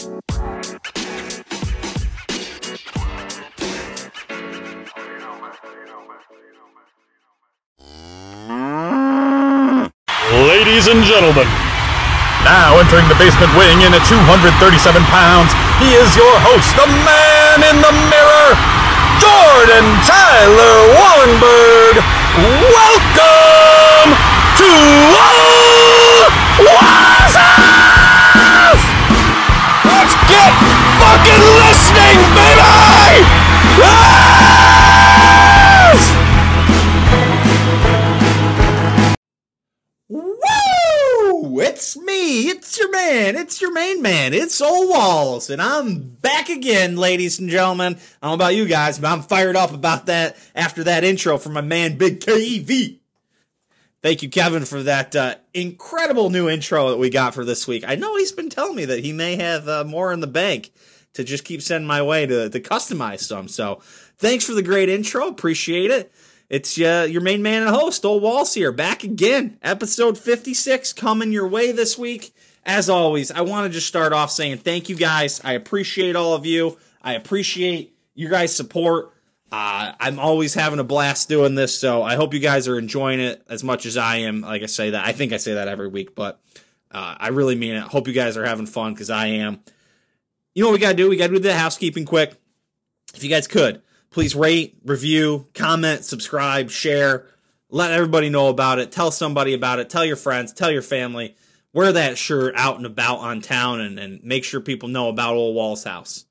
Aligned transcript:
Ladies 0.00 0.16
and 10.88 11.04
gentlemen, 11.04 11.44
now 12.48 12.80
entering 12.80 13.04
the 13.12 13.14
basement 13.20 13.52
wing 13.52 13.84
in 13.84 13.92
at 13.92 14.00
237 14.08 15.04
pounds, 15.12 15.52
he 15.84 15.92
is 15.92 16.16
your 16.16 16.32
host, 16.48 16.72
the 16.80 16.88
man 16.88 17.60
in 17.68 17.76
the 17.84 17.92
mirror, 18.08 18.56
Jordan 19.20 19.84
Tyler 20.08 20.96
Wollenberg. 20.96 22.00
Welcome 22.72 24.16
to 24.56 24.64
Wazas! 26.64 27.19
Fucking 31.30 31.46
listening, 31.46 32.18
baby! 32.34 33.22
Yes! 33.78 34.00
Woo! 40.08 41.60
It's 41.60 41.96
me. 41.96 42.48
It's 42.48 42.76
your 42.78 42.90
man. 42.90 43.36
It's 43.36 43.60
your 43.60 43.72
main 43.72 44.02
man. 44.02 44.34
It's 44.34 44.60
Ole 44.60 44.88
Walls, 44.88 45.50
and 45.50 45.62
I'm 45.62 46.00
back 46.00 46.48
again, 46.48 46.96
ladies 46.96 47.38
and 47.38 47.48
gentlemen. 47.48 47.94
I 47.94 48.26
don't 48.26 48.30
know 48.30 48.34
about 48.34 48.56
you 48.56 48.66
guys, 48.66 48.98
but 48.98 49.12
I'm 49.12 49.22
fired 49.22 49.54
up 49.54 49.72
about 49.72 50.06
that 50.06 50.36
after 50.56 50.82
that 50.84 51.04
intro 51.04 51.38
from 51.38 51.52
my 51.52 51.60
man 51.60 51.96
Big 51.96 52.18
KEV. 52.18 52.98
Thank 54.02 54.22
you, 54.24 54.30
Kevin, 54.30 54.64
for 54.64 54.82
that 54.82 55.14
uh, 55.14 55.36
incredible 55.54 56.30
new 56.30 56.48
intro 56.48 56.90
that 56.90 56.96
we 56.96 57.08
got 57.08 57.34
for 57.34 57.44
this 57.44 57.68
week. 57.68 57.84
I 57.86 57.94
know 57.94 58.16
he's 58.16 58.32
been 58.32 58.50
telling 58.50 58.74
me 58.74 58.86
that 58.86 59.04
he 59.04 59.12
may 59.12 59.36
have 59.36 59.68
uh, 59.68 59.84
more 59.84 60.12
in 60.12 60.18
the 60.18 60.26
bank 60.26 60.72
to 61.14 61.24
just 61.24 61.44
keep 61.44 61.62
sending 61.62 61.86
my 61.86 62.02
way 62.02 62.26
to, 62.26 62.48
to 62.48 62.60
customize 62.60 63.20
some. 63.20 63.48
So 63.48 63.80
thanks 64.18 64.44
for 64.44 64.54
the 64.54 64.62
great 64.62 64.88
intro. 64.88 65.28
Appreciate 65.28 65.90
it. 65.90 66.12
It's 66.48 66.80
uh, 66.80 67.06
your 67.08 67.20
main 67.20 67.42
man 67.42 67.62
and 67.62 67.74
host, 67.74 68.04
Ole 68.04 68.18
Walls 68.18 68.54
here, 68.54 68.72
back 68.72 69.04
again. 69.04 69.58
Episode 69.62 70.18
56 70.18 70.92
coming 70.94 71.30
your 71.30 71.46
way 71.46 71.70
this 71.70 71.96
week. 71.96 72.34
As 72.64 72.90
always, 72.90 73.30
I 73.30 73.42
want 73.42 73.66
to 73.66 73.72
just 73.72 73.86
start 73.86 74.12
off 74.12 74.30
saying 74.30 74.58
thank 74.58 74.88
you 74.88 74.96
guys. 74.96 75.40
I 75.44 75.52
appreciate 75.52 76.16
all 76.16 76.34
of 76.34 76.46
you. 76.46 76.76
I 77.00 77.14
appreciate 77.14 77.96
your 78.14 78.30
guys' 78.30 78.54
support. 78.54 79.12
Uh, 79.52 79.92
I'm 79.98 80.18
always 80.18 80.54
having 80.54 80.78
a 80.78 80.84
blast 80.84 81.28
doing 81.28 81.54
this, 81.54 81.78
so 81.78 82.02
I 82.02 82.16
hope 82.16 82.34
you 82.34 82.40
guys 82.40 82.68
are 82.68 82.78
enjoying 82.78 83.20
it 83.20 83.42
as 83.48 83.64
much 83.64 83.86
as 83.86 83.96
I 83.96 84.16
am. 84.16 84.42
Like 84.42 84.62
I 84.62 84.66
say 84.66 84.90
that, 84.90 85.06
I 85.06 85.12
think 85.12 85.32
I 85.32 85.38
say 85.38 85.54
that 85.54 85.68
every 85.68 85.88
week, 85.88 86.14
but 86.14 86.40
uh, 86.90 87.14
I 87.18 87.28
really 87.28 87.54
mean 87.54 87.76
it. 87.76 87.82
Hope 87.82 88.06
you 88.06 88.14
guys 88.14 88.36
are 88.36 88.44
having 88.44 88.66
fun 88.66 88.92
because 88.92 89.10
I 89.10 89.26
am. 89.26 89.60
You 90.60 90.64
know 90.64 90.72
what 90.72 90.80
we 90.80 90.80
got 90.80 90.90
to 90.90 90.96
do? 90.96 91.08
We 91.08 91.16
got 91.16 91.28
to 91.28 91.32
do 91.32 91.38
the 91.38 91.54
housekeeping 91.54 92.04
quick. 92.04 92.34
If 93.14 93.24
you 93.24 93.30
guys 93.30 93.48
could, 93.48 93.80
please 94.10 94.34
rate, 94.34 94.76
review, 94.84 95.46
comment, 95.54 96.04
subscribe, 96.04 96.68
share. 96.68 97.28
Let 97.70 97.92
everybody 97.92 98.28
know 98.28 98.48
about 98.48 98.78
it. 98.78 98.92
Tell 98.92 99.10
somebody 99.10 99.54
about 99.54 99.78
it. 99.78 99.88
Tell 99.88 100.04
your 100.04 100.16
friends. 100.16 100.52
Tell 100.52 100.70
your 100.70 100.82
family. 100.82 101.34
Wear 101.72 101.92
that 101.92 102.18
shirt 102.18 102.52
out 102.58 102.76
and 102.76 102.84
about 102.84 103.20
on 103.20 103.40
town 103.40 103.80
and, 103.80 103.98
and 103.98 104.22
make 104.22 104.44
sure 104.44 104.60
people 104.60 104.90
know 104.90 105.08
about 105.08 105.34
Ole 105.34 105.54
Walls 105.54 105.84
House. 105.84 106.26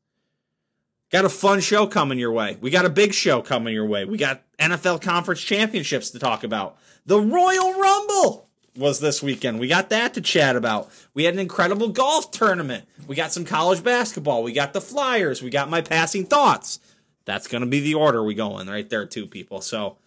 Got 1.11 1.25
a 1.25 1.29
fun 1.29 1.59
show 1.59 1.87
coming 1.87 2.19
your 2.19 2.31
way. 2.31 2.55
We 2.61 2.69
got 2.69 2.85
a 2.85 2.89
big 2.91 3.15
show 3.15 3.41
coming 3.41 3.73
your 3.73 3.87
way. 3.87 4.05
We 4.05 4.19
got 4.19 4.43
NFL 4.59 5.01
conference 5.01 5.41
championships 5.41 6.11
to 6.11 6.19
talk 6.19 6.43
about. 6.43 6.77
The 7.07 7.19
Royal 7.19 7.73
Rumble 7.73 8.48
was 8.79 8.99
this 8.99 9.21
weekend. 9.21 9.59
We 9.59 9.67
got 9.67 9.89
that 9.89 10.13
to 10.15 10.21
chat 10.21 10.55
about. 10.55 10.89
We 11.13 11.25
had 11.25 11.33
an 11.33 11.39
incredible 11.39 11.89
golf 11.89 12.31
tournament. 12.31 12.85
We 13.07 13.15
got 13.15 13.31
some 13.31 13.45
college 13.45 13.83
basketball. 13.83 14.41
We 14.41 14.53
got 14.53 14.73
the 14.73 14.81
Flyers. 14.81 15.41
We 15.41 15.49
got 15.49 15.69
my 15.69 15.81
passing 15.81 16.25
thoughts. 16.25 16.79
That's 17.25 17.47
going 17.47 17.61
to 17.61 17.67
be 17.67 17.81
the 17.81 17.95
order 17.95 18.23
we 18.23 18.33
go 18.33 18.57
in 18.59 18.67
right 18.67 18.89
there, 18.89 19.05
too, 19.05 19.27
people. 19.27 19.61
So, 19.61 19.97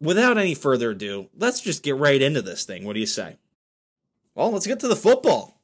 without 0.00 0.38
any 0.38 0.54
further 0.54 0.90
ado, 0.90 1.28
let's 1.36 1.60
just 1.60 1.82
get 1.82 1.96
right 1.96 2.20
into 2.20 2.42
this 2.42 2.64
thing. 2.64 2.84
What 2.84 2.94
do 2.94 3.00
you 3.00 3.06
say? 3.06 3.36
Well, 4.34 4.50
let's 4.50 4.66
get 4.66 4.80
to 4.80 4.88
the 4.88 4.96
football. 4.96 5.60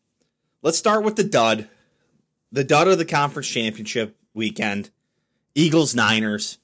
Let's 0.62 0.78
start 0.78 1.02
with 1.02 1.16
the 1.16 1.24
dud. 1.24 1.68
The 2.52 2.64
dud 2.64 2.86
of 2.86 2.98
the 2.98 3.04
conference 3.04 3.48
championship 3.48 4.16
weekend. 4.34 4.90
Eagles 5.54 5.94
Niners. 5.94 6.58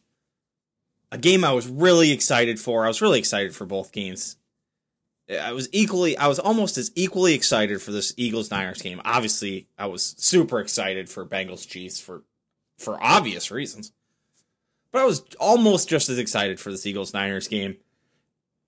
A 1.11 1.19
game 1.19 1.45
I 1.45 1.53
was 1.53 1.67
really 1.67 2.13
excited 2.13 2.61
for. 2.61 2.85
I 2.85 2.89
was 2.89 3.03
really 3.03 3.19
excited 3.19 3.55
for 3.55 3.65
both 3.65 3.93
games. 3.93 4.37
I 5.29 5.53
was 5.53 5.69
equally 5.73 6.17
I 6.17 6.29
was 6.29 6.39
almost 6.39 6.79
as 6.79 6.93
equally 6.95 7.35
excited 7.35 7.83
for 7.83 7.91
this 7.91 8.15
Eagles 8.17 8.51
Niners 8.51 8.81
game. 8.81 9.01
Obviously, 9.05 9.67
I 9.77 9.87
was 9.87 10.15
super 10.19 10.61
excited 10.61 11.09
for 11.09 11.27
Bengals 11.27 11.67
Chiefs 11.69 12.01
for 12.01 12.23
for 12.79 13.03
obvious 13.03 13.51
reasons. 13.51 13.93
But 14.93 15.03
I 15.03 15.05
was 15.05 15.25
almost 15.41 15.89
just 15.89 16.09
as 16.09 16.19
excited 16.19 16.61
for 16.61 16.71
this 16.71 16.87
Eagles 16.87 17.13
Niners 17.13 17.49
game. 17.49 17.77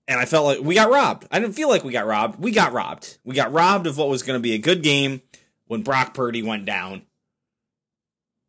And 0.07 0.19
I 0.19 0.25
felt 0.25 0.45
like 0.45 0.59
we 0.59 0.75
got 0.75 0.89
robbed. 0.89 1.27
I 1.31 1.39
didn't 1.39 1.55
feel 1.55 1.69
like 1.69 1.83
we 1.83 1.93
got 1.93 2.07
robbed. 2.07 2.39
We 2.39 2.51
got 2.51 2.73
robbed. 2.73 3.19
We 3.23 3.35
got 3.35 3.53
robbed 3.53 3.87
of 3.87 3.97
what 3.97 4.09
was 4.09 4.23
going 4.23 4.37
to 4.37 4.43
be 4.43 4.53
a 4.53 4.57
good 4.57 4.81
game 4.81 5.21
when 5.67 5.83
Brock 5.83 6.13
Purdy 6.13 6.41
went 6.41 6.65
down. 6.65 7.03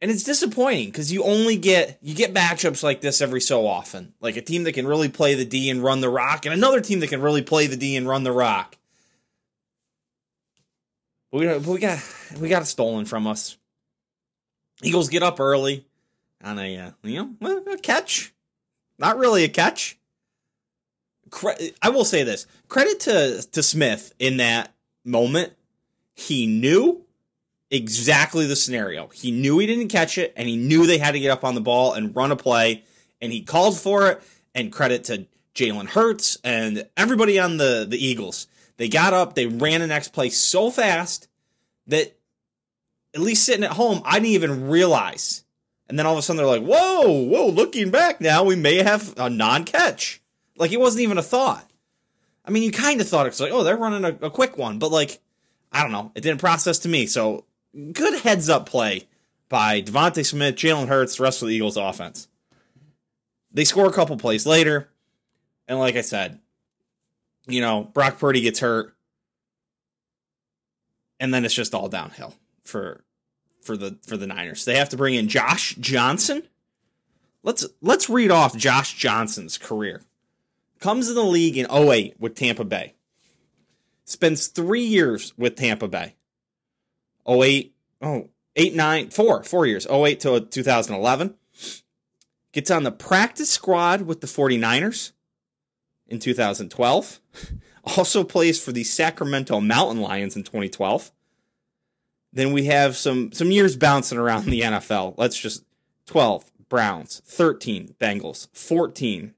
And 0.03 0.11
it's 0.11 0.23
disappointing 0.23 0.87
because 0.87 1.13
you 1.13 1.25
only 1.25 1.57
get 1.57 1.99
you 2.01 2.15
get 2.15 2.33
matchups 2.33 2.83
like 2.83 3.03
this 3.03 3.21
every 3.21 3.41
so 3.41 3.67
often. 3.67 4.15
Like 4.21 4.37
a 4.37 4.43
team 4.43 4.65
that 4.65 4.73
can 4.73 4.87
really 4.87 5.11
play 5.11 5.35
the 5.35 5.45
D 5.45 5.69
and 5.69 5.83
run 5.83 6.01
the 6.01 6.09
rock, 6.09 6.47
and 6.47 6.55
another 6.55 6.81
team 6.81 7.01
that 7.01 7.09
can 7.09 7.21
really 7.21 7.43
play 7.43 7.67
the 7.67 7.77
D 7.77 7.97
and 7.97 8.09
run 8.09 8.23
the 8.23 8.33
rock. 8.33 8.77
But 11.31 11.41
we, 11.41 11.59
we 11.59 11.79
got 11.79 11.99
we 12.41 12.49
got 12.49 12.63
it 12.63 12.67
stolen 12.67 13.05
from 13.05 13.27
us. 13.27 13.59
Eagles 14.83 15.11
get 15.11 15.23
up 15.23 15.39
early 15.39 15.85
on 16.43 16.59
a 16.59 16.79
uh, 16.79 16.91
you 17.03 17.37
know 17.41 17.63
a 17.71 17.77
catch, 17.77 18.33
not 18.99 19.19
really 19.19 19.45
a 19.45 19.49
catch. 19.49 19.99
Cre- 21.31 21.51
I 21.83 21.91
will 21.91 22.07
say 22.07 22.23
this: 22.23 22.47
credit 22.69 23.01
to 23.01 23.47
to 23.53 23.63
Smith 23.63 24.15
in 24.19 24.39
that 24.39 24.73
moment. 25.05 25.53
He 26.15 26.47
knew 26.47 27.05
exactly 27.71 28.47
the 28.47 28.57
scenario. 28.57 29.09
He 29.09 29.31
knew 29.31 29.59
he 29.59 29.67
didn't 29.67 29.89
catch 29.89 30.19
it, 30.19 30.33
and 30.37 30.49
he 30.49 30.57
knew 30.57 30.87
they 30.87 30.99
had 30.99 31.13
to 31.13 31.21
get 31.21 31.31
up 31.31 31.45
on 31.45 31.55
the 31.55 31.61
ball 31.61 31.93
and 31.93 32.15
run 32.15 32.33
a 32.33 32.37
play, 32.37 32.85
and 33.21 33.33
he 33.33 33.43
called 33.43 33.79
for 33.79 34.11
it. 34.11 34.23
And 34.53 34.73
credit 34.73 35.05
to 35.05 35.29
Jalen 35.55 35.89
Hurts 35.89 36.39
and 36.43 36.89
everybody 36.97 37.39
on 37.39 37.57
the 37.57 37.87
the 37.89 38.05
Eagles. 38.05 38.47
They 38.79 38.89
got 38.89 39.13
up, 39.13 39.35
they 39.35 39.47
ran 39.47 39.81
the 39.81 39.87
next 39.87 40.13
play 40.13 40.31
so 40.31 40.71
fast 40.71 41.29
that 41.89 42.17
at 43.15 43.21
least 43.21 43.45
sitting 43.45 43.65
at 43.65 43.73
home, 43.73 44.01
I 44.05 44.15
didn't 44.15 44.29
even 44.29 44.69
realize. 44.69 45.45
And 45.89 45.99
then 45.99 46.07
all 46.07 46.15
of 46.15 46.19
a 46.19 46.23
sudden 46.23 46.39
they're 46.39 46.47
like, 46.47 46.63
whoa, 46.63 47.11
whoa, 47.11 47.49
looking 47.49 47.91
back 47.91 48.21
now, 48.21 48.45
we 48.45 48.57
may 48.57 48.83
have 48.83 49.13
a 49.19 49.29
non 49.29 49.65
catch. 49.65 50.23
Like 50.57 50.73
it 50.73 50.81
wasn't 50.81 51.03
even 51.03 51.19
a 51.19 51.23
thought. 51.23 51.69
I 52.45 52.51
mean, 52.51 52.63
you 52.63 52.73
kind 52.73 53.01
of 53.01 53.09
thought 53.09 53.27
it's 53.27 53.41
like, 53.41 53.53
oh, 53.53 53.65
they're 53.65 53.77
running 53.77 54.05
a, 54.05 54.27
a, 54.27 54.31
quick 54.31 54.57
one, 54.57 54.79
but 54.79 54.91
like, 54.91 55.21
I 55.71 55.83
don't 55.83 55.93
know. 55.93 56.13
It 56.15 56.23
didn't 56.23 56.41
process 56.41 56.81
to 56.81 56.89
me. 56.89 57.07
So 57.07 57.45
good 57.93 58.21
heads 58.21 58.49
up 58.49 58.67
play 58.67 59.09
by 59.49 59.83
DeVonta 59.83 60.25
Smith, 60.25 60.57
Jalen 60.57 60.89
Hurts, 60.89 61.17
the 61.17 61.23
rest 61.23 61.43
of 61.43 61.49
the 61.49 61.55
Eagles 61.55 61.77
offense. 61.77 62.29
They 63.53 63.65
score 63.65 63.87
a 63.87 63.93
couple 63.93 64.17
plays 64.17 64.47
later. 64.47 64.89
And 65.67 65.79
like 65.79 65.97
I 65.97 66.01
said, 66.03 66.39
you 67.47 67.61
know, 67.61 67.85
Brock 67.85 68.19
Purdy 68.19 68.41
gets 68.41 68.61
hurt. 68.61 68.95
And 71.19 71.35
then 71.35 71.45
it's 71.45 71.55
just 71.55 71.75
all 71.75 71.89
downhill 71.89 72.35
for 72.65 73.05
for 73.61 73.77
the 73.77 73.99
for 74.07 74.17
the 74.17 74.27
Niners. 74.27 74.65
They 74.65 74.79
have 74.79 74.89
to 74.91 74.97
bring 74.97 75.15
in 75.15 75.29
Josh 75.29 75.75
Johnson. 75.77 76.43
Let's 77.43 77.67
let's 77.83 78.09
read 78.09 78.31
off 78.31 78.57
Josh 78.57 78.95
Johnson's 78.95 79.59
career. 79.59 80.03
Comes 80.79 81.09
in 81.09 81.15
the 81.15 81.23
league 81.23 81.59
in 81.59 81.71
08 81.71 82.17
with 82.19 82.37
Tampa 82.37 82.65
Bay. 82.65 82.95
Spends 84.05 84.47
3 84.47 84.81
years 84.81 85.35
with 85.37 85.57
Tampa 85.57 85.89
Bay. 85.89 86.15
08 87.29 87.75
oh 88.03 88.29
8 88.57 88.75
9 88.75 89.11
4 89.11 89.45
4 89.45 89.67
years. 89.67 89.87
08 89.87 90.21
to 90.21 90.41
2011. 90.41 91.35
Gets 92.53 92.71
on 92.71 92.83
the 92.83 92.91
practice 92.91 93.51
squad 93.51 94.03
with 94.03 94.21
the 94.21 94.27
49ers 94.27 95.13
in 96.09 96.19
2012. 96.19 97.21
Also 97.83 98.25
plays 98.25 98.63
for 98.63 98.73
the 98.73 98.85
Sacramento 98.85 99.59
Mountain 99.59 100.03
Lions 100.03 100.37
in 100.37 100.43
2012. 100.43 101.11
Then 102.31 102.53
we 102.53 102.67
have 102.67 102.95
some 102.95 103.33
some 103.33 103.51
years 103.51 103.75
bouncing 103.75 104.19
around 104.19 104.45
the 104.45 104.61
NFL. 104.61 105.15
Let's 105.17 105.37
just 105.39 105.65
12 106.05 106.51
Browns, 106.69 107.23
13 107.25 107.95
Bengals, 107.99 108.49
14 108.53 109.35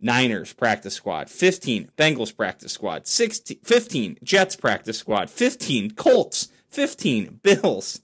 Niners 0.00 0.52
practice 0.52 0.94
squad, 0.94 1.28
15 1.28 1.90
Bengals 1.96 2.34
practice 2.36 2.72
squad, 2.72 3.06
16 3.06 3.58
15 3.62 4.18
Jets 4.22 4.56
practice 4.56 4.98
squad, 4.98 5.28
15 5.28 5.92
Colts, 5.92 6.48
15 6.70 7.40
Bills, 7.42 8.00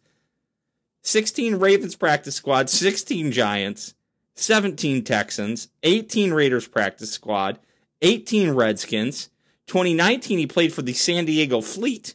16 1.02 1.56
Ravens 1.56 1.96
practice 1.96 2.34
squad, 2.34 2.70
16 2.70 3.32
Giants, 3.32 3.94
17 4.34 5.04
Texans, 5.04 5.68
18 5.82 6.32
Raiders 6.32 6.66
practice 6.66 7.12
squad, 7.12 7.58
18 8.02 8.50
Redskins. 8.50 9.30
2019 9.66 10.38
he 10.38 10.46
played 10.46 10.72
for 10.72 10.82
the 10.82 10.92
San 10.92 11.24
Diego 11.24 11.60
Fleet 11.60 12.14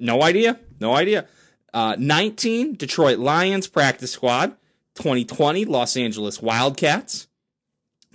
No 0.00 0.22
idea. 0.22 0.58
No 0.80 0.96
idea. 0.96 1.26
Uh, 1.72 1.94
19, 1.98 2.74
Detroit 2.74 3.18
Lions 3.18 3.68
practice 3.68 4.10
squad. 4.10 4.56
2020, 4.96 5.66
Los 5.66 5.96
Angeles 5.96 6.42
Wildcats. 6.42 7.28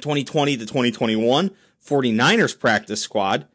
2020 0.02 0.58
to 0.58 0.66
2021, 0.66 1.52
49ers 1.86 2.60
practice 2.60 3.00
squad. 3.00 3.48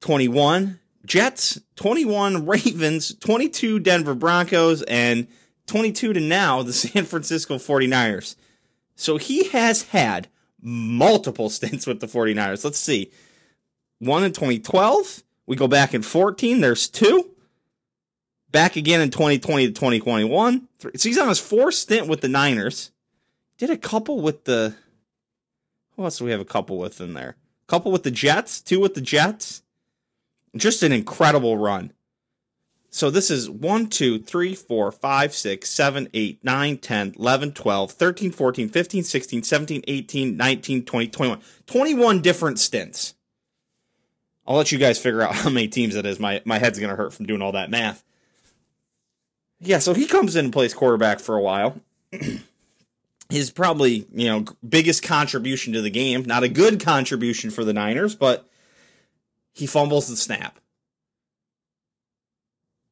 21, 0.00 0.77
Jets. 1.04 1.60
21, 1.76 2.46
Ravens. 2.46 3.14
22, 3.14 3.80
Denver 3.80 4.14
Broncos. 4.14 4.82
And 4.82 5.26
22 5.66 6.14
to 6.14 6.20
now, 6.20 6.62
the 6.62 6.72
San 6.74 7.04
Francisco 7.04 7.56
49ers. 7.56 8.36
So 8.96 9.16
he 9.16 9.48
has 9.50 9.82
had 9.82 10.28
multiple 10.60 11.50
stints 11.50 11.86
with 11.86 12.00
the 12.00 12.06
49ers. 12.06 12.64
Let's 12.64 12.78
see. 12.78 13.12
One 14.00 14.24
in 14.24 14.32
2012. 14.32 15.22
We 15.46 15.56
go 15.56 15.68
back 15.68 15.94
in 15.94 16.02
14. 16.02 16.60
There's 16.60 16.88
two. 16.88 17.30
Back 18.50 18.76
again 18.76 19.00
in 19.00 19.10
2020 19.10 19.66
to 19.66 19.72
2021. 19.72 20.68
So 20.78 20.90
he's 20.92 21.18
on 21.18 21.28
his 21.28 21.38
fourth 21.38 21.74
stint 21.74 22.08
with 22.08 22.20
the 22.20 22.28
Niners. 22.28 22.90
Did 23.56 23.70
a 23.70 23.76
couple 23.76 24.20
with 24.20 24.44
the. 24.44 24.74
Who 25.96 26.04
else 26.04 26.18
do 26.18 26.24
we 26.24 26.30
have 26.30 26.40
a 26.40 26.44
couple 26.44 26.78
with 26.78 27.00
in 27.00 27.14
there? 27.14 27.36
A 27.66 27.70
couple 27.70 27.92
with 27.92 28.04
the 28.04 28.10
Jets, 28.10 28.60
two 28.60 28.80
with 28.80 28.94
the 28.94 29.00
Jets. 29.00 29.62
Just 30.56 30.82
an 30.82 30.92
incredible 30.92 31.56
run. 31.56 31.92
So 32.90 33.10
this 33.10 33.30
is 33.30 33.50
1, 33.50 33.88
2, 33.88 34.20
3, 34.20 34.54
4, 34.54 34.92
5, 34.92 35.34
6, 35.34 35.70
7, 35.70 36.08
8, 36.14 36.44
9, 36.44 36.78
10, 36.78 37.14
11, 37.18 37.52
12, 37.52 37.92
13, 37.92 38.30
14, 38.30 38.68
15, 38.68 39.02
16, 39.04 39.42
17, 39.42 39.84
18, 39.86 40.36
19, 40.36 40.84
20, 40.84 41.08
21. 41.08 41.40
21 41.66 42.22
different 42.22 42.58
stints. 42.58 43.14
I'll 44.46 44.56
let 44.56 44.72
you 44.72 44.78
guys 44.78 44.98
figure 44.98 45.20
out 45.22 45.34
how 45.34 45.50
many 45.50 45.68
teams 45.68 45.94
that 45.94 46.06
is. 46.06 46.18
My, 46.18 46.40
my 46.44 46.58
head's 46.58 46.78
going 46.78 46.90
to 46.90 46.96
hurt 46.96 47.12
from 47.12 47.26
doing 47.26 47.42
all 47.42 47.52
that 47.52 47.70
math. 47.70 48.02
Yeah, 49.60 49.80
so 49.80 49.92
he 49.92 50.06
comes 50.06 50.36
in 50.36 50.46
and 50.46 50.52
plays 50.52 50.72
quarterback 50.72 51.20
for 51.20 51.36
a 51.36 51.42
while. 51.42 51.80
His 53.28 53.50
probably, 53.50 54.06
you 54.10 54.28
know, 54.28 54.44
biggest 54.66 55.02
contribution 55.02 55.74
to 55.74 55.82
the 55.82 55.90
game, 55.90 56.22
not 56.22 56.44
a 56.44 56.48
good 56.48 56.82
contribution 56.82 57.50
for 57.50 57.62
the 57.62 57.74
Niners, 57.74 58.14
but 58.14 58.47
he 59.58 59.66
fumbles 59.66 60.08
the 60.08 60.16
snap. 60.16 60.58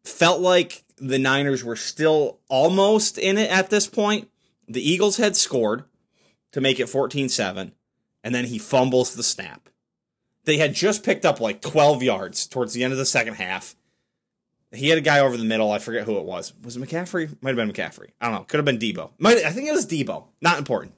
Felt 0.04 0.40
like 0.40 0.84
the 0.96 1.18
Niners 1.18 1.64
were 1.64 1.76
still 1.76 2.38
almost 2.48 3.18
in 3.18 3.38
it 3.38 3.50
at 3.50 3.70
this 3.70 3.86
point. 3.86 4.28
The 4.68 4.88
Eagles 4.88 5.16
had 5.16 5.36
scored 5.36 5.84
to 6.52 6.60
make 6.60 6.80
it 6.80 6.88
14 6.88 7.28
7, 7.28 7.72
and 8.24 8.34
then 8.34 8.46
he 8.46 8.58
fumbles 8.58 9.14
the 9.14 9.22
snap. 9.22 9.68
They 10.44 10.58
had 10.58 10.74
just 10.74 11.04
picked 11.04 11.24
up 11.24 11.40
like 11.40 11.60
12 11.60 12.02
yards 12.02 12.46
towards 12.46 12.72
the 12.72 12.84
end 12.84 12.92
of 12.92 12.98
the 12.98 13.06
second 13.06 13.34
half 13.34 13.74
he 14.72 14.88
had 14.88 14.98
a 14.98 15.02
guy 15.02 15.20
over 15.20 15.36
the 15.36 15.44
middle. 15.44 15.70
I 15.70 15.78
forget 15.78 16.04
who 16.04 16.18
it 16.18 16.24
was. 16.24 16.52
Was 16.62 16.76
it 16.76 16.82
McCaffrey? 16.82 17.36
Might 17.40 17.56
have 17.56 17.56
been 17.56 17.72
McCaffrey. 17.72 18.10
I 18.20 18.26
don't 18.26 18.34
know. 18.34 18.44
Could 18.44 18.58
have 18.58 18.64
been 18.64 18.78
Deebo. 18.78 19.10
Might 19.18 19.38
I 19.38 19.50
think 19.50 19.68
it 19.68 19.72
was 19.72 19.86
Deebo. 19.86 20.24
Not 20.40 20.58
important. 20.58 20.92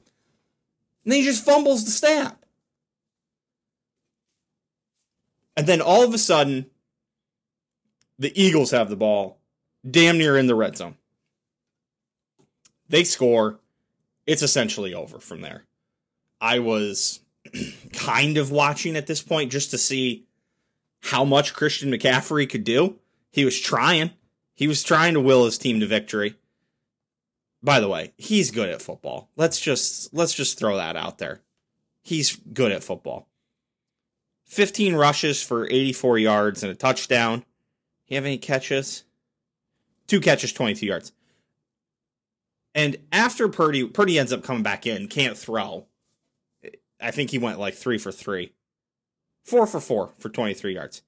And 1.04 1.12
then 1.12 1.20
he 1.20 1.24
just 1.24 1.44
fumbles 1.44 1.84
the 1.84 1.90
snap. 1.90 2.44
And 5.58 5.66
then 5.66 5.80
all 5.80 6.04
of 6.04 6.14
a 6.14 6.18
sudden, 6.18 6.66
the 8.16 8.30
Eagles 8.40 8.70
have 8.70 8.88
the 8.88 8.94
ball 8.94 9.40
damn 9.88 10.16
near 10.16 10.38
in 10.38 10.46
the 10.46 10.54
red 10.54 10.76
zone. 10.76 10.94
They 12.88 13.02
score. 13.02 13.58
It's 14.24 14.42
essentially 14.42 14.94
over 14.94 15.18
from 15.18 15.40
there. 15.40 15.64
I 16.40 16.60
was 16.60 17.18
kind 17.92 18.38
of 18.38 18.52
watching 18.52 18.94
at 18.94 19.08
this 19.08 19.20
point 19.20 19.50
just 19.50 19.72
to 19.72 19.78
see 19.78 20.26
how 21.00 21.24
much 21.24 21.54
Christian 21.54 21.90
McCaffrey 21.90 22.48
could 22.48 22.62
do. 22.62 23.00
He 23.32 23.44
was 23.44 23.58
trying. 23.58 24.12
He 24.54 24.68
was 24.68 24.84
trying 24.84 25.14
to 25.14 25.20
will 25.20 25.44
his 25.44 25.58
team 25.58 25.80
to 25.80 25.88
victory. 25.88 26.36
By 27.64 27.80
the 27.80 27.88
way, 27.88 28.12
he's 28.16 28.52
good 28.52 28.68
at 28.68 28.80
football. 28.80 29.28
Let's 29.34 29.58
just 29.58 30.14
let's 30.14 30.34
just 30.34 30.56
throw 30.56 30.76
that 30.76 30.94
out 30.94 31.18
there. 31.18 31.40
He's 32.00 32.36
good 32.36 32.70
at 32.70 32.84
football. 32.84 33.27
15 34.48 34.94
rushes 34.94 35.42
for 35.42 35.66
84 35.66 36.18
yards 36.18 36.62
and 36.62 36.72
a 36.72 36.74
touchdown. 36.74 37.44
You 38.08 38.16
have 38.16 38.24
any 38.24 38.38
catches? 38.38 39.04
Two 40.06 40.20
catches, 40.20 40.52
22 40.52 40.86
yards. 40.86 41.12
And 42.74 42.96
after 43.12 43.48
Purdy, 43.48 43.86
Purdy 43.86 44.18
ends 44.18 44.32
up 44.32 44.42
coming 44.42 44.62
back 44.62 44.86
in, 44.86 45.08
can't 45.08 45.36
throw. 45.36 45.86
I 47.00 47.10
think 47.10 47.30
he 47.30 47.38
went 47.38 47.58
like 47.58 47.74
three 47.74 47.98
for 47.98 48.12
three. 48.12 48.52
Four 49.44 49.66
for 49.66 49.80
four 49.80 50.12
for 50.18 50.28
23 50.28 50.74
yards 50.74 51.02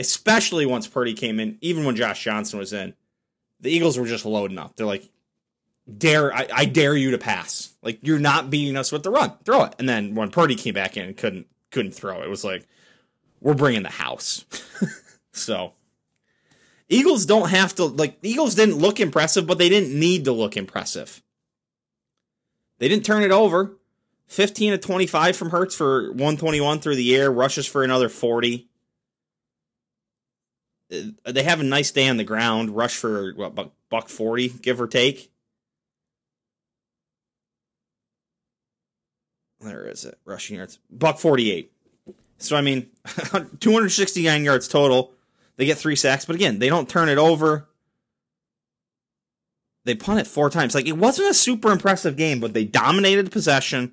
especially 0.00 0.64
once 0.64 0.88
Purdy 0.88 1.12
came 1.12 1.38
in, 1.38 1.58
even 1.60 1.84
when 1.84 1.94
Josh 1.94 2.24
Johnson 2.24 2.58
was 2.58 2.72
in, 2.72 2.94
the 3.60 3.70
Eagles 3.70 3.98
were 3.98 4.06
just 4.06 4.24
loading 4.24 4.58
up. 4.58 4.74
They're 4.74 4.86
like, 4.86 5.08
dare 5.98 6.34
I, 6.34 6.48
I 6.52 6.64
dare 6.64 6.96
you 6.96 7.10
to 7.10 7.18
pass. 7.18 7.76
Like 7.82 7.98
you're 8.02 8.18
not 8.18 8.48
beating 8.48 8.76
us 8.76 8.90
with 8.90 9.02
the 9.02 9.10
run. 9.10 9.34
Throw 9.44 9.64
it. 9.64 9.74
And 9.78 9.88
then 9.88 10.14
when 10.14 10.30
Purdy 10.30 10.54
came 10.56 10.72
back 10.72 10.96
in 10.96 11.04
and 11.04 11.16
couldn't 11.16 11.46
couldn't 11.70 11.92
throw, 11.92 12.22
it 12.22 12.28
was 12.28 12.44
like, 12.44 12.66
we're 13.40 13.54
bringing 13.54 13.82
the 13.82 13.88
house. 13.88 14.44
so 15.32 15.72
Eagles 16.88 17.24
don't 17.24 17.50
have 17.50 17.74
to 17.76 17.84
like 17.84 18.18
Eagles 18.22 18.54
didn't 18.54 18.78
look 18.78 19.00
impressive, 19.00 19.46
but 19.46 19.58
they 19.58 19.68
didn't 19.68 19.98
need 19.98 20.24
to 20.24 20.32
look 20.32 20.56
impressive. 20.56 21.22
They 22.78 22.88
didn't 22.88 23.04
turn 23.04 23.22
it 23.22 23.30
over. 23.30 23.76
15 24.26 24.72
to 24.72 24.78
25 24.78 25.36
from 25.36 25.50
Hurts 25.50 25.74
for 25.74 26.08
121 26.10 26.78
through 26.80 26.94
the 26.94 27.16
air, 27.16 27.32
rushes 27.32 27.66
for 27.66 27.82
another 27.82 28.08
40. 28.08 28.68
Uh, 30.92 31.32
they 31.32 31.42
have 31.42 31.60
a 31.60 31.64
nice 31.64 31.90
day 31.90 32.08
on 32.08 32.16
the 32.16 32.24
ground. 32.24 32.70
Rush 32.70 32.96
for 32.96 33.32
what 33.34 33.54
buck, 33.54 33.72
buck 33.88 34.08
forty, 34.08 34.48
give 34.48 34.80
or 34.80 34.86
take. 34.86 35.30
Where 39.60 39.86
is 39.86 40.04
it? 40.04 40.18
Rushing 40.24 40.56
yards, 40.56 40.78
buck 40.90 41.18
forty 41.18 41.50
eight. 41.50 41.72
So 42.38 42.56
I 42.56 42.60
mean, 42.60 42.90
two 43.60 43.72
hundred 43.72 43.90
sixty 43.90 44.24
nine 44.24 44.44
yards 44.44 44.68
total. 44.68 45.12
They 45.56 45.66
get 45.66 45.78
three 45.78 45.96
sacks, 45.96 46.24
but 46.24 46.36
again, 46.36 46.58
they 46.58 46.68
don't 46.68 46.88
turn 46.88 47.08
it 47.08 47.18
over. 47.18 47.68
They 49.84 49.94
punt 49.94 50.20
it 50.20 50.26
four 50.26 50.50
times. 50.50 50.74
Like 50.74 50.86
it 50.86 50.96
wasn't 50.96 51.30
a 51.30 51.34
super 51.34 51.70
impressive 51.70 52.16
game, 52.16 52.40
but 52.40 52.54
they 52.54 52.64
dominated 52.64 53.30
possession. 53.32 53.92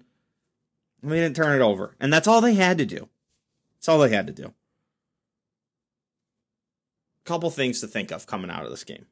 And 1.02 1.12
they 1.12 1.19
didn't 1.19 1.36
turn 1.36 1.56
it 1.56 1.64
over, 1.64 1.96
and 2.00 2.12
that's 2.12 2.28
all 2.28 2.42
they 2.42 2.56
had 2.56 2.80
to 2.80 2.86
do. 2.86 3.08
That's 3.75 3.90
all 3.90 4.00
they 4.00 4.10
had 4.10 4.28
to 4.28 4.34
do 4.34 4.54
couple 7.28 7.52
things 7.52 7.81
to 7.81 7.88
think 7.88 8.12
of 8.12 8.25
coming 8.25 8.50
out 8.50 8.64
of 8.64 8.72
this 8.72 8.86
game. 8.86 9.06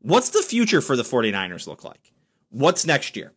What's 0.00 0.28
the 0.28 0.42
future 0.42 0.80
for 0.80 0.94
the 0.94 1.02
49ers 1.02 1.66
look 1.66 1.82
like? 1.82 2.12
What's 2.50 2.86
next 2.86 3.16
year? 3.16 3.32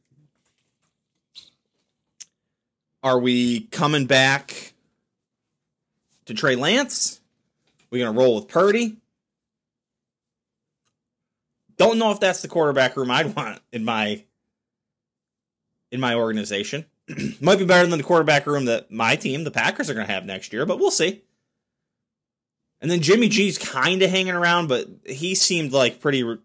Are 3.08 3.20
we 3.20 3.62
coming 3.62 4.06
back 4.06 4.74
to 6.26 6.34
Trey 6.34 6.58
Lance? 6.58 7.22
We 7.90 8.00
gonna 8.00 8.12
roll 8.12 8.36
with 8.36 8.50
Purdy? 8.50 8.98
Don't 11.78 12.00
know 12.00 12.12
if 12.12 12.20
that's 12.20 12.42
the 12.42 12.50
quarterback 12.50 12.98
room 12.98 13.10
I'd 13.10 13.34
want 13.34 13.62
in 13.72 13.86
my 13.86 14.26
in 15.90 16.02
my 16.02 16.16
organization. 16.16 16.84
Might 17.40 17.60
be 17.60 17.64
better 17.64 17.88
than 17.88 17.98
the 17.98 18.04
quarterback 18.04 18.46
room 18.46 18.66
that 18.66 18.92
my 18.92 19.16
team, 19.16 19.46
the 19.46 19.52
Packers, 19.52 19.90
are 19.90 19.94
gonna 19.94 20.06
have 20.06 20.26
next 20.26 20.52
year, 20.52 20.66
but 20.66 20.78
we'll 20.78 20.92
see. 20.92 21.22
And 22.82 22.92
then 22.92 23.00
Jimmy 23.02 23.30
G's 23.30 23.58
kind 23.58 24.02
of 24.02 24.10
hanging 24.10 24.36
around, 24.36 24.68
but 24.68 24.86
he 25.06 25.34
seemed 25.34 25.72
like 25.72 26.02
pretty. 26.02 26.24
Re- 26.26 26.40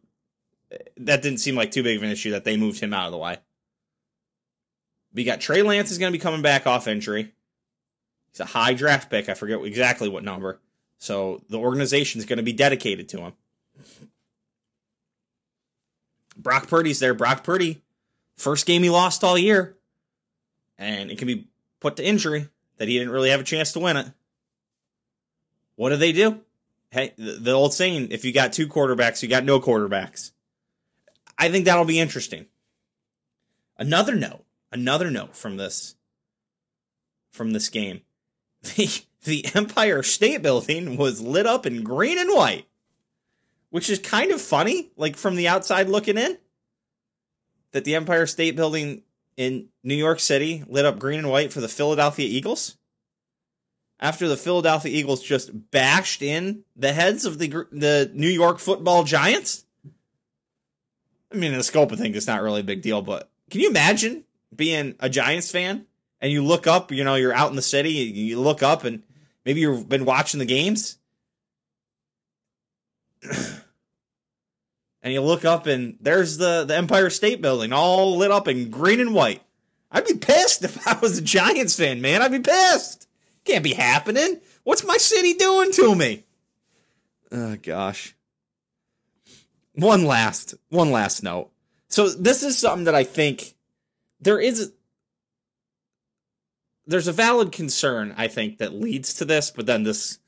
that 0.98 1.22
didn't 1.22 1.40
seem 1.40 1.56
like 1.56 1.72
too 1.72 1.82
big 1.82 1.96
of 1.96 2.04
an 2.04 2.10
issue 2.10 2.30
that 2.30 2.44
they 2.44 2.56
moved 2.56 2.78
him 2.78 2.94
out 2.94 3.06
of 3.06 3.10
the 3.12 3.18
way. 3.18 3.38
We 5.14 5.24
got 5.24 5.40
Trey 5.40 5.62
Lance 5.62 5.90
is 5.90 5.98
going 5.98 6.12
to 6.12 6.18
be 6.18 6.22
coming 6.22 6.42
back 6.42 6.66
off 6.66 6.88
injury. 6.88 7.32
He's 8.30 8.40
a 8.40 8.46
high 8.46 8.74
draft 8.74 9.10
pick. 9.10 9.28
I 9.28 9.34
forget 9.34 9.62
exactly 9.62 10.08
what 10.08 10.24
number. 10.24 10.58
So 10.98 11.42
the 11.48 11.58
organization 11.58 12.18
is 12.18 12.24
going 12.24 12.38
to 12.38 12.42
be 12.42 12.52
dedicated 12.52 13.08
to 13.10 13.18
him. 13.20 13.32
Brock 16.36 16.68
Purdy's 16.68 16.98
there. 16.98 17.12
Brock 17.12 17.44
Purdy, 17.44 17.82
first 18.36 18.66
game 18.66 18.82
he 18.82 18.90
lost 18.90 19.22
all 19.22 19.36
year. 19.36 19.76
And 20.78 21.10
it 21.10 21.18
can 21.18 21.26
be 21.26 21.46
put 21.80 21.96
to 21.96 22.04
injury 22.04 22.48
that 22.78 22.88
he 22.88 22.98
didn't 22.98 23.12
really 23.12 23.30
have 23.30 23.40
a 23.40 23.44
chance 23.44 23.72
to 23.72 23.80
win 23.80 23.96
it. 23.96 24.06
What 25.76 25.90
do 25.90 25.96
they 25.96 26.12
do? 26.12 26.40
Hey, 26.90 27.12
the 27.16 27.52
old 27.52 27.74
saying, 27.74 28.08
if 28.10 28.24
you 28.24 28.32
got 28.32 28.52
two 28.52 28.68
quarterbacks, 28.68 29.22
you 29.22 29.28
got 29.28 29.44
no 29.44 29.60
quarterbacks. 29.60 30.30
I 31.38 31.50
think 31.50 31.64
that'll 31.64 31.84
be 31.84 31.98
interesting. 31.98 32.46
Another 33.78 34.14
note, 34.14 34.41
another 34.72 35.10
note 35.10 35.36
from 35.36 35.56
this 35.56 35.94
from 37.32 37.52
this 37.52 37.68
game. 37.68 38.02
The 38.76 38.88
the 39.24 39.46
Empire 39.54 40.02
State 40.02 40.42
Building 40.42 40.96
was 40.96 41.20
lit 41.20 41.46
up 41.46 41.64
in 41.66 41.84
green 41.84 42.18
and 42.18 42.30
white, 42.30 42.66
which 43.70 43.88
is 43.88 43.98
kind 44.00 44.32
of 44.32 44.40
funny, 44.40 44.90
like 44.96 45.16
from 45.16 45.36
the 45.36 45.46
outside 45.48 45.88
looking 45.88 46.18
in. 46.18 46.38
That 47.72 47.84
the 47.84 47.94
Empire 47.94 48.26
State 48.26 48.56
Building 48.56 49.02
in 49.36 49.68
New 49.82 49.94
York 49.94 50.20
City 50.20 50.64
lit 50.66 50.84
up 50.84 50.98
green 50.98 51.20
and 51.20 51.30
white 51.30 51.52
for 51.52 51.60
the 51.60 51.68
Philadelphia 51.68 52.26
Eagles. 52.28 52.76
after 54.00 54.26
the 54.26 54.36
Philadelphia 54.36 54.92
Eagles 54.92 55.22
just 55.22 55.70
bashed 55.70 56.22
in 56.22 56.64
the 56.74 56.92
heads 56.92 57.24
of 57.24 57.38
the 57.38 57.48
the 57.70 58.10
New 58.12 58.28
York 58.28 58.58
Football 58.58 59.04
Giants. 59.04 59.64
I 61.32 61.36
mean, 61.36 61.52
in 61.52 61.58
the 61.58 61.64
scope 61.64 61.92
of 61.92 61.98
things, 61.98 62.16
it's 62.16 62.26
not 62.26 62.42
really 62.42 62.60
a 62.60 62.64
big 62.64 62.82
deal, 62.82 63.00
but 63.00 63.30
can 63.50 63.60
you 63.60 63.70
imagine 63.70 64.24
being 64.54 64.94
a 65.00 65.08
Giants 65.08 65.50
fan 65.50 65.86
and 66.20 66.32
you 66.32 66.44
look 66.44 66.66
up, 66.66 66.92
you 66.92 67.04
know, 67.04 67.14
you're 67.14 67.34
out 67.34 67.50
in 67.50 67.56
the 67.56 67.62
city, 67.62 67.90
you 67.90 68.40
look 68.40 68.62
up 68.62 68.84
and 68.84 69.02
maybe 69.44 69.60
you've 69.60 69.88
been 69.88 70.04
watching 70.04 70.38
the 70.38 70.46
games 70.46 70.98
and 75.02 75.12
you 75.12 75.20
look 75.20 75.44
up 75.44 75.66
and 75.66 75.96
there's 76.00 76.38
the, 76.38 76.64
the 76.64 76.76
Empire 76.76 77.10
State 77.10 77.42
Building 77.42 77.72
all 77.72 78.16
lit 78.16 78.30
up 78.30 78.48
in 78.48 78.70
green 78.70 79.00
and 79.00 79.14
white. 79.14 79.42
I'd 79.90 80.06
be 80.06 80.14
pissed 80.14 80.64
if 80.64 80.86
I 80.86 80.98
was 80.98 81.18
a 81.18 81.22
Giants 81.22 81.76
fan, 81.76 82.00
man. 82.00 82.22
I'd 82.22 82.32
be 82.32 82.40
pissed. 82.40 83.08
Can't 83.44 83.64
be 83.64 83.74
happening. 83.74 84.40
What's 84.64 84.84
my 84.84 84.96
city 84.96 85.34
doing 85.34 85.72
to 85.72 85.94
me? 85.94 86.24
Oh 87.32 87.56
gosh. 87.56 88.14
One 89.74 90.04
last, 90.04 90.54
one 90.68 90.92
last 90.92 91.22
note. 91.22 91.50
So 91.88 92.08
this 92.08 92.42
is 92.42 92.58
something 92.58 92.84
that 92.84 92.94
I 92.94 93.04
think 93.04 93.54
there 94.22 94.40
is 94.40 94.72
there's 96.86 97.08
a 97.08 97.12
valid 97.12 97.52
concern 97.52 98.14
I 98.16 98.28
think 98.28 98.58
that 98.58 98.72
leads 98.72 99.14
to 99.14 99.24
this, 99.24 99.50
but 99.50 99.66
then 99.66 99.82
this 99.82 100.18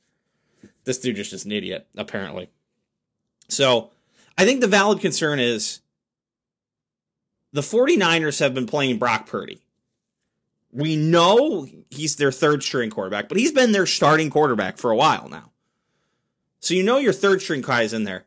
this 0.85 0.99
dude 0.99 1.19
is 1.19 1.31
just 1.31 1.47
an 1.47 1.53
idiot 1.53 1.87
apparently. 1.97 2.51
So, 3.49 3.91
I 4.39 4.45
think 4.45 4.61
the 4.61 4.67
valid 4.67 5.01
concern 5.01 5.39
is 5.39 5.81
the 7.53 7.61
49ers 7.61 8.41
have 8.41 8.55
been 8.55 8.67
playing 8.67 8.99
Brock 8.99 9.27
Purdy. 9.27 9.61
We 10.73 10.97
know 10.97 11.69
he's 11.91 12.17
their 12.17 12.33
third 12.33 12.63
string 12.63 12.91
quarterback, 12.91 13.29
but 13.29 13.39
he's 13.39 13.53
been 13.53 13.73
their 13.73 13.87
starting 13.87 14.31
quarterback 14.31 14.79
for 14.79 14.91
a 14.91 14.97
while 14.97 15.29
now. 15.29 15.53
So 16.59 16.75
you 16.75 16.83
know 16.83 16.99
your 16.99 17.13
third 17.13 17.43
string 17.43 17.61
guy 17.61 17.83
is 17.83 17.93
in 17.93 18.05
there. 18.05 18.25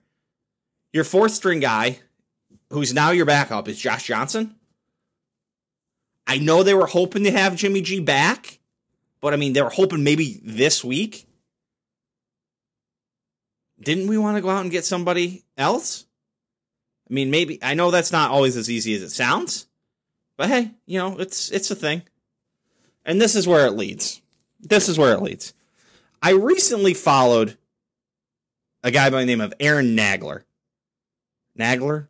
Your 0.93 1.03
fourth 1.03 1.33
string 1.33 1.59
guy, 1.59 2.00
who's 2.69 2.93
now 2.93 3.09
your 3.09 3.25
backup, 3.25 3.67
is 3.67 3.77
Josh 3.77 4.05
Johnson. 4.05 4.55
I 6.27 6.38
know 6.39 6.62
they 6.62 6.74
were 6.74 6.86
hoping 6.86 7.24
to 7.24 7.31
have 7.31 7.55
Jimmy 7.55 7.81
G 7.81 8.01
back, 8.01 8.60
but 9.22 9.34
I 9.34 9.38
mean, 9.38 9.53
they 9.53 9.62
were 9.62 9.69
hoping 9.69 10.03
maybe 10.03 10.39
this 10.43 10.84
week. 10.84 11.25
Didn't 13.79 14.07
we 14.07 14.17
want 14.17 14.36
to 14.36 14.41
go 14.41 14.50
out 14.50 14.62
and 14.62 14.72
get 14.72 14.86
somebody 14.86 15.43
else? 15.57 16.05
I 17.10 17.13
mean, 17.13 17.31
maybe 17.31 17.60
I 17.63 17.74
know 17.74 17.91
that's 17.91 18.12
not 18.12 18.31
always 18.31 18.57
as 18.57 18.69
easy 18.69 18.93
as 18.96 19.01
it 19.01 19.12
sounds, 19.12 19.67
but 20.36 20.50
hey, 20.50 20.72
you 20.86 21.00
know, 21.00 21.17
it's 21.17 21.50
it's 21.51 21.72
a 21.72 21.75
thing. 21.75 22.01
And 23.05 23.22
this 23.22 23.36
is 23.36 23.48
where 23.48 23.65
it 23.65 23.72
leads. 23.72 24.22
This 24.60 24.89
is 24.89 24.98
where 25.00 25.13
it 25.13 25.22
leads. 25.22 25.53
I 26.22 26.31
recently 26.31 26.93
followed 26.93 27.57
a 28.84 28.91
guy 28.91 29.10
by 29.10 29.22
the 29.22 29.25
name 29.25 29.39
of 29.39 29.53
Aaron 29.60 29.96
Nagler. 29.96 30.43
Nagler? 31.57 32.07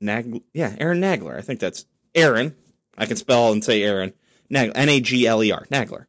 Nag 0.00 0.42
yeah, 0.52 0.76
Aaron 0.78 1.00
Nagler. 1.00 1.36
I 1.36 1.40
think 1.40 1.58
that's 1.58 1.86
Aaron. 2.14 2.54
I 2.96 3.06
can 3.06 3.16
spell 3.16 3.52
and 3.52 3.64
say 3.64 3.82
Aaron. 3.82 4.12
Nagler. 4.50 4.72
N 4.74 4.88
A 4.88 5.00
G 5.00 5.26
L 5.26 5.42
E 5.42 5.52
R. 5.52 5.66
Nagler. 5.70 6.06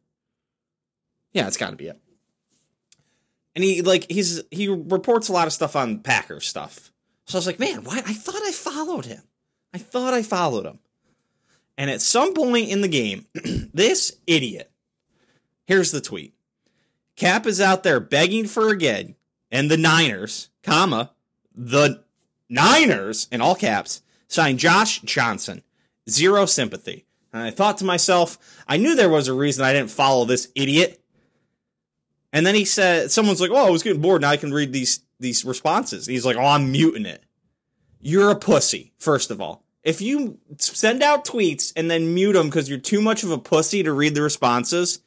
Yeah, 1.32 1.46
it's 1.46 1.56
got 1.56 1.70
to 1.70 1.76
be 1.76 1.88
it. 1.88 2.00
And 3.54 3.64
he 3.64 3.82
like 3.82 4.10
he's 4.10 4.42
he 4.50 4.68
reports 4.68 5.28
a 5.28 5.32
lot 5.32 5.46
of 5.46 5.52
stuff 5.52 5.76
on 5.76 6.00
Packers 6.00 6.46
stuff. 6.46 6.92
So 7.26 7.36
I 7.36 7.38
was 7.38 7.46
like, 7.46 7.58
man, 7.58 7.84
why? 7.84 7.98
I 7.98 8.12
thought 8.12 8.42
I 8.42 8.52
followed 8.52 9.04
him. 9.04 9.22
I 9.74 9.78
thought 9.78 10.14
I 10.14 10.22
followed 10.22 10.64
him. 10.64 10.78
And 11.76 11.90
at 11.90 12.00
some 12.00 12.34
point 12.34 12.70
in 12.70 12.80
the 12.80 12.88
game, 12.88 13.26
this 13.34 14.16
idiot. 14.26 14.70
Here's 15.66 15.92
the 15.92 16.00
tweet. 16.00 16.34
Cap 17.14 17.46
is 17.46 17.60
out 17.60 17.82
there 17.82 18.00
begging 18.00 18.46
for 18.46 18.70
a 18.70 18.76
gig, 18.76 19.16
and 19.50 19.70
the 19.70 19.76
Niners, 19.76 20.48
comma, 20.62 21.12
the 21.54 22.04
Niners, 22.48 23.28
in 23.30 23.40
all 23.40 23.54
caps, 23.54 24.02
signed 24.28 24.58
Josh 24.58 25.00
Johnson. 25.02 25.62
Zero 26.08 26.46
sympathy. 26.46 27.06
And 27.32 27.42
I 27.42 27.50
thought 27.50 27.78
to 27.78 27.84
myself, 27.84 28.38
I 28.66 28.76
knew 28.76 28.94
there 28.94 29.10
was 29.10 29.28
a 29.28 29.34
reason 29.34 29.64
I 29.64 29.72
didn't 29.72 29.90
follow 29.90 30.24
this 30.24 30.48
idiot. 30.54 31.02
And 32.32 32.46
then 32.46 32.54
he 32.54 32.64
said, 32.64 33.10
someone's 33.10 33.40
like, 33.40 33.50
"Oh, 33.50 33.66
I 33.66 33.70
was 33.70 33.82
getting 33.82 34.02
bored. 34.02 34.22
Now 34.22 34.30
I 34.30 34.36
can 34.36 34.52
read 34.52 34.72
these 34.72 35.00
these 35.18 35.44
responses." 35.44 36.06
And 36.06 36.12
he's 36.12 36.26
like, 36.26 36.36
"Oh, 36.36 36.44
I'm 36.44 36.70
muting 36.72 37.06
it." 37.06 37.24
You're 38.00 38.30
a 38.30 38.36
pussy. 38.36 38.92
First 38.98 39.30
of 39.30 39.40
all, 39.40 39.64
if 39.82 40.00
you 40.00 40.38
send 40.58 41.02
out 41.02 41.24
tweets 41.24 41.72
and 41.74 41.90
then 41.90 42.14
mute 42.14 42.34
them 42.34 42.46
because 42.46 42.68
you're 42.68 42.78
too 42.78 43.00
much 43.00 43.22
of 43.22 43.30
a 43.30 43.38
pussy 43.38 43.82
to 43.82 43.92
read 43.92 44.14
the 44.14 44.22
responses, 44.22 45.00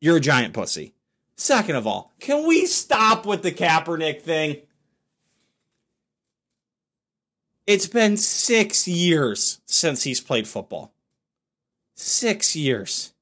you're 0.00 0.16
a 0.16 0.20
giant 0.20 0.54
pussy. 0.54 0.94
Second 1.36 1.76
of 1.76 1.86
all, 1.86 2.12
can 2.20 2.46
we 2.46 2.66
stop 2.66 3.26
with 3.26 3.42
the 3.42 3.52
Kaepernick 3.52 4.22
thing? 4.22 4.62
It's 7.66 7.86
been 7.86 8.16
six 8.16 8.88
years 8.88 9.60
since 9.66 10.02
he's 10.02 10.20
played 10.20 10.48
football. 10.48 10.92
Six 11.94 12.56
years. 12.56 13.12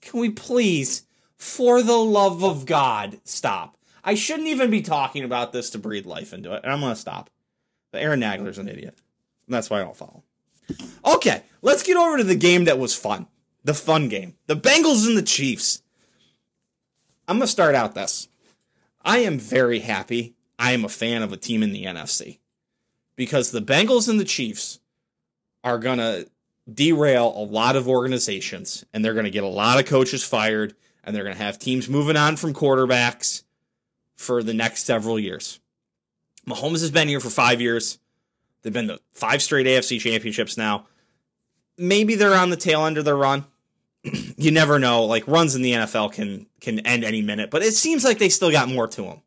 Can 0.00 0.20
we 0.20 0.30
please, 0.30 1.06
for 1.36 1.82
the 1.82 1.96
love 1.96 2.42
of 2.42 2.64
God, 2.64 3.20
stop? 3.24 3.76
I 4.02 4.14
shouldn't 4.14 4.48
even 4.48 4.70
be 4.70 4.82
talking 4.82 5.24
about 5.24 5.52
this 5.52 5.70
to 5.70 5.78
breathe 5.78 6.06
life 6.06 6.32
into 6.32 6.54
it, 6.54 6.62
and 6.62 6.72
I'm 6.72 6.80
going 6.80 6.94
to 6.94 7.00
stop. 7.00 7.30
But 7.90 8.02
Aaron 8.02 8.20
Nagler's 8.20 8.58
an 8.58 8.68
idiot. 8.68 8.98
That's 9.48 9.68
why 9.68 9.80
I 9.80 9.84
don't 9.84 9.96
follow. 9.96 10.22
Okay, 11.04 11.42
let's 11.60 11.82
get 11.82 11.96
over 11.96 12.16
to 12.16 12.24
the 12.24 12.34
game 12.34 12.64
that 12.64 12.78
was 12.78 12.94
fun. 12.94 13.26
The 13.64 13.74
fun 13.74 14.08
game. 14.08 14.34
The 14.46 14.56
Bengals 14.56 15.06
and 15.06 15.16
the 15.16 15.22
Chiefs. 15.22 15.82
I'm 17.28 17.36
going 17.36 17.46
to 17.46 17.52
start 17.52 17.74
out 17.74 17.94
this. 17.94 18.28
I 19.04 19.18
am 19.18 19.38
very 19.38 19.80
happy 19.80 20.34
I 20.58 20.72
am 20.72 20.84
a 20.84 20.88
fan 20.88 21.22
of 21.22 21.32
a 21.32 21.36
team 21.36 21.62
in 21.62 21.72
the 21.72 21.84
NFC 21.84 22.38
because 23.16 23.50
the 23.50 23.62
Bengals 23.62 24.08
and 24.08 24.18
the 24.18 24.24
Chiefs 24.24 24.80
are 25.62 25.78
going 25.78 25.98
to 25.98 26.28
derail 26.72 27.32
a 27.36 27.44
lot 27.44 27.76
of 27.76 27.88
organizations 27.88 28.84
and 28.92 29.04
they're 29.04 29.14
going 29.14 29.24
to 29.24 29.30
get 29.30 29.44
a 29.44 29.48
lot 29.48 29.78
of 29.78 29.86
coaches 29.86 30.24
fired 30.24 30.74
and 31.02 31.14
they're 31.14 31.24
going 31.24 31.36
to 31.36 31.42
have 31.42 31.58
teams 31.58 31.88
moving 31.88 32.16
on 32.16 32.36
from 32.36 32.54
quarterbacks 32.54 33.42
for 34.16 34.42
the 34.42 34.54
next 34.54 34.84
several 34.84 35.18
years. 35.18 35.60
Mahomes 36.46 36.80
has 36.80 36.90
been 36.90 37.08
here 37.08 37.20
for 37.20 37.30
five 37.30 37.60
years. 37.60 37.98
They've 38.62 38.72
been 38.72 38.86
the 38.86 39.00
five 39.12 39.42
straight 39.42 39.66
AFC 39.66 40.00
championships 40.00 40.56
now. 40.56 40.86
Maybe 41.76 42.14
they're 42.14 42.34
on 42.34 42.50
the 42.50 42.56
tail 42.56 42.86
end 42.86 42.98
of 42.98 43.04
their 43.04 43.16
run. 43.16 43.44
you 44.36 44.50
never 44.50 44.78
know. 44.78 45.04
Like 45.04 45.26
runs 45.26 45.54
in 45.54 45.62
the 45.62 45.72
NFL 45.72 46.12
can 46.12 46.46
can 46.60 46.80
end 46.80 47.04
any 47.04 47.22
minute, 47.22 47.50
but 47.50 47.62
it 47.62 47.74
seems 47.74 48.04
like 48.04 48.18
they 48.18 48.28
still 48.28 48.50
got 48.50 48.68
more 48.68 48.86
to 48.86 49.02
them. 49.02 49.22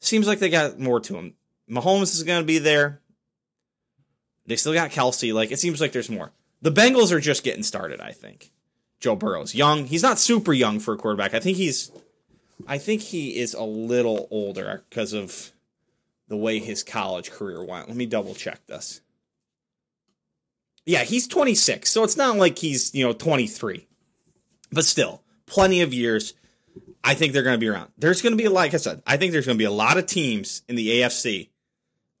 Seems 0.00 0.26
like 0.26 0.38
they 0.38 0.48
got 0.48 0.78
more 0.78 1.00
to 1.00 1.12
them. 1.12 1.34
Mahomes 1.72 2.14
is 2.14 2.22
going 2.22 2.42
to 2.42 2.46
be 2.46 2.58
there. 2.58 3.00
They 4.46 4.56
still 4.56 4.74
got 4.74 4.90
Kelce. 4.90 5.32
Like 5.32 5.50
it 5.50 5.58
seems 5.58 5.80
like 5.80 5.92
there's 5.92 6.10
more. 6.10 6.32
The 6.60 6.70
Bengals 6.70 7.12
are 7.12 7.20
just 7.20 7.44
getting 7.44 7.62
started. 7.62 8.00
I 8.00 8.12
think 8.12 8.52
Joe 9.00 9.16
Burrow's 9.16 9.54
young. 9.54 9.86
He's 9.86 10.02
not 10.02 10.18
super 10.18 10.52
young 10.52 10.78
for 10.78 10.94
a 10.94 10.98
quarterback. 10.98 11.34
I 11.34 11.40
think 11.40 11.56
he's. 11.56 11.90
I 12.66 12.78
think 12.78 13.00
he 13.00 13.38
is 13.38 13.54
a 13.54 13.62
little 13.62 14.28
older 14.30 14.84
because 14.88 15.14
of 15.14 15.50
the 16.28 16.36
way 16.36 16.60
his 16.60 16.84
college 16.84 17.30
career 17.30 17.64
went. 17.64 17.88
Let 17.88 17.96
me 17.96 18.06
double 18.06 18.34
check 18.34 18.64
this. 18.66 19.00
Yeah, 20.84 21.04
he's 21.04 21.26
26, 21.28 21.90
so 21.90 22.04
it's 22.04 22.16
not 22.16 22.36
like 22.36 22.58
he's, 22.58 22.94
you 22.94 23.04
know, 23.04 23.12
23. 23.12 23.86
But 24.72 24.84
still, 24.84 25.22
plenty 25.46 25.80
of 25.80 25.94
years. 25.94 26.34
I 27.04 27.14
think 27.14 27.32
they're 27.32 27.42
going 27.42 27.56
to 27.56 27.58
be 27.58 27.68
around. 27.68 27.90
There's 27.98 28.22
going 28.22 28.36
to 28.36 28.42
be, 28.42 28.48
like 28.48 28.74
I 28.74 28.78
said, 28.78 29.02
I 29.06 29.16
think 29.16 29.32
there's 29.32 29.46
going 29.46 29.58
to 29.58 29.62
be 29.62 29.66
a 29.66 29.72
lot 29.72 29.98
of 29.98 30.06
teams 30.06 30.62
in 30.68 30.76
the 30.76 31.00
AFC 31.00 31.48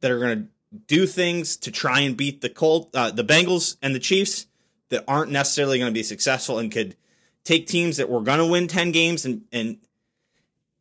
that 0.02 0.10
are 0.10 0.18
going 0.18 0.42
to 0.42 0.48
do 0.86 1.06
things 1.06 1.56
to 1.56 1.70
try 1.70 2.00
and 2.00 2.16
beat 2.16 2.42
the 2.42 2.50
Colt, 2.50 2.90
uh, 2.94 3.10
the 3.10 3.24
Bengals 3.24 3.76
and 3.80 3.94
the 3.94 3.98
Chiefs 3.98 4.46
that 4.90 5.04
aren't 5.08 5.32
necessarily 5.32 5.78
going 5.78 5.90
to 5.90 5.94
be 5.94 6.02
successful 6.02 6.58
and 6.58 6.70
could 6.70 6.94
take 7.44 7.66
teams 7.66 7.96
that 7.96 8.10
were 8.10 8.20
going 8.20 8.38
to 8.38 8.46
win 8.46 8.68
10 8.68 8.92
games 8.92 9.24
and, 9.24 9.42
and 9.50 9.78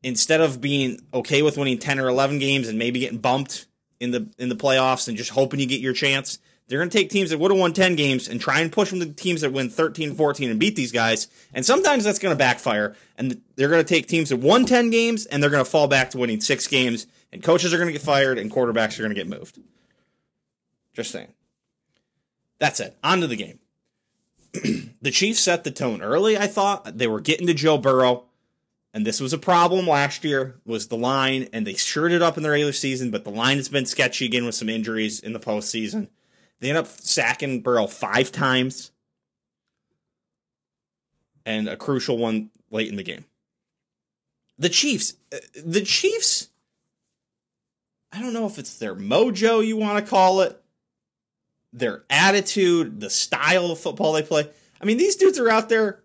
instead 0.04 0.42
of 0.42 0.60
being 0.60 1.00
okay 1.14 1.42
with 1.42 1.58
winning 1.58 1.78
10 1.78 2.00
or 2.00 2.10
11 2.10 2.40
games 2.40 2.68
and 2.68 2.78
maybe 2.78 3.00
getting 3.00 3.20
bumped 3.20 3.68
in 4.00 4.12
the 4.12 4.28
in 4.38 4.50
the 4.50 4.56
playoffs 4.56 5.08
and 5.08 5.16
just 5.16 5.30
hoping 5.30 5.60
you 5.60 5.66
get 5.66 5.80
your 5.80 5.94
chance, 5.94 6.40
they're 6.68 6.80
going 6.80 6.90
to 6.90 6.98
take 6.98 7.10
teams 7.10 7.30
that 7.30 7.40
would 7.40 7.52
have 7.52 7.60
won 7.60 7.74
10 7.74 7.96
games 7.96 8.28
and 8.28 8.40
try 8.40 8.62
and 8.62 8.72
push 8.72 8.90
them 8.90 9.00
to 9.00 9.14
teams 9.14 9.42
that 9.42 9.52
win 9.52 9.70
13, 9.70 10.16
14 10.16 10.50
and 10.50 10.60
beat 10.60 10.76
these 10.76 10.92
guys. 10.92 11.28
And 11.54 11.66
sometimes 11.66 12.04
that's 12.04 12.20
going 12.20 12.34
to 12.34 12.38
backfire. 12.38 12.96
And 13.18 13.42
they're 13.56 13.70
going 13.70 13.84
to 13.84 13.88
take 13.88 14.08
teams 14.08 14.30
that 14.30 14.38
won 14.38 14.66
10 14.66 14.90
games 14.90 15.26
and 15.26 15.44
they're 15.44 15.50
going 15.50 15.64
to 15.64 15.70
fall 15.70 15.88
back 15.88 16.12
to 16.12 16.18
winning 16.18 16.42
six 16.42 16.68
games. 16.68 17.08
And 17.32 17.42
coaches 17.42 17.74
are 17.74 17.78
going 17.78 17.88
to 17.88 17.94
get 17.94 18.02
fired 18.02 18.38
and 18.38 18.52
quarterbacks 18.52 19.00
are 19.00 19.04
going 19.04 19.16
to 19.16 19.16
get 19.16 19.28
moved. 19.28 19.60
Just 20.94 21.12
saying. 21.12 21.34
That's 22.60 22.80
it. 22.80 22.98
On 23.04 23.22
to 23.22 23.28
the 23.28 23.36
game. 23.36 23.60
the 25.02 25.12
Chiefs 25.12 25.40
set 25.40 25.64
the 25.64 25.72
tone 25.72 26.02
early, 26.02 26.38
I 26.38 26.48
thought. 26.48 26.98
They 26.98 27.08
were 27.08 27.22
getting 27.22 27.48
to 27.48 27.54
Joe 27.54 27.78
Burrow 27.78 28.26
and 28.94 29.06
this 29.06 29.22
was 29.22 29.32
a 29.32 29.38
problem 29.38 29.88
last 29.88 30.26
year 30.26 30.60
was 30.66 30.90
the 30.90 30.98
line 30.98 31.48
and 31.54 31.66
they 31.66 31.76
shored 31.76 32.12
it 32.12 32.22
up 32.22 32.36
in 32.36 32.44
the 32.44 32.50
regular 32.50 32.74
season 32.74 33.10
but 33.10 33.24
the 33.24 33.30
line 33.30 33.56
has 33.56 33.70
been 33.70 33.86
sketchy 33.86 34.26
again 34.26 34.46
with 34.46 34.54
some 34.54 34.68
injuries 34.68 35.22
in 35.22 35.32
the 35.32 35.40
postseason 35.40 36.10
they 36.60 36.68
end 36.68 36.78
up 36.78 36.88
sacking 36.88 37.62
burrow 37.62 37.88
five 37.88 38.34
times 38.34 38.92
and 41.46 41.68
a 41.68 41.76
crucial 41.76 42.18
one 42.18 42.50
late 42.70 42.90
in 42.90 42.96
the 42.96 43.04
game. 43.04 43.26
The 44.58 44.70
Chiefs, 44.70 45.16
uh, 45.34 45.38
the 45.66 45.82
Chiefs, 45.82 46.50
I 48.12 48.22
don't 48.22 48.34
know 48.34 48.46
if 48.46 48.58
it's 48.58 48.78
their 48.78 48.96
mojo 48.96 49.66
you 49.66 49.78
want 49.78 50.04
to 50.04 50.10
call 50.10 50.42
it, 50.42 50.62
their 51.74 52.04
attitude, 52.10 53.00
the 53.00 53.10
style 53.10 53.72
of 53.72 53.80
football 53.80 54.14
they 54.14 54.24
play. 54.24 54.50
I 54.82 54.86
mean, 54.86 54.98
these 54.98 55.16
dudes 55.16 55.40
are 55.40 55.50
out 55.50 55.70
there 55.70 56.04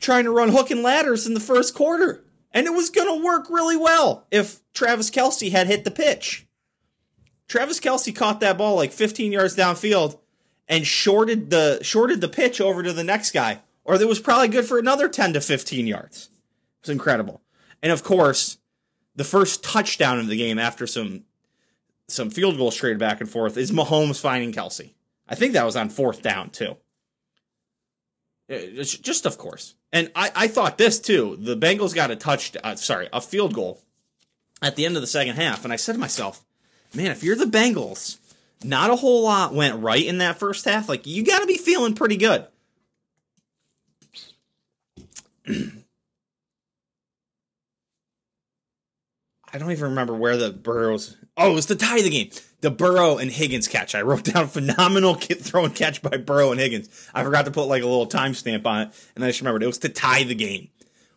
trying 0.00 0.24
to 0.24 0.30
run 0.30 0.48
hook 0.48 0.70
and 0.70 0.82
ladders 0.82 1.26
in 1.26 1.34
the 1.34 1.40
first 1.40 1.74
quarter. 1.74 2.24
And 2.52 2.66
it 2.66 2.72
was 2.72 2.90
going 2.90 3.08
to 3.08 3.24
work 3.24 3.50
really 3.50 3.76
well 3.76 4.26
if 4.30 4.60
Travis 4.72 5.10
Kelce 5.10 5.50
had 5.50 5.66
hit 5.66 5.84
the 5.84 5.90
pitch. 5.90 6.46
Travis 7.48 7.80
Kelce 7.80 8.14
caught 8.14 8.40
that 8.40 8.58
ball 8.58 8.76
like 8.76 8.92
15 8.92 9.32
yards 9.32 9.56
downfield 9.56 10.18
and 10.68 10.86
shorted 10.86 11.50
the 11.50 11.78
shorted 11.82 12.20
the 12.20 12.28
pitch 12.28 12.60
over 12.60 12.82
to 12.82 12.92
the 12.92 13.04
next 13.04 13.32
guy, 13.32 13.60
or 13.84 13.94
it 13.94 14.08
was 14.08 14.18
probably 14.18 14.48
good 14.48 14.64
for 14.64 14.78
another 14.78 15.08
10 15.08 15.34
to 15.34 15.40
15 15.40 15.86
yards. 15.86 16.30
It 16.80 16.88
was 16.88 16.90
incredible. 16.90 17.42
And 17.82 17.92
of 17.92 18.02
course, 18.02 18.58
the 19.16 19.24
first 19.24 19.64
touchdown 19.64 20.20
of 20.20 20.28
the 20.28 20.36
game 20.36 20.58
after 20.58 20.86
some 20.86 21.24
some 22.08 22.30
field 22.30 22.56
goals 22.56 22.76
traded 22.76 22.98
back 22.98 23.20
and 23.20 23.28
forth 23.28 23.56
is 23.56 23.72
Mahomes 23.72 24.20
finding 24.20 24.52
Kelce. 24.52 24.92
I 25.28 25.34
think 25.34 25.54
that 25.54 25.64
was 25.64 25.74
on 25.74 25.88
fourth 25.88 26.22
down 26.22 26.50
too. 26.50 26.76
It's 28.48 28.96
just 28.96 29.26
of 29.26 29.38
course. 29.38 29.74
And 29.92 30.12
I, 30.14 30.30
I 30.34 30.48
thought 30.48 30.78
this 30.78 31.00
too. 31.00 31.36
The 31.40 31.56
Bengals 31.56 31.94
got 31.94 32.12
a 32.12 32.16
touch, 32.16 32.56
uh, 32.62 32.76
sorry, 32.76 33.08
a 33.12 33.20
field 33.20 33.54
goal 33.54 33.82
at 34.62 34.76
the 34.76 34.86
end 34.86 34.94
of 34.96 35.00
the 35.00 35.08
second 35.08 35.34
half, 35.34 35.64
and 35.64 35.72
I 35.72 35.76
said 35.76 35.94
to 35.94 35.98
myself, 35.98 36.44
man, 36.94 37.10
if 37.10 37.24
you're 37.24 37.36
the 37.36 37.44
Bengals, 37.44 38.18
not 38.62 38.90
a 38.90 38.96
whole 38.96 39.24
lot 39.24 39.52
went 39.52 39.82
right 39.82 40.04
in 40.04 40.18
that 40.18 40.38
first 40.38 40.64
half. 40.64 40.88
Like 40.88 41.06
you 41.06 41.24
got 41.24 41.40
to 41.40 41.46
be 41.46 41.56
feeling 41.56 41.94
pretty 41.94 42.16
good. 42.16 42.46
I 49.52 49.58
don't 49.58 49.70
even 49.70 49.90
remember 49.90 50.14
where 50.14 50.36
the 50.36 50.50
Burrows. 50.50 51.16
Oh, 51.36 51.52
it 51.52 51.54
was 51.54 51.66
to 51.66 51.76
tie 51.76 51.98
of 51.98 52.04
the 52.04 52.10
game. 52.10 52.30
The 52.60 52.70
Burrow 52.70 53.18
and 53.18 53.30
Higgins 53.30 53.68
catch. 53.68 53.94
I 53.94 54.02
wrote 54.02 54.24
down 54.32 54.48
phenomenal 54.48 55.14
throw 55.14 55.64
and 55.64 55.74
catch 55.74 56.02
by 56.02 56.16
Burrow 56.16 56.50
and 56.50 56.60
Higgins. 56.60 56.88
I 57.14 57.22
forgot 57.22 57.44
to 57.44 57.50
put 57.50 57.64
like 57.64 57.82
a 57.82 57.86
little 57.86 58.08
timestamp 58.08 58.66
on 58.66 58.82
it, 58.82 59.10
and 59.14 59.24
I 59.24 59.28
just 59.28 59.40
remembered 59.40 59.62
it 59.62 59.66
was 59.68 59.78
to 59.78 59.88
tie 59.88 60.24
the 60.24 60.34
game. 60.34 60.68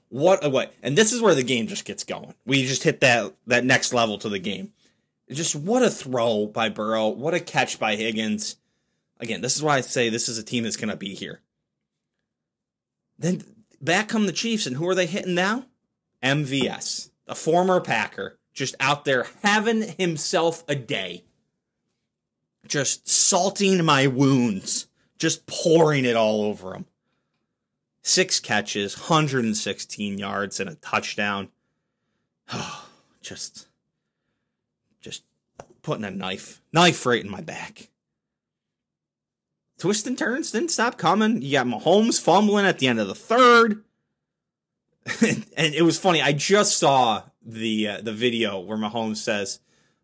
What 0.09 0.43
a 0.43 0.49
way! 0.49 0.69
And 0.81 0.97
this 0.97 1.13
is 1.13 1.21
where 1.21 1.35
the 1.35 1.43
game 1.43 1.67
just 1.67 1.85
gets 1.85 2.03
going. 2.03 2.33
We 2.45 2.65
just 2.65 2.83
hit 2.83 3.01
that 3.01 3.33
that 3.47 3.65
next 3.65 3.93
level 3.93 4.17
to 4.19 4.29
the 4.29 4.39
game. 4.39 4.73
Just 5.29 5.55
what 5.55 5.83
a 5.83 5.89
throw 5.89 6.47
by 6.47 6.69
Burrow. 6.69 7.09
What 7.09 7.35
a 7.35 7.39
catch 7.39 7.79
by 7.79 7.95
Higgins. 7.95 8.55
Again, 9.19 9.41
this 9.41 9.55
is 9.55 9.61
why 9.61 9.77
I 9.77 9.81
say 9.81 10.09
this 10.09 10.29
is 10.29 10.37
a 10.37 10.43
team 10.43 10.63
that's 10.63 10.77
going 10.77 10.89
to 10.89 10.95
be 10.95 11.13
here. 11.13 11.41
Then 13.19 13.43
back 13.81 14.07
come 14.07 14.25
the 14.25 14.31
Chiefs, 14.31 14.65
and 14.65 14.77
who 14.77 14.87
are 14.87 14.95
they 14.95 15.05
hitting 15.05 15.35
now? 15.35 15.65
MVS, 16.23 17.08
a 17.29 17.35
former 17.35 17.79
Packer, 17.79 18.37
just 18.53 18.75
out 18.79 19.05
there 19.05 19.27
having 19.43 19.83
himself 19.83 20.63
a 20.67 20.75
day. 20.75 21.23
Just 22.67 23.07
salting 23.07 23.85
my 23.85 24.07
wounds, 24.07 24.87
just 25.17 25.45
pouring 25.45 26.03
it 26.03 26.17
all 26.17 26.41
over 26.41 26.75
him. 26.75 26.85
Six 28.01 28.39
catches, 28.39 28.97
116 28.97 30.17
yards, 30.17 30.59
and 30.59 30.69
a 30.69 30.75
touchdown. 30.75 31.49
just 33.21 33.67
just 34.99 35.23
putting 35.81 36.03
a 36.03 36.11
knife, 36.11 36.61
knife 36.73 37.05
right 37.05 37.23
in 37.23 37.29
my 37.29 37.41
back. 37.41 37.89
Twists 39.77 40.07
and 40.07 40.17
turns 40.17 40.51
didn't 40.51 40.71
stop 40.71 40.97
coming. 40.97 41.41
You 41.41 41.53
got 41.53 41.67
Mahomes 41.67 42.19
fumbling 42.19 42.65
at 42.65 42.79
the 42.79 42.87
end 42.87 42.99
of 42.99 43.07
the 43.07 43.15
third. 43.15 43.85
and 45.21 45.73
it 45.73 45.83
was 45.83 45.99
funny. 45.99 46.21
I 46.21 46.33
just 46.33 46.77
saw 46.77 47.23
the 47.45 47.87
uh, 47.87 48.01
the 48.01 48.13
video 48.13 48.59
where 48.59 48.77
Mahomes 48.77 49.17
says, 49.17 49.59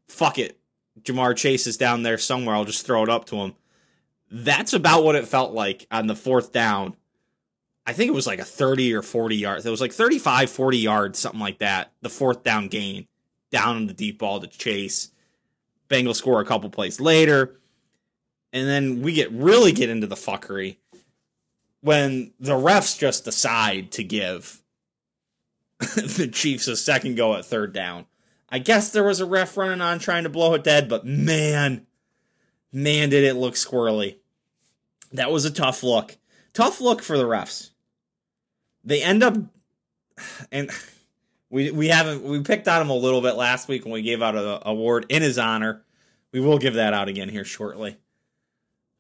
"Fuck 0.08 0.40
it, 0.40 0.60
Ja'Marr 1.02 1.36
Chase 1.36 1.68
is 1.68 1.77
down 1.77 2.03
there 2.03 2.18
somewhere. 2.18 2.55
I'll 2.55 2.66
just 2.66 2.86
throw 2.86 3.03
it 3.03 3.10
up 3.10 3.25
to 3.25 3.38
him." 3.38 3.55
That's 4.31 4.74
about 4.74 5.03
what 5.03 5.16
it 5.16 5.27
felt 5.27 5.53
like 5.53 5.86
on 5.92 6.08
the 6.08 6.16
fourth 6.16 6.51
down. 6.51 6.96
I 7.86 7.94
think 7.94 8.10
it 8.10 8.16
was 8.16 8.25
like 8.25 8.40
a 8.40 8.46
30 8.46 8.96
or 8.96 9.03
40 9.03 9.36
yards. 9.36 9.66
It 9.66 9.70
was 9.70 9.81
like 9.81 9.94
35, 9.94 10.50
40 10.50 10.77
yards, 10.79 11.20
something 11.20 11.40
like 11.40 11.60
that. 11.60 11.92
The 12.01 12.10
fourth 12.10 12.44
down 12.44 12.68
gain 12.68 13.08
down 13.51 13.77
in 13.77 13.88
the 13.88 13.94
deep 13.94 14.20
ball 14.20 14.40
to 14.40 14.48
chase. 14.48 15.12
Bengals 15.90 16.16
score 16.16 16.42
a 16.42 16.46
couple 16.46 16.70
plays 16.70 17.00
later. 17.00 17.60
And 18.51 18.68
then 18.68 19.01
we 19.01 19.14
get 19.14 19.31
really 19.31 19.72
get 19.72 19.90
into 19.90 20.08
the 20.08 20.16
fuckery 20.16 20.77
when 21.81 22.34
the 22.40 22.53
refs 22.53 22.98
just 22.98 23.25
decide 23.25 23.92
to 23.92 24.03
give 24.03 24.64
the 25.79 26.29
Chiefs 26.31 26.68
a 26.68 26.75
second 26.75 27.16
go 27.16 27.35
at 27.35 27.46
third 27.46 27.74
down. 27.74 28.05
I 28.50 28.59
guess 28.59 28.92
there 28.92 29.03
was 29.03 29.20
a 29.20 29.25
ref 29.25 29.57
running 29.57 29.81
on 29.81 30.00
trying 30.00 30.24
to 30.24 30.29
blow 30.29 30.53
it 30.53 30.64
dead, 30.64 30.88
but 30.88 31.05
man, 31.05 31.85
man, 32.72 33.09
did 33.09 33.24
it 33.24 33.35
look 33.35 33.55
squirrely. 33.55 34.18
That 35.11 35.31
was 35.31 35.46
a 35.46 35.51
tough 35.51 35.83
look. 35.83 36.18
Tough 36.53 36.79
look 36.79 37.01
for 37.01 37.18
the 37.18 37.25
refs. 37.25 37.72
They 38.83 39.01
end 39.01 39.24
up, 39.24 39.35
and 40.51 40.70
we 41.50 41.72
we 41.72 41.88
haven't 41.90 42.24
we 42.24 42.42
picked 42.42 42.68
on 42.68 42.81
him 42.81 42.90
a 42.90 42.96
little 42.96 43.22
bit 43.22 43.35
last 43.35 43.68
week 43.68 43.83
when 43.83 43.94
we 43.94 44.01
gave 44.01 44.22
out 44.22 44.35
an 44.35 44.59
award 44.64 45.05
in 45.09 45.22
his 45.22 45.38
honor. 45.38 45.83
We 46.31 46.40
will 46.40 46.57
give 46.57 46.75
that 46.75 46.94
out 46.94 47.07
again 47.07 47.29
here 47.29 47.46
shortly. 47.46 47.98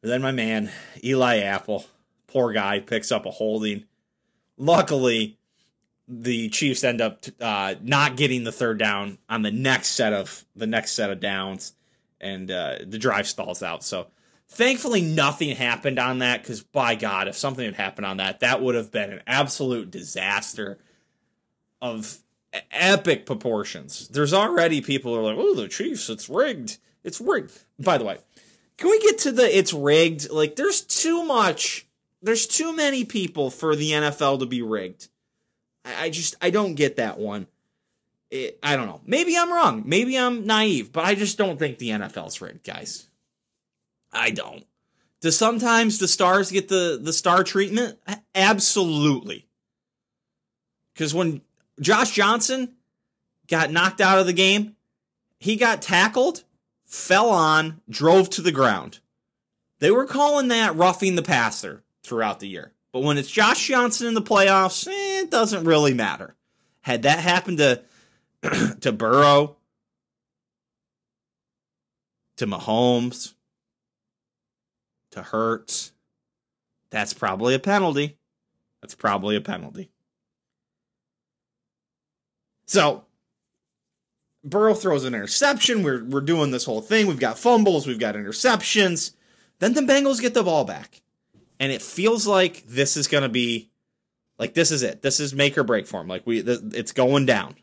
But 0.01 0.09
then 0.09 0.21
my 0.21 0.31
man 0.31 0.71
Eli 1.03 1.39
Apple, 1.39 1.85
poor 2.27 2.51
guy, 2.51 2.79
picks 2.79 3.11
up 3.11 3.25
a 3.25 3.31
holding. 3.31 3.85
Luckily, 4.57 5.37
the 6.07 6.49
Chiefs 6.49 6.83
end 6.83 7.01
up 7.01 7.25
uh, 7.39 7.75
not 7.81 8.15
getting 8.15 8.43
the 8.43 8.51
third 8.51 8.77
down 8.77 9.17
on 9.29 9.41
the 9.41 9.51
next 9.51 9.89
set 9.89 10.13
of 10.13 10.45
the 10.55 10.67
next 10.67 10.91
set 10.91 11.09
of 11.09 11.19
downs, 11.19 11.73
and 12.21 12.49
uh, 12.51 12.77
the 12.85 12.99
drive 12.99 13.27
stalls 13.27 13.63
out. 13.63 13.83
So 13.83 14.07
thankfully, 14.47 15.01
nothing 15.01 15.55
happened 15.55 15.99
on 15.99 16.19
that. 16.19 16.41
Because 16.41 16.61
by 16.61 16.95
God, 16.95 17.27
if 17.27 17.37
something 17.37 17.65
had 17.65 17.75
happened 17.75 18.05
on 18.05 18.17
that, 18.17 18.41
that 18.41 18.61
would 18.61 18.75
have 18.75 18.91
been 18.91 19.11
an 19.11 19.21
absolute 19.25 19.89
disaster 19.89 20.77
of 21.81 22.19
epic 22.71 23.25
proportions. 23.25 24.07
There's 24.07 24.33
already 24.33 24.81
people 24.81 25.15
are 25.15 25.23
like, 25.23 25.37
"Oh, 25.37 25.55
the 25.55 25.67
Chiefs, 25.67 26.09
it's 26.09 26.29
rigged. 26.29 26.77
It's 27.03 27.19
rigged." 27.19 27.51
By 27.79 27.97
the 27.97 28.05
way, 28.05 28.17
can 28.77 28.89
we 28.89 28.99
get 28.99 29.19
to 29.19 29.31
the 29.31 29.57
it's 29.57 29.73
rigged? 29.73 30.29
Like 30.29 30.55
there's 30.55 30.81
too 30.81 31.23
much 31.23 31.87
there's 32.21 32.47
too 32.47 32.75
many 32.75 33.05
people 33.05 33.51
for 33.51 33.75
the 33.75 33.91
NFL 33.91 34.39
to 34.39 34.45
be 34.45 34.61
rigged. 34.61 35.09
I, 35.85 36.05
I 36.05 36.09
just 36.09 36.35
I 36.41 36.49
don't 36.49 36.75
get 36.75 36.97
that 36.97 37.17
one. 37.17 37.47
It, 38.31 38.59
I 38.63 38.75
don't 38.75 38.87
know. 38.87 39.01
Maybe 39.05 39.37
I'm 39.37 39.51
wrong. 39.51 39.83
Maybe 39.85 40.17
I'm 40.17 40.45
naive, 40.45 40.91
but 40.91 41.05
I 41.05 41.15
just 41.15 41.37
don't 41.37 41.59
think 41.59 41.77
the 41.77 41.89
NFL's 41.89 42.41
rigged, 42.41 42.65
guys. 42.65 43.07
I 44.11 44.31
don't. 44.31 44.65
Do 45.21 45.31
sometimes 45.31 45.99
the 45.99 46.07
stars 46.07 46.51
get 46.51 46.67
the 46.67 46.99
the 47.01 47.13
star 47.13 47.43
treatment? 47.43 47.97
Absolutely. 48.33 49.47
Because 50.93 51.13
when 51.13 51.41
Josh 51.79 52.11
Johnson 52.11 52.75
got 53.47 53.71
knocked 53.71 54.01
out 54.01 54.19
of 54.19 54.25
the 54.25 54.33
game. 54.33 54.75
He 55.39 55.55
got 55.55 55.81
tackled, 55.81 56.43
fell 56.85 57.29
on, 57.29 57.81
drove 57.89 58.29
to 58.31 58.41
the 58.41 58.51
ground. 58.51 58.99
They 59.79 59.91
were 59.91 60.05
calling 60.05 60.47
that 60.47 60.75
roughing 60.75 61.15
the 61.15 61.21
passer 61.21 61.83
throughout 62.03 62.39
the 62.39 62.47
year. 62.47 62.71
But 62.95 63.03
when 63.03 63.17
it's 63.17 63.29
Josh 63.29 63.67
Johnson 63.67 64.07
in 64.07 64.13
the 64.13 64.21
playoffs, 64.21 64.87
eh, 64.87 65.19
it 65.23 65.29
doesn't 65.29 65.65
really 65.65 65.93
matter. 65.93 66.33
Had 66.79 67.01
that 67.01 67.19
happened 67.19 67.57
to 67.57 67.83
to 68.79 68.93
Burrow, 68.93 69.57
to 72.37 72.47
Mahomes, 72.47 73.33
to 75.11 75.21
Hurts, 75.21 75.91
that's 76.89 77.13
probably 77.13 77.53
a 77.53 77.59
penalty. 77.59 78.17
That's 78.81 78.95
probably 78.95 79.35
a 79.35 79.41
penalty. 79.41 79.91
So 82.65 83.03
Burrow 84.41 84.73
throws 84.73 85.03
an 85.03 85.13
interception. 85.13 85.83
We're 85.83 86.05
we're 86.05 86.21
doing 86.21 86.51
this 86.51 86.63
whole 86.63 86.79
thing. 86.79 87.07
We've 87.07 87.19
got 87.19 87.37
fumbles, 87.37 87.87
we've 87.87 87.99
got 87.99 88.15
interceptions. 88.15 89.11
Then 89.59 89.73
the 89.73 89.81
Bengals 89.81 90.21
get 90.21 90.33
the 90.33 90.43
ball 90.43 90.63
back. 90.63 91.01
And 91.59 91.71
it 91.71 91.81
feels 91.81 92.27
like 92.27 92.65
this 92.67 92.97
is 92.97 93.07
going 93.07 93.23
to 93.23 93.29
be 93.29 93.69
like 94.37 94.53
this 94.53 94.71
is 94.71 94.83
it. 94.83 95.01
This 95.01 95.19
is 95.19 95.33
make 95.33 95.57
or 95.57 95.63
break 95.63 95.87
for 95.87 96.01
him. 96.01 96.07
Like 96.07 96.25
we 96.25 96.39
it's 96.39 96.91
going 96.91 97.25
down. 97.25 97.55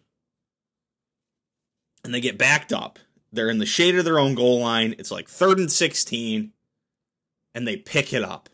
And 2.05 2.12
they 2.12 2.20
get 2.20 2.38
backed 2.38 2.72
up. 2.72 2.98
They're 3.33 3.50
in 3.50 3.59
the 3.59 3.66
shade 3.66 3.96
of 3.96 4.05
their 4.05 4.18
own 4.18 4.35
goal 4.35 4.61
line. 4.61 4.94
It's 4.98 5.11
like 5.11 5.28
3rd 5.28 5.59
and 5.59 5.72
16 5.72 6.52
and 7.55 7.68
they 7.68 7.76
pick 7.76 8.12
it 8.12 8.24
up. 8.24 8.48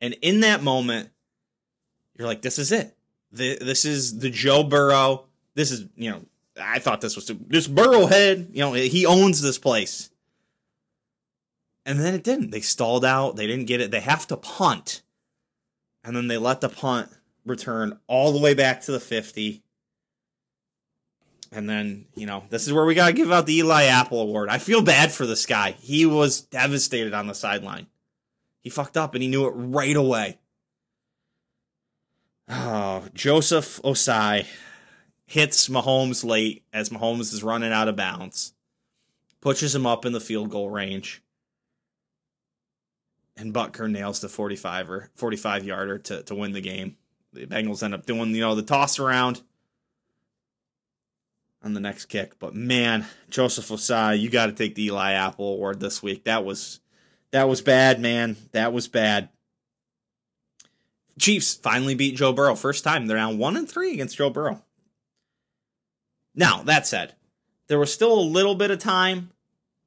And 0.00 0.14
in 0.22 0.40
that 0.40 0.62
moment, 0.62 1.10
you're 2.16 2.28
like 2.28 2.42
this 2.42 2.58
is 2.58 2.72
it. 2.72 2.96
The, 3.32 3.58
This 3.60 3.84
is 3.84 4.18
the 4.18 4.30
Joe 4.30 4.62
Burrow 4.62 5.28
this 5.58 5.72
is, 5.72 5.86
you 5.96 6.08
know, 6.08 6.20
I 6.56 6.78
thought 6.78 7.00
this 7.00 7.16
was 7.16 7.26
this 7.26 7.66
Burrowhead. 7.66 8.54
you 8.54 8.60
know, 8.60 8.74
he 8.74 9.06
owns 9.06 9.42
this 9.42 9.58
place. 9.58 10.08
And 11.88 11.98
then 11.98 12.12
it 12.12 12.22
didn't. 12.22 12.50
They 12.50 12.60
stalled 12.60 13.02
out. 13.02 13.36
They 13.36 13.46
didn't 13.46 13.64
get 13.64 13.80
it. 13.80 13.90
They 13.90 14.00
have 14.00 14.26
to 14.26 14.36
punt. 14.36 15.00
And 16.04 16.14
then 16.14 16.28
they 16.28 16.36
let 16.36 16.60
the 16.60 16.68
punt 16.68 17.08
return 17.46 17.98
all 18.06 18.30
the 18.30 18.38
way 18.38 18.52
back 18.52 18.82
to 18.82 18.92
the 18.92 19.00
50. 19.00 19.62
And 21.50 21.66
then, 21.66 22.04
you 22.14 22.26
know, 22.26 22.44
this 22.50 22.66
is 22.66 22.74
where 22.74 22.84
we 22.84 22.94
got 22.94 23.06
to 23.06 23.14
give 23.14 23.32
out 23.32 23.46
the 23.46 23.56
Eli 23.56 23.84
Apple 23.84 24.20
Award. 24.20 24.50
I 24.50 24.58
feel 24.58 24.82
bad 24.82 25.10
for 25.12 25.24
this 25.24 25.46
guy. 25.46 25.70
He 25.80 26.04
was 26.04 26.42
devastated 26.42 27.14
on 27.14 27.26
the 27.26 27.34
sideline. 27.34 27.86
He 28.60 28.68
fucked 28.68 28.98
up 28.98 29.14
and 29.14 29.22
he 29.22 29.28
knew 29.30 29.46
it 29.46 29.52
right 29.52 29.96
away. 29.96 30.38
Oh, 32.50 33.06
Joseph 33.14 33.80
Ossai 33.82 34.44
hits 35.24 35.70
Mahomes 35.70 36.22
late 36.22 36.64
as 36.70 36.90
Mahomes 36.90 37.32
is 37.32 37.42
running 37.42 37.72
out 37.72 37.88
of 37.88 37.96
bounds, 37.96 38.52
pushes 39.40 39.74
him 39.74 39.86
up 39.86 40.04
in 40.04 40.12
the 40.12 40.20
field 40.20 40.50
goal 40.50 40.68
range, 40.68 41.22
and 43.38 43.54
Butker 43.54 43.90
nails 43.90 44.20
the 44.20 44.28
45 44.28 44.90
or 44.90 45.10
45 45.14 45.64
yarder 45.64 45.98
to, 45.98 46.22
to 46.24 46.34
win 46.34 46.52
the 46.52 46.60
game. 46.60 46.96
The 47.32 47.46
Bengals 47.46 47.82
end 47.82 47.94
up 47.94 48.04
doing, 48.04 48.34
you 48.34 48.40
know, 48.40 48.54
the 48.54 48.62
toss 48.62 48.98
around 48.98 49.42
on 51.62 51.74
the 51.74 51.80
next 51.80 52.06
kick. 52.06 52.38
But 52.38 52.54
man, 52.54 53.06
Joseph 53.30 53.68
Ossai, 53.68 54.18
you 54.18 54.28
got 54.28 54.46
to 54.46 54.52
take 54.52 54.74
the 54.74 54.86
Eli 54.86 55.12
Apple 55.12 55.54
Award 55.54 55.80
this 55.80 56.02
week. 56.02 56.24
That 56.24 56.44
was 56.44 56.80
that 57.30 57.48
was 57.48 57.60
bad, 57.60 58.00
man. 58.00 58.36
That 58.52 58.72
was 58.72 58.88
bad. 58.88 59.28
Chiefs 61.18 61.54
finally 61.54 61.94
beat 61.94 62.16
Joe 62.16 62.32
Burrow. 62.32 62.54
First 62.54 62.84
time 62.84 63.06
they're 63.06 63.16
now 63.16 63.32
one 63.32 63.56
and 63.56 63.68
three 63.68 63.92
against 63.92 64.16
Joe 64.16 64.30
Burrow. 64.30 64.62
Now, 66.34 66.62
that 66.62 66.86
said, 66.86 67.14
there 67.66 67.78
was 67.78 67.92
still 67.92 68.12
a 68.12 68.20
little 68.20 68.54
bit 68.54 68.70
of 68.70 68.78
time. 68.78 69.30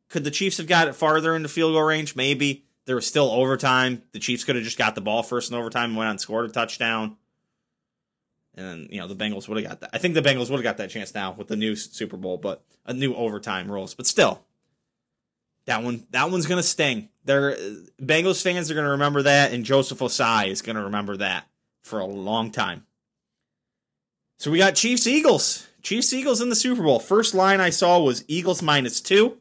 Could 0.10 0.26
the 0.26 0.32
Chiefs 0.32 0.58
have 0.58 0.68
got 0.68 0.90
it 0.90 0.96
farther 0.96 1.34
into 1.34 1.48
field 1.48 1.74
goal 1.74 1.84
range? 1.84 2.16
Maybe. 2.16 2.66
There 2.86 2.96
was 2.96 3.06
still 3.06 3.30
overtime. 3.30 4.02
The 4.12 4.20
Chiefs 4.20 4.44
could 4.44 4.56
have 4.56 4.64
just 4.64 4.78
got 4.78 4.96
the 4.96 5.02
ball 5.02 5.24
first 5.24 5.52
in 5.52 5.58
overtime 5.58 5.92
and 5.92 5.98
went 5.98 6.08
out 6.08 6.12
and 6.12 6.22
scored 6.22 6.50
a 6.50 6.54
touchdown. 6.54 7.18
And 8.56 8.66
then, 8.66 8.88
you 8.92 9.00
know, 9.00 9.08
the 9.08 9.16
Bengals 9.16 9.48
would 9.48 9.62
have 9.62 9.70
got 9.70 9.80
that. 9.82 9.92
I 9.94 9.98
think 9.98 10.14
the 10.14 10.22
Bengals 10.22 10.50
would 10.50 10.58
have 10.58 10.64
got 10.64 10.78
that 10.78 10.90
chance 10.90 11.14
now 11.14 11.32
with 11.32 11.48
the 11.48 11.56
new 11.56 11.76
Super 11.76 12.18
Bowl, 12.18 12.38
but 12.38 12.64
a 12.86 12.94
new 12.94 13.14
overtime 13.14 13.72
rules. 13.72 13.94
But 13.94 14.08
still, 14.08 14.44
that 15.66 15.84
one 15.84 16.06
that 16.12 16.30
one's 16.32 16.48
gonna 16.48 16.64
sting. 16.64 17.10
They're 17.24 17.56
Bengals 18.02 18.42
fans 18.44 18.70
are 18.70 18.76
gonna 18.76 18.90
remember 18.90 19.22
that, 19.24 19.54
and 19.54 19.64
Joseph 19.64 20.00
Ossai 20.00 20.48
is 20.50 20.62
gonna 20.62 20.84
remember 20.84 21.18
that 21.18 21.48
for 21.84 22.00
a 22.00 22.06
long 22.06 22.52
time. 22.52 22.86
So 24.38 24.52
we 24.52 24.58
got 24.58 24.76
Chiefs 24.76 25.08
Eagles. 25.08 25.68
Chiefs 25.82 26.14
Eagles 26.14 26.42
in 26.42 26.50
the 26.50 26.56
Super 26.56 26.84
Bowl. 26.84 27.00
First 27.00 27.34
line 27.34 27.62
I 27.62 27.70
saw 27.70 28.00
was 28.00 28.26
Eagles 28.28 28.62
minus 28.62 29.00
two. 29.00 29.38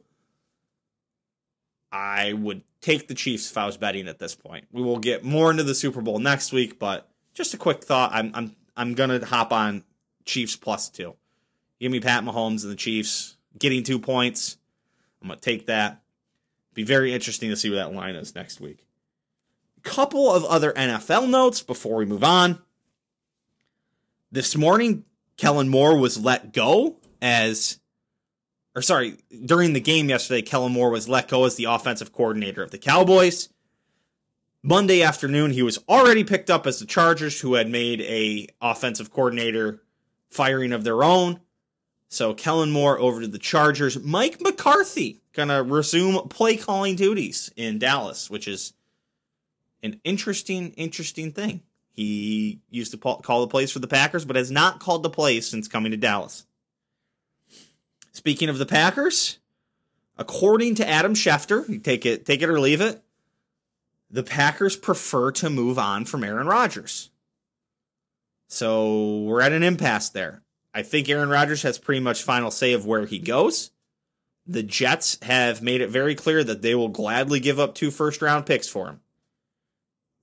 I 1.90 2.32
would 2.34 2.62
take 2.80 3.08
the 3.08 3.14
Chiefs 3.14 3.50
if 3.50 3.58
I 3.58 3.66
was 3.66 3.76
betting 3.76 4.08
at 4.08 4.18
this 4.18 4.34
point. 4.34 4.66
We 4.72 4.82
will 4.82 4.98
get 4.98 5.24
more 5.24 5.50
into 5.50 5.62
the 5.62 5.74
Super 5.74 6.00
Bowl 6.00 6.18
next 6.18 6.52
week, 6.52 6.78
but 6.78 7.08
just 7.34 7.54
a 7.54 7.58
quick 7.58 7.84
thought. 7.84 8.10
I'm 8.12 8.30
I'm 8.34 8.56
I'm 8.76 8.94
gonna 8.94 9.24
hop 9.24 9.52
on 9.52 9.84
Chiefs 10.24 10.56
plus 10.56 10.88
two. 10.88 11.14
Give 11.78 11.92
me 11.92 12.00
Pat 12.00 12.24
Mahomes 12.24 12.62
and 12.62 12.72
the 12.72 12.76
Chiefs 12.76 13.36
getting 13.58 13.82
two 13.82 13.98
points. 13.98 14.56
I'm 15.22 15.28
gonna 15.28 15.40
take 15.40 15.66
that. 15.66 16.02
Be 16.74 16.84
very 16.84 17.12
interesting 17.12 17.50
to 17.50 17.56
see 17.56 17.68
what 17.68 17.76
that 17.76 17.92
line 17.92 18.14
is 18.14 18.34
next 18.34 18.60
week. 18.60 18.86
Couple 19.82 20.30
of 20.30 20.44
other 20.44 20.72
NFL 20.72 21.28
notes 21.28 21.62
before 21.62 21.96
we 21.96 22.04
move 22.04 22.22
on. 22.22 22.60
This 24.30 24.54
morning, 24.56 25.04
Kellen 25.36 25.68
Moore 25.68 25.96
was 25.96 26.22
let 26.22 26.52
go 26.52 26.96
as, 27.20 27.79
or 28.74 28.82
sorry, 28.82 29.16
during 29.44 29.72
the 29.72 29.80
game 29.80 30.08
yesterday, 30.08 30.42
Kellen 30.42 30.72
Moore 30.72 30.90
was 30.90 31.08
let 31.08 31.28
go 31.28 31.44
as 31.44 31.56
the 31.56 31.64
offensive 31.64 32.12
coordinator 32.12 32.62
of 32.62 32.70
the 32.70 32.78
Cowboys. 32.78 33.48
Monday 34.62 35.02
afternoon, 35.02 35.52
he 35.52 35.62
was 35.62 35.78
already 35.88 36.22
picked 36.22 36.50
up 36.50 36.66
as 36.66 36.78
the 36.78 36.86
Chargers, 36.86 37.40
who 37.40 37.54
had 37.54 37.68
made 37.68 38.00
a 38.02 38.46
offensive 38.60 39.10
coordinator 39.10 39.82
firing 40.28 40.72
of 40.72 40.84
their 40.84 41.02
own. 41.02 41.40
So 42.08 42.34
Kellen 42.34 42.70
Moore 42.70 42.98
over 42.98 43.20
to 43.20 43.28
the 43.28 43.38
Chargers. 43.38 43.98
Mike 43.98 44.40
McCarthy 44.40 45.22
gonna 45.32 45.62
resume 45.62 46.28
play 46.28 46.56
calling 46.56 46.96
duties 46.96 47.50
in 47.56 47.78
Dallas, 47.78 48.28
which 48.28 48.46
is 48.46 48.74
an 49.82 50.00
interesting, 50.04 50.72
interesting 50.72 51.32
thing. 51.32 51.62
He 51.92 52.60
used 52.70 52.92
to 52.92 52.98
call 52.98 53.40
the 53.40 53.50
plays 53.50 53.70
for 53.70 53.78
the 53.78 53.86
Packers, 53.86 54.24
but 54.24 54.36
has 54.36 54.50
not 54.50 54.80
called 54.80 55.02
the 55.02 55.10
plays 55.10 55.48
since 55.48 55.68
coming 55.68 55.92
to 55.92 55.96
Dallas. 55.96 56.46
Speaking 58.20 58.50
of 58.50 58.58
the 58.58 58.66
Packers, 58.66 59.38
according 60.18 60.74
to 60.74 60.86
Adam 60.86 61.14
Schefter, 61.14 61.82
take 61.82 62.04
it, 62.04 62.26
take 62.26 62.42
it 62.42 62.50
or 62.50 62.60
leave 62.60 62.82
it, 62.82 63.02
the 64.10 64.22
Packers 64.22 64.76
prefer 64.76 65.30
to 65.32 65.48
move 65.48 65.78
on 65.78 66.04
from 66.04 66.22
Aaron 66.22 66.46
Rodgers. 66.46 67.08
So 68.46 69.20
we're 69.20 69.40
at 69.40 69.54
an 69.54 69.62
impasse 69.62 70.10
there. 70.10 70.42
I 70.74 70.82
think 70.82 71.08
Aaron 71.08 71.30
Rodgers 71.30 71.62
has 71.62 71.78
pretty 71.78 72.02
much 72.02 72.22
final 72.22 72.50
say 72.50 72.74
of 72.74 72.84
where 72.84 73.06
he 73.06 73.18
goes. 73.18 73.70
The 74.46 74.62
Jets 74.62 75.16
have 75.22 75.62
made 75.62 75.80
it 75.80 75.88
very 75.88 76.14
clear 76.14 76.44
that 76.44 76.60
they 76.60 76.74
will 76.74 76.88
gladly 76.88 77.40
give 77.40 77.58
up 77.58 77.74
two 77.74 77.90
first 77.90 78.20
round 78.20 78.44
picks 78.44 78.68
for 78.68 78.88
him. 78.88 79.00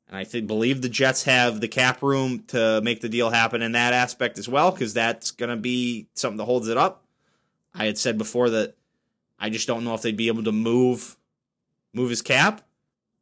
And 0.08 0.18
I 0.18 0.42
believe 0.42 0.84
the 0.84 0.88
Jets 0.88 1.24
have 1.24 1.62
the 1.62 1.68
cap 1.68 2.04
room 2.04 2.44
to 2.50 2.80
make 2.84 3.02
the 3.02 3.10
deal 3.10 3.32
happen 3.32 3.64
in 3.64 3.72
that 3.72 3.94
aspect 3.94 4.38
as 4.38 4.48
well, 4.48 4.70
because 4.70 4.94
that's 4.94 5.32
going 5.32 5.50
to 5.50 5.58
be 5.58 6.06
something 6.14 6.38
that 6.38 6.46
holds 6.46 6.68
it 6.68 6.78
up. 6.78 7.06
I 7.78 7.86
had 7.86 7.98
said 7.98 8.18
before 8.18 8.50
that 8.50 8.76
I 9.40 9.50
just 9.50 9.68
don't 9.68 9.84
know 9.84 9.94
if 9.94 10.02
they'd 10.02 10.18
be 10.18 10.28
able 10.28 10.44
to 10.44 10.52
move 10.52 11.16
move 11.94 12.10
his 12.10 12.22
cap, 12.22 12.62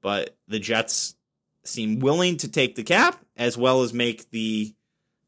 but 0.02 0.36
the 0.48 0.60
Jets 0.60 1.16
seem 1.64 2.00
willing 2.00 2.38
to 2.38 2.48
take 2.48 2.76
the 2.76 2.84
cap 2.84 3.24
as 3.36 3.58
well 3.58 3.82
as 3.84 3.94
make 3.94 4.30
the 4.32 4.74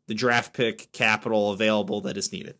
the 0.07 0.13
draft 0.13 0.53
pick 0.53 0.91
capital 0.93 1.51
available 1.51 2.01
that 2.01 2.17
is 2.17 2.31
needed. 2.31 2.55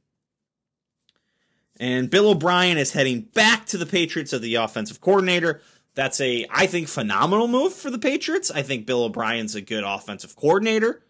And 1.80 2.10
Bill 2.10 2.30
O'Brien 2.30 2.78
is 2.78 2.92
heading 2.92 3.22
back 3.22 3.68
to 3.68 3.78
the 3.78 3.86
Patriots 3.86 4.34
as 4.34 4.42
the 4.42 4.56
offensive 4.56 5.00
coordinator. 5.00 5.62
That's 5.94 6.20
a, 6.20 6.46
I 6.50 6.68
think, 6.68 6.88
phenomenal 6.88 7.48
move 7.48 7.74
for 7.74 7.90
the 7.90 8.00
Patriots. 8.00 8.52
I 8.52 8.64
think 8.64 8.86
Bill 8.86 9.04
O'Brien's 9.04 9.56
a 9.56 9.62
good 9.62 9.84
offensive 9.84 10.36
coordinator. 10.36 11.04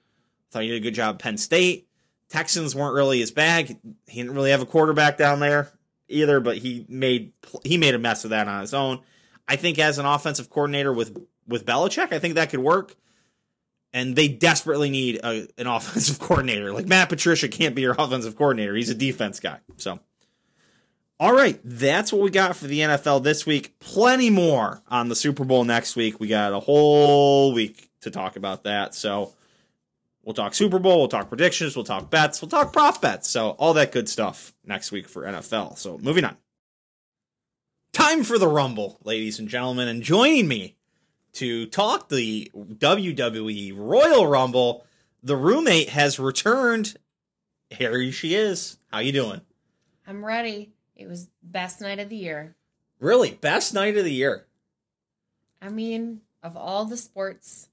Thought 0.52 0.63
he 0.63 0.70
did 0.70 0.78
a 0.78 0.82
good 0.82 0.93
job 0.93 1.15
at 1.15 1.20
Penn 1.20 1.38
State. 1.38 1.87
Texans 2.29 2.75
weren't 2.75 2.95
really 2.95 3.19
his 3.19 3.31
bag. 3.31 3.77
He 4.07 4.21
didn't 4.21 4.35
really 4.35 4.51
have 4.51 4.61
a 4.61 4.65
quarterback 4.65 5.17
down 5.17 5.39
there 5.39 5.71
either, 6.07 6.39
but 6.39 6.57
he 6.57 6.85
made 6.89 7.33
he 7.63 7.77
made 7.77 7.95
a 7.95 7.99
mess 7.99 8.23
of 8.23 8.31
that 8.31 8.47
on 8.47 8.61
his 8.61 8.73
own. 8.73 9.01
I 9.47 9.55
think 9.55 9.79
as 9.79 9.97
an 9.97 10.05
offensive 10.05 10.49
coordinator 10.49 10.91
with 10.91 11.17
with 11.47 11.65
Belichick, 11.65 12.11
I 12.11 12.19
think 12.19 12.35
that 12.35 12.49
could 12.49 12.59
work 12.59 12.95
and 13.93 14.15
they 14.15 14.27
desperately 14.27 14.89
need 14.89 15.19
a, 15.23 15.47
an 15.57 15.67
offensive 15.67 16.19
coordinator. 16.19 16.71
Like 16.71 16.87
Matt 16.87 17.09
Patricia 17.09 17.47
can't 17.47 17.75
be 17.75 17.81
your 17.81 17.95
offensive 17.97 18.35
coordinator; 18.35 18.75
he's 18.75 18.89
a 18.89 18.95
defense 18.95 19.39
guy. 19.39 19.59
So, 19.77 19.99
all 21.19 21.33
right, 21.33 21.59
that's 21.63 22.13
what 22.13 22.21
we 22.21 22.29
got 22.29 22.55
for 22.55 22.67
the 22.67 22.79
NFL 22.79 23.23
this 23.23 23.45
week. 23.45 23.79
Plenty 23.79 24.29
more 24.29 24.81
on 24.87 25.09
the 25.09 25.15
Super 25.15 25.45
Bowl 25.45 25.63
next 25.63 25.95
week. 25.95 26.19
We 26.19 26.27
got 26.27 26.53
a 26.53 26.59
whole 26.59 27.53
week 27.53 27.89
to 28.01 28.11
talk 28.11 28.35
about 28.35 28.63
that. 28.63 28.93
So, 28.93 29.33
we'll 30.27 30.33
talk 30.33 30.53
Super 30.53 30.77
Bowl, 30.77 30.99
we'll 30.99 31.07
talk 31.07 31.29
predictions, 31.29 31.77
we'll 31.77 31.85
talk 31.85 32.09
bets, 32.09 32.41
we'll 32.41 32.49
talk 32.49 32.73
prop 32.73 33.01
bets. 33.01 33.29
So, 33.29 33.51
all 33.51 33.73
that 33.75 33.93
good 33.93 34.09
stuff 34.09 34.53
next 34.65 34.91
week 34.91 35.07
for 35.07 35.23
NFL. 35.23 35.77
So, 35.77 35.97
moving 35.97 36.25
on. 36.25 36.35
Time 37.93 38.23
for 38.23 38.37
the 38.37 38.47
Rumble, 38.47 38.99
ladies 39.05 39.39
and 39.39 39.47
gentlemen, 39.47 39.87
and 39.87 40.03
joining 40.03 40.47
me 40.47 40.75
to 41.33 41.65
talk 41.67 42.09
the 42.09 42.51
WWE 42.53 43.73
Royal 43.75 44.27
Rumble. 44.27 44.85
The 45.23 45.37
roommate 45.37 45.89
has 45.89 46.19
returned. 46.19 46.97
Here 47.69 48.11
she 48.11 48.35
is. 48.35 48.77
How 48.91 48.99
you 48.99 49.13
doing? 49.13 49.41
I'm 50.05 50.23
ready. 50.23 50.73
It 50.95 51.07
was 51.07 51.29
best 51.41 51.79
night 51.79 51.99
of 51.99 52.09
the 52.09 52.17
year. 52.17 52.55
Really, 52.99 53.31
best 53.31 53.73
night 53.73 53.97
of 53.97 54.03
the 54.03 54.13
year. 54.13 54.45
I 55.61 55.69
mean, 55.69 56.21
of 56.43 56.57
all 56.57 56.83
the 56.83 56.97
sports 56.97 57.69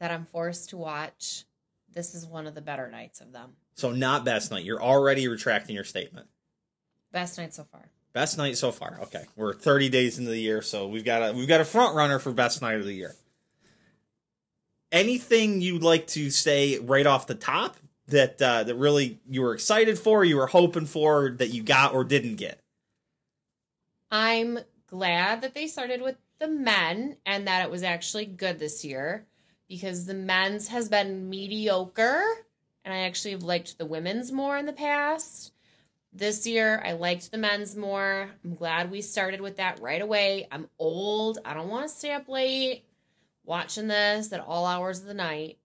that 0.00 0.10
I'm 0.10 0.24
forced 0.24 0.70
to 0.70 0.76
watch, 0.76 1.44
this 1.92 2.14
is 2.14 2.26
one 2.26 2.46
of 2.46 2.54
the 2.54 2.60
better 2.60 2.90
nights 2.90 3.20
of 3.20 3.32
them. 3.32 3.52
So 3.74 3.92
not 3.92 4.24
best 4.24 4.50
night. 4.50 4.64
You're 4.64 4.82
already 4.82 5.28
retracting 5.28 5.74
your 5.74 5.84
statement. 5.84 6.26
Best 7.12 7.38
night 7.38 7.54
so 7.54 7.64
far. 7.64 7.90
Best 8.12 8.36
night 8.36 8.56
so 8.58 8.72
far. 8.72 8.98
Okay, 9.02 9.24
we're 9.36 9.54
30 9.54 9.88
days 9.88 10.18
into 10.18 10.30
the 10.30 10.38
year, 10.38 10.60
so 10.60 10.86
we've 10.86 11.04
got 11.04 11.22
a 11.22 11.32
we've 11.32 11.48
got 11.48 11.60
a 11.60 11.64
front 11.64 11.94
runner 11.94 12.18
for 12.18 12.32
best 12.32 12.60
night 12.60 12.76
of 12.76 12.84
the 12.84 12.92
year. 12.92 13.14
Anything 14.90 15.62
you'd 15.62 15.82
like 15.82 16.06
to 16.08 16.30
say 16.30 16.78
right 16.78 17.06
off 17.06 17.26
the 17.26 17.34
top 17.34 17.76
that 18.08 18.40
uh, 18.40 18.64
that 18.64 18.74
really 18.74 19.20
you 19.28 19.40
were 19.40 19.54
excited 19.54 19.98
for, 19.98 20.24
you 20.24 20.36
were 20.36 20.46
hoping 20.46 20.84
for, 20.84 21.30
that 21.38 21.48
you 21.48 21.62
got 21.62 21.94
or 21.94 22.04
didn't 22.04 22.36
get? 22.36 22.60
I'm 24.10 24.58
glad 24.88 25.40
that 25.40 25.54
they 25.54 25.66
started 25.66 26.02
with 26.02 26.16
the 26.38 26.48
men 26.48 27.16
and 27.24 27.46
that 27.46 27.64
it 27.64 27.70
was 27.70 27.82
actually 27.82 28.26
good 28.26 28.58
this 28.58 28.84
year 28.84 29.26
because 29.72 30.04
the 30.04 30.12
men's 30.12 30.68
has 30.68 30.90
been 30.90 31.30
mediocre 31.30 32.22
and 32.84 32.92
I 32.92 32.98
actually 32.98 33.30
have 33.30 33.42
liked 33.42 33.78
the 33.78 33.86
women's 33.86 34.30
more 34.30 34.58
in 34.58 34.66
the 34.66 34.72
past. 34.74 35.52
This 36.12 36.46
year, 36.46 36.82
I 36.84 36.92
liked 36.92 37.32
the 37.32 37.38
men's 37.38 37.74
more. 37.74 38.28
I'm 38.44 38.54
glad 38.54 38.90
we 38.90 39.00
started 39.00 39.40
with 39.40 39.56
that 39.56 39.80
right 39.80 40.02
away. 40.02 40.46
I'm 40.52 40.68
old. 40.78 41.38
I 41.42 41.54
don't 41.54 41.70
want 41.70 41.88
to 41.88 41.94
stay 41.96 42.12
up 42.12 42.28
late 42.28 42.84
watching 43.46 43.88
this 43.88 44.30
at 44.30 44.40
all 44.40 44.66
hours 44.66 45.00
of 45.00 45.06
the 45.06 45.14
night. 45.14 45.56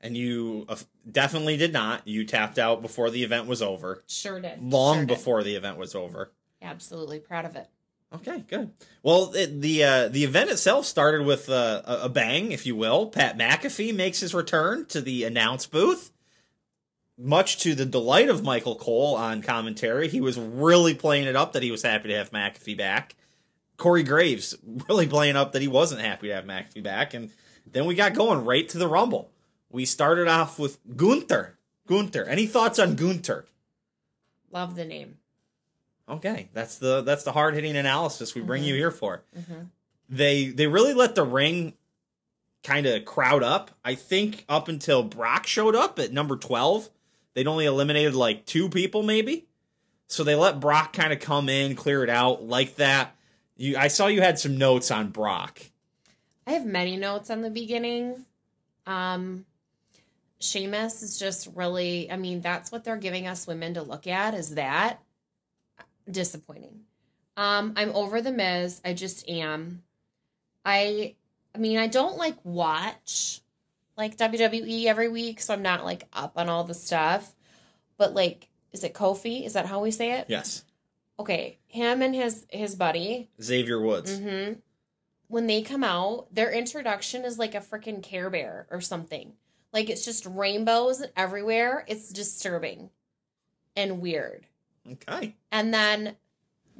and 0.00 0.16
you 0.16 0.64
uh, 0.68 0.74
definitely 1.08 1.56
did 1.56 1.72
not. 1.72 2.08
You 2.08 2.24
tapped 2.24 2.58
out 2.58 2.82
before 2.82 3.10
the 3.10 3.22
event 3.22 3.46
was 3.46 3.62
over, 3.62 4.02
Sure 4.08 4.40
did. 4.40 4.60
long 4.60 4.96
Sure 4.96 5.06
did. 5.06 5.14
before 5.14 5.42
the 5.44 5.54
event 5.54 5.76
was 5.78 5.94
over. 5.94 6.32
Absolutely 6.60 7.20
proud 7.20 7.44
of 7.44 7.54
it. 7.54 7.68
Okay, 8.14 8.44
good. 8.46 8.70
Well, 9.02 9.32
it, 9.34 9.60
the 9.60 9.84
uh, 9.84 10.08
the 10.08 10.24
event 10.24 10.50
itself 10.50 10.84
started 10.84 11.24
with 11.24 11.48
uh, 11.48 11.82
a, 11.84 11.98
a 12.02 12.08
bang, 12.08 12.52
if 12.52 12.66
you 12.66 12.76
will. 12.76 13.06
Pat 13.06 13.38
McAfee 13.38 13.94
makes 13.94 14.20
his 14.20 14.34
return 14.34 14.84
to 14.86 15.00
the 15.00 15.24
announce 15.24 15.66
booth, 15.66 16.12
much 17.16 17.58
to 17.62 17.74
the 17.74 17.86
delight 17.86 18.28
of 18.28 18.44
Michael 18.44 18.76
Cole 18.76 19.14
on 19.16 19.40
commentary. 19.40 20.08
He 20.08 20.20
was 20.20 20.38
really 20.38 20.94
playing 20.94 21.26
it 21.26 21.36
up 21.36 21.54
that 21.54 21.62
he 21.62 21.70
was 21.70 21.82
happy 21.82 22.08
to 22.08 22.16
have 22.16 22.32
McAfee 22.32 22.76
back. 22.76 23.16
Corey 23.78 24.02
Graves 24.02 24.56
really 24.88 25.06
playing 25.06 25.36
up 25.36 25.52
that 25.52 25.62
he 25.62 25.68
wasn't 25.68 26.02
happy 26.02 26.28
to 26.28 26.34
have 26.34 26.44
McAfee 26.44 26.82
back, 26.82 27.14
and 27.14 27.30
then 27.70 27.86
we 27.86 27.94
got 27.94 28.14
going 28.14 28.44
right 28.44 28.68
to 28.68 28.78
the 28.78 28.88
Rumble. 28.88 29.30
We 29.70 29.86
started 29.86 30.28
off 30.28 30.58
with 30.58 30.78
Gunther. 30.96 31.56
Gunther. 31.86 32.24
Any 32.24 32.46
thoughts 32.46 32.78
on 32.78 32.94
Gunther? 32.94 33.46
Love 34.50 34.76
the 34.76 34.84
name. 34.84 35.16
Okay, 36.08 36.48
that's 36.52 36.76
the 36.78 37.00
that's 37.02 37.22
the 37.24 37.32
hard 37.32 37.54
hitting 37.54 37.76
analysis 37.76 38.34
we 38.34 38.42
bring 38.42 38.62
Mhm. 38.62 38.66
you 38.66 38.74
here 38.74 38.90
for. 38.90 39.22
Mhm. 39.38 39.68
They 40.08 40.48
they 40.48 40.66
really 40.66 40.94
let 40.94 41.14
the 41.14 41.22
ring 41.24 41.74
kind 42.64 42.86
of 42.86 43.04
crowd 43.04 43.42
up. 43.42 43.70
I 43.84 43.94
think 43.94 44.44
up 44.48 44.68
until 44.68 45.02
Brock 45.02 45.46
showed 45.46 45.74
up 45.74 45.98
at 45.98 46.12
number 46.12 46.36
twelve, 46.36 46.90
they'd 47.34 47.46
only 47.46 47.64
eliminated 47.66 48.14
like 48.14 48.44
two 48.46 48.68
people 48.68 49.02
maybe. 49.02 49.46
So 50.08 50.22
they 50.24 50.34
let 50.34 50.60
Brock 50.60 50.92
kind 50.92 51.12
of 51.12 51.20
come 51.20 51.48
in, 51.48 51.74
clear 51.76 52.04
it 52.04 52.10
out 52.10 52.42
like 52.44 52.76
that. 52.76 53.16
You, 53.56 53.76
I 53.78 53.88
saw 53.88 54.08
you 54.08 54.20
had 54.20 54.38
some 54.38 54.58
notes 54.58 54.90
on 54.90 55.08
Brock. 55.10 55.60
I 56.46 56.52
have 56.52 56.66
many 56.66 56.96
notes 56.96 57.30
on 57.30 57.40
the 57.40 57.48
beginning. 57.50 58.26
Um, 58.86 59.46
Sheamus 60.40 61.02
is 61.02 61.18
just 61.18 61.48
really, 61.54 62.10
I 62.10 62.16
mean, 62.16 62.40
that's 62.40 62.72
what 62.72 62.82
they're 62.84 62.96
giving 62.96 63.26
us 63.28 63.46
women 63.46 63.74
to 63.74 63.82
look 63.82 64.06
at 64.06 64.34
is 64.34 64.56
that 64.56 65.00
disappointing. 66.12 66.80
Um, 67.36 67.72
I'm 67.76 67.90
over 67.94 68.20
the 68.20 68.32
Miz. 68.32 68.80
I 68.84 68.92
just 68.94 69.28
am. 69.28 69.82
I, 70.64 71.16
I 71.54 71.58
mean, 71.58 71.78
I 71.78 71.86
don't 71.86 72.16
like 72.16 72.36
watch 72.44 73.40
like 73.96 74.16
WWE 74.16 74.86
every 74.86 75.08
week, 75.08 75.40
so 75.40 75.54
I'm 75.54 75.62
not 75.62 75.84
like 75.84 76.06
up 76.12 76.32
on 76.36 76.48
all 76.48 76.64
the 76.64 76.74
stuff. 76.74 77.34
But 77.96 78.14
like, 78.14 78.48
is 78.72 78.84
it 78.84 78.94
Kofi? 78.94 79.44
Is 79.44 79.54
that 79.54 79.66
how 79.66 79.80
we 79.80 79.90
say 79.90 80.12
it? 80.12 80.26
Yes, 80.28 80.64
Okay, 81.18 81.58
him 81.68 82.02
and 82.02 82.14
his 82.14 82.46
his 82.48 82.74
buddy. 82.74 83.30
Xavier 83.40 83.80
Woods. 83.80 84.18
Mm-hmm. 84.18 84.54
When 85.28 85.46
they 85.46 85.62
come 85.62 85.84
out, 85.84 86.34
their 86.34 86.50
introduction 86.50 87.24
is 87.24 87.38
like 87.38 87.54
a 87.54 87.60
freaking 87.60 88.02
Care 88.02 88.28
Bear 88.28 88.66
or 88.70 88.80
something. 88.80 89.32
Like 89.72 89.88
it's 89.88 90.04
just 90.04 90.26
rainbows 90.26 91.02
everywhere. 91.16 91.84
It's 91.86 92.12
disturbing 92.12 92.90
and 93.76 94.00
weird. 94.00 94.46
Okay, 94.90 95.36
And 95.52 95.72
then 95.72 96.16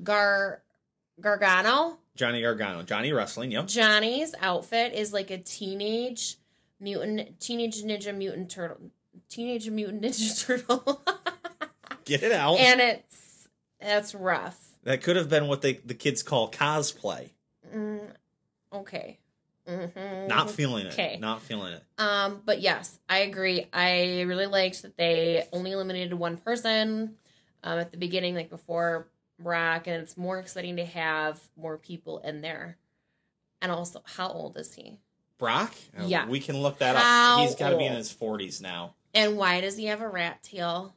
Gar 0.03 0.63
Gargano, 1.21 1.99
Johnny 2.17 2.43
Gargano, 2.43 2.83
Johnny 2.83 3.13
Wrestling. 3.13 3.53
Yep. 3.53 3.69
Johnny's 3.69 4.35
outfit 4.41 4.93
is 4.95 5.13
like 5.13 5.31
a 5.31 5.39
teenage 5.39 6.37
mutant, 6.81 7.39
teenage 7.41 7.83
ninja 7.85 8.15
mutant 8.17 8.51
turtle, 8.51 8.79
teenage 9.29 9.71
mutant 9.71 10.03
ninja 10.03 10.47
turtle, 10.47 11.03
Get 12.05 12.23
it 12.25 12.33
out. 12.33 12.59
and 12.59 12.81
it's 12.81 13.49
that's 13.81 14.15
rough. 14.15 14.59
that 14.83 15.03
could 15.03 15.17
have 15.17 15.29
been 15.29 15.47
what 15.47 15.63
they 15.63 15.75
the 15.75 15.95
kids 15.95 16.23
call 16.25 16.51
cosplay. 16.51 17.31
Mm, 17.75 18.01
okay. 18.73 19.19
hmm 19.69 20.27
Not 20.27 20.51
feeling 20.51 20.87
it. 20.87 20.93
Okay. 20.93 21.19
Not 21.21 21.41
feeling 21.43 21.75
it. 21.75 21.85
Um, 21.99 22.43
but 22.45 22.61
yes, 22.61 22.99
I 23.09 23.19
agree. 23.19 23.67
I 23.73 24.23
really 24.23 24.47
liked 24.47 24.83
that 24.83 24.97
they 24.97 25.47
only 25.53 25.71
eliminated 25.71 26.15
one 26.15 26.37
person 26.37 27.15
um, 27.63 27.79
at 27.79 27.91
the 27.91 27.97
beginning, 27.99 28.35
like 28.35 28.51
before 28.51 29.09
Brock, 29.39 29.87
and 29.87 30.03
it's 30.03 30.17
more 30.17 30.39
exciting 30.39 30.77
to 30.77 30.85
have 30.85 31.41
more 31.57 31.79
people 31.79 32.19
in 32.19 32.41
there. 32.41 32.77
And 33.61 33.71
also, 33.71 34.03
how 34.05 34.29
old 34.29 34.57
is 34.57 34.75
he? 34.75 34.99
Brock? 35.39 35.75
Uh, 35.99 36.05
Yeah. 36.07 36.27
We 36.27 36.41
can 36.41 36.61
look 36.61 36.79
that 36.79 36.97
How 36.97 37.41
up. 37.43 37.49
He's 37.49 37.57
got 37.57 37.71
to 37.71 37.77
be 37.77 37.87
in 37.87 37.95
his 37.95 38.13
40s 38.13 38.61
now. 38.61 38.95
And 39.15 39.37
why 39.37 39.61
does 39.61 39.77
he 39.77 39.87
have 39.87 40.01
a 40.01 40.09
rat 40.09 40.43
tail? 40.43 40.95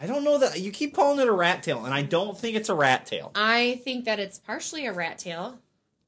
I 0.00 0.06
don't 0.06 0.24
know 0.24 0.38
that. 0.38 0.60
You 0.60 0.72
keep 0.72 0.94
calling 0.94 1.20
it 1.20 1.28
a 1.28 1.32
rat 1.32 1.62
tail, 1.62 1.84
and 1.84 1.94
I 1.94 2.02
don't 2.02 2.36
think 2.36 2.56
it's 2.56 2.68
a 2.68 2.74
rat 2.74 3.06
tail. 3.06 3.30
I 3.34 3.80
think 3.84 4.04
that 4.06 4.18
it's 4.18 4.38
partially 4.38 4.86
a 4.86 4.92
rat 4.92 5.18
tail. 5.18 5.58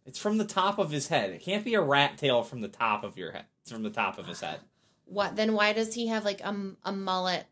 It's 0.05 0.19
from 0.19 0.39
the 0.39 0.45
top 0.45 0.79
of 0.79 0.91
his 0.91 1.09
head. 1.09 1.31
It 1.31 1.43
can't 1.43 1.65
be 1.65 1.75
a 1.75 1.81
rat 1.81 2.19
tail 2.19 2.43
from 2.43 2.61
the 2.61 2.69
top 2.69 3.05
of 3.05 3.17
your 3.17 3.33
head. 3.33 3.45
It's 3.63 3.73
from 3.73 3.83
the 3.83 3.91
top 3.91 4.19
of 4.19 4.27
his 4.27 4.41
head. 4.41 4.61
What 5.05 5.37
then? 5.37 5.53
Why 5.53 5.73
does 5.73 5.95
he 5.95 6.09
have 6.09 6.25
like 6.25 6.41
a, 6.41 6.55
a 6.85 6.93
mullet 6.93 7.47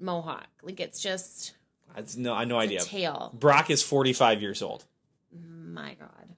mohawk? 0.00 0.46
Like 0.62 0.80
it's 0.80 1.00
just 1.00 1.52
It's 1.96 2.16
no, 2.16 2.32
I 2.34 2.44
no 2.44 2.58
it's 2.60 2.66
idea. 2.72 2.80
a 2.80 2.84
tail. 2.84 3.30
Brock 3.38 3.70
is 3.70 3.82
45 3.82 4.40
years 4.42 4.62
old. 4.62 4.84
My 5.32 5.94
God, 5.94 6.34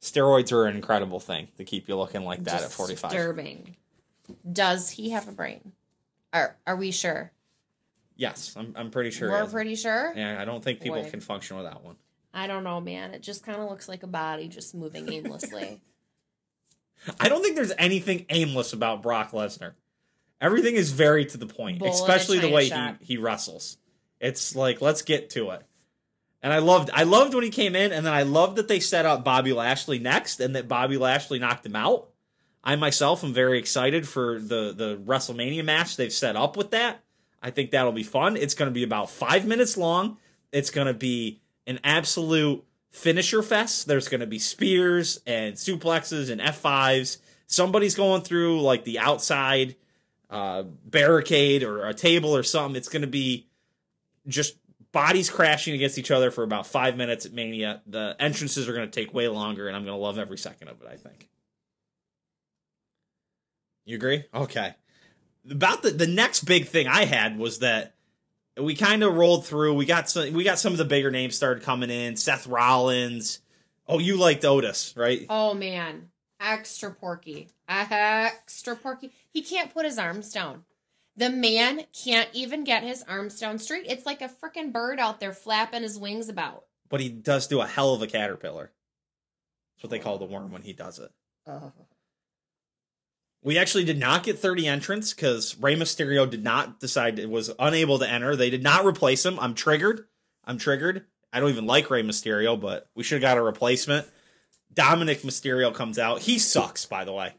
Steroids 0.00 0.52
are 0.52 0.66
an 0.66 0.74
incredible 0.76 1.20
thing 1.20 1.48
to 1.58 1.64
keep 1.64 1.88
you 1.88 1.96
looking 1.96 2.24
like 2.24 2.44
that 2.44 2.62
at 2.62 2.72
45. 2.72 3.10
Disturbing. 3.10 3.76
Does 4.50 4.90
he 4.90 5.10
have 5.10 5.28
a 5.28 5.32
brain? 5.32 5.72
Are 6.32 6.56
Are 6.66 6.76
we 6.76 6.90
sure? 6.90 7.30
Yes, 8.16 8.54
I'm, 8.56 8.72
I'm 8.76 8.90
pretty 8.90 9.10
sure. 9.10 9.30
We're 9.30 9.46
pretty 9.46 9.74
sure. 9.74 10.12
Yeah, 10.16 10.40
I 10.40 10.44
don't 10.44 10.62
think 10.62 10.80
people 10.80 11.02
Boy. 11.02 11.10
can 11.10 11.20
function 11.20 11.56
without 11.56 11.84
one. 11.84 11.96
I 12.32 12.46
don't 12.46 12.64
know, 12.64 12.80
man. 12.80 13.12
It 13.12 13.22
just 13.22 13.44
kind 13.44 13.60
of 13.60 13.68
looks 13.68 13.88
like 13.88 14.02
a 14.02 14.06
body 14.06 14.48
just 14.48 14.74
moving 14.74 15.12
aimlessly. 15.12 15.80
I 17.20 17.28
don't 17.28 17.42
think 17.42 17.56
there's 17.56 17.72
anything 17.78 18.26
aimless 18.30 18.72
about 18.72 19.02
Brock 19.02 19.32
Lesnar. 19.32 19.72
Everything 20.42 20.74
is 20.74 20.90
very 20.90 21.24
to 21.24 21.38
the 21.38 21.46
point, 21.46 21.80
a 21.80 21.86
especially 21.86 22.40
the 22.40 22.50
way 22.50 22.68
shop. 22.68 22.96
he, 22.98 23.14
he 23.14 23.16
wrestles. 23.16 23.78
It's 24.20 24.56
like 24.56 24.80
let's 24.82 25.02
get 25.02 25.30
to 25.30 25.50
it. 25.50 25.62
And 26.42 26.52
I 26.52 26.58
loved 26.58 26.90
I 26.92 27.04
loved 27.04 27.32
when 27.32 27.44
he 27.44 27.50
came 27.50 27.76
in, 27.76 27.92
and 27.92 28.04
then 28.04 28.12
I 28.12 28.24
loved 28.24 28.56
that 28.56 28.66
they 28.66 28.80
set 28.80 29.06
up 29.06 29.24
Bobby 29.24 29.52
Lashley 29.52 30.00
next, 30.00 30.40
and 30.40 30.56
that 30.56 30.66
Bobby 30.66 30.98
Lashley 30.98 31.38
knocked 31.38 31.64
him 31.64 31.76
out. 31.76 32.08
I 32.64 32.74
myself 32.74 33.22
am 33.22 33.32
very 33.32 33.58
excited 33.60 34.08
for 34.08 34.40
the 34.40 34.74
the 34.76 35.00
WrestleMania 35.04 35.64
match 35.64 35.96
they've 35.96 36.12
set 36.12 36.34
up 36.34 36.56
with 36.56 36.72
that. 36.72 37.04
I 37.40 37.50
think 37.50 37.70
that'll 37.70 37.92
be 37.92 38.02
fun. 38.02 38.36
It's 38.36 38.54
going 38.54 38.68
to 38.68 38.74
be 38.74 38.82
about 38.82 39.10
five 39.10 39.46
minutes 39.46 39.76
long. 39.76 40.18
It's 40.50 40.70
going 40.70 40.88
to 40.88 40.94
be 40.94 41.40
an 41.68 41.78
absolute 41.84 42.64
finisher 42.90 43.42
fest. 43.42 43.86
There's 43.86 44.08
going 44.08 44.20
to 44.20 44.26
be 44.26 44.38
spears 44.40 45.20
and 45.24 45.54
suplexes 45.54 46.30
and 46.30 46.40
F5s. 46.40 47.18
Somebody's 47.46 47.94
going 47.94 48.22
through 48.22 48.60
like 48.60 48.84
the 48.84 48.98
outside 48.98 49.76
uh, 50.32 50.62
barricade 50.62 51.62
or 51.62 51.86
a 51.86 51.94
table 51.94 52.34
or 52.34 52.42
something. 52.42 52.74
It's 52.74 52.88
going 52.88 53.02
to 53.02 53.08
be 53.08 53.46
just 54.26 54.56
bodies 54.90 55.28
crashing 55.30 55.74
against 55.74 55.98
each 55.98 56.10
other 56.10 56.30
for 56.30 56.42
about 56.42 56.66
five 56.66 56.96
minutes 56.96 57.26
at 57.26 57.32
Mania. 57.32 57.82
The 57.86 58.16
entrances 58.18 58.68
are 58.68 58.72
going 58.72 58.90
to 58.90 59.00
take 59.00 59.12
way 59.12 59.28
longer, 59.28 59.68
and 59.68 59.76
I'm 59.76 59.84
going 59.84 59.96
to 59.96 60.02
love 60.02 60.18
every 60.18 60.38
second 60.38 60.68
of 60.68 60.80
it, 60.80 60.88
I 60.90 60.96
think. 60.96 61.28
You 63.84 63.96
agree? 63.96 64.24
Okay. 64.34 64.74
About 65.50 65.82
the, 65.82 65.90
the 65.90 66.06
next 66.06 66.44
big 66.44 66.66
thing 66.66 66.88
I 66.88 67.04
had 67.04 67.38
was 67.38 67.58
that 67.58 67.94
we 68.56 68.74
kind 68.74 69.02
of 69.02 69.14
rolled 69.14 69.44
through. 69.44 69.74
We 69.74 69.86
got 69.86 70.08
some 70.08 70.32
we 70.32 70.44
got 70.44 70.58
some 70.58 70.72
of 70.72 70.78
the 70.78 70.84
bigger 70.84 71.10
names 71.10 71.36
started 71.36 71.64
coming 71.64 71.90
in. 71.90 72.16
Seth 72.16 72.46
Rollins. 72.46 73.40
Oh, 73.88 73.98
you 73.98 74.16
liked 74.16 74.44
Otis, 74.44 74.94
right? 74.96 75.26
oh 75.28 75.52
man, 75.54 76.10
extra 76.42 76.90
porky, 76.90 77.48
extra 77.68 78.76
porky. 78.76 79.12
He 79.30 79.42
can't 79.42 79.72
put 79.72 79.86
his 79.86 79.98
arms 79.98 80.32
down. 80.32 80.64
The 81.16 81.30
man 81.30 81.84
can't 81.92 82.30
even 82.32 82.64
get 82.64 82.82
his 82.82 83.02
arms 83.04 83.38
down 83.38 83.58
straight. 83.58 83.86
It's 83.86 84.06
like 84.06 84.22
a 84.22 84.28
freaking 84.28 84.72
bird 84.72 84.98
out 84.98 85.20
there 85.20 85.32
flapping 85.32 85.82
his 85.82 85.98
wings 85.98 86.28
about. 86.28 86.64
But 86.88 87.00
he 87.00 87.08
does 87.08 87.46
do 87.46 87.60
a 87.60 87.66
hell 87.66 87.94
of 87.94 88.02
a 88.02 88.06
caterpillar. 88.06 88.72
That's 89.76 89.84
what 89.84 89.90
they 89.90 89.98
call 89.98 90.18
the 90.18 90.24
worm 90.24 90.52
when 90.52 90.62
he 90.62 90.72
does 90.72 90.98
it. 90.98 91.10
Oh. 91.46 91.72
We 93.42 93.58
actually 93.58 93.84
did 93.84 93.98
not 93.98 94.22
get 94.22 94.38
30 94.38 94.68
entrants 94.68 95.12
because 95.12 95.56
Rey 95.58 95.74
Mysterio 95.74 96.30
did 96.30 96.44
not 96.44 96.80
decide 96.80 97.18
it 97.18 97.28
was 97.28 97.50
unable 97.58 97.98
to 97.98 98.08
enter. 98.08 98.36
They 98.36 98.50
did 98.50 98.62
not 98.62 98.86
replace 98.86 99.26
him. 99.26 99.38
I'm 99.40 99.54
triggered. 99.54 100.06
I'm 100.44 100.58
triggered. 100.58 101.04
I 101.32 101.40
don't 101.40 101.50
even 101.50 101.66
like 101.66 101.90
Rey 101.90 102.02
Mysterio, 102.02 102.60
but 102.60 102.88
we 102.94 103.02
should 103.02 103.16
have 103.16 103.28
got 103.28 103.38
a 103.38 103.42
replacement. 103.42 104.06
Dominik 104.74 105.22
Mysterio 105.22 105.74
comes 105.74 105.98
out. 105.98 106.20
He 106.20 106.38
sucks, 106.38 106.86
by 106.86 107.04
the 107.04 107.12
way. 107.12 107.34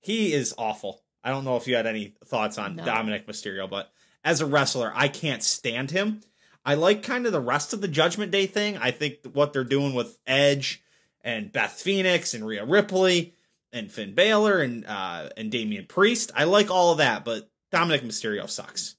He 0.00 0.32
is 0.32 0.54
awful. 0.56 1.02
I 1.22 1.30
don't 1.30 1.44
know 1.44 1.56
if 1.56 1.66
you 1.66 1.76
had 1.76 1.86
any 1.86 2.14
thoughts 2.24 2.58
on 2.58 2.76
No. 2.76 2.84
Dominik 2.84 3.26
Mysterio, 3.26 3.68
but 3.68 3.92
as 4.24 4.40
a 4.40 4.46
wrestler, 4.46 4.92
I 4.94 5.08
can't 5.08 5.42
stand 5.42 5.90
him. 5.90 6.20
I 6.64 6.74
like 6.74 7.02
kind 7.02 7.26
of 7.26 7.32
the 7.32 7.40
rest 7.40 7.72
of 7.72 7.80
the 7.80 7.88
Judgment 7.88 8.32
Day 8.32 8.46
thing. 8.46 8.76
I 8.76 8.90
think 8.90 9.18
what 9.32 9.52
they're 9.52 9.64
doing 9.64 9.94
with 9.94 10.18
Edge 10.26 10.82
and 11.22 11.52
Beth 11.52 11.72
Phoenix 11.72 12.34
and 12.34 12.46
Rhea 12.46 12.64
Ripley 12.64 13.34
and 13.72 13.90
Finn 13.90 14.14
Balor 14.14 14.60
and 14.60 14.84
uh, 14.86 15.30
and 15.36 15.50
Damian 15.50 15.86
Priest. 15.86 16.32
I 16.34 16.44
like 16.44 16.70
all 16.70 16.92
of 16.92 16.98
that, 16.98 17.24
but 17.24 17.50
Dominik 17.72 18.02
Mysterio 18.02 18.48
sucks. 18.48 18.96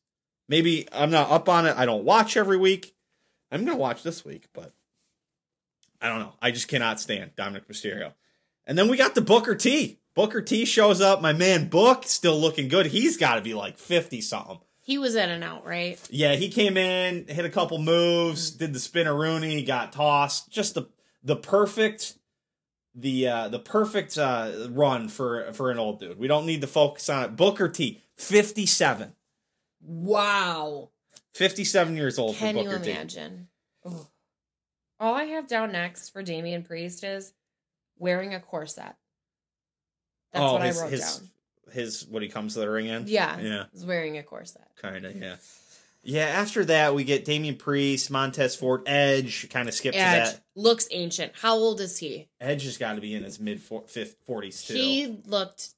Maybe 0.48 0.88
I'm 0.92 1.12
not 1.12 1.30
up 1.32 1.50
on 1.50 1.66
it. 1.66 1.76
I 1.78 1.86
don't 1.86 2.04
watch 2.04 2.36
every 2.36 2.58
week. 2.58 2.94
I'm 3.52 3.66
gonna 3.66 3.78
watch 3.78 4.02
this 4.04 4.24
week, 4.26 4.48
but 4.54 4.74
I 6.02 6.10
don't 6.10 6.20
know. 6.20 6.34
I 6.42 6.52
just 6.52 6.68
cannot 6.68 7.00
stand 7.00 7.32
Dominik 7.38 7.68
Mysterio. 7.68 8.14
And 8.66 8.78
then 8.78 8.90
we 8.90 8.98
got 8.98 9.16
the 9.16 9.22
Booker 9.22 9.56
T. 9.56 10.00
Booker 10.16 10.42
T 10.42 10.66
shows 10.66 11.00
up. 11.00 11.22
My 11.22 11.34
man 11.34 11.70
Book 11.70 12.06
still 12.06 12.40
looking 12.40 12.68
good. 12.68 12.88
He's 12.88 13.18
got 13.18 13.36
to 13.36 13.42
be 13.42 13.54
like 13.54 13.78
50 13.78 14.22
something. 14.22 14.60
He 14.84 14.98
was 14.98 15.16
in 15.16 15.30
and 15.30 15.44
out, 15.44 15.66
right? 15.66 16.00
Yeah, 16.10 16.36
he 16.36 16.50
came 16.50 16.76
in, 16.76 17.28
hit 17.28 17.46
a 17.46 17.50
couple 17.50 17.78
moves, 17.78 18.52
did 18.52 18.74
the 18.74 18.80
Spinaroonie, 18.80 19.66
got 19.66 19.94
tossed. 19.94 20.52
Just 20.52 20.74
the 20.74 20.88
the 21.24 21.36
perfect 21.36 22.16
the 22.96 23.28
uh 23.28 23.48
the 23.50 23.60
perfect 23.60 24.18
uh 24.18 24.52
run 24.70 25.08
for 25.08 25.54
for 25.54 25.70
an 25.70 25.78
old 25.78 26.00
dude. 26.00 26.18
We 26.18 26.28
don't 26.28 26.48
need 26.48 26.62
to 26.62 26.68
focus 26.68 27.10
on 27.10 27.24
it. 27.26 27.36
Booker 27.36 27.70
T, 27.70 28.02
57. 28.18 29.14
Wow. 29.82 30.90
57 31.36 31.96
years 31.96 32.20
old 32.20 32.36
Can 32.36 32.56
for 32.56 32.62
you 32.64 32.70
Booker 32.70 32.84
T. 32.84 32.92
All 35.02 35.16
I 35.16 35.24
have 35.24 35.48
down 35.48 35.72
next 35.72 36.10
for 36.10 36.22
Damian 36.22 36.62
Priest 36.62 37.04
is 37.04 37.34
wearing 37.98 38.36
a 38.36 38.40
corset. 38.40 38.96
That's 40.32 40.46
oh, 40.46 40.54
what 40.54 40.62
his, 40.62 40.80
I 40.80 40.84
wrote 40.84 40.92
his, 40.92 41.02
down. 41.02 41.30
His 41.74 42.08
what 42.08 42.22
he 42.22 42.30
comes 42.30 42.54
to 42.54 42.60
the 42.60 42.70
ring 42.70 42.86
in? 42.86 43.06
Yeah. 43.08 43.40
Yeah. 43.40 43.64
He's 43.74 43.84
wearing 43.84 44.20
a 44.20 44.24
corset. 44.24 44.68
Kind 44.80 45.06
of, 45.06 45.20
yeah. 45.20 45.38
Yeah, 46.04 46.26
after 46.26 46.66
that 46.66 46.94
we 46.94 47.04
get 47.04 47.26
Damian 47.26 47.56
Priest, 47.56 48.10
Montez 48.12 48.56
Ford, 48.56 48.84
Edge, 48.86 49.50
kind 49.50 49.68
of 49.68 49.74
skip 49.74 49.94
to 49.94 50.00
Edge 50.00 50.34
that. 50.34 50.42
looks 50.56 50.88
ancient. 50.92 51.34
How 51.36 51.56
old 51.56 51.82
is 51.82 51.98
he? 51.98 52.28
Edge 52.40 52.64
has 52.64 52.78
got 52.78 52.94
to 52.94 53.02
be 53.02 53.14
in 53.16 53.24
his 53.24 53.40
mid 53.40 53.60
40s 53.60 54.68
too. 54.68 54.74
He 54.74 55.20
looked 55.26 55.70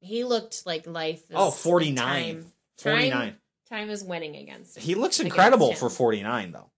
he 0.00 0.24
looked 0.24 0.66
like 0.66 0.86
life 0.86 1.22
is 1.30 1.36
Oh, 1.36 1.50
49. 1.50 1.96
Time, 1.96 2.52
49. 2.76 3.10
time, 3.10 3.36
time 3.70 3.90
is 3.90 4.04
winning 4.04 4.36
against 4.36 4.76
him. 4.76 4.82
He 4.82 4.94
looks 4.94 5.20
incredible 5.20 5.72
for 5.74 5.88
49 5.88 6.52
though. 6.52 6.70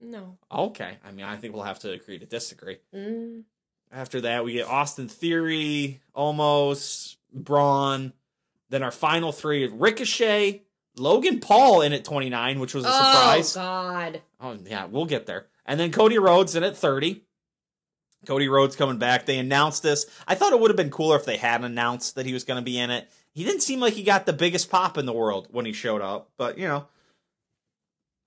No. 0.00 0.38
Okay. 0.50 0.96
I 1.04 1.12
mean, 1.12 1.24
I 1.24 1.36
think 1.36 1.54
we'll 1.54 1.64
have 1.64 1.80
to 1.80 1.90
agree 1.90 2.18
to 2.18 2.26
disagree. 2.26 2.78
Mm. 2.94 3.42
After 3.90 4.20
that, 4.22 4.44
we 4.44 4.52
get 4.54 4.66
Austin 4.66 5.08
Theory, 5.08 6.00
almost 6.14 7.16
Braun. 7.32 8.12
Then 8.70 8.82
our 8.82 8.90
final 8.90 9.32
three: 9.32 9.66
Ricochet, 9.66 10.62
Logan 10.96 11.40
Paul 11.40 11.80
in 11.80 11.92
at 11.92 12.04
29, 12.04 12.60
which 12.60 12.74
was 12.74 12.84
a 12.84 12.88
surprise. 12.88 13.56
Oh 13.56 13.60
God. 13.60 14.22
Oh 14.40 14.58
yeah, 14.64 14.84
we'll 14.86 15.06
get 15.06 15.26
there. 15.26 15.46
And 15.64 15.80
then 15.80 15.90
Cody 15.90 16.18
Rhodes 16.18 16.54
in 16.54 16.62
at 16.62 16.76
30. 16.76 17.24
Cody 18.26 18.48
Rhodes 18.48 18.76
coming 18.76 18.98
back. 18.98 19.26
They 19.26 19.38
announced 19.38 19.82
this. 19.82 20.06
I 20.26 20.34
thought 20.34 20.52
it 20.52 20.60
would 20.60 20.70
have 20.70 20.76
been 20.76 20.90
cooler 20.90 21.16
if 21.16 21.24
they 21.24 21.36
hadn't 21.36 21.66
announced 21.66 22.16
that 22.16 22.26
he 22.26 22.32
was 22.32 22.44
going 22.44 22.58
to 22.58 22.64
be 22.64 22.78
in 22.78 22.90
it. 22.90 23.08
He 23.32 23.44
didn't 23.44 23.62
seem 23.62 23.78
like 23.80 23.94
he 23.94 24.02
got 24.02 24.26
the 24.26 24.32
biggest 24.32 24.70
pop 24.70 24.98
in 24.98 25.06
the 25.06 25.12
world 25.12 25.48
when 25.50 25.64
he 25.64 25.72
showed 25.72 26.02
up, 26.02 26.30
but 26.36 26.58
you 26.58 26.66
know, 26.66 26.88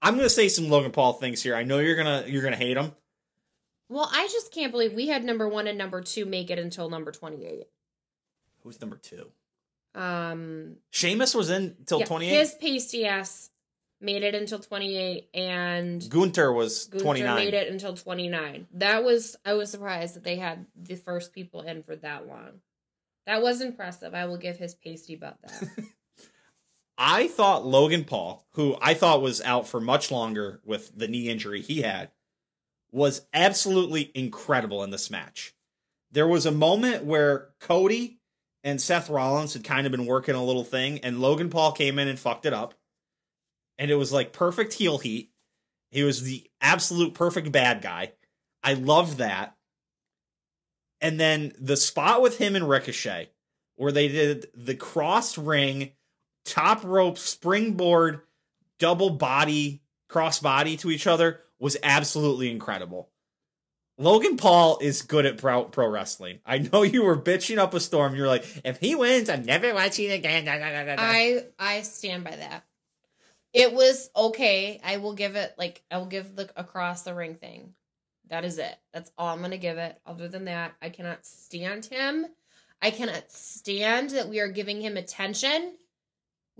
I'm 0.01 0.15
going 0.15 0.25
to 0.25 0.29
say 0.29 0.47
some 0.47 0.69
Logan 0.69 0.91
Paul 0.91 1.13
things 1.13 1.43
here. 1.43 1.55
I 1.55 1.63
know 1.63 1.79
you're 1.79 1.95
gonna 1.95 2.23
you're 2.27 2.41
gonna 2.43 2.55
hate 2.55 2.77
him. 2.77 2.91
Well, 3.89 4.09
I 4.11 4.27
just 4.31 4.53
can't 4.53 4.71
believe 4.71 4.93
we 4.93 5.07
had 5.07 5.23
number 5.23 5.47
one 5.47 5.67
and 5.67 5.77
number 5.77 6.01
two 6.01 6.25
make 6.25 6.49
it 6.49 6.57
until 6.57 6.89
number 6.89 7.11
twenty-eight. 7.11 7.67
Who's 8.63 8.79
number 8.79 8.95
two? 8.95 9.27
Um, 9.93 10.77
Sheamus 10.91 11.35
was 11.35 11.49
in 11.49 11.75
till 11.85 11.99
yeah, 11.99 12.05
28. 12.05 12.29
His 12.29 12.53
pasty 12.53 13.05
ass 13.05 13.49
made 13.99 14.23
it 14.23 14.33
until 14.33 14.59
twenty-eight, 14.59 15.29
and 15.33 16.09
Gunther 16.09 16.53
was 16.53 16.85
Gunther 16.85 17.03
29. 17.03 17.35
made 17.35 17.53
it 17.53 17.71
until 17.71 17.93
twenty-nine. 17.95 18.67
That 18.75 19.03
was 19.03 19.35
I 19.45 19.53
was 19.53 19.69
surprised 19.69 20.15
that 20.15 20.23
they 20.23 20.37
had 20.37 20.65
the 20.75 20.95
first 20.95 21.33
people 21.33 21.61
in 21.61 21.83
for 21.83 21.95
that 21.97 22.27
long. 22.27 22.61
That 23.27 23.41
was 23.41 23.61
impressive. 23.61 24.15
I 24.15 24.25
will 24.25 24.37
give 24.37 24.57
his 24.57 24.73
pasty 24.73 25.15
butt 25.15 25.37
that. 25.43 25.69
I 27.03 27.27
thought 27.29 27.65
Logan 27.65 28.03
Paul, 28.03 28.45
who 28.51 28.77
I 28.79 28.93
thought 28.93 29.23
was 29.23 29.41
out 29.41 29.67
for 29.67 29.81
much 29.81 30.11
longer 30.11 30.61
with 30.63 30.95
the 30.95 31.07
knee 31.07 31.29
injury 31.29 31.59
he 31.59 31.81
had, 31.81 32.11
was 32.91 33.25
absolutely 33.33 34.11
incredible 34.13 34.83
in 34.83 34.91
this 34.91 35.09
match. 35.09 35.55
There 36.11 36.27
was 36.27 36.45
a 36.45 36.51
moment 36.51 37.03
where 37.03 37.49
Cody 37.59 38.19
and 38.63 38.79
Seth 38.79 39.09
Rollins 39.09 39.53
had 39.53 39.63
kind 39.63 39.87
of 39.87 39.91
been 39.91 40.05
working 40.05 40.35
a 40.35 40.43
little 40.43 40.63
thing, 40.63 40.99
and 40.99 41.19
Logan 41.19 41.49
Paul 41.49 41.71
came 41.71 41.97
in 41.97 42.07
and 42.07 42.19
fucked 42.19 42.45
it 42.45 42.53
up. 42.53 42.75
And 43.79 43.89
it 43.89 43.95
was 43.95 44.13
like 44.13 44.31
perfect 44.31 44.73
heel 44.73 44.99
heat. 44.99 45.31
He 45.89 46.03
was 46.03 46.21
the 46.21 46.47
absolute 46.61 47.15
perfect 47.15 47.51
bad 47.51 47.81
guy. 47.81 48.11
I 48.63 48.75
loved 48.75 49.17
that. 49.17 49.55
And 51.01 51.19
then 51.19 51.53
the 51.59 51.77
spot 51.77 52.21
with 52.21 52.37
him 52.37 52.55
and 52.55 52.69
Ricochet, 52.69 53.31
where 53.75 53.91
they 53.91 54.07
did 54.07 54.49
the 54.53 54.75
cross 54.75 55.35
ring, 55.35 55.93
top 56.45 56.83
rope, 56.83 57.17
springboard, 57.17 58.21
double 58.79 59.11
body, 59.11 59.81
cross 60.07 60.39
body 60.39 60.77
to 60.77 60.91
each 60.91 61.07
other, 61.07 61.41
was 61.59 61.77
absolutely 61.83 62.51
incredible. 62.51 63.09
Logan 63.97 64.35
Paul 64.35 64.79
is 64.81 65.03
good 65.03 65.27
at 65.27 65.37
pro, 65.37 65.65
pro 65.65 65.87
wrestling. 65.87 66.39
I 66.45 66.57
know 66.57 66.81
you 66.81 67.03
were 67.03 67.17
bitching 67.17 67.59
up 67.59 67.73
a 67.75 67.79
storm. 67.79 68.15
You're 68.15 68.27
like, 68.27 68.45
if 68.65 68.79
he 68.79 68.95
wins, 68.95 69.29
I'm 69.29 69.43
never 69.43 69.73
watching 69.73 70.11
again. 70.11 70.45
Da, 70.45 70.57
da, 70.57 70.83
da. 70.83 70.95
I 70.97 71.45
I 71.59 71.81
stand 71.81 72.23
by 72.23 72.35
that. 72.35 72.63
It 73.53 73.73
was 73.73 74.09
okay. 74.15 74.79
I 74.83 74.97
will 74.97 75.13
give 75.13 75.35
it 75.35 75.53
like 75.57 75.83
I 75.91 75.97
will 75.97 76.05
give 76.07 76.35
the 76.35 76.49
across 76.55 77.03
the 77.03 77.13
ring 77.13 77.35
thing. 77.35 77.73
That 78.29 78.45
is 78.45 78.57
it. 78.57 78.75
That's 78.93 79.11
all 79.17 79.27
I'm 79.27 79.41
gonna 79.41 79.57
give 79.57 79.77
it. 79.77 79.99
Other 80.05 80.27
than 80.27 80.45
that, 80.45 80.73
I 80.81 80.89
cannot 80.89 81.25
stand 81.25 81.85
him. 81.85 82.25
I 82.81 82.89
cannot 82.89 83.31
stand 83.31 84.11
that 84.11 84.29
we 84.29 84.39
are 84.39 84.47
giving 84.47 84.81
him 84.81 84.97
attention. 84.97 85.73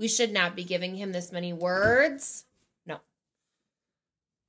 We 0.01 0.07
should 0.07 0.33
not 0.33 0.55
be 0.55 0.63
giving 0.63 0.95
him 0.95 1.11
this 1.11 1.31
many 1.31 1.53
words. 1.53 2.45
No. 2.87 3.01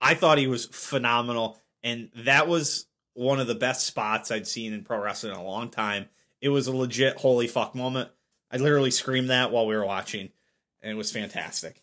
I 0.01 0.15
thought 0.15 0.39
he 0.39 0.47
was 0.47 0.65
phenomenal, 0.65 1.61
and 1.83 2.09
that 2.17 2.49
was 2.49 2.87
one 3.13 3.39
of 3.39 3.49
the 3.49 3.55
best 3.55 3.87
spots 3.87 4.31
I'd 4.31 4.47
seen 4.47 4.73
in 4.73 4.83
pro 4.83 4.99
wrestling 4.99 5.35
in 5.35 5.39
a 5.39 5.45
long 5.45 5.69
time. 5.69 6.07
It 6.41 6.49
was 6.49 6.69
a 6.69 6.75
legit 6.75 7.19
holy 7.19 7.49
fuck 7.49 7.75
moment. 7.75 8.09
I 8.51 8.57
literally 8.57 8.91
screamed 8.91 9.29
that 9.29 9.53
while 9.53 9.67
we 9.67 9.77
were 9.77 9.85
watching, 9.85 10.31
and 10.81 10.91
it 10.91 10.97
was 10.97 11.13
fantastic. 11.13 11.83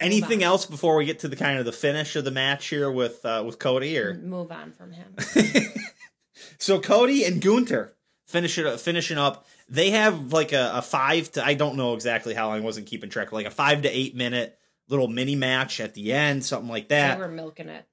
Anything 0.00 0.42
else 0.42 0.64
before 0.64 0.96
we 0.96 1.04
get 1.04 1.18
to 1.18 1.28
the 1.28 1.36
kind 1.36 1.58
of 1.58 1.66
the 1.66 1.72
finish 1.72 2.16
of 2.16 2.24
the 2.24 2.30
match 2.30 2.68
here 2.68 2.90
with 2.90 3.22
uh, 3.22 3.42
with 3.44 3.58
Cody 3.58 3.98
or 3.98 4.14
Move 4.14 4.50
on 4.50 4.72
from 4.72 4.92
him. 4.92 5.14
so 6.58 6.80
Cody 6.80 7.22
and 7.22 7.42
Gunther 7.42 7.92
finish 8.26 8.56
it 8.56 8.80
finishing 8.80 9.18
up. 9.18 9.46
They 9.70 9.90
have 9.90 10.32
like 10.32 10.52
a, 10.52 10.72
a 10.74 10.82
five 10.82 11.30
to 11.32 11.44
I 11.44 11.54
don't 11.54 11.76
know 11.76 11.94
exactly 11.94 12.34
how 12.34 12.48
long 12.48 12.58
I 12.58 12.60
wasn't 12.60 12.88
keeping 12.88 13.08
track, 13.08 13.32
like 13.32 13.46
a 13.46 13.50
five 13.50 13.82
to 13.82 13.88
eight 13.88 14.16
minute 14.16 14.58
little 14.88 15.06
mini 15.08 15.36
match 15.36 15.80
at 15.80 15.94
the 15.94 16.12
end, 16.12 16.44
something 16.44 16.68
like 16.68 16.88
that. 16.88 17.16
They 17.16 17.24
were 17.24 17.30
milking 17.30 17.68
it. 17.68 17.86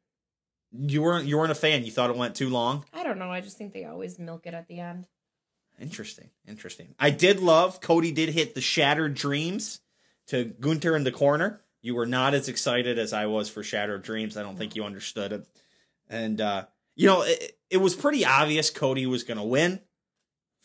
You 0.71 1.03
weren't 1.03 1.27
you 1.27 1.37
weren't 1.37 1.51
a 1.51 1.55
fan. 1.55 1.85
You 1.85 1.91
thought 1.91 2.09
it 2.09 2.17
went 2.17 2.35
too 2.35 2.49
long. 2.49 2.83
I 2.93 3.03
don't 3.03 3.19
know. 3.19 3.31
I 3.31 3.41
just 3.41 3.57
think 3.57 3.73
they 3.73 3.85
always 3.85 4.17
milk 4.17 4.47
it 4.47 4.53
at 4.55 4.67
the 4.67 4.79
end. 4.79 5.07
Interesting, 5.79 6.31
interesting. 6.47 6.95
I 6.99 7.11
did 7.11 7.39
love 7.39 7.79
Cody 7.79 8.11
did 8.11 8.29
hit 8.29 8.55
the 8.55 8.61
Shattered 8.61 9.13
Dreams 9.13 9.79
to 10.27 10.45
Gunther 10.45 10.95
in 10.95 11.03
the 11.03 11.11
corner. 11.11 11.61
You 11.81 11.93
were 11.93 12.07
not 12.07 12.33
as 12.33 12.49
excited 12.49 12.97
as 12.97 13.13
I 13.13 13.27
was 13.27 13.49
for 13.49 13.61
Shattered 13.61 14.01
Dreams. 14.01 14.35
I 14.35 14.41
don't 14.41 14.57
think 14.57 14.75
you 14.75 14.83
understood 14.83 15.31
it. 15.31 15.47
And 16.09 16.41
uh, 16.41 16.65
you 16.95 17.05
know, 17.05 17.21
it, 17.21 17.57
it 17.69 17.77
was 17.77 17.95
pretty 17.95 18.25
obvious 18.25 18.71
Cody 18.71 19.05
was 19.05 19.23
going 19.23 19.37
to 19.37 19.43
win 19.43 19.79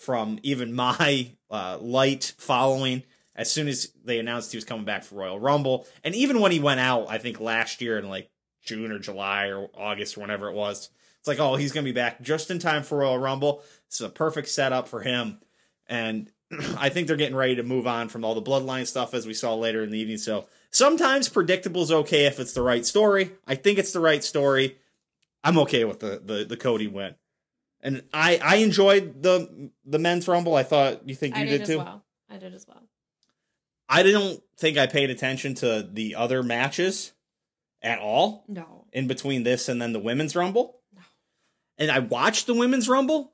from 0.03 0.39
even 0.43 0.73
my 0.73 1.31
uh, 1.51 1.79
light 1.81 2.35
following. 2.37 3.05
As 3.35 3.51
soon 3.51 3.69
as 3.69 3.91
they 4.05 4.19
announced 4.19 4.53
he 4.53 4.59
was 4.59 4.65
coming 4.65 4.85
back 4.85 5.05
for 5.05 5.15
Royal 5.15 5.41
Rumble, 5.41 5.87
and 6.05 6.15
even 6.15 6.41
when 6.41 6.53
he 6.53 6.61
went 6.61 6.81
out, 6.81 7.07
I 7.09 7.19
think 7.19 7.41
last 7.41 7.81
year 7.81 7.99
in 7.99 8.09
like 8.09 8.29
June 8.63 8.93
or 8.93 8.99
July 8.99 9.47
or 9.47 9.71
August 9.75 10.19
or 10.19 10.21
whenever 10.21 10.49
it 10.49 10.55
was, 10.55 10.91
it's 11.19 11.29
like, 11.29 11.39
oh, 11.39 11.55
he's 11.55 11.73
going 11.73 11.85
to 11.85 11.91
be 11.91 11.95
back 11.95 12.21
just 12.21 12.51
in 12.51 12.59
time 12.59 12.83
for 12.83 12.99
Royal 12.99 13.17
Rumble. 13.17 13.63
It's 13.87 14.01
a 14.01 14.09
perfect 14.09 14.49
setup 14.49 14.89
for 14.89 15.01
him. 15.01 15.39
And 15.87 16.31
I 16.77 16.89
think 16.89 17.07
they're 17.07 17.17
getting 17.17 17.37
ready 17.37 17.57
to 17.57 17.63
move 17.63 17.87
on 17.87 18.09
from 18.09 18.25
all 18.25 18.35
the 18.35 18.43
bloodline 18.43 18.87
stuff 18.87 19.15
as 19.15 19.27
we 19.27 19.35
saw 19.35 19.55
later 19.55 19.83
in 19.83 19.91
the 19.91 19.99
evening. 19.99 20.19
So 20.19 20.47
sometimes 20.71 21.29
predictable 21.29 21.83
is 21.83 21.93
okay 21.93 22.27
if 22.27 22.41
it's 22.41 22.53
the 22.53 22.63
right 22.63 22.85
story. 22.85 23.31
I 23.47 23.55
think 23.55 23.79
it's 23.79 23.93
the 23.93 24.01
right 24.01 24.23
story. 24.23 24.77
I'm 25.45 25.59
okay 25.59 25.85
with 25.85 26.01
the 26.01 26.21
the, 26.25 26.45
the 26.45 26.57
Cody 26.57 26.89
win. 26.89 27.15
And 27.83 28.03
I 28.13 28.39
I 28.43 28.57
enjoyed 28.57 29.23
the 29.23 29.71
the 29.85 29.99
men's 29.99 30.29
rumble. 30.29 30.55
I 30.55 30.63
thought 30.63 31.09
you 31.09 31.15
think 31.15 31.37
you 31.37 31.43
I 31.43 31.47
did, 31.47 31.59
did, 31.59 31.67
too. 31.67 31.79
well. 31.79 32.05
I 32.31 32.37
did 32.39 32.55
as 32.55 32.67
well. 32.67 32.83
I 33.89 34.03
didn't 34.03 34.43
think 34.57 34.79
I 34.79 34.87
paid 34.87 35.11
attention 35.11 35.55
to 35.57 35.87
the 35.93 36.15
other 36.15 36.43
matches 36.43 37.13
at 37.83 37.99
all 37.99 38.45
No. 38.49 38.87
in 38.93 39.07
between 39.07 39.43
this 39.43 39.69
and 39.69 39.83
then 39.83 39.93
the 39.93 39.99
women's 39.99 40.35
rumble. 40.37 40.81
No. 40.95 41.03
And 41.79 41.91
I 41.91 41.99
watched 41.99 42.47
the 42.47 42.55
women's 42.55 42.89
rumble, 42.89 43.33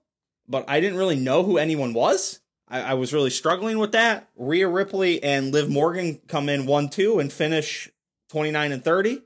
but 0.49 0.64
I 0.68 0.81
didn't 0.81 0.99
really 0.99 1.16
know 1.20 1.43
who 1.45 1.59
anyone 1.59 1.93
was. 1.93 2.41
I, 2.66 2.81
I 2.81 2.95
was 2.95 3.12
really 3.12 3.31
struggling 3.31 3.79
with 3.79 3.93
that. 3.93 4.29
Rhea 4.37 4.66
Ripley 4.68 5.22
and 5.22 5.53
Liv 5.53 5.68
Morgan 5.68 6.20
come 6.27 6.49
in 6.49 6.66
one 6.66 6.89
two 6.89 7.18
and 7.20 7.33
finish 7.33 7.91
twenty 8.31 8.51
nine 8.51 8.72
and 8.72 8.83
thirty. 8.83 9.22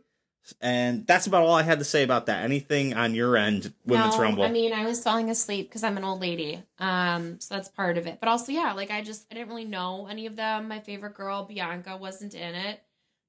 And 0.61 1.07
that's 1.07 1.27
about 1.27 1.43
all 1.45 1.55
I 1.55 1.63
had 1.63 1.79
to 1.79 1.85
say 1.85 2.03
about 2.03 2.27
that. 2.27 2.45
Anything 2.45 2.95
on 2.95 3.15
your 3.15 3.37
end, 3.37 3.73
women's 3.87 4.17
no, 4.17 4.23
rumble? 4.23 4.43
I 4.43 4.51
mean, 4.51 4.73
I 4.73 4.85
was 4.85 5.03
falling 5.03 5.31
asleep 5.31 5.69
because 5.69 5.85
I'm 5.85 5.97
an 5.97 6.05
old 6.05 6.21
lady. 6.21 6.63
Um, 6.79 7.39
so 7.41 7.55
that's 7.55 7.69
part 7.69 7.97
of 7.97 8.07
it. 8.07 8.19
But 8.21 8.29
also, 8.29 8.51
yeah, 8.51 8.73
like 8.73 8.91
I 8.91 9.03
just 9.03 9.27
I 9.31 9.35
didn't 9.35 9.49
really 9.49 9.65
know 9.65 10.09
any 10.11 10.27
of 10.27 10.37
them. 10.37 10.69
My 10.69 10.81
favorite 10.81 11.15
girl, 11.15 11.45
Bianca, 11.45 11.97
wasn't 11.97 12.35
in 12.35 12.55
it, 12.55 12.83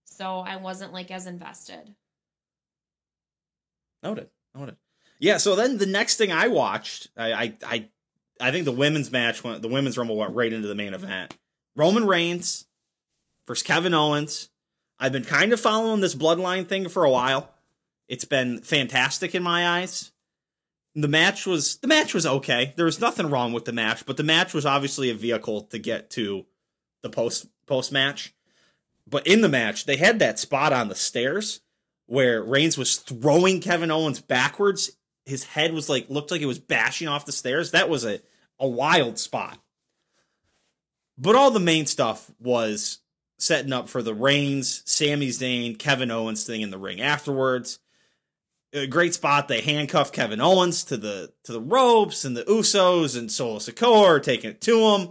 so 0.05 0.39
I 0.39 0.57
wasn't 0.57 0.91
like 0.91 1.11
as 1.11 1.27
invested. 1.27 1.93
Noted. 4.01 4.29
Noted. 4.55 4.77
Yeah. 5.19 5.37
So 5.37 5.55
then 5.55 5.77
the 5.77 5.85
next 5.85 6.17
thing 6.17 6.31
I 6.31 6.47
watched, 6.47 7.09
I 7.15 7.33
I 7.33 7.53
I, 7.65 7.89
I 8.41 8.51
think 8.51 8.65
the 8.65 8.71
women's 8.71 9.11
match 9.11 9.43
went, 9.43 9.61
the 9.61 9.67
women's 9.67 9.97
rumble 9.97 10.17
went 10.17 10.35
right 10.35 10.51
into 10.51 10.67
the 10.67 10.75
main 10.75 10.93
event. 10.93 11.37
Roman 11.75 12.05
Reigns 12.05 12.65
versus 13.47 13.63
Kevin 13.63 13.93
Owens. 13.93 14.49
I've 14.99 15.11
been 15.11 15.25
kind 15.25 15.53
of 15.53 15.59
following 15.59 16.01
this 16.01 16.15
bloodline 16.15 16.67
thing 16.67 16.87
for 16.89 17.03
a 17.03 17.09
while. 17.09 17.53
It's 18.07 18.25
been 18.25 18.59
fantastic 18.61 19.33
in 19.35 19.43
my 19.43 19.79
eyes. 19.79 20.11
The 20.95 21.07
match 21.07 21.47
was 21.47 21.77
the 21.77 21.87
match 21.87 22.13
was 22.13 22.25
okay. 22.25 22.73
There 22.75 22.85
was 22.85 23.01
nothing 23.01 23.29
wrong 23.29 23.53
with 23.53 23.65
the 23.65 23.71
match, 23.71 24.05
but 24.05 24.17
the 24.17 24.23
match 24.23 24.53
was 24.53 24.65
obviously 24.65 25.09
a 25.09 25.15
vehicle 25.15 25.61
to 25.61 25.79
get 25.79 26.11
to 26.11 26.45
the 27.01 27.09
post 27.09 27.47
post 27.65 27.91
match. 27.91 28.33
But 29.07 29.25
in 29.25 29.41
the 29.41 29.49
match, 29.49 29.85
they 29.85 29.97
had 29.97 30.19
that 30.19 30.39
spot 30.39 30.71
on 30.71 30.89
the 30.89 30.95
stairs 30.95 31.61
where 32.05 32.43
Reigns 32.43 32.77
was 32.77 32.97
throwing 32.97 33.59
Kevin 33.59 33.91
Owens 33.91 34.21
backwards. 34.21 34.91
His 35.25 35.43
head 35.43 35.73
was 35.73 35.89
like 35.89 36.09
looked 36.09 36.31
like 36.31 36.41
it 36.41 36.45
was 36.47 36.59
bashing 36.59 37.07
off 37.07 37.25
the 37.25 37.31
stairs. 37.31 37.71
That 37.71 37.89
was 37.89 38.05
a 38.05 38.21
a 38.59 38.67
wild 38.67 39.17
spot. 39.17 39.57
But 41.17 41.35
all 41.35 41.51
the 41.51 41.59
main 41.59 41.85
stuff 41.85 42.31
was 42.39 42.99
setting 43.43 43.73
up 43.73 43.89
for 43.89 44.01
the 44.01 44.13
Reigns, 44.13 44.81
Sami 44.85 45.29
Zayn, 45.29 45.77
Kevin 45.77 46.11
Owens 46.11 46.45
thing 46.45 46.61
in 46.61 46.71
the 46.71 46.77
ring 46.77 47.01
afterwards 47.01 47.79
a 48.73 48.87
great 48.87 49.13
spot. 49.13 49.47
They 49.47 49.61
handcuff 49.61 50.11
Kevin 50.11 50.41
Owens 50.41 50.83
to 50.85 50.97
the 50.97 51.31
to 51.43 51.53
the 51.53 51.61
ropes, 51.61 52.25
and 52.25 52.35
the 52.35 52.43
Usos 52.43 53.17
and 53.17 53.31
Solo 53.31 53.59
Sikoa 53.59 54.07
are 54.07 54.19
taking 54.19 54.51
it 54.51 54.61
to 54.61 54.79
him. 54.79 55.09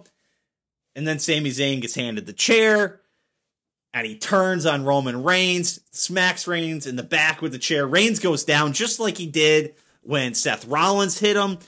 And 0.94 1.06
then 1.06 1.18
Sami 1.18 1.50
Zayn 1.50 1.80
gets 1.80 1.94
handed 1.94 2.26
the 2.26 2.34
chair, 2.34 3.00
and 3.94 4.06
he 4.06 4.18
turns 4.18 4.66
on 4.66 4.84
Roman 4.84 5.22
Reigns, 5.22 5.80
smacks 5.90 6.46
Reigns 6.46 6.86
in 6.86 6.96
the 6.96 7.02
back 7.02 7.40
with 7.40 7.52
the 7.52 7.58
chair. 7.58 7.86
Reigns 7.86 8.18
goes 8.18 8.44
down 8.44 8.74
just 8.74 9.00
like 9.00 9.16
he 9.16 9.26
did 9.26 9.74
when 10.02 10.34
Seth 10.34 10.66
Rollins 10.66 11.18
hit 11.18 11.36
him. 11.36 11.58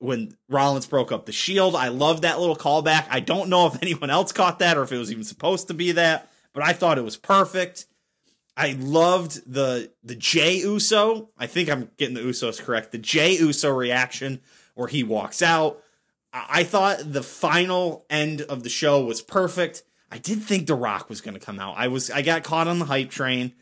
When 0.00 0.36
Rollins 0.48 0.86
broke 0.86 1.12
up 1.12 1.26
the 1.26 1.32
Shield, 1.32 1.76
I 1.76 1.88
love 1.88 2.22
that 2.22 2.40
little 2.40 2.56
callback. 2.56 3.06
I 3.10 3.20
don't 3.20 3.48
know 3.48 3.66
if 3.66 3.76
anyone 3.82 4.10
else 4.10 4.32
caught 4.32 4.58
that 4.58 4.76
or 4.76 4.82
if 4.82 4.92
it 4.92 4.98
was 4.98 5.12
even 5.12 5.24
supposed 5.24 5.68
to 5.68 5.74
be 5.74 5.92
that, 5.92 6.30
but 6.52 6.64
I 6.64 6.72
thought 6.72 6.98
it 6.98 7.04
was 7.04 7.16
perfect. 7.16 7.86
I 8.56 8.76
loved 8.78 9.50
the 9.50 9.92
the 10.02 10.14
Jey 10.14 10.56
Uso. 10.56 11.30
I 11.38 11.46
think 11.46 11.70
I'm 11.70 11.90
getting 11.96 12.14
the 12.14 12.20
Usos 12.20 12.60
correct. 12.62 12.92
The 12.92 12.98
Jey 12.98 13.36
Uso 13.38 13.70
reaction 13.70 14.40
where 14.74 14.88
he 14.88 15.02
walks 15.02 15.40
out. 15.40 15.82
I 16.32 16.64
thought 16.64 17.12
the 17.12 17.22
final 17.22 18.04
end 18.08 18.42
of 18.42 18.62
the 18.62 18.68
show 18.68 19.04
was 19.04 19.20
perfect. 19.20 19.82
I 20.12 20.18
did 20.18 20.42
think 20.42 20.66
The 20.66 20.74
Rock 20.74 21.08
was 21.08 21.20
going 21.20 21.34
to 21.34 21.40
come 21.40 21.58
out. 21.58 21.74
I 21.76 21.88
was 21.88 22.10
I 22.10 22.22
got 22.22 22.42
caught 22.42 22.68
on 22.68 22.78
the 22.78 22.84
hype 22.84 23.10
train. 23.10 23.52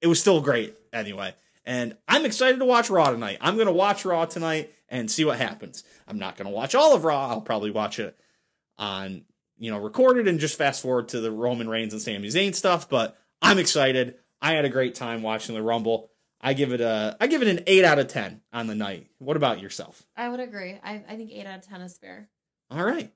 It 0.00 0.06
was 0.06 0.20
still 0.20 0.40
great 0.40 0.76
anyway. 0.92 1.34
And 1.64 1.96
I'm 2.06 2.24
excited 2.24 2.58
to 2.58 2.64
watch 2.64 2.90
Raw 2.90 3.10
tonight. 3.10 3.38
I'm 3.40 3.54
going 3.54 3.66
to 3.66 3.72
watch 3.72 4.04
Raw 4.04 4.24
tonight 4.24 4.72
and 4.88 5.10
see 5.10 5.24
what 5.24 5.38
happens. 5.38 5.84
I'm 6.06 6.18
not 6.18 6.36
going 6.36 6.46
to 6.46 6.54
watch 6.54 6.74
all 6.74 6.94
of 6.94 7.04
Raw. 7.04 7.28
I'll 7.28 7.40
probably 7.40 7.70
watch 7.70 7.98
it 7.98 8.18
on, 8.78 9.22
you 9.58 9.70
know, 9.70 9.78
recorded 9.78 10.28
and 10.28 10.38
just 10.38 10.58
fast 10.58 10.82
forward 10.82 11.08
to 11.08 11.20
the 11.20 11.30
Roman 11.30 11.68
Reigns 11.68 11.92
and 11.92 12.02
Sami 12.02 12.28
Zayn 12.28 12.54
stuff, 12.54 12.88
but 12.88 13.16
I'm 13.42 13.58
excited. 13.58 14.16
I 14.40 14.52
had 14.52 14.64
a 14.64 14.70
great 14.70 14.94
time 14.94 15.22
watching 15.22 15.54
the 15.54 15.62
Rumble. 15.62 16.10
I 16.40 16.52
give 16.52 16.72
it 16.72 16.80
a 16.80 17.16
I 17.20 17.26
give 17.26 17.42
it 17.42 17.48
an 17.48 17.64
eight 17.66 17.84
out 17.84 17.98
of 17.98 18.08
ten 18.08 18.42
on 18.52 18.66
the 18.66 18.74
night. 18.74 19.08
What 19.18 19.36
about 19.36 19.60
yourself? 19.60 20.06
I 20.16 20.28
would 20.28 20.40
agree. 20.40 20.78
I, 20.84 21.02
I 21.08 21.16
think 21.16 21.32
eight 21.32 21.46
out 21.46 21.58
of 21.58 21.66
ten 21.66 21.80
is 21.80 21.96
fair. 21.96 22.28
All 22.70 22.84
right. 22.84 23.12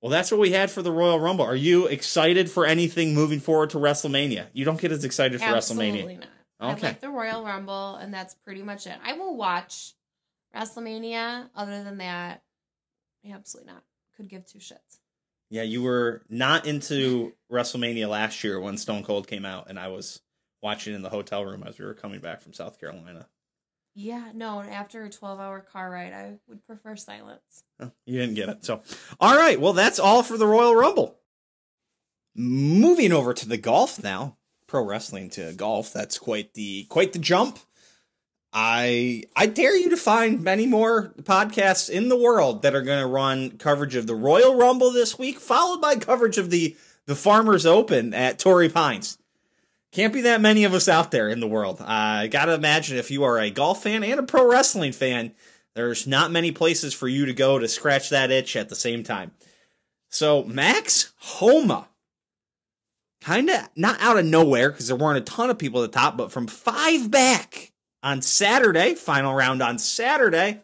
Well, 0.00 0.10
that's 0.10 0.30
what 0.30 0.40
we 0.40 0.52
had 0.52 0.70
for 0.70 0.82
the 0.82 0.90
Royal 0.90 1.20
Rumble. 1.20 1.44
Are 1.44 1.54
you 1.56 1.86
excited 1.86 2.50
for 2.50 2.66
anything 2.66 3.14
moving 3.14 3.40
forward 3.40 3.70
to 3.70 3.78
WrestleMania? 3.78 4.46
You 4.52 4.64
don't 4.64 4.80
get 4.80 4.90
as 4.92 5.04
excited 5.04 5.40
for 5.40 5.46
Absolutely 5.46 6.00
WrestleMania. 6.00 6.24
not. 6.60 6.72
Okay. 6.76 6.86
I 6.86 6.90
like 6.90 7.00
the 7.00 7.10
Royal 7.10 7.44
Rumble, 7.44 7.96
and 7.96 8.12
that's 8.14 8.34
pretty 8.34 8.62
much 8.62 8.86
it. 8.86 8.96
I 9.04 9.14
will 9.14 9.36
watch 9.36 9.94
WrestleMania. 10.54 11.48
Other 11.54 11.82
than 11.84 11.98
that, 11.98 12.42
absolutely 13.30 13.72
not. 13.72 13.82
Could 14.16 14.28
give 14.28 14.46
two 14.46 14.58
shits. 14.58 14.98
Yeah, 15.50 15.62
you 15.62 15.82
were 15.82 16.22
not 16.28 16.66
into 16.66 17.32
WrestleMania 17.50 18.08
last 18.08 18.42
year 18.42 18.58
when 18.58 18.78
Stone 18.78 19.04
Cold 19.04 19.26
came 19.26 19.44
out, 19.44 19.68
and 19.68 19.78
I 19.78 19.88
was 19.88 20.20
watching 20.62 20.94
in 20.94 21.02
the 21.02 21.10
hotel 21.10 21.44
room 21.44 21.62
as 21.66 21.78
we 21.78 21.84
were 21.84 21.94
coming 21.94 22.20
back 22.20 22.40
from 22.40 22.52
South 22.52 22.80
Carolina. 22.80 23.26
Yeah, 23.94 24.30
no. 24.34 24.62
After 24.62 25.04
a 25.04 25.10
twelve-hour 25.10 25.66
car 25.70 25.90
ride, 25.90 26.14
I 26.14 26.38
would 26.48 26.66
prefer 26.66 26.96
silence. 26.96 27.64
Oh, 27.80 27.92
you 28.06 28.18
didn't 28.18 28.36
get 28.36 28.48
it. 28.48 28.64
So, 28.64 28.80
all 29.20 29.36
right. 29.36 29.60
Well, 29.60 29.74
that's 29.74 29.98
all 29.98 30.22
for 30.22 30.38
the 30.38 30.46
Royal 30.46 30.74
Rumble. 30.74 31.18
Moving 32.34 33.12
over 33.12 33.34
to 33.34 33.46
the 33.46 33.58
golf 33.58 34.02
now. 34.02 34.38
Pro 34.66 34.82
wrestling 34.82 35.28
to 35.30 35.52
golf. 35.52 35.92
That's 35.92 36.18
quite 36.18 36.54
the 36.54 36.84
quite 36.84 37.12
the 37.12 37.18
jump. 37.18 37.58
I 38.52 39.24
I 39.34 39.46
dare 39.46 39.76
you 39.76 39.90
to 39.90 39.96
find 39.96 40.42
many 40.42 40.66
more 40.66 41.14
podcasts 41.22 41.88
in 41.88 42.08
the 42.08 42.16
world 42.16 42.62
that 42.62 42.74
are 42.74 42.82
going 42.82 43.00
to 43.00 43.06
run 43.06 43.52
coverage 43.52 43.94
of 43.94 44.06
the 44.06 44.14
Royal 44.14 44.56
Rumble 44.56 44.92
this 44.92 45.18
week, 45.18 45.40
followed 45.40 45.80
by 45.80 45.96
coverage 45.96 46.38
of 46.38 46.50
the 46.50 46.76
the 47.06 47.16
Farmers 47.16 47.64
Open 47.64 48.12
at 48.12 48.38
Torrey 48.38 48.68
Pines. 48.68 49.18
Can't 49.90 50.12
be 50.12 50.22
that 50.22 50.40
many 50.40 50.64
of 50.64 50.74
us 50.74 50.88
out 50.88 51.10
there 51.10 51.28
in 51.28 51.40
the 51.40 51.48
world. 51.48 51.80
I 51.80 52.26
gotta 52.26 52.54
imagine 52.54 52.98
if 52.98 53.10
you 53.10 53.24
are 53.24 53.38
a 53.38 53.50
golf 53.50 53.82
fan 53.82 54.04
and 54.04 54.20
a 54.20 54.22
pro 54.22 54.48
wrestling 54.48 54.92
fan, 54.92 55.32
there's 55.74 56.06
not 56.06 56.30
many 56.30 56.52
places 56.52 56.92
for 56.92 57.08
you 57.08 57.26
to 57.26 57.32
go 57.32 57.58
to 57.58 57.68
scratch 57.68 58.10
that 58.10 58.30
itch 58.30 58.54
at 58.56 58.68
the 58.68 58.74
same 58.74 59.02
time. 59.02 59.32
So 60.10 60.44
Max 60.44 61.14
Homa, 61.16 61.88
kind 63.22 63.48
of 63.48 63.68
not 63.76 64.00
out 64.00 64.18
of 64.18 64.26
nowhere 64.26 64.70
because 64.70 64.88
there 64.88 64.96
weren't 64.96 65.18
a 65.18 65.22
ton 65.22 65.48
of 65.48 65.58
people 65.58 65.82
at 65.82 65.90
the 65.90 65.98
top, 65.98 66.18
but 66.18 66.32
from 66.32 66.46
five 66.46 67.10
back 67.10 67.71
on 68.02 68.22
Saturday, 68.22 68.94
final 68.94 69.34
round 69.34 69.62
on 69.62 69.78
Saturday, 69.78 70.62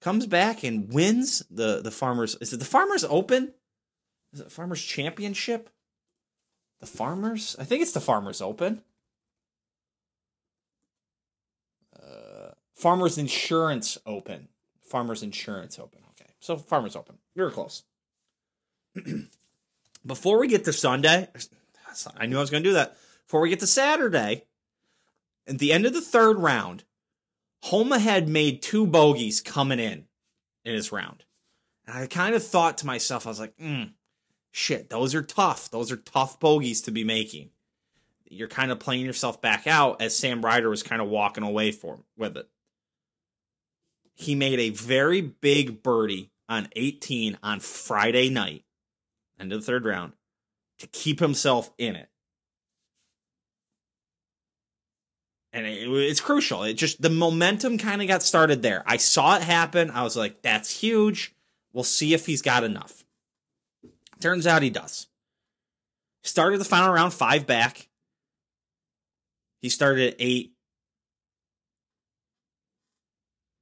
comes 0.00 0.26
back 0.26 0.62
and 0.62 0.92
wins 0.92 1.42
the 1.50 1.80
the 1.82 1.90
Farmers. 1.90 2.36
Is 2.40 2.52
it 2.52 2.58
the 2.58 2.64
Farmers 2.64 3.04
Open? 3.04 3.52
Is 4.32 4.40
it 4.40 4.52
Farmers 4.52 4.82
Championship? 4.82 5.70
The 6.80 6.86
Farmers? 6.86 7.56
I 7.58 7.64
think 7.64 7.82
it's 7.82 7.92
the 7.92 8.00
Farmers 8.00 8.40
Open. 8.40 8.82
Uh, 11.98 12.50
Farmers 12.74 13.18
Insurance 13.18 13.98
Open. 14.04 14.48
Farmers 14.82 15.22
Insurance 15.22 15.78
Open. 15.78 16.00
Okay. 16.10 16.30
So 16.40 16.56
Farmers 16.56 16.96
Open. 16.96 17.18
You're 17.34 17.50
close. 17.50 17.82
Before 20.06 20.38
we 20.38 20.46
get 20.46 20.64
to 20.66 20.72
Sunday, 20.72 21.28
I 22.16 22.26
knew 22.26 22.36
I 22.36 22.40
was 22.40 22.50
going 22.50 22.62
to 22.62 22.68
do 22.68 22.74
that. 22.74 22.96
Before 23.26 23.40
we 23.40 23.48
get 23.48 23.60
to 23.60 23.66
Saturday, 23.66 24.44
at 25.46 25.58
the 25.58 25.72
end 25.72 25.86
of 25.86 25.92
the 25.92 26.00
third 26.00 26.38
round, 26.38 26.84
Homa 27.62 27.98
had 27.98 28.28
made 28.28 28.62
two 28.62 28.86
bogeys 28.86 29.40
coming 29.40 29.78
in 29.78 30.06
in 30.64 30.74
his 30.74 30.92
round. 30.92 31.24
And 31.86 31.96
I 31.96 32.06
kind 32.06 32.34
of 32.34 32.44
thought 32.44 32.78
to 32.78 32.86
myself, 32.86 33.26
I 33.26 33.30
was 33.30 33.40
like, 33.40 33.56
mm, 33.56 33.92
shit, 34.50 34.90
those 34.90 35.14
are 35.14 35.22
tough. 35.22 35.70
Those 35.70 35.92
are 35.92 35.96
tough 35.96 36.40
bogeys 36.40 36.82
to 36.82 36.90
be 36.90 37.04
making. 37.04 37.50
You're 38.28 38.48
kind 38.48 38.72
of 38.72 38.80
playing 38.80 39.04
yourself 39.04 39.40
back 39.40 39.66
out 39.66 40.02
as 40.02 40.16
Sam 40.16 40.44
Ryder 40.44 40.68
was 40.68 40.82
kind 40.82 41.00
of 41.00 41.08
walking 41.08 41.44
away 41.44 41.70
for 41.70 42.00
with 42.16 42.36
it. 42.36 42.48
He 44.14 44.34
made 44.34 44.58
a 44.58 44.70
very 44.70 45.20
big 45.20 45.82
birdie 45.82 46.32
on 46.48 46.68
18 46.74 47.38
on 47.42 47.60
Friday 47.60 48.30
night, 48.30 48.64
end 49.38 49.52
of 49.52 49.60
the 49.60 49.66
third 49.66 49.84
round, 49.84 50.14
to 50.78 50.86
keep 50.86 51.20
himself 51.20 51.70
in 51.78 51.94
it. 51.94 52.08
And 55.56 55.64
it, 55.64 55.88
it's 55.88 56.20
crucial. 56.20 56.64
It 56.64 56.74
just, 56.74 57.00
the 57.00 57.08
momentum 57.08 57.78
kind 57.78 58.02
of 58.02 58.08
got 58.08 58.22
started 58.22 58.60
there. 58.60 58.84
I 58.86 58.98
saw 58.98 59.36
it 59.36 59.42
happen. 59.42 59.90
I 59.90 60.02
was 60.02 60.14
like, 60.14 60.42
that's 60.42 60.80
huge. 60.80 61.34
We'll 61.72 61.82
see 61.82 62.12
if 62.12 62.26
he's 62.26 62.42
got 62.42 62.62
enough. 62.62 63.04
Turns 64.20 64.46
out 64.46 64.62
he 64.62 64.68
does. 64.68 65.06
Started 66.22 66.60
the 66.60 66.66
final 66.66 66.92
round 66.92 67.14
five 67.14 67.46
back. 67.46 67.88
He 69.62 69.70
started 69.70 70.08
at 70.08 70.16
eight. 70.18 70.52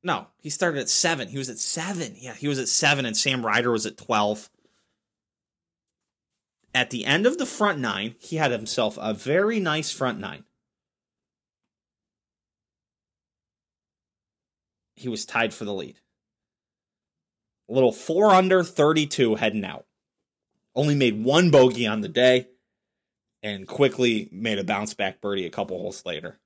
No, 0.03 0.27
he 0.41 0.51
started 0.51 0.81
at 0.81 0.89
seven. 0.89 1.29
He 1.29 1.39
was 1.39 1.49
at 1.49 1.59
seven. 1.59 2.17
Yeah, 2.19 2.35
he 2.35 2.49
was 2.49 2.59
at 2.59 2.69
seven, 2.69 3.07
and 3.07 3.17
Sam 3.17 3.47
Ryder 3.47 3.71
was 3.71 3.87
at 3.87 3.97
12. 3.97 4.51
At 6.75 6.91
the 6.91 7.05
end 7.05 7.25
of 7.25 7.39
the 7.39 7.47
front 7.47 7.79
nine, 7.79 8.17
he 8.19 8.37
had 8.37 8.51
himself 8.51 8.99
a 9.01 9.15
very 9.15 9.61
nice 9.61 9.93
front 9.93 10.19
nine. 10.19 10.45
He 14.97 15.09
was 15.09 15.25
tied 15.25 15.53
for 15.53 15.65
the 15.65 15.75
lead. 15.75 16.01
A 17.69 17.73
little 17.73 17.93
four 17.93 18.31
under 18.31 18.63
32 18.63 19.37
heading 19.37 19.65
out 19.65 19.87
only 20.75 20.95
made 20.95 21.25
one 21.25 21.51
bogey 21.51 21.87
on 21.87 22.01
the 22.01 22.09
day 22.09 22.49
and 23.43 23.67
quickly 23.67 24.29
made 24.33 24.59
a 24.59 24.65
bounce 24.65 24.95
back 24.95 25.21
birdie 25.21 25.47
a 25.47 25.51
couple 25.51 25.79
holes 25.79 26.05
later. 26.05 26.39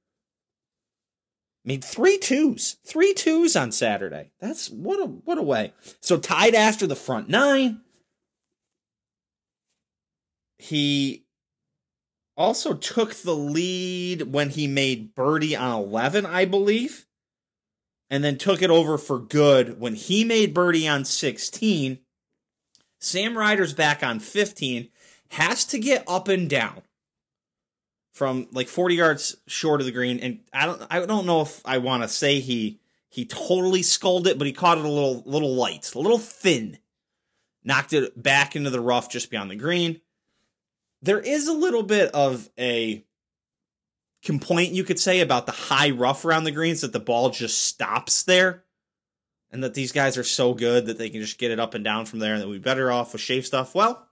Made 1.64 1.84
three 1.84 2.18
twos, 2.18 2.76
three 2.84 3.14
twos 3.14 3.56
on 3.56 3.72
Saturday. 3.72 4.30
That's 4.40 4.70
what 4.70 5.00
a 5.00 5.06
what 5.06 5.38
a 5.38 5.42
way. 5.42 5.72
So 6.00 6.18
tied 6.18 6.54
after 6.54 6.86
the 6.86 6.96
front 6.96 7.28
nine. 7.28 7.82
He 10.58 11.24
also 12.36 12.74
took 12.74 13.14
the 13.14 13.34
lead 13.34 14.32
when 14.32 14.50
he 14.50 14.66
made 14.66 15.14
birdie 15.14 15.56
on 15.56 15.82
11, 15.82 16.24
I 16.24 16.44
believe, 16.44 17.06
and 18.10 18.24
then 18.24 18.38
took 18.38 18.62
it 18.62 18.70
over 18.70 18.98
for 18.98 19.18
good 19.18 19.80
when 19.80 19.94
he 19.94 20.24
made 20.24 20.54
birdie 20.54 20.88
on 20.88 21.04
16. 21.04 21.98
Sam 23.00 23.38
Ryder's 23.38 23.74
back 23.74 24.02
on 24.02 24.18
15, 24.18 24.88
has 25.30 25.64
to 25.66 25.78
get 25.78 26.04
up 26.08 26.28
and 26.28 26.48
down 26.48 26.82
from 28.12 28.48
like 28.50 28.68
40 28.68 28.94
yards 28.94 29.36
short 29.46 29.80
of 29.80 29.86
the 29.86 29.92
green 29.92 30.18
and 30.20 30.40
I 30.52 30.66
don't 30.66 30.82
I 30.90 31.04
don't 31.06 31.26
know 31.26 31.42
if 31.42 31.60
I 31.64 31.78
want 31.78 32.02
to 32.02 32.08
say 32.08 32.40
he 32.40 32.80
he 33.08 33.26
totally 33.26 33.82
sculled 33.82 34.26
it 34.26 34.38
but 34.38 34.46
he 34.46 34.52
caught 34.52 34.78
it 34.78 34.84
a 34.84 34.88
little 34.88 35.22
little 35.26 35.54
light, 35.54 35.94
a 35.94 36.00
little 36.00 36.18
thin. 36.18 36.78
Knocked 37.62 37.92
it 37.92 38.20
back 38.20 38.56
into 38.56 38.70
the 38.70 38.80
rough 38.80 39.10
just 39.10 39.30
beyond 39.30 39.50
the 39.50 39.56
green 39.56 40.00
there 41.02 41.20
is 41.20 41.46
a 41.46 41.52
little 41.52 41.82
bit 41.82 42.10
of 42.12 42.48
a 42.58 43.04
complaint 44.22 44.72
you 44.72 44.84
could 44.84 44.98
say 44.98 45.20
about 45.20 45.46
the 45.46 45.52
high 45.52 45.90
rough 45.90 46.24
around 46.24 46.44
the 46.44 46.50
greens 46.50 46.80
that 46.80 46.92
the 46.92 47.00
ball 47.00 47.30
just 47.30 47.64
stops 47.64 48.24
there 48.24 48.64
and 49.50 49.62
that 49.62 49.74
these 49.74 49.92
guys 49.92 50.18
are 50.18 50.24
so 50.24 50.54
good 50.54 50.86
that 50.86 50.98
they 50.98 51.10
can 51.10 51.20
just 51.20 51.38
get 51.38 51.50
it 51.50 51.60
up 51.60 51.74
and 51.74 51.84
down 51.84 52.04
from 52.04 52.18
there 52.18 52.34
and 52.34 52.42
that 52.42 52.48
we'd 52.48 52.62
be 52.62 52.70
better 52.70 52.90
off 52.90 53.12
with 53.12 53.22
shave 53.22 53.46
stuff. 53.46 53.74
Well, 53.74 54.08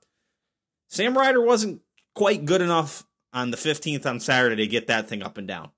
Sam 0.89 1.17
Ryder 1.17 1.43
wasn't 1.43 1.83
quite 2.15 2.45
good 2.45 2.63
enough 2.63 3.05
on 3.33 3.51
the 3.51 3.57
15th 3.57 4.07
on 4.07 4.21
Saturday 4.21 4.57
to 4.57 4.67
get 4.67 4.87
that 4.87 5.09
thing 5.09 5.23
up 5.23 5.37
and 5.37 5.47
down. 5.47 5.71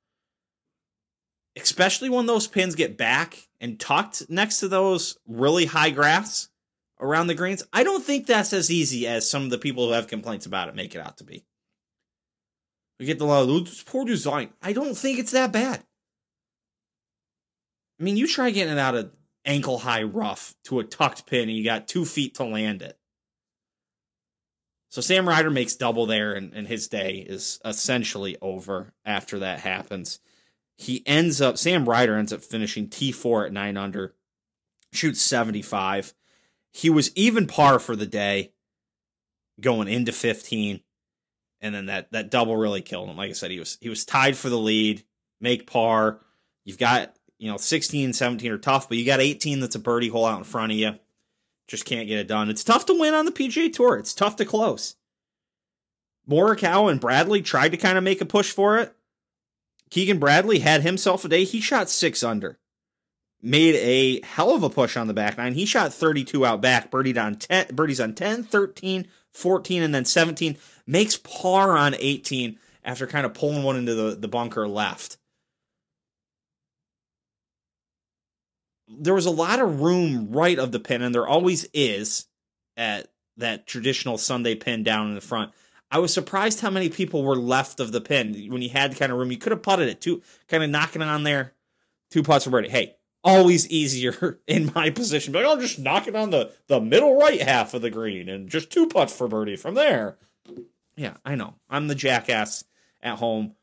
Especially 1.56 2.08
when 2.08 2.26
those 2.26 2.46
pins 2.46 2.76
get 2.76 2.96
back 2.96 3.48
and 3.60 3.80
tucked 3.80 4.30
next 4.30 4.60
to 4.60 4.68
those 4.68 5.18
really 5.26 5.64
high 5.64 5.90
grass 5.90 6.48
around 7.00 7.26
the 7.26 7.34
greens. 7.34 7.64
I 7.72 7.82
don't 7.82 8.04
think 8.04 8.26
that's 8.26 8.52
as 8.52 8.70
easy 8.70 9.08
as 9.08 9.28
some 9.28 9.42
of 9.42 9.50
the 9.50 9.58
people 9.58 9.86
who 9.86 9.92
have 9.92 10.06
complaints 10.06 10.46
about 10.46 10.68
it 10.68 10.76
make 10.76 10.94
it 10.94 11.00
out 11.00 11.18
to 11.18 11.24
be. 11.24 11.44
We 12.98 13.06
get 13.06 13.18
the 13.18 13.24
lot 13.24 13.48
of 13.48 13.86
poor 13.86 14.04
design. 14.04 14.50
I 14.60 14.72
don't 14.72 14.96
think 14.96 15.18
it's 15.18 15.32
that 15.32 15.52
bad. 15.52 15.84
I 17.98 18.02
mean, 18.02 18.16
you 18.16 18.26
try 18.26 18.50
getting 18.50 18.72
it 18.72 18.78
out 18.78 18.94
of 18.94 19.12
ankle 19.44 19.78
high 19.78 20.02
rough 20.02 20.54
to 20.64 20.80
a 20.80 20.84
tucked 20.84 21.26
pin 21.26 21.48
and 21.48 21.56
you 21.56 21.64
got 21.64 21.88
two 21.88 22.04
feet 22.04 22.34
to 22.36 22.44
land 22.44 22.82
it. 22.82 22.98
So 24.90 25.00
Sam 25.00 25.28
Ryder 25.28 25.50
makes 25.50 25.76
double 25.76 26.06
there, 26.06 26.32
and, 26.32 26.54
and 26.54 26.66
his 26.66 26.88
day 26.88 27.16
is 27.16 27.60
essentially 27.64 28.38
over 28.40 28.94
after 29.04 29.38
that 29.40 29.60
happens. 29.60 30.18
He 30.78 31.02
ends 31.06 31.40
up, 31.42 31.58
Sam 31.58 31.86
Ryder 31.86 32.16
ends 32.16 32.32
up 32.32 32.42
finishing 32.42 32.88
T4 32.88 33.46
at 33.46 33.52
9 33.52 33.76
under, 33.76 34.14
shoots 34.92 35.20
75. 35.20 36.14
He 36.72 36.88
was 36.88 37.14
even 37.14 37.46
par 37.46 37.78
for 37.78 37.96
the 37.96 38.06
day 38.06 38.52
going 39.60 39.88
into 39.88 40.12
15 40.12 40.80
and 41.60 41.74
then 41.74 41.86
that 41.86 42.12
that 42.12 42.30
double 42.30 42.56
really 42.56 42.82
killed 42.82 43.08
him. 43.08 43.16
Like 43.16 43.30
I 43.30 43.34
said, 43.34 43.50
he 43.50 43.58
was 43.58 43.78
he 43.80 43.88
was 43.88 44.04
tied 44.04 44.36
for 44.36 44.48
the 44.48 44.58
lead, 44.58 45.04
make 45.40 45.66
par. 45.66 46.20
You've 46.64 46.78
got, 46.78 47.14
you 47.38 47.50
know, 47.50 47.56
16 47.56 48.12
17 48.12 48.50
are 48.52 48.58
tough, 48.58 48.88
but 48.88 48.98
you 48.98 49.06
got 49.06 49.20
18 49.20 49.60
that's 49.60 49.74
a 49.74 49.80
birdie 49.80 50.08
hole 50.08 50.26
out 50.26 50.38
in 50.38 50.44
front 50.44 50.72
of 50.72 50.78
you. 50.78 50.92
Just 51.66 51.84
can't 51.84 52.08
get 52.08 52.18
it 52.18 52.28
done. 52.28 52.50
It's 52.50 52.64
tough 52.64 52.86
to 52.86 52.98
win 52.98 53.14
on 53.14 53.26
the 53.26 53.32
PGA 53.32 53.72
Tour. 53.72 53.96
It's 53.96 54.14
tough 54.14 54.36
to 54.36 54.44
close. 54.44 54.96
Morikawa 56.28 56.90
and 56.90 57.00
Bradley 57.00 57.42
tried 57.42 57.70
to 57.70 57.78
kind 57.78 57.98
of 57.98 58.04
make 58.04 58.20
a 58.20 58.26
push 58.26 58.50
for 58.50 58.78
it. 58.78 58.94
Keegan 59.90 60.18
Bradley 60.18 60.58
had 60.58 60.82
himself 60.82 61.24
a 61.24 61.28
day. 61.28 61.44
He 61.44 61.60
shot 61.60 61.88
six 61.88 62.22
under 62.22 62.58
made 63.42 63.74
a 63.76 64.24
hell 64.26 64.54
of 64.54 64.62
a 64.62 64.70
push 64.70 64.96
on 64.96 65.06
the 65.06 65.14
back 65.14 65.38
nine. 65.38 65.54
He 65.54 65.66
shot 65.66 65.92
32 65.92 66.44
out 66.44 66.60
back, 66.60 66.90
birdied 66.90 67.22
on 67.22 67.36
10, 67.36 67.68
birdies 67.74 68.00
on 68.00 68.14
10, 68.14 68.44
13, 68.44 69.06
14, 69.34 69.82
and 69.82 69.94
then 69.94 70.04
17. 70.04 70.56
Makes 70.86 71.16
par 71.18 71.76
on 71.76 71.94
18 71.98 72.58
after 72.84 73.06
kind 73.06 73.26
of 73.26 73.34
pulling 73.34 73.62
one 73.62 73.76
into 73.76 73.94
the, 73.94 74.16
the 74.16 74.28
bunker 74.28 74.66
left. 74.66 75.18
There 78.88 79.14
was 79.14 79.26
a 79.26 79.30
lot 79.30 79.60
of 79.60 79.80
room 79.80 80.30
right 80.30 80.58
of 80.58 80.72
the 80.72 80.80
pin, 80.80 81.02
and 81.02 81.14
there 81.14 81.26
always 81.26 81.68
is 81.74 82.26
at 82.76 83.08
that 83.36 83.66
traditional 83.66 84.18
Sunday 84.18 84.54
pin 84.54 84.82
down 84.82 85.08
in 85.08 85.14
the 85.14 85.20
front. 85.20 85.52
I 85.90 85.98
was 85.98 86.12
surprised 86.12 86.60
how 86.60 86.70
many 86.70 86.88
people 86.88 87.22
were 87.22 87.36
left 87.36 87.80
of 87.80 87.92
the 87.92 88.00
pin 88.00 88.34
when 88.50 88.62
you 88.62 88.68
had 88.68 88.92
the 88.92 88.96
kind 88.96 89.10
of 89.10 89.18
room. 89.18 89.30
You 89.30 89.38
could 89.38 89.52
have 89.52 89.62
putted 89.62 89.88
it 89.88 90.00
two, 90.00 90.22
kind 90.48 90.62
of 90.62 90.70
knocking 90.70 91.02
it 91.02 91.08
on 91.08 91.22
there, 91.22 91.54
two 92.10 92.22
putts 92.22 92.44
for 92.44 92.50
birdie. 92.50 92.68
Hey, 92.68 92.97
always 93.24 93.68
easier 93.68 94.40
in 94.46 94.72
my 94.74 94.90
position. 94.90 95.32
But 95.32 95.44
I'll 95.44 95.60
just 95.60 95.78
knock 95.78 96.06
it 96.06 96.16
on 96.16 96.30
the, 96.30 96.52
the 96.66 96.80
middle 96.80 97.18
right 97.18 97.40
half 97.40 97.74
of 97.74 97.82
the 97.82 97.90
green 97.90 98.28
and 98.28 98.48
just 98.48 98.70
two 98.70 98.86
putts 98.86 99.16
for 99.16 99.28
birdie 99.28 99.56
from 99.56 99.74
there. 99.74 100.18
Yeah, 100.96 101.14
I 101.24 101.34
know. 101.34 101.54
I'm 101.68 101.88
the 101.88 101.94
jackass 101.94 102.64
at 103.02 103.18
home 103.18 103.54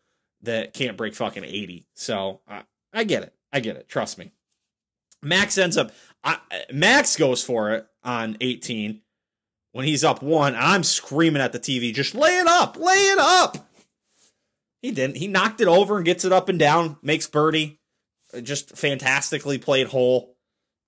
that 0.43 0.73
can't 0.73 0.97
break 0.97 1.15
fucking 1.15 1.43
80. 1.43 1.85
So 1.93 2.41
I, 2.47 2.63
I 2.93 3.03
get 3.03 3.23
it. 3.23 3.33
I 3.51 3.59
get 3.59 3.75
it. 3.75 3.89
Trust 3.89 4.17
me. 4.17 4.31
Max 5.21 5.57
ends 5.57 5.77
up, 5.77 5.91
I, 6.23 6.37
Max 6.71 7.15
goes 7.15 7.43
for 7.43 7.71
it 7.71 7.87
on 8.03 8.37
18 8.41 9.01
when 9.71 9.85
he's 9.85 10.03
up 10.03 10.21
one. 10.21 10.55
I'm 10.55 10.83
screaming 10.83 11.41
at 11.41 11.51
the 11.51 11.59
TV, 11.59 11.93
just 11.93 12.15
lay 12.15 12.37
it 12.37 12.47
up, 12.47 12.77
lay 12.77 12.93
it 12.93 13.19
up. 13.19 13.69
He 14.81 14.91
didn't. 14.91 15.17
He 15.17 15.27
knocked 15.27 15.61
it 15.61 15.67
over 15.67 15.95
and 15.97 16.05
gets 16.05 16.25
it 16.25 16.31
up 16.31 16.47
and 16.47 16.59
down, 16.59 16.97
makes 17.01 17.25
birdie 17.25 17.79
just 18.41 18.77
fantastically 18.77 19.57
played 19.57 19.87
hole. 19.87 20.35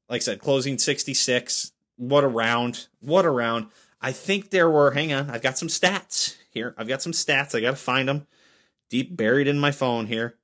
Like 0.09 0.21
I 0.21 0.23
said, 0.23 0.39
closing 0.39 0.77
66. 0.77 1.71
What 1.97 2.23
a 2.23 2.27
round. 2.27 2.87
What 2.99 3.25
a 3.25 3.29
round. 3.29 3.67
I 3.99 4.11
think 4.11 4.49
there 4.49 4.69
were, 4.69 4.91
hang 4.91 5.11
on, 5.11 5.29
I've 5.29 5.41
got 5.41 5.57
some 5.57 5.67
stats 5.67 6.35
here. 6.51 6.75
I've 6.77 6.87
got 6.87 7.01
some 7.01 7.11
stats. 7.11 7.55
I 7.55 7.61
got 7.61 7.71
to 7.71 7.77
find 7.77 8.07
them 8.07 8.27
deep 8.89 9.15
buried 9.15 9.47
in 9.47 9.59
my 9.59 9.71
phone 9.71 10.05
here. 10.05 10.37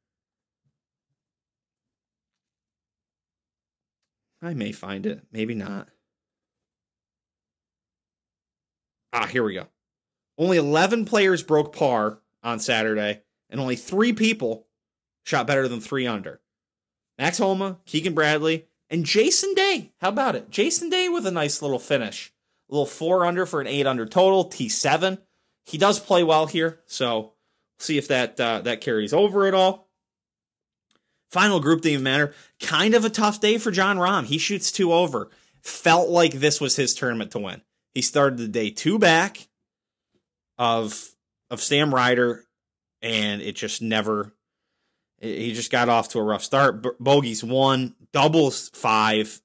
I 4.41 4.53
may 4.53 4.73
find 4.73 5.05
it, 5.05 5.21
maybe 5.31 5.55
not. 5.55 5.87
Ah, 9.13 9.27
here 9.27 9.43
we 9.43 9.53
go. 9.53 9.67
Only 10.37 10.57
11 10.57 11.05
players 11.05 11.43
broke 11.43 11.73
par 11.73 12.19
on 12.43 12.59
Saturday, 12.59 13.21
and 13.49 13.61
only 13.61 13.75
three 13.75 14.11
people 14.11 14.67
shot 15.23 15.47
better 15.47 15.67
than 15.67 15.79
three 15.79 16.07
under. 16.07 16.41
Max 17.23 17.37
Homa, 17.37 17.79
Keegan 17.85 18.13
Bradley, 18.13 18.65
and 18.89 19.05
Jason 19.05 19.53
Day. 19.53 19.93
How 20.01 20.09
about 20.09 20.35
it? 20.35 20.49
Jason 20.49 20.89
Day 20.89 21.07
with 21.07 21.25
a 21.25 21.31
nice 21.31 21.61
little 21.61 21.79
finish. 21.79 22.33
A 22.69 22.73
little 22.73 22.85
four 22.85 23.25
under 23.25 23.45
for 23.45 23.61
an 23.61 23.67
eight 23.67 23.87
under 23.87 24.05
total, 24.05 24.49
T7. 24.49 25.19
He 25.63 25.77
does 25.77 26.01
play 26.01 26.25
well 26.25 26.47
here, 26.47 26.81
so 26.85 27.31
see 27.79 27.97
if 27.97 28.09
that 28.09 28.37
uh, 28.41 28.59
that 28.63 28.81
carries 28.81 29.13
over 29.13 29.47
at 29.47 29.53
all. 29.53 29.87
Final 31.31 31.61
group 31.61 31.83
didn't 31.83 31.93
even 31.93 32.03
matter. 32.03 32.33
Kind 32.59 32.93
of 32.93 33.05
a 33.05 33.09
tough 33.09 33.39
day 33.39 33.57
for 33.57 33.71
Jon 33.71 33.95
Rahm. 33.95 34.25
He 34.25 34.37
shoots 34.37 34.69
two 34.69 34.91
over. 34.91 35.29
Felt 35.61 36.09
like 36.09 36.33
this 36.33 36.59
was 36.59 36.75
his 36.75 36.93
tournament 36.93 37.31
to 37.31 37.39
win. 37.39 37.61
He 37.93 38.01
started 38.01 38.37
the 38.37 38.49
day 38.49 38.69
two 38.69 38.99
back 38.99 39.47
of 40.57 41.15
of 41.49 41.61
Sam 41.61 41.95
Ryder, 41.95 42.43
and 43.01 43.41
it 43.41 43.55
just 43.55 43.81
never 43.81 44.33
he 45.23 45.53
just 45.53 45.71
got 45.71 45.89
off 45.89 46.09
to 46.09 46.19
a 46.19 46.23
rough 46.23 46.43
start. 46.43 46.99
Bogeys 46.99 47.43
one, 47.43 47.95
doubles 48.11 48.69
five, 48.73 49.41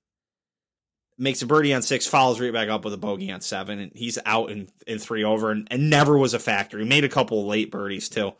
makes 1.16 1.40
a 1.40 1.46
birdie 1.46 1.72
on 1.72 1.82
six, 1.82 2.06
follows 2.06 2.40
right 2.40 2.52
back 2.52 2.68
up 2.68 2.84
with 2.84 2.94
a 2.94 2.98
bogey 2.98 3.30
on 3.30 3.40
seven, 3.40 3.78
and 3.78 3.92
he's 3.94 4.18
out 4.26 4.50
in, 4.50 4.68
in 4.86 4.98
three 4.98 5.22
over 5.22 5.50
and, 5.50 5.68
and 5.70 5.88
never 5.88 6.18
was 6.18 6.34
a 6.34 6.38
factor. 6.38 6.78
He 6.78 6.84
made 6.84 7.04
a 7.04 7.08
couple 7.08 7.40
of 7.40 7.46
late 7.46 7.70
birdies 7.70 8.08
too. 8.08 8.32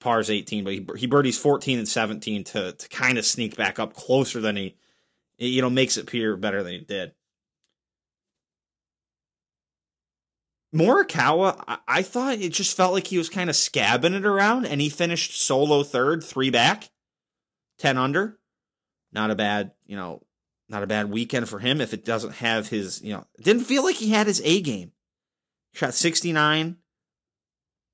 Par's 0.00 0.30
18, 0.30 0.64
but 0.64 0.72
he, 0.72 0.86
he 0.96 1.06
birdies 1.06 1.38
14 1.38 1.78
and 1.78 1.88
17 1.88 2.44
to, 2.44 2.72
to 2.72 2.88
kind 2.88 3.18
of 3.18 3.26
sneak 3.26 3.56
back 3.56 3.78
up 3.78 3.94
closer 3.94 4.40
than 4.40 4.56
he, 4.56 4.76
you 5.38 5.62
know, 5.62 5.70
makes 5.70 5.96
it 5.96 6.04
appear 6.04 6.36
better 6.36 6.62
than 6.62 6.72
he 6.72 6.80
did. 6.80 7.12
Morikawa, 10.76 11.62
I, 11.66 11.78
I 11.88 12.02
thought 12.02 12.38
it 12.38 12.52
just 12.52 12.76
felt 12.76 12.92
like 12.92 13.06
he 13.06 13.18
was 13.18 13.28
kind 13.28 13.50
of 13.50 13.56
scabbing 13.56 14.14
it 14.14 14.26
around, 14.26 14.66
and 14.66 14.80
he 14.80 14.88
finished 14.88 15.40
solo 15.40 15.82
third, 15.82 16.22
three 16.22 16.50
back, 16.50 16.90
ten 17.78 17.96
under. 17.96 18.38
Not 19.12 19.30
a 19.30 19.34
bad, 19.34 19.72
you 19.86 19.96
know, 19.96 20.22
not 20.68 20.82
a 20.82 20.86
bad 20.86 21.10
weekend 21.10 21.48
for 21.48 21.58
him 21.58 21.80
if 21.80 21.94
it 21.94 22.04
doesn't 22.04 22.34
have 22.34 22.68
his, 22.68 23.02
you 23.02 23.14
know, 23.14 23.24
didn't 23.40 23.64
feel 23.64 23.84
like 23.84 23.96
he 23.96 24.10
had 24.10 24.26
his 24.26 24.42
A 24.44 24.60
game. 24.60 24.92
Shot 25.72 25.94
69 25.94 26.76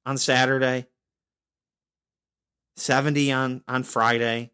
on 0.06 0.18
Saturday, 0.18 0.86
70 2.76 3.32
on 3.32 3.62
on 3.68 3.82
Friday, 3.82 4.50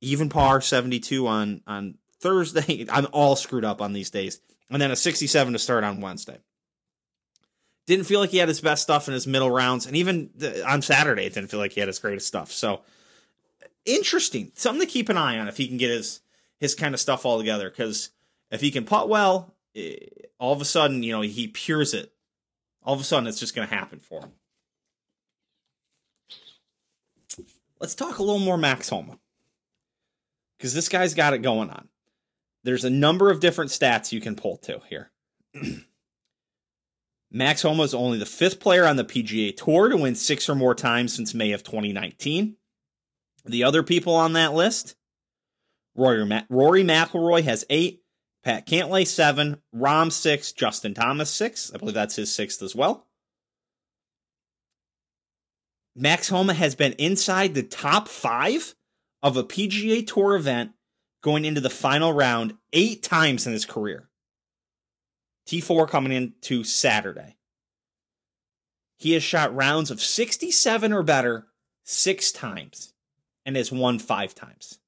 even 0.00 0.28
par 0.28 0.60
72 0.60 1.26
on 1.26 1.62
on 1.66 1.98
Thursday. 2.20 2.86
I'm 2.90 3.06
all 3.12 3.36
screwed 3.36 3.64
up 3.64 3.80
on 3.80 3.92
these 3.92 4.10
days. 4.10 4.40
And 4.70 4.82
then 4.82 4.90
a 4.90 4.96
67 4.96 5.52
to 5.52 5.58
start 5.58 5.84
on 5.84 6.00
Wednesday. 6.00 6.38
Didn't 7.86 8.06
feel 8.06 8.20
like 8.20 8.30
he 8.30 8.38
had 8.38 8.48
his 8.48 8.60
best 8.60 8.82
stuff 8.82 9.06
in 9.06 9.14
his 9.14 9.26
middle 9.26 9.50
rounds, 9.50 9.86
and 9.86 9.96
even 9.96 10.30
on 10.66 10.82
Saturday, 10.82 11.24
it 11.24 11.34
didn't 11.34 11.50
feel 11.50 11.60
like 11.60 11.72
he 11.72 11.80
had 11.80 11.88
his 11.88 11.98
greatest 11.98 12.26
stuff. 12.26 12.50
So 12.50 12.82
interesting, 13.84 14.52
something 14.56 14.84
to 14.84 14.92
keep 14.92 15.08
an 15.08 15.16
eye 15.16 15.38
on 15.38 15.48
if 15.48 15.56
he 15.56 15.68
can 15.68 15.76
get 15.76 15.90
his 15.90 16.20
his 16.58 16.74
kind 16.74 16.94
of 16.94 17.00
stuff 17.00 17.24
all 17.24 17.38
together. 17.38 17.70
Because 17.70 18.10
if 18.50 18.60
he 18.60 18.70
can 18.70 18.84
putt 18.84 19.08
well, 19.08 19.54
eh, 19.74 19.96
all 20.38 20.52
of 20.52 20.60
a 20.60 20.64
sudden, 20.64 21.02
you 21.02 21.12
know, 21.12 21.20
he 21.20 21.48
pures 21.48 21.94
it. 21.94 22.12
All 22.82 22.94
of 22.94 23.00
a 23.00 23.04
sudden, 23.04 23.26
it's 23.26 23.40
just 23.40 23.54
going 23.54 23.68
to 23.68 23.74
happen 23.74 23.98
for 23.98 24.20
him. 24.20 24.32
let's 27.80 27.94
talk 27.94 28.18
a 28.18 28.22
little 28.22 28.40
more 28.40 28.56
Max 28.56 28.88
Homa. 28.88 29.18
Because 30.56 30.74
this 30.74 30.88
guy's 30.88 31.14
got 31.14 31.34
it 31.34 31.38
going 31.38 31.70
on. 31.70 31.88
There's 32.64 32.84
a 32.84 32.90
number 32.90 33.30
of 33.30 33.40
different 33.40 33.70
stats 33.70 34.12
you 34.12 34.20
can 34.20 34.34
pull 34.34 34.56
to 34.58 34.80
here. 34.88 35.10
Max 37.30 37.62
Homa 37.62 37.82
is 37.82 37.94
only 37.94 38.18
the 38.18 38.26
fifth 38.26 38.60
player 38.60 38.86
on 38.86 38.96
the 38.96 39.04
PGA 39.04 39.56
Tour 39.56 39.88
to 39.88 39.96
win 39.96 40.14
six 40.14 40.48
or 40.48 40.54
more 40.54 40.74
times 40.74 41.14
since 41.14 41.34
May 41.34 41.52
of 41.52 41.62
2019. 41.62 42.56
The 43.44 43.64
other 43.64 43.82
people 43.82 44.14
on 44.14 44.32
that 44.34 44.54
list 44.54 44.96
Rory, 45.96 46.44
Rory 46.48 46.84
McIlroy 46.84 47.42
has 47.44 47.64
eight, 47.70 48.02
Pat 48.44 48.66
Cantlay 48.66 49.06
seven, 49.06 49.62
Rahm 49.74 50.12
six, 50.12 50.52
Justin 50.52 50.94
Thomas 50.94 51.30
six. 51.30 51.72
I 51.74 51.78
believe 51.78 51.94
that's 51.94 52.16
his 52.16 52.32
sixth 52.34 52.62
as 52.62 52.74
well. 52.74 53.06
Max 55.96 56.28
Homa 56.28 56.52
has 56.52 56.74
been 56.74 56.92
inside 56.92 57.54
the 57.54 57.62
top 57.62 58.06
five 58.06 58.74
of 59.22 59.36
a 59.36 59.44
PGA 59.44 60.06
Tour 60.06 60.36
event 60.36 60.72
going 61.22 61.46
into 61.46 61.60
the 61.60 61.70
final 61.70 62.12
round 62.12 62.54
eight 62.72 63.02
times 63.02 63.46
in 63.46 63.52
his 63.54 63.64
career. 63.64 64.05
T4 65.46 65.88
coming 65.88 66.12
into 66.12 66.64
Saturday. 66.64 67.36
He 68.98 69.12
has 69.12 69.22
shot 69.22 69.54
rounds 69.54 69.90
of 69.90 70.00
67 70.00 70.92
or 70.92 71.02
better 71.02 71.46
six 71.84 72.32
times 72.32 72.92
and 73.44 73.56
has 73.56 73.70
won 73.70 73.98
five 73.98 74.34
times. 74.34 74.78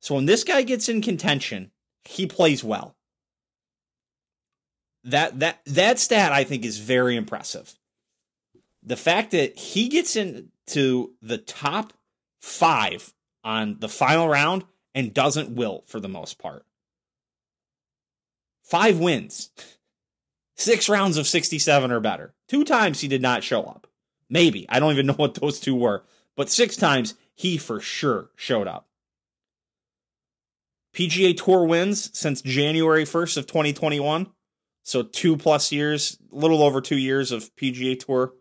So 0.00 0.14
when 0.14 0.26
this 0.26 0.44
guy 0.44 0.62
gets 0.62 0.88
in 0.88 1.00
contention, 1.00 1.70
he 2.04 2.26
plays 2.26 2.62
well. 2.62 2.96
That 5.04 5.40
that 5.40 5.60
that 5.66 5.98
stat 5.98 6.32
I 6.32 6.44
think 6.44 6.64
is 6.64 6.78
very 6.78 7.16
impressive. 7.16 7.74
The 8.84 8.96
fact 8.96 9.32
that 9.32 9.56
he 9.56 9.88
gets 9.88 10.16
into 10.16 11.14
the 11.20 11.38
top 11.38 11.92
5 12.40 13.14
on 13.44 13.76
the 13.78 13.88
final 13.88 14.28
round 14.28 14.64
and 14.94 15.14
doesn't 15.14 15.54
wilt 15.54 15.88
for 15.88 16.00
the 16.00 16.08
most 16.08 16.38
part. 16.38 16.64
5 18.64 18.98
wins. 18.98 19.50
6 20.56 20.88
rounds 20.88 21.16
of 21.16 21.26
67 21.26 21.90
or 21.90 22.00
better. 22.00 22.34
Two 22.48 22.64
times 22.64 23.00
he 23.00 23.08
did 23.08 23.22
not 23.22 23.42
show 23.42 23.62
up. 23.62 23.86
Maybe. 24.28 24.66
I 24.68 24.80
don't 24.80 24.92
even 24.92 25.06
know 25.08 25.14
what 25.14 25.34
those 25.34 25.60
two 25.60 25.74
were, 25.74 26.04
but 26.36 26.50
6 26.50 26.76
times 26.76 27.14
he 27.34 27.58
for 27.58 27.80
sure 27.80 28.30
showed 28.36 28.68
up. 28.68 28.86
PGA 30.94 31.36
Tour 31.36 31.64
wins 31.64 32.16
since 32.16 32.42
January 32.42 33.04
1st 33.04 33.38
of 33.38 33.46
2021. 33.46 34.26
So 34.84 35.02
two 35.02 35.36
plus 35.36 35.72
years, 35.72 36.18
a 36.32 36.36
little 36.36 36.62
over 36.62 36.80
two 36.80 36.98
years 36.98 37.32
of 37.32 37.54
PGA 37.56 37.98
Tour 37.98 38.34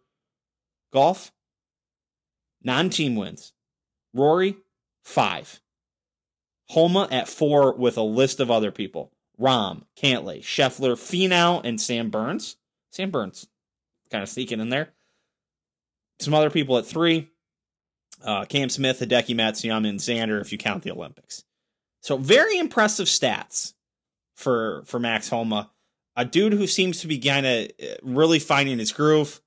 golf. 0.92 1.32
Non 2.64 2.90
team 2.90 3.16
wins. 3.16 3.54
Rory, 4.14 4.58
five. 5.04 5.62
Homa 6.70 7.08
at 7.12 7.28
four 7.28 7.74
with 7.74 7.98
a 7.98 8.04
list 8.04 8.40
of 8.40 8.52
other 8.52 8.72
people. 8.72 9.12
Rahm, 9.42 9.84
Cantlay, 9.98 10.42
Scheffler, 10.42 10.94
Finau, 10.94 11.62
and 11.64 11.82
Sam 11.82 12.10
Burns. 12.10 12.58
Sam 12.92 13.10
Burns 13.10 13.48
kind 14.12 14.22
of 14.22 14.30
sneaking 14.30 14.60
in 14.60 14.70
there. 14.70 14.90
Some 16.20 16.34
other 16.34 16.50
people 16.50 16.78
at 16.78 16.86
three. 16.86 17.30
Uh, 18.24 18.46
Cam 18.46 18.70
Smith, 18.70 19.00
Hideki 19.00 19.36
Matsuyama, 19.36 19.90
and 19.90 20.00
Xander 20.00 20.40
if 20.40 20.52
you 20.52 20.58
count 20.58 20.84
the 20.84 20.92
Olympics. 20.92 21.44
So 22.02 22.18
very 22.18 22.60
impressive 22.60 23.08
stats 23.08 23.74
for 24.36 24.84
for 24.86 25.00
Max 25.00 25.30
Homa, 25.30 25.72
a 26.16 26.26
dude 26.26 26.54
who 26.54 26.68
seems 26.68 27.02
to 27.02 27.08
be 27.08 27.18
kind 27.18 27.46
of 27.46 27.72
uh, 27.82 27.96
really 28.04 28.38
finding 28.38 28.78
his 28.78 28.92
groove. 28.92 29.42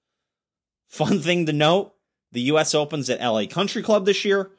Fun 0.88 1.20
thing 1.20 1.46
to 1.46 1.52
note: 1.52 1.94
the 2.32 2.40
U.S. 2.42 2.74
Opens 2.74 3.08
at 3.10 3.20
LA 3.20 3.46
Country 3.46 3.82
Club 3.82 4.06
this 4.06 4.24
year. 4.24 4.50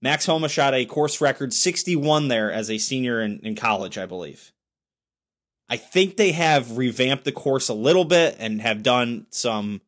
Max 0.00 0.26
Homa 0.26 0.48
shot 0.48 0.74
a 0.74 0.84
course 0.84 1.20
record 1.20 1.54
61 1.54 2.26
there 2.26 2.50
as 2.50 2.68
a 2.68 2.78
senior 2.78 3.22
in, 3.22 3.38
in 3.44 3.54
college, 3.54 3.96
I 3.96 4.06
believe. 4.06 4.51
I 5.68 5.76
think 5.76 6.16
they 6.16 6.32
have 6.32 6.76
revamped 6.76 7.24
the 7.24 7.32
course 7.32 7.68
a 7.68 7.74
little 7.74 8.04
bit 8.04 8.36
and 8.38 8.60
have 8.60 8.82
done 8.82 9.26
some 9.30 9.80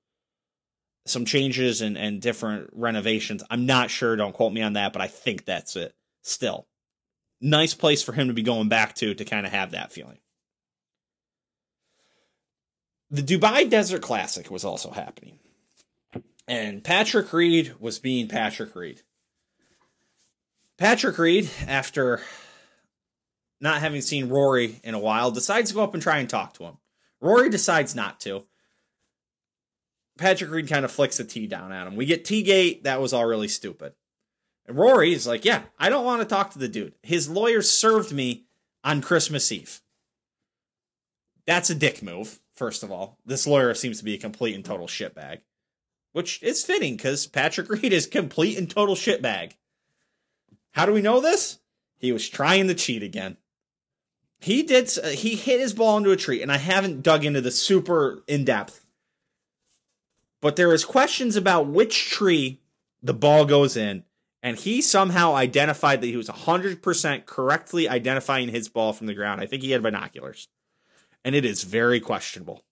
some 1.07 1.27
changes 1.27 1.83
and, 1.83 1.99
and 1.99 2.23
different 2.23 2.71
renovations. 2.73 3.43
I'm 3.51 3.67
not 3.67 3.91
sure, 3.91 4.17
don't 4.17 4.33
quote 4.33 4.55
me 4.55 4.63
on 4.63 4.73
that, 4.73 4.95
but 4.95 5.03
I 5.03 5.07
think 5.07 5.45
that's 5.45 5.77
it. 5.77 5.95
Still 6.23 6.67
nice 7.45 7.75
place 7.75 8.03
for 8.03 8.13
him 8.13 8.29
to 8.29 8.35
be 8.35 8.43
going 8.43 8.69
back 8.69 8.95
to 8.97 9.15
to 9.15 9.25
kind 9.25 9.47
of 9.47 9.53
have 9.53 9.73
that 9.73 9.93
feeling. 9.93 10.19
The 13.11 13.23
Dubai 13.23 13.69
Desert 13.69 14.03
Classic 14.03 14.51
was 14.51 14.65
also 14.65 14.91
happening. 14.91 15.39
And 16.49 16.83
Patrick 16.83 17.33
Reed 17.33 17.75
was 17.79 17.99
being 17.99 18.29
Patrick 18.29 18.75
Reed. 18.75 19.03
Patrick 20.79 21.17
Reed, 21.19 21.49
after 21.67 22.21
not 23.61 23.81
having 23.81 24.01
seen 24.01 24.29
Rory 24.29 24.81
in 24.85 24.95
a 24.95 24.99
while, 24.99 25.31
decides 25.31 25.71
to 25.71 25.77
go 25.77 25.83
up 25.83 25.95
and 25.95 26.03
try 26.03 26.19
and 26.19 26.29
talk 26.29 26.55
to 26.55 26.65
him. 26.65 26.79
Rory 27.21 27.49
decides 27.49 27.95
not 27.95 28.21
to. 28.21 28.45
Patrick 30.19 30.51
Reed 30.51 30.69
kind 30.69 30.85
of 30.85 30.93
flicks 30.93 31.17
the 31.17 31.25
tee 31.25 31.47
down 31.47 31.73
at 31.73 31.87
him. 31.87 31.97
We 31.97 32.07
get 32.07 32.25
T 32.25 32.43
gate. 32.43 32.85
That 32.85 33.01
was 33.01 33.13
all 33.13 33.27
really 33.27 33.49
stupid. 33.49 33.95
And 34.67 34.77
Rory 34.77 35.13
is 35.13 35.27
like, 35.27 35.45
yeah, 35.45 35.63
I 35.79 35.89
don't 35.89 36.05
want 36.05 36.23
to 36.23 36.29
talk 36.29 36.53
to 36.53 36.59
the 36.59 36.69
dude. 36.69 36.95
His 37.03 37.29
lawyer 37.29 37.63
served 37.63 38.13
me 38.13 38.45
on 38.83 39.03
Christmas 39.03 39.51
Eve. 39.51 39.81
That's 41.47 41.71
a 41.71 41.75
dick 41.75 42.03
move, 42.03 42.41
first 42.55 42.83
of 42.83 42.91
all. 42.91 43.19
This 43.27 43.47
lawyer 43.47 43.75
seems 43.75 43.99
to 43.99 44.05
be 44.05 44.15
a 44.15 44.19
complete 44.19 44.55
and 44.55 44.65
total 44.65 44.87
shitbag. 44.87 45.41
Which 46.13 46.43
is 46.43 46.65
fitting 46.65 46.97
because 46.97 47.27
Patrick 47.27 47.69
Reed 47.83 47.93
is 47.93 48.07
complete 48.07 48.57
and 48.57 48.71
total 48.71 48.95
shitbag. 48.95 49.53
How 50.73 50.87
do 50.87 50.93
we 50.93 51.03
know 51.03 51.21
this? 51.21 51.59
He 51.99 52.13
was 52.13 52.29
trying 52.29 52.69
to 52.69 52.75
cheat 52.75 53.03
again. 53.03 53.37
He 54.45 54.63
did. 54.63 54.91
Uh, 55.03 55.09
he 55.09 55.37
hit 55.37 55.59
his 55.59 55.73
ball 55.73 55.97
into 55.97 56.11
a 56.11 56.17
tree, 56.17 56.43
and 56.43 56.53
I 56.53 56.59
haven't 56.59 57.03
dug 57.03 57.25
into 57.25 57.41
the 57.41 57.51
super 57.51 58.23
in 58.27 58.45
depth. 58.45 58.85
But 60.43 60.57
there 60.57 60.75
is 60.75 60.85
questions 60.85 61.35
about 61.35 61.69
which 61.69 62.11
tree 62.11 62.61
the 63.03 63.15
ball 63.15 63.47
goes 63.47 63.75
in, 63.75 64.05
and 64.43 64.59
he 64.59 64.83
somehow 64.83 65.35
identified 65.35 66.03
that 66.03 66.09
he 66.09 66.19
was 66.19 66.29
100% 66.29 67.25
correctly 67.25 67.89
identifying 67.89 68.51
his 68.51 68.69
ball 68.69 68.93
from 68.93 69.07
the 69.07 69.15
ground. 69.15 69.41
I 69.41 69.47
think 69.47 69.63
he 69.63 69.71
had 69.71 69.83
binoculars. 69.83 70.49
And 71.25 71.35
it 71.35 71.47
is 71.47 71.63
very 71.65 71.99
questionable. 71.99 72.65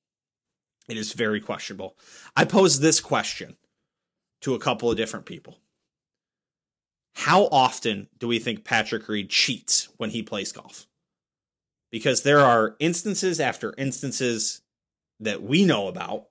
It 0.90 0.98
is 0.98 1.14
very 1.14 1.40
questionable. 1.40 1.96
I 2.36 2.44
posed 2.44 2.82
this 2.82 3.00
question 3.00 3.56
to 4.42 4.54
a 4.54 4.58
couple 4.58 4.90
of 4.90 4.98
different 4.98 5.24
people. 5.24 5.56
How 7.14 7.44
often 7.46 8.08
do 8.18 8.28
we 8.28 8.38
think 8.38 8.62
Patrick 8.62 9.08
Reed 9.08 9.30
cheats 9.30 9.88
when 9.96 10.10
he 10.10 10.22
plays 10.22 10.52
golf? 10.52 10.86
Because 11.92 12.22
there 12.22 12.40
are 12.40 12.74
instances 12.80 13.38
after 13.38 13.72
instances 13.78 14.62
that 15.20 15.42
we 15.42 15.64
know 15.64 15.86
about, 15.86 16.26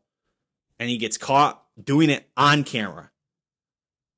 and 0.80 0.90
he 0.90 0.98
gets 0.98 1.18
caught 1.18 1.64
doing 1.82 2.10
it 2.10 2.30
on 2.36 2.66
camera 2.66 3.12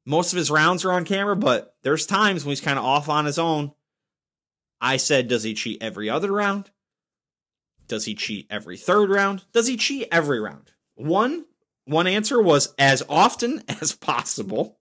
most 0.05 0.33
of 0.33 0.37
his 0.37 0.51
rounds 0.51 0.83
are 0.85 0.91
on 0.91 1.05
camera, 1.05 1.35
but 1.35 1.75
there's 1.83 2.05
times 2.05 2.43
when 2.43 2.51
he's 2.51 2.61
kind 2.61 2.77
of 2.77 2.85
off 2.85 3.09
on 3.09 3.25
his 3.25 3.39
own. 3.39 3.71
I 4.81 4.97
said, 4.97 5.27
does 5.27 5.43
he 5.43 5.53
cheat 5.53 5.81
every 5.81 6.09
other 6.09 6.31
round? 6.31 6.71
Does 7.87 8.05
he 8.05 8.15
cheat 8.15 8.47
every 8.49 8.77
third 8.77 9.09
round? 9.09 9.45
Does 9.53 9.67
he 9.67 9.77
cheat 9.77 10.07
every 10.11 10.39
round? 10.39 10.71
One 10.95 11.45
one 11.85 12.07
answer 12.07 12.41
was 12.41 12.73
as 12.79 13.03
often 13.09 13.61
as 13.81 13.93
possible. 13.93 14.79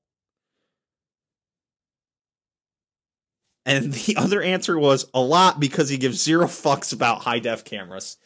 And 3.65 3.93
the 3.93 4.17
other 4.19 4.43
answer 4.43 4.79
was 4.79 5.07
a 5.15 5.21
lot 5.21 5.61
because 5.61 5.89
he 5.89 5.97
gives 5.97 6.23
zero 6.23 6.47
fucks 6.47 6.93
about 6.93 7.23
high 7.23 7.39
def 7.39 7.65
cameras. 7.65 8.17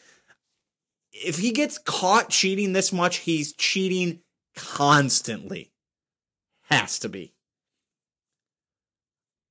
If 1.13 1.39
he 1.39 1.53
gets 1.53 1.79
caught 1.79 2.29
cheating 2.29 2.73
this 2.73 2.93
much, 2.93 3.19
he's 3.19 3.55
cheating 3.55 4.21
constantly. 4.55 5.73
Has 6.65 6.99
to 7.01 7.09
be. 7.09 7.33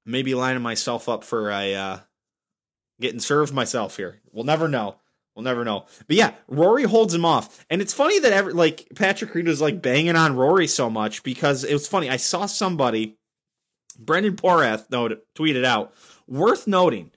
Maybe 0.06 0.36
lining 0.36 0.62
myself 0.62 1.10
up 1.10 1.24
for 1.24 1.50
a 1.50 1.74
uh, 1.74 1.98
getting 3.00 3.20
served 3.20 3.54
myself 3.54 3.98
here. 3.98 4.22
We'll 4.32 4.44
never 4.44 4.68
know. 4.68 4.98
We'll 5.36 5.44
never 5.44 5.66
know. 5.66 5.86
But 6.08 6.16
yeah, 6.16 6.34
Rory 6.48 6.84
holds 6.84 7.14
him 7.14 7.26
off. 7.26 7.66
And 7.70 7.82
it's 7.82 7.94
funny 7.94 8.20
that 8.20 8.32
every, 8.32 8.54
like 8.54 8.88
Patrick 8.96 9.34
Reed 9.36 9.48
was 9.48 9.62
like 9.62 9.82
banging 9.82 10.16
on 10.16 10.36
Rory 10.36 10.68
so 10.68 10.90
much 10.90 11.24
because 11.24 11.64
it 11.64 11.74
was 11.74 11.88
funny. 11.88 12.10
I 12.10 12.18
saw 12.18 12.46
somebody, 12.46 13.18
Brendan 13.96 14.36
Porath 14.36 14.90
noted, 14.90 15.20
tweeted 15.36 15.66
out, 15.66 15.94
worth 16.28 16.68
noting, 16.68 17.12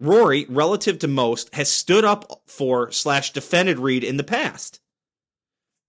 Rory, 0.00 0.46
relative 0.48 0.98
to 1.00 1.08
most, 1.08 1.54
has 1.54 1.70
stood 1.70 2.04
up 2.04 2.42
for 2.46 2.90
slash 2.90 3.32
defended 3.32 3.78
Reed 3.78 4.02
in 4.02 4.16
the 4.16 4.24
past. 4.24 4.80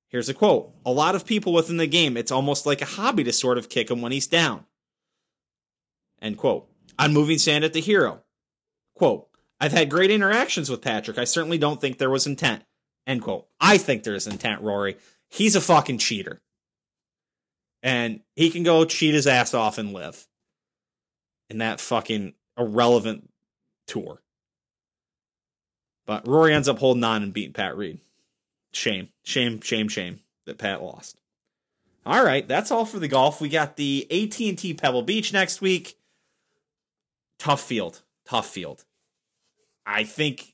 Here's 0.09 0.30
a 0.30 0.34
quote 0.34 0.74
A 0.86 0.91
lot 0.91 1.15
of 1.15 1.26
people 1.26 1.53
within 1.53 1.78
the 1.78 1.88
game, 1.88 2.17
it's 2.17 2.32
almost 2.32 2.65
like 2.65 2.82
a 2.82 2.86
hobby 2.86 3.24
to 3.24 3.34
sort 3.34 3.57
of 3.57 3.69
kick 3.69 3.89
him 3.89 4.01
when 4.01 4.11
he's 4.11 4.28
down. 4.28 4.65
End 6.22 6.38
quote. 6.38 6.67
On 6.99 7.13
moving 7.13 7.38
sand 7.38 7.63
at 7.63 7.74
the 7.74 7.80
hero. 7.80 8.22
Quote 8.95 9.28
I've 9.59 9.72
had 9.72 9.89
great 9.89 10.11
interactions 10.11 10.69
with 10.69 10.82
Patrick. 10.82 11.17
I 11.17 11.24
certainly 11.24 11.57
don't 11.57 11.80
think 11.80 11.97
there 11.97 12.09
was 12.09 12.28
intent. 12.28 12.63
End 13.07 13.22
quote. 13.22 13.47
I 13.59 13.78
think 13.78 14.03
there's 14.03 14.28
intent, 14.28 14.61
Rory. 14.61 14.97
He's 15.30 15.55
a 15.55 15.61
fucking 15.61 15.99
cheater. 15.99 16.41
And 17.84 18.21
he 18.36 18.49
can 18.49 18.63
go 18.63 18.86
cheat 18.86 19.13
his 19.13 19.27
ass 19.27 19.53
off 19.53 19.77
and 19.77 19.93
live 19.93 20.27
in 21.49 21.57
that 21.59 21.79
fucking 21.79 22.34
irrelevant 22.57 23.29
tour. 23.88 24.21
But 26.05 26.27
Rory 26.27 26.53
ends 26.53 26.67
up 26.67 26.79
holding 26.79 27.03
on 27.03 27.23
and 27.23 27.34
beating 27.34 27.53
Pat 27.53 27.75
Reed. 27.75 27.99
Shame, 28.71 29.09
shame, 29.23 29.61
shame, 29.61 29.88
shame 29.88 30.19
that 30.45 30.57
Pat 30.57 30.82
lost. 30.82 31.19
All 32.05 32.23
right, 32.23 32.47
that's 32.47 32.71
all 32.71 32.86
for 32.86 32.99
the 32.99 33.07
golf. 33.07 33.41
We 33.41 33.49
got 33.49 33.75
the 33.75 34.07
AT&T 34.09 34.73
Pebble 34.75 35.03
Beach 35.03 35.34
next 35.34 35.61
week. 35.61 35.97
Tough 37.38 37.61
field, 37.61 38.01
tough 38.25 38.47
field. 38.47 38.86
I 39.86 40.03
think 40.03 40.53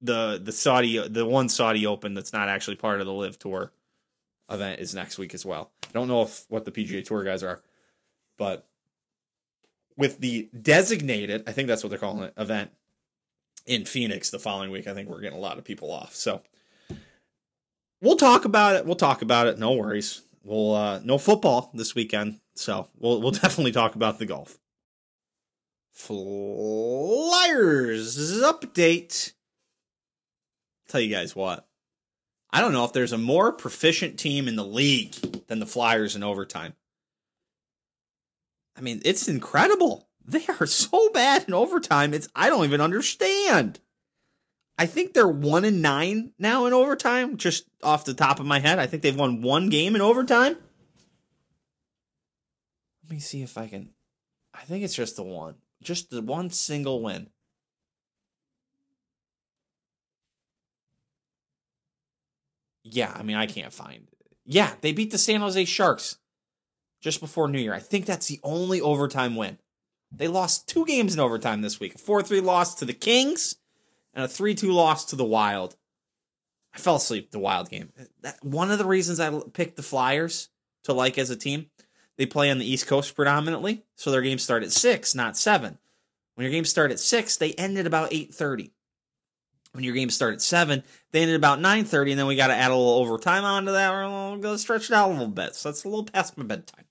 the 0.00 0.40
the 0.42 0.52
Saudi 0.52 1.06
the 1.06 1.26
one 1.26 1.48
Saudi 1.48 1.86
Open 1.86 2.14
that's 2.14 2.32
not 2.32 2.48
actually 2.48 2.76
part 2.76 3.00
of 3.00 3.06
the 3.06 3.12
LIV 3.12 3.38
Tour 3.38 3.72
event 4.50 4.80
is 4.80 4.94
next 4.94 5.18
week 5.18 5.34
as 5.34 5.44
well. 5.44 5.70
I 5.90 5.92
don't 5.98 6.08
know 6.08 6.22
if 6.22 6.44
what 6.48 6.64
the 6.64 6.72
PGA 6.72 7.04
Tour 7.04 7.24
guys 7.24 7.42
are, 7.42 7.60
but 8.38 8.66
with 9.96 10.18
the 10.18 10.48
designated, 10.58 11.44
I 11.46 11.52
think 11.52 11.68
that's 11.68 11.82
what 11.82 11.90
they're 11.90 11.98
calling 11.98 12.24
it, 12.24 12.32
event 12.36 12.70
in 13.66 13.84
Phoenix 13.84 14.30
the 14.30 14.38
following 14.38 14.70
week, 14.70 14.86
I 14.86 14.94
think 14.94 15.08
we're 15.08 15.20
getting 15.20 15.38
a 15.38 15.42
lot 15.42 15.58
of 15.58 15.64
people 15.64 15.90
off. 15.92 16.14
So 16.14 16.42
we'll 18.00 18.16
talk 18.16 18.44
about 18.44 18.76
it. 18.76 18.86
We'll 18.86 18.96
talk 18.96 19.22
about 19.22 19.46
it. 19.46 19.58
No 19.58 19.72
worries. 19.72 20.22
We'll 20.42 20.74
uh 20.74 21.00
no 21.04 21.18
football 21.18 21.70
this 21.74 21.94
weekend, 21.94 22.40
so 22.54 22.88
we'll 22.98 23.20
we'll 23.20 23.30
definitely 23.42 23.72
talk 23.72 23.94
about 23.94 24.18
the 24.18 24.26
golf. 24.26 24.58
Flyers 25.92 26.56
update. 28.40 29.32
Tell 30.88 31.00
you 31.00 31.14
guys 31.14 31.36
what. 31.36 31.66
I 32.52 32.60
don't 32.60 32.72
know 32.72 32.84
if 32.84 32.92
there's 32.92 33.12
a 33.12 33.18
more 33.18 33.52
proficient 33.52 34.18
team 34.18 34.48
in 34.48 34.56
the 34.56 34.64
league 34.64 35.14
than 35.46 35.60
the 35.60 35.66
Flyers 35.66 36.16
in 36.16 36.22
overtime. 36.22 36.74
I 38.76 38.80
mean, 38.80 39.00
it's 39.04 39.28
incredible. 39.28 40.08
They 40.24 40.44
are 40.60 40.66
so 40.66 41.10
bad 41.10 41.46
in 41.48 41.54
overtime. 41.54 42.14
It's 42.14 42.28
I 42.34 42.48
don't 42.48 42.64
even 42.64 42.80
understand. 42.80 43.80
I 44.78 44.86
think 44.86 45.12
they're 45.12 45.28
one 45.28 45.64
and 45.64 45.82
nine 45.82 46.32
now 46.38 46.66
in 46.66 46.72
overtime, 46.72 47.36
just 47.36 47.64
off 47.82 48.04
the 48.04 48.14
top 48.14 48.40
of 48.40 48.46
my 48.46 48.60
head. 48.60 48.78
I 48.78 48.86
think 48.86 49.02
they've 49.02 49.16
won 49.16 49.42
one 49.42 49.68
game 49.68 49.94
in 49.94 50.00
overtime. 50.00 50.56
Let 53.02 53.10
me 53.10 53.18
see 53.18 53.42
if 53.42 53.58
I 53.58 53.66
can. 53.66 53.90
I 54.54 54.62
think 54.62 54.84
it's 54.84 54.94
just 54.94 55.16
the 55.16 55.22
one, 55.22 55.56
just 55.82 56.10
the 56.10 56.22
one 56.22 56.50
single 56.50 57.02
win. 57.02 57.28
Yeah, 62.82 63.12
I 63.14 63.22
mean, 63.22 63.36
I 63.36 63.46
can't 63.46 63.72
find. 63.72 64.08
Yeah, 64.44 64.72
they 64.80 64.92
beat 64.92 65.10
the 65.10 65.18
San 65.18 65.40
Jose 65.40 65.64
Sharks 65.64 66.16
just 67.00 67.20
before 67.20 67.48
New 67.48 67.60
Year. 67.60 67.74
I 67.74 67.78
think 67.78 68.06
that's 68.06 68.26
the 68.26 68.40
only 68.42 68.80
overtime 68.80 69.36
win. 69.36 69.58
They 70.12 70.28
lost 70.28 70.68
two 70.68 70.84
games 70.86 71.14
in 71.14 71.20
overtime 71.20 71.62
this 71.62 71.78
week 71.78 71.94
a 71.94 71.98
4 71.98 72.22
3 72.22 72.40
loss 72.40 72.74
to 72.76 72.84
the 72.84 72.92
Kings 72.92 73.56
and 74.12 74.24
a 74.24 74.28
3 74.28 74.54
2 74.54 74.72
loss 74.72 75.04
to 75.06 75.16
the 75.16 75.24
Wild. 75.24 75.76
I 76.74 76.78
fell 76.78 76.96
asleep 76.96 77.30
the 77.30 77.38
Wild 77.38 77.68
game. 77.68 77.92
That, 78.22 78.42
one 78.44 78.70
of 78.70 78.78
the 78.78 78.86
reasons 78.86 79.20
I 79.20 79.40
picked 79.52 79.76
the 79.76 79.82
Flyers 79.82 80.48
to 80.84 80.92
like 80.92 81.18
as 81.18 81.30
a 81.30 81.36
team, 81.36 81.66
they 82.16 82.26
play 82.26 82.50
on 82.50 82.58
the 82.58 82.70
East 82.70 82.86
Coast 82.86 83.14
predominantly, 83.14 83.84
so 83.96 84.10
their 84.10 84.22
games 84.22 84.42
start 84.42 84.62
at 84.62 84.72
6, 84.72 85.14
not 85.14 85.36
7. 85.36 85.78
When 86.34 86.44
your 86.44 86.52
games 86.52 86.70
start 86.70 86.90
at 86.90 87.00
6, 87.00 87.36
they 87.36 87.52
end 87.52 87.78
at 87.78 87.86
about 87.86 88.10
8.30. 88.10 88.70
When 89.72 89.84
your 89.84 89.94
games 89.94 90.14
start 90.14 90.34
at 90.34 90.42
7, 90.42 90.82
they 91.12 91.22
end 91.22 91.30
at 91.30 91.36
about 91.36 91.60
9.30, 91.60 92.10
and 92.10 92.18
then 92.18 92.26
we 92.26 92.34
got 92.34 92.48
to 92.48 92.54
add 92.54 92.72
a 92.72 92.76
little 92.76 92.94
overtime 92.94 93.44
onto 93.44 93.72
that. 93.72 93.92
We're 93.92 94.02
going 94.38 94.40
to 94.42 94.58
stretch 94.58 94.90
it 94.90 94.94
out 94.94 95.10
a 95.10 95.12
little 95.12 95.28
bit, 95.28 95.54
so 95.54 95.68
that's 95.68 95.84
a 95.84 95.88
little 95.88 96.04
past 96.04 96.36
my 96.36 96.44
bedtime. 96.44 96.84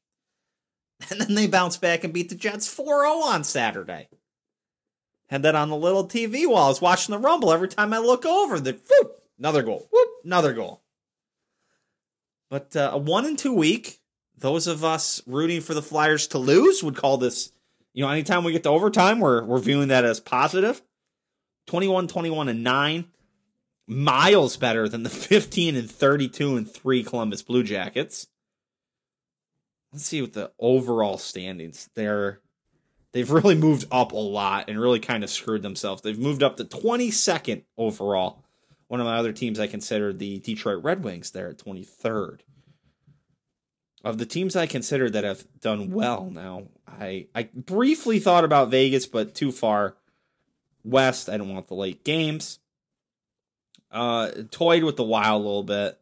And 1.09 1.21
then 1.21 1.34
they 1.34 1.47
bounce 1.47 1.77
back 1.77 2.03
and 2.03 2.13
beat 2.13 2.27
the 2.27 2.36
Jets 2.36 2.67
4 2.67 2.86
0 2.86 3.09
on 3.19 3.45
Saturday. 3.45 4.09
Had 5.27 5.43
that 5.43 5.55
on 5.55 5.69
the 5.69 5.77
little 5.77 6.05
TV 6.07 6.45
while 6.45 6.65
I 6.65 6.67
was 6.67 6.82
watching 6.82 7.13
the 7.13 7.19
Rumble. 7.19 7.53
Every 7.53 7.69
time 7.69 7.93
I 7.93 7.99
look 7.99 8.25
over, 8.25 8.59
the 8.59 8.73
whoop, 8.73 9.21
another 9.38 9.63
goal, 9.63 9.88
whoop, 9.91 10.09
another 10.25 10.53
goal. 10.53 10.82
But 12.49 12.75
uh, 12.75 12.91
a 12.93 12.97
one 12.97 13.25
and 13.25 13.38
two 13.38 13.53
week, 13.53 13.99
those 14.38 14.67
of 14.67 14.84
us 14.84 15.21
rooting 15.27 15.61
for 15.61 15.73
the 15.73 15.82
Flyers 15.82 16.27
to 16.30 16.38
lose 16.38 16.84
would 16.84 16.95
call 16.95 17.17
this, 17.17 17.51
you 17.93 18.03
know, 18.03 18.09
anytime 18.09 18.43
we 18.43 18.51
get 18.51 18.63
to 18.63 18.69
overtime, 18.69 19.19
we're, 19.19 19.43
we're 19.43 19.59
viewing 19.59 19.89
that 19.89 20.03
as 20.03 20.19
positive. 20.19 20.82
21 21.68 22.07
21 22.07 22.49
and 22.49 22.64
9, 22.64 23.05
miles 23.88 24.57
better 24.57 24.89
than 24.89 25.03
the 25.03 25.10
15 25.10 25.76
and 25.76 25.89
32 25.89 26.57
and 26.57 26.72
3 26.72 27.03
Columbus 27.03 27.41
Blue 27.41 27.64
Jackets 27.64 28.28
let's 29.91 30.05
see 30.05 30.22
what 30.22 30.34
the 30.34 30.51
overall 30.60 31.18
standings. 31.18 31.89
They're 31.95 32.39
they've 33.12 33.30
really 33.30 33.55
moved 33.55 33.86
up 33.91 34.12
a 34.12 34.18
lot 34.18 34.70
and 34.70 34.80
really 34.80 34.99
kind 34.99 35.24
of 35.24 35.30
screwed 35.30 35.64
themselves. 35.64 36.01
They've 36.01 36.20
moved 36.20 36.43
up 36.43 36.57
to 36.57 36.66
22nd 36.66 37.64
overall. 37.78 38.43
One 38.88 38.99
of 38.99 39.05
my 39.05 39.18
other 39.18 39.34
teams 39.34 39.60
I 39.60 39.68
consider 39.68 40.14
the 40.14 40.39
Detroit 40.39 40.84
Red 40.84 41.03
Wings. 41.03 41.32
They're 41.32 41.49
at 41.49 41.60
23rd. 41.60 42.39
Of 44.03 44.18
the 44.18 44.26
teams 44.26 44.55
I 44.55 44.66
consider 44.66 45.10
that 45.10 45.26
have 45.26 45.45
done 45.60 45.91
well 45.91 46.30
now, 46.32 46.70
I 46.88 47.28
I 47.36 47.49
briefly 47.53 48.20
thought 48.20 48.45
about 48.45 48.72
Vegas, 48.72 49.05
but 49.05 49.36
too 49.36 49.51
far 49.51 49.97
west. 50.84 51.30
I 51.30 51.38
don't 51.38 51.53
want 51.53 51.67
the 51.67 51.75
late 51.75 52.03
games. 52.03 52.59
Uh, 53.91 54.30
toyed 54.51 54.84
with 54.84 54.97
the 54.97 55.03
Wild 55.03 55.41
a 55.41 55.45
little 55.45 55.63
bit 55.63 55.99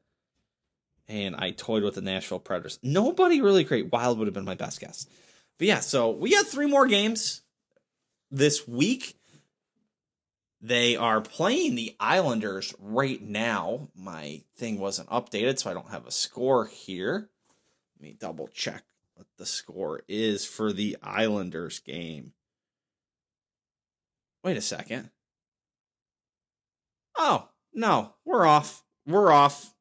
and 1.07 1.35
I 1.35 1.51
toyed 1.51 1.83
with 1.83 1.95
the 1.95 2.01
Nashville 2.01 2.39
Predators. 2.39 2.79
Nobody 2.83 3.41
really 3.41 3.63
great. 3.63 3.91
Wild 3.91 4.17
would 4.17 4.27
have 4.27 4.33
been 4.33 4.45
my 4.45 4.55
best 4.55 4.79
guess. 4.79 5.07
But 5.57 5.67
yeah, 5.67 5.79
so 5.79 6.11
we 6.11 6.31
got 6.31 6.47
three 6.47 6.67
more 6.67 6.87
games 6.87 7.41
this 8.29 8.67
week. 8.67 9.15
They 10.59 10.95
are 10.95 11.21
playing 11.21 11.75
the 11.75 11.95
Islanders 11.99 12.73
right 12.79 13.21
now. 13.21 13.89
My 13.95 14.41
thing 14.57 14.79
wasn't 14.79 15.09
updated, 15.09 15.59
so 15.59 15.69
I 15.69 15.73
don't 15.73 15.91
have 15.91 16.05
a 16.05 16.11
score 16.11 16.65
here. 16.65 17.29
Let 17.95 18.01
me 18.01 18.15
double 18.19 18.47
check 18.47 18.83
what 19.15 19.27
the 19.37 19.45
score 19.45 20.01
is 20.07 20.45
for 20.45 20.73
the 20.73 20.97
Islanders 21.01 21.79
game. 21.79 22.33
Wait 24.47 24.57
a 24.57 24.61
second. 24.61 25.11
Oh, 27.17 27.49
no, 27.73 28.13
we're 28.25 28.45
off. 28.45 28.83
We're 29.05 29.31
off 29.31 29.73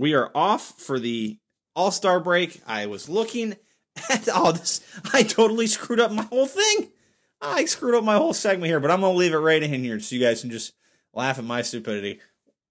we 0.00 0.14
are 0.14 0.30
off 0.34 0.78
for 0.78 0.98
the 0.98 1.38
All 1.76 1.90
Star 1.90 2.20
break. 2.20 2.62
I 2.66 2.86
was 2.86 3.08
looking 3.08 3.56
at 4.10 4.28
all 4.30 4.54
this. 4.54 4.80
I 5.12 5.22
totally 5.22 5.66
screwed 5.66 6.00
up 6.00 6.10
my 6.10 6.22
whole 6.22 6.46
thing. 6.46 6.88
I 7.42 7.66
screwed 7.66 7.94
up 7.94 8.02
my 8.02 8.16
whole 8.16 8.32
segment 8.32 8.68
here, 8.68 8.80
but 8.80 8.90
I'm 8.90 9.02
gonna 9.02 9.12
leave 9.12 9.34
it 9.34 9.38
right 9.38 9.62
in 9.62 9.84
here 9.84 10.00
so 10.00 10.14
you 10.14 10.22
guys 10.22 10.40
can 10.40 10.50
just 10.50 10.72
laugh 11.12 11.38
at 11.38 11.44
my 11.44 11.60
stupidity. 11.60 12.20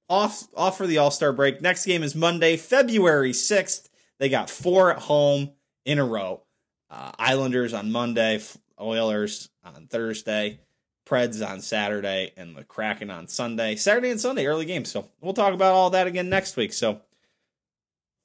Off, 0.10 0.48
off 0.56 0.78
for 0.78 0.88
the 0.88 0.98
All 0.98 1.12
Star 1.12 1.32
break. 1.32 1.62
Next 1.62 1.86
game 1.86 2.02
is 2.02 2.16
Monday, 2.16 2.58
February 2.58 3.34
sixth. 3.34 3.90
They 4.18 4.30
got 4.30 4.50
four 4.50 4.92
at 4.92 5.00
home 5.00 5.52
in 5.86 6.00
a 6.00 6.06
row. 6.06 6.44
Uh, 6.90 7.12
Islanders 7.20 7.76
on 7.76 7.92
Monday, 7.92 8.42
Oilers 8.82 9.50
on 9.64 9.86
Thursday, 9.86 10.62
Preds 11.10 11.48
on 11.48 11.62
Saturday, 11.62 12.34
and 12.38 12.56
the 12.56 12.64
Kraken 12.64 13.10
on 13.10 13.28
Sunday. 13.28 13.76
Saturday 13.76 14.12
and 14.12 14.22
Sunday, 14.22 14.46
early 14.46 14.66
games. 14.66 14.92
So 14.92 15.08
we'll 15.22 15.34
talk 15.34 15.54
about 15.54 15.74
all 15.74 15.90
that 15.90 16.08
again 16.08 16.30
next 16.30 16.56
week. 16.56 16.74
So 16.74 17.02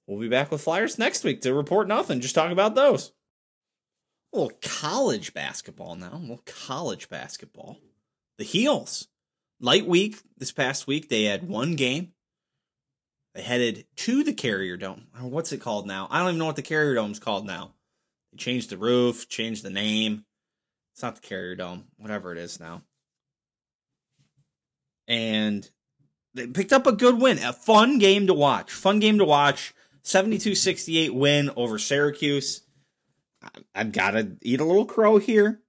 We'll 0.07 0.21
be 0.21 0.29
back 0.29 0.51
with 0.51 0.61
Flyers 0.61 0.99
next 0.99 1.25
week 1.25 1.41
to 1.43 1.55
report 1.55 1.89
nothing, 1.89 2.21
just 2.21 2.35
talk 2.35 2.53
about 2.53 2.75
those. 2.75 3.13
Little 4.33 4.53
college 4.61 5.33
basketball 5.33 5.95
now. 5.95 6.19
Little 6.21 6.43
college 6.45 7.09
basketball. 7.09 7.79
The 8.37 8.45
Heels. 8.45 9.09
Light 9.61 9.87
week 9.87 10.21
this 10.37 10.53
past 10.53 10.87
week. 10.87 11.09
They 11.09 11.25
had 11.25 11.49
one 11.49 11.77
game. 11.77 12.13
They 13.35 13.43
headed 13.43 13.87
to 13.97 14.25
the 14.25 14.35
Carrier 14.35 14.77
Dome. 14.77 15.07
What's 15.21 15.53
it 15.53 15.61
called 15.61 15.87
now? 15.87 16.09
I 16.11 16.19
don't 16.19 16.29
even 16.29 16.39
know 16.39 16.47
what 16.47 16.57
the 16.57 16.63
Carrier 16.63 16.95
Dome's 16.95 17.19
called 17.19 17.47
now. 17.47 17.73
They 18.33 18.37
changed 18.37 18.71
the 18.71 18.77
roof, 18.77 19.29
changed 19.29 19.63
the 19.63 19.71
name. 19.71 20.25
It's 20.95 21.03
not 21.03 21.17
the 21.17 21.21
Carrier 21.21 21.57
Dome, 21.57 21.85
whatever 21.99 22.31
it 22.31 22.39
is 22.39 22.61
now. 22.61 22.83
And 25.09 25.69
they 26.35 26.47
picked 26.47 26.73
up 26.73 26.87
a 26.87 26.93
good 26.93 27.21
win. 27.21 27.39
A 27.39 27.53
fun 27.53 27.99
game 27.99 28.29
to 28.29 28.35
watch. 28.35 28.71
Fun 28.71 29.01
game 29.01 29.19
to 29.19 29.25
watch. 29.25 29.75
72 30.03 30.55
68 30.55 31.13
win 31.13 31.51
over 31.57 31.81
Syracuse. 31.81 32.63
I've 33.75 33.91
got 33.91 34.13
to 34.13 34.37
eat 34.41 34.61
a 34.61 34.65
little 34.65 34.87
crow 34.87 35.19
here. 35.19 35.61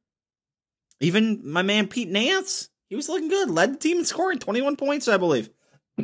Even 1.00 1.42
my 1.44 1.64
man 1.64 1.88
Pete 1.88 2.10
Nance, 2.10 2.70
he 2.88 2.96
was 2.96 3.10
looking 3.10 3.28
good. 3.28 3.50
Led 3.50 3.74
the 3.74 3.78
team 3.78 3.98
in 3.98 4.06
scoring 4.06 4.38
21 4.38 4.76
points, 4.76 5.08
I 5.08 5.18
believe. 5.18 5.50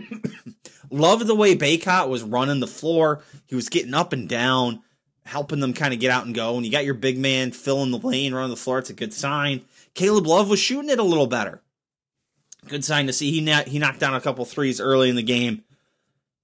Loved 0.89 1.27
the 1.27 1.35
way 1.35 1.55
Bacot 1.55 2.09
was 2.09 2.23
running 2.23 2.59
the 2.59 2.67
floor. 2.67 3.21
He 3.45 3.55
was 3.55 3.69
getting 3.69 3.93
up 3.93 4.13
and 4.13 4.27
down, 4.27 4.81
helping 5.25 5.59
them 5.59 5.73
kind 5.73 5.93
of 5.93 5.99
get 5.99 6.11
out 6.11 6.25
and 6.25 6.35
go. 6.35 6.55
And 6.55 6.65
you 6.65 6.71
got 6.71 6.85
your 6.85 6.93
big 6.93 7.17
man 7.17 7.51
filling 7.51 7.91
the 7.91 7.97
lane, 7.97 8.33
running 8.33 8.49
the 8.49 8.55
floor. 8.55 8.79
It's 8.79 8.89
a 8.89 8.93
good 8.93 9.13
sign. 9.13 9.61
Caleb 9.93 10.27
Love 10.27 10.49
was 10.49 10.59
shooting 10.59 10.89
it 10.89 10.99
a 10.99 11.03
little 11.03 11.27
better. 11.27 11.61
Good 12.67 12.85
sign 12.85 13.07
to 13.07 13.13
see. 13.13 13.31
He, 13.31 13.51
he 13.67 13.79
knocked 13.79 13.99
down 13.99 14.13
a 14.13 14.21
couple 14.21 14.45
threes 14.45 14.79
early 14.79 15.09
in 15.09 15.15
the 15.15 15.23
game. 15.23 15.63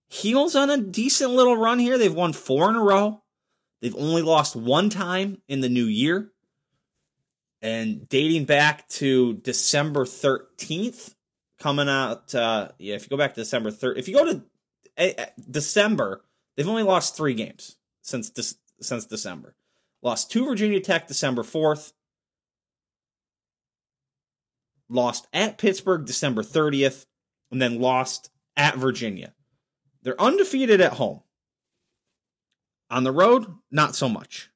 Heels 0.09 0.55
on 0.55 0.69
a 0.69 0.77
decent 0.77 1.31
little 1.31 1.57
run 1.57 1.79
here. 1.79 1.97
They've 1.97 2.13
won 2.13 2.33
four 2.33 2.69
in 2.69 2.75
a 2.75 2.83
row. 2.83 3.21
They've 3.81 3.95
only 3.95 4.21
lost 4.21 4.55
one 4.55 4.89
time 4.89 5.41
in 5.47 5.61
the 5.61 5.69
new 5.69 5.85
year. 5.85 6.31
And 7.61 8.07
dating 8.07 8.45
back 8.45 8.87
to 8.89 9.33
December 9.35 10.05
13th, 10.05 11.13
coming 11.59 11.89
out, 11.89 12.33
uh, 12.33 12.69
yeah, 12.77 12.95
if 12.95 13.03
you 13.03 13.09
go 13.09 13.17
back 13.17 13.33
to 13.33 13.41
December 13.41 13.71
3rd, 13.71 13.97
if 13.97 14.07
you 14.07 14.15
go 14.15 14.25
to 14.25 14.41
uh, 14.97 15.25
December, 15.49 16.23
they've 16.55 16.67
only 16.67 16.83
lost 16.83 17.17
three 17.17 17.33
games 17.33 17.75
since, 18.01 18.29
since 18.81 19.05
December. 19.05 19.55
Lost 20.01 20.31
to 20.31 20.45
Virginia 20.45 20.79
Tech 20.79 21.07
December 21.07 21.43
4th. 21.43 21.93
Lost 24.89 25.27
at 25.33 25.57
Pittsburgh 25.57 26.05
December 26.05 26.43
30th. 26.43 27.05
And 27.51 27.61
then 27.61 27.79
lost 27.79 28.29
at 28.55 28.75
Virginia. 28.77 29.33
They're 30.03 30.19
undefeated 30.21 30.81
at 30.81 30.93
home. 30.93 31.21
On 32.89 33.03
the 33.03 33.11
road, 33.11 33.45
not 33.71 33.95
so 33.95 34.07
much. 34.07 34.49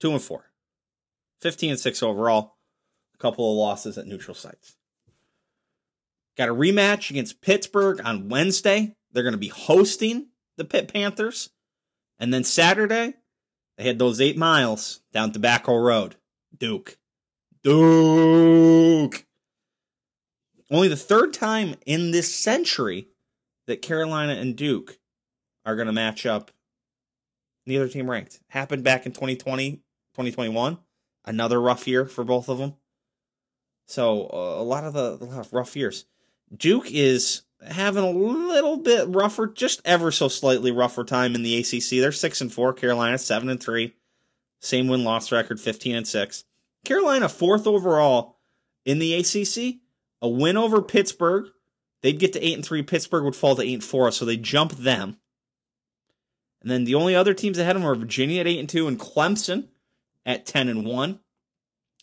Two 0.00 0.12
and 0.12 0.22
four. 0.22 0.50
15 1.40 1.70
and 1.70 1.80
six 1.80 2.02
overall. 2.02 2.56
A 3.14 3.18
couple 3.18 3.50
of 3.50 3.56
losses 3.56 3.96
at 3.96 4.06
neutral 4.06 4.34
sites. 4.34 4.76
Got 6.36 6.48
a 6.48 6.54
rematch 6.54 7.10
against 7.10 7.40
Pittsburgh 7.40 8.00
on 8.04 8.28
Wednesday. 8.28 8.96
They're 9.12 9.22
going 9.22 9.32
to 9.32 9.38
be 9.38 9.48
hosting 9.48 10.28
the 10.56 10.64
Pitt 10.64 10.92
Panthers. 10.92 11.50
And 12.18 12.32
then 12.32 12.44
Saturday, 12.44 13.14
they 13.76 13.84
had 13.84 13.98
those 13.98 14.20
eight 14.20 14.36
miles 14.36 15.00
down 15.12 15.32
Tobacco 15.32 15.76
Road. 15.76 16.16
Duke. 16.56 16.96
Duke. 17.62 19.26
Only 20.70 20.88
the 20.88 20.96
third 20.96 21.32
time 21.32 21.74
in 21.86 22.10
this 22.10 22.34
century 22.34 23.08
that 23.66 23.82
Carolina 23.82 24.34
and 24.34 24.56
Duke 24.56 24.98
are 25.64 25.76
going 25.76 25.86
to 25.86 25.92
match 25.92 26.26
up. 26.26 26.50
Neither 27.66 27.88
team 27.88 28.10
ranked. 28.10 28.40
Happened 28.48 28.84
back 28.84 29.06
in 29.06 29.12
2020, 29.12 29.72
2021. 29.72 30.78
Another 31.24 31.60
rough 31.60 31.88
year 31.88 32.04
for 32.04 32.24
both 32.24 32.48
of 32.48 32.58
them. 32.58 32.74
So 33.86 34.28
uh, 34.32 34.60
a 34.60 34.64
lot 34.64 34.84
of 34.84 34.92
the 34.92 35.26
of 35.26 35.52
rough 35.52 35.76
years. 35.76 36.04
Duke 36.54 36.90
is 36.90 37.42
having 37.66 38.04
a 38.04 38.10
little 38.10 38.76
bit 38.76 39.08
rougher, 39.08 39.46
just 39.46 39.80
ever 39.84 40.10
so 40.10 40.28
slightly 40.28 40.70
rougher 40.70 41.04
time 41.04 41.34
in 41.34 41.42
the 41.42 41.58
ACC. 41.58 42.00
They're 42.00 42.12
six 42.12 42.40
and 42.40 42.52
four. 42.52 42.72
Carolina 42.72 43.18
seven 43.18 43.48
and 43.48 43.62
three. 43.62 43.94
Same 44.60 44.88
win 44.88 45.04
loss 45.04 45.32
record, 45.32 45.60
fifteen 45.60 45.94
and 45.94 46.06
six. 46.06 46.44
Carolina 46.84 47.28
fourth 47.28 47.66
overall 47.66 48.38
in 48.84 48.98
the 48.98 49.14
ACC. 49.14 49.80
A 50.22 50.28
win 50.28 50.56
over 50.56 50.80
Pittsburgh. 50.80 51.46
They'd 52.02 52.18
get 52.18 52.32
to 52.34 52.44
eight 52.44 52.54
and 52.54 52.64
three. 52.64 52.82
Pittsburgh 52.82 53.24
would 53.24 53.36
fall 53.36 53.56
to 53.56 53.62
eight 53.62 53.74
and 53.74 53.84
four, 53.84 54.10
so 54.10 54.24
they 54.24 54.36
jump 54.36 54.72
them. 54.72 55.18
And 56.62 56.70
then 56.70 56.84
the 56.84 56.94
only 56.94 57.14
other 57.14 57.34
teams 57.34 57.58
ahead 57.58 57.76
of 57.76 57.82
them 57.82 57.90
are 57.90 57.94
Virginia 57.94 58.40
at 58.40 58.46
eight 58.46 58.58
and 58.58 58.68
two 58.68 58.88
and 58.88 58.98
Clemson 58.98 59.68
at 60.24 60.46
ten 60.46 60.68
and 60.68 60.86
one. 60.86 61.20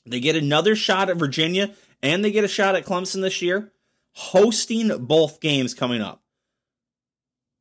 They 0.06 0.20
get 0.20 0.36
another 0.36 0.76
shot 0.76 1.10
at 1.10 1.18
Virginia 1.18 1.74
and 2.02 2.24
they 2.24 2.32
get 2.32 2.44
a 2.44 2.48
shot 2.48 2.76
at 2.76 2.86
Clemson 2.86 3.22
this 3.22 3.42
year, 3.42 3.72
hosting 4.14 5.06
both 5.06 5.40
games 5.40 5.74
coming 5.74 6.02
up. 6.02 6.22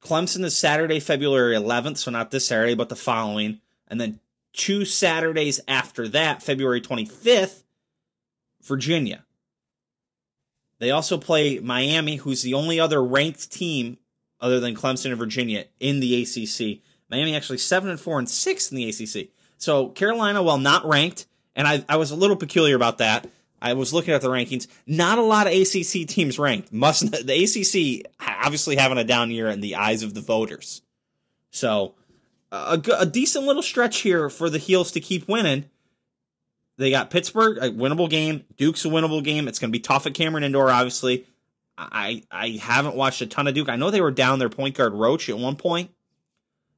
Clemson 0.03 0.45
is 0.45 0.57
Saturday, 0.57 0.99
February 0.99 1.55
11th, 1.55 1.99
so 1.99 2.11
not 2.11 2.31
this 2.31 2.47
Saturday, 2.47 2.75
but 2.75 2.89
the 2.89 2.97
following. 2.97 3.61
And 3.89 4.01
then 4.01 4.21
two 4.53 4.85
Saturdays 4.85 5.61
after 5.69 6.09
that, 6.09 6.43
February 6.43 6.81
25th, 6.81 7.63
Virginia. 8.63 9.25
They 10.79 10.91
also 10.91 11.19
play 11.19 11.59
Miami, 11.59 12.17
who's 12.17 12.43
the 12.43 12.55
only 12.55 12.81
other 12.81 13.03
ranked 13.05 13.53
team 13.53 13.99
other 14.41 14.59
than 14.61 14.75
Clemson 14.75 15.11
and 15.11 15.19
Virginia 15.19 15.67
in 15.79 16.01
the 16.01 16.23
ACC. 16.23 16.81
Miami 17.11 17.37
actually 17.37 17.59
7 17.59 17.91
and 17.91 18.01
4 18.01 18.21
and 18.21 18.29
6 18.29 18.73
in 18.73 18.77
the 18.77 18.89
ACC. 18.89 19.29
So 19.59 19.89
Carolina, 19.89 20.43
while 20.43 20.59
not 20.59 20.87
ranked, 20.87 21.27
and 21.55 21.69
I, 21.69 21.85
I 21.89 21.97
was 21.97 22.11
a 22.11 22.17
little 22.17 22.37
peculiar 22.37 22.77
about 22.77 22.99
that. 22.99 23.29
I 23.63 23.75
was 23.75 23.93
looking 23.93 24.15
at 24.15 24.23
the 24.23 24.29
rankings. 24.29 24.67
Not 24.87 25.19
a 25.19 25.23
lot 25.23 25.47
of 25.47 25.53
ACC 25.53 26.09
teams 26.09 26.39
ranked. 26.39 26.73
Must 26.73 27.11
the 27.11 27.45
ACC 27.45 28.11
obviously 28.21 28.77
having 28.77 28.99
a 28.99 29.05
down 29.05 29.31
year 29.31 29.49
in 29.49 29.61
the 29.61 29.77
eyes 29.77 30.03
of 30.03 30.15
the 30.15 30.21
voters. 30.21 30.83
So 31.51 31.95
a, 32.51 32.81
a 32.99 33.07
decent 33.07 33.45
little 33.45 33.63
stretch 33.63 34.01
here 34.01 34.31
for 34.31 34.49
the 34.51 34.59
Heels 34.59 34.93
to 34.93 35.01
keep 35.01 35.29
winning. 35.29 35.67
They 36.79 36.91
got 36.91 37.11
Pittsburgh, 37.11 37.59
a 37.59 37.71
winnable 37.71 38.09
game. 38.09 38.45
Duke's 38.57 38.85
a 38.87 38.89
winnable 38.89 39.23
game. 39.23 39.49
It's 39.49 39.59
going 39.59 39.71
to 39.71 39.77
be 39.77 39.83
tough 39.83 40.07
at 40.07 40.15
Cameron 40.15 40.45
Indoor, 40.45 40.71
obviously. 40.71 41.27
I 41.77 42.23
I 42.31 42.59
haven't 42.61 42.97
watched 42.97 43.23
a 43.23 43.27
ton 43.27 43.47
of 43.47 43.55
Duke. 43.55 43.69
I 43.69 43.77
know 43.77 43.91
they 43.91 44.01
were 44.01 44.11
down 44.11 44.39
their 44.39 44.49
point 44.49 44.77
guard 44.77 44.93
Roach 44.93 45.29
at 45.29 45.39
one 45.39 45.57
point, 45.57 45.91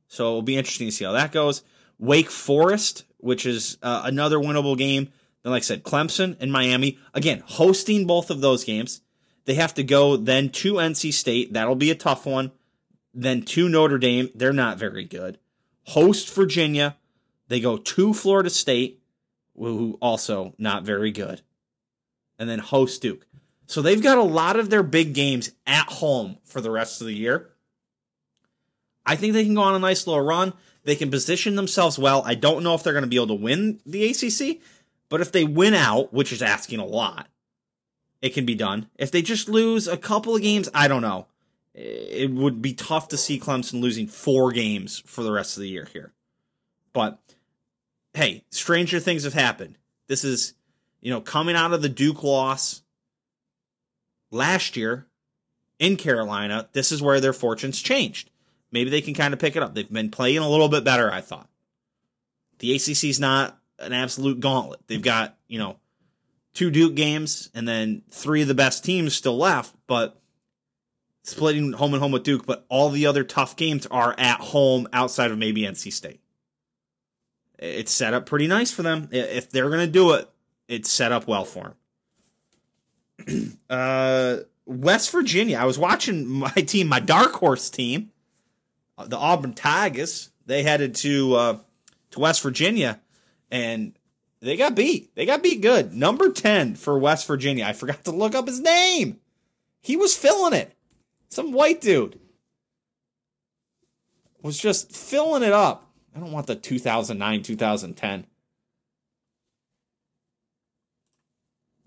so 0.09 0.29
it'll 0.29 0.43
be 0.43 0.57
interesting 0.57 0.89
to 0.89 0.93
see 0.93 1.05
how 1.05 1.13
that 1.13 1.33
goes. 1.33 1.63
Wake 1.99 2.31
Forest, 2.31 3.05
which 3.19 3.47
is 3.47 3.79
uh, 3.83 4.03
another 4.05 4.39
winnable 4.39 4.77
game. 4.77 5.13
Then, 5.43 5.53
like 5.53 5.63
I 5.63 5.65
said, 5.65 5.83
Clemson 5.83 6.37
and 6.41 6.53
Miami, 6.53 6.99
again, 7.15 7.43
hosting 7.45 8.07
both 8.07 8.31
of 8.31 8.41
those 8.41 8.65
games. 8.65 9.01
They 9.45 9.55
have 9.55 9.75
to 9.75 9.83
go 9.83 10.17
then 10.17 10.51
to 10.51 10.75
NC 10.75 11.13
State. 11.13 11.53
That'll 11.53 11.75
be 11.75 11.91
a 11.91 11.97
tough 11.97 12.27
one. 12.27 12.53
Then 13.13 13.43
to 13.43 13.69
Notre 13.69 13.99
Dame. 13.99 14.31
They're 14.35 14.53
not 14.53 14.79
very 14.79 15.05
good. 15.05 15.39
Host 15.85 16.33
Virginia. 16.33 16.97
They 17.49 17.61
go 17.61 17.77
to 17.77 18.15
Florida 18.15 18.51
State, 18.51 19.03
who 19.57 19.99
also 20.01 20.55
not 20.59 20.85
very 20.85 21.11
good. 21.11 21.43
And 22.39 22.49
then 22.49 22.61
host 22.61 23.03
Duke. 23.03 23.27
So 23.67 23.83
they've 23.83 24.03
got 24.03 24.19
a 24.19 24.23
lot 24.23 24.57
of 24.57 24.71
their 24.71 24.83
big 24.83 25.13
games 25.13 25.51
at 25.67 25.89
home 25.89 26.39
for 26.45 26.61
the 26.61 26.71
rest 26.71 27.01
of 27.01 27.07
the 27.07 27.15
year. 27.15 27.51
I 29.05 29.17
think 29.17 29.33
they 29.33 29.45
can 29.45 29.55
go 29.55 29.63
on 29.63 29.75
a 29.75 29.81
nice 29.81 30.07
little 30.07 30.23
run. 30.23 30.53
They 30.85 30.97
can 30.97 31.11
position 31.11 31.57
themselves 31.57 31.99
well. 31.99 32.23
I 32.25 32.35
don't 32.35 32.63
know 32.63 32.75
if 32.75 32.83
they're 32.83 32.93
going 32.93 33.05
to 33.05 33.09
be 33.09 33.17
able 33.17 33.29
to 33.29 33.35
win 33.35 33.81
the 33.87 34.11
ACC, 34.11 34.61
but 35.13 35.21
if 35.21 35.31
they 35.31 35.45
win 35.45 35.75
out, 35.75 36.13
which 36.13 36.33
is 36.33 36.41
asking 36.41 36.81
a 36.81 36.85
lot, 36.85 37.29
it 38.23 38.35
can 38.35 38.47
be 38.47 38.55
done. 38.55 38.89
If 38.97 39.11
they 39.11 39.23
just 39.23 39.49
lose 39.49 39.87
a 39.87 39.97
couple 39.97 40.35
of 40.35 40.43
games, 40.43 40.69
I 40.75 40.89
don't 40.89 41.03
know. 41.03 41.27
It 41.75 42.31
would 42.31 42.61
be 42.61 42.75
tough 42.75 43.09
to 43.09 43.17
see 43.17 43.39
Clemson 43.39 43.81
losing 43.81 44.07
four 44.07 44.53
games 44.53 45.03
for 45.07 45.23
the 45.23 45.33
rest 45.33 45.57
of 45.57 45.61
the 45.61 45.69
year 45.69 45.87
here. 45.93 46.13
But 46.93 47.21
hey, 48.15 48.45
stranger 48.51 48.99
things 48.99 49.25
have 49.25 49.35
happened. 49.35 49.79
This 50.09 50.25
is, 50.25 50.55
you 51.01 51.11
know, 51.11 51.21
coming 51.21 51.57
out 51.57 51.73
of 51.73 51.83
the 51.83 51.89
Duke 51.89 52.25
loss 52.25 52.83
last 54.31 54.77
year 54.77 55.07
in 55.79 55.97
Carolina, 55.97 56.69
this 56.73 56.91
is 56.91 57.03
where 57.03 57.21
their 57.21 57.33
fortunes 57.33 57.81
changed 57.81 58.31
maybe 58.73 58.91
they 58.91 59.03
can 59.03 59.15
kind 59.15 59.33
of 59.33 59.39
pick 59.39 59.55
it 59.55 59.63
up. 59.63 59.75
They've 59.75 59.93
been 59.93 60.11
playing 60.11 60.39
a 60.39 60.49
little 60.49 60.69
bit 60.69 60.83
better, 60.83 61.13
I 61.13 61.21
thought. 61.21 61.49
The 62.59 62.75
ACC's 62.75 63.21
not 63.21 63.59
an 63.83 63.93
absolute 63.93 64.41
gauntlet. 64.41 64.81
They've 64.87 65.03
got, 65.03 65.37
you 65.49 65.59
know, 65.59 65.77
two 66.55 66.71
Duke 66.71 66.95
games 66.95 67.51
and 67.55 67.67
then 67.67 68.03
three 68.11 68.43
of 68.43 68.49
the 68.49 68.55
best 68.55 68.85
teams 68.85 69.15
still 69.15 69.37
left, 69.37 69.75
but 69.87 70.21
splitting 71.25 71.73
home 71.73 71.95
and 71.95 72.03
home 72.03 72.13
with 72.13 72.25
Duke, 72.25 72.47
but 72.47 72.65
all 72.69 72.91
the 72.91 73.07
other 73.07 73.25
tough 73.25 73.57
games 73.57 73.87
are 73.87 74.15
at 74.19 74.41
home 74.41 74.89
outside 74.93 75.31
of 75.31 75.39
maybe 75.39 75.63
NC 75.63 75.93
State. 75.93 76.21
It's 77.59 77.93
set 77.93 78.13
up 78.13 78.27
pretty 78.27 78.49
nice 78.49 78.73
for 78.73 78.83
them. 78.83 79.09
If 79.13 79.51
they're 79.51 79.69
going 79.69 79.87
to 79.87 79.93
do 79.93 80.13
it, 80.13 80.29
it's 80.69 80.91
set 80.91 81.13
up 81.13 81.29
well 81.29 81.45
for 81.45 81.75
them. 83.29 83.59
uh, 83.71 84.39
West 84.67 85.11
Virginia. 85.13 85.59
I 85.59 85.65
was 85.65 85.79
watching 85.79 86.27
my 86.27 86.51
team, 86.51 86.89
my 86.89 87.01
dark 87.01 87.33
horse 87.35 87.71
team, 87.71 88.11
the 88.99 89.17
Auburn 89.17 89.55
Tigers. 89.55 90.31
They 90.47 90.63
headed 90.65 90.97
to 90.97 91.35
uh, 91.35 91.59
to 92.11 92.21
West 92.21 92.43
Virginia, 92.43 93.01
and 93.53 93.93
they 94.41 94.57
got 94.57 94.75
beat. 94.75 95.15
They 95.15 95.27
got 95.27 95.43
beat 95.43 95.61
good. 95.61 95.95
Number 95.95 96.31
ten 96.31 96.75
for 96.75 96.99
West 96.99 97.29
Virginia. 97.29 97.67
I 97.67 97.75
forgot 97.75 98.05
to 98.07 98.11
look 98.11 98.35
up 98.35 98.49
his 98.49 98.59
name. 98.59 99.21
He 99.83 99.97
was 99.97 100.17
filling 100.17 100.55
it. 100.55 100.75
Some 101.29 101.53
white 101.53 101.81
dude 101.81 102.19
was 104.43 104.59
just 104.59 104.91
filling 104.91 105.43
it 105.43 105.53
up. 105.53 105.89
I 106.17 106.19
don't 106.19 106.33
want 106.33 106.47
the 106.47 106.57
2009 106.57 107.43
2010. 107.43 108.27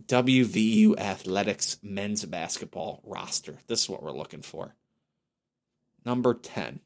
WVU 0.06 0.98
Athletics 1.00 1.80
men's 1.82 2.24
basketball 2.26 3.02
roster. 3.04 3.58
This 3.68 3.84
is 3.84 3.90
what 3.90 4.04
we're 4.04 4.12
looking 4.12 4.44
for. 4.44 4.76
Number 6.06 6.36
10. 6.36 6.80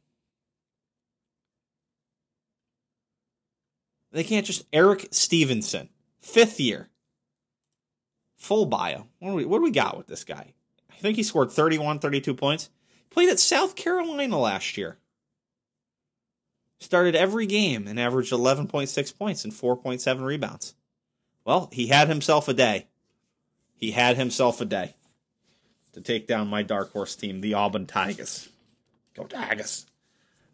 They 4.11 4.23
can't 4.23 4.45
just 4.45 4.65
Erik 4.73 5.07
Stevenson, 5.11 5.89
fifth 6.21 6.59
year, 6.59 6.89
full 8.35 8.65
bio. 8.65 9.07
What 9.19 9.29
do 9.29 9.35
we, 9.35 9.45
what 9.45 9.59
do 9.59 9.63
we 9.63 9.71
got 9.71 9.97
with 9.97 10.07
this 10.07 10.23
guy? 10.23 10.53
I 10.89 10.95
think 10.95 11.15
he 11.15 11.23
scored 11.23 11.51
31, 11.51 11.99
32 11.99 12.33
points. 12.33 12.69
Played 13.09 13.29
at 13.29 13.39
South 13.39 13.75
Carolina 13.75 14.37
last 14.37 14.77
year. 14.77 14.97
Started 16.79 17.15
every 17.15 17.45
game 17.45 17.87
and 17.87 17.99
averaged 17.99 18.31
11.6 18.31 19.17
points 19.17 19.43
and 19.43 19.53
4.7 19.53 20.21
rebounds. 20.21 20.75
Well, 21.45 21.69
he 21.71 21.87
had 21.87 22.07
himself 22.07 22.47
a 22.47 22.53
day. 22.53 22.87
He 23.75 23.91
had 23.91 24.17
himself 24.17 24.61
a 24.61 24.65
day 24.65 24.95
to 25.93 26.01
take 26.01 26.27
down 26.27 26.47
my 26.47 26.63
dark 26.63 26.91
horse 26.91 27.15
team, 27.15 27.41
the 27.41 27.53
Auburn 27.53 27.85
Tigers. 27.85 28.49
Go 29.15 29.23
Tigers. 29.23 29.85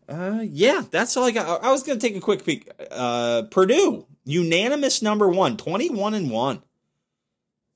Uh, 0.07 0.41
yeah, 0.43 0.83
that's 0.89 1.17
all 1.17 1.25
I 1.25 1.31
got. 1.31 1.63
I 1.63 1.71
was 1.71 1.83
going 1.83 1.99
to 1.99 2.07
take 2.07 2.15
a 2.15 2.21
quick 2.21 2.45
peek. 2.45 2.69
Uh, 2.91 3.43
Purdue, 3.49 4.05
unanimous 4.23 5.01
number 5.01 5.27
one, 5.27 5.57
21 5.57 6.13
and 6.13 6.29
1. 6.29 6.61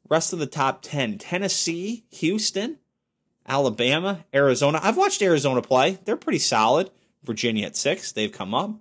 Rest 0.09 0.34
of 0.34 0.39
the 0.39 0.47
top 0.47 0.82
10 0.82 1.17
Tennessee, 1.17 2.05
Houston, 2.11 2.77
Alabama, 3.47 4.25
Arizona. 4.34 4.80
I've 4.82 4.97
watched 4.97 5.21
Arizona 5.21 5.61
play. 5.61 5.99
They're 6.05 6.17
pretty 6.17 6.39
solid. 6.39 6.89
Virginia 7.23 7.65
at 7.65 7.75
six. 7.75 8.11
They've 8.11 8.32
come 8.32 8.53
up. 8.53 8.71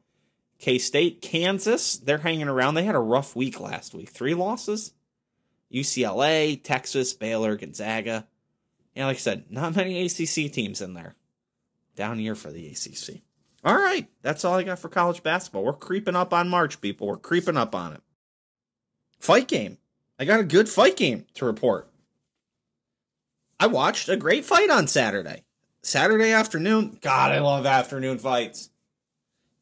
K 0.58 0.78
State, 0.78 1.22
Kansas. 1.22 1.96
They're 1.96 2.18
hanging 2.18 2.48
around. 2.48 2.74
They 2.74 2.84
had 2.84 2.94
a 2.94 3.00
rough 3.00 3.36
week 3.36 3.60
last 3.60 3.94
week. 3.94 4.10
Three 4.10 4.34
losses. 4.34 4.92
UCLA, 5.72 6.62
Texas, 6.62 7.12
Baylor, 7.12 7.56
Gonzaga. 7.56 8.26
Yeah, 8.94 9.06
like 9.06 9.16
I 9.16 9.20
said, 9.20 9.44
not 9.50 9.76
many 9.76 10.04
ACC 10.04 10.52
teams 10.52 10.80
in 10.80 10.94
there. 10.94 11.14
Down 11.94 12.18
here 12.18 12.34
for 12.34 12.50
the 12.50 12.68
ACC. 12.68 13.22
All 13.64 13.76
right, 13.76 14.08
that's 14.22 14.44
all 14.44 14.54
I 14.54 14.62
got 14.62 14.78
for 14.78 14.88
college 14.88 15.22
basketball. 15.22 15.64
We're 15.64 15.72
creeping 15.72 16.16
up 16.16 16.32
on 16.32 16.48
March, 16.48 16.80
people. 16.80 17.08
We're 17.08 17.16
creeping 17.16 17.56
up 17.56 17.74
on 17.74 17.94
it. 17.94 18.02
Fight 19.18 19.48
game. 19.48 19.78
I 20.18 20.24
got 20.24 20.40
a 20.40 20.44
good 20.44 20.68
fight 20.68 20.96
game 20.96 21.26
to 21.34 21.44
report. 21.44 21.88
I 23.60 23.66
watched 23.66 24.08
a 24.08 24.16
great 24.16 24.44
fight 24.44 24.70
on 24.70 24.86
Saturday. 24.86 25.44
Saturday 25.82 26.32
afternoon. 26.32 26.98
God, 27.00 27.32
I 27.32 27.40
love 27.40 27.66
afternoon 27.66 28.18
fights. 28.18 28.70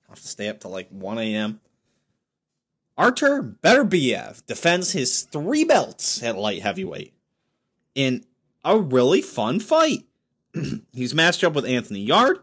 I 0.08 0.12
have 0.12 0.20
to 0.20 0.28
stay 0.28 0.48
up 0.48 0.60
till 0.60 0.70
like 0.70 0.88
1 0.90 1.18
a.m. 1.18 1.60
Artur 2.98 3.42
Beterbiev 3.42 4.44
defends 4.46 4.92
his 4.92 5.22
three 5.22 5.64
belts 5.64 6.22
at 6.22 6.36
light 6.36 6.62
heavyweight 6.62 7.12
in 7.94 8.24
a 8.64 8.78
really 8.78 9.22
fun 9.22 9.60
fight. 9.60 10.04
He's 10.92 11.14
matched 11.14 11.44
up 11.44 11.52
with 11.54 11.66
Anthony 11.66 12.00
Yarde. 12.00 12.40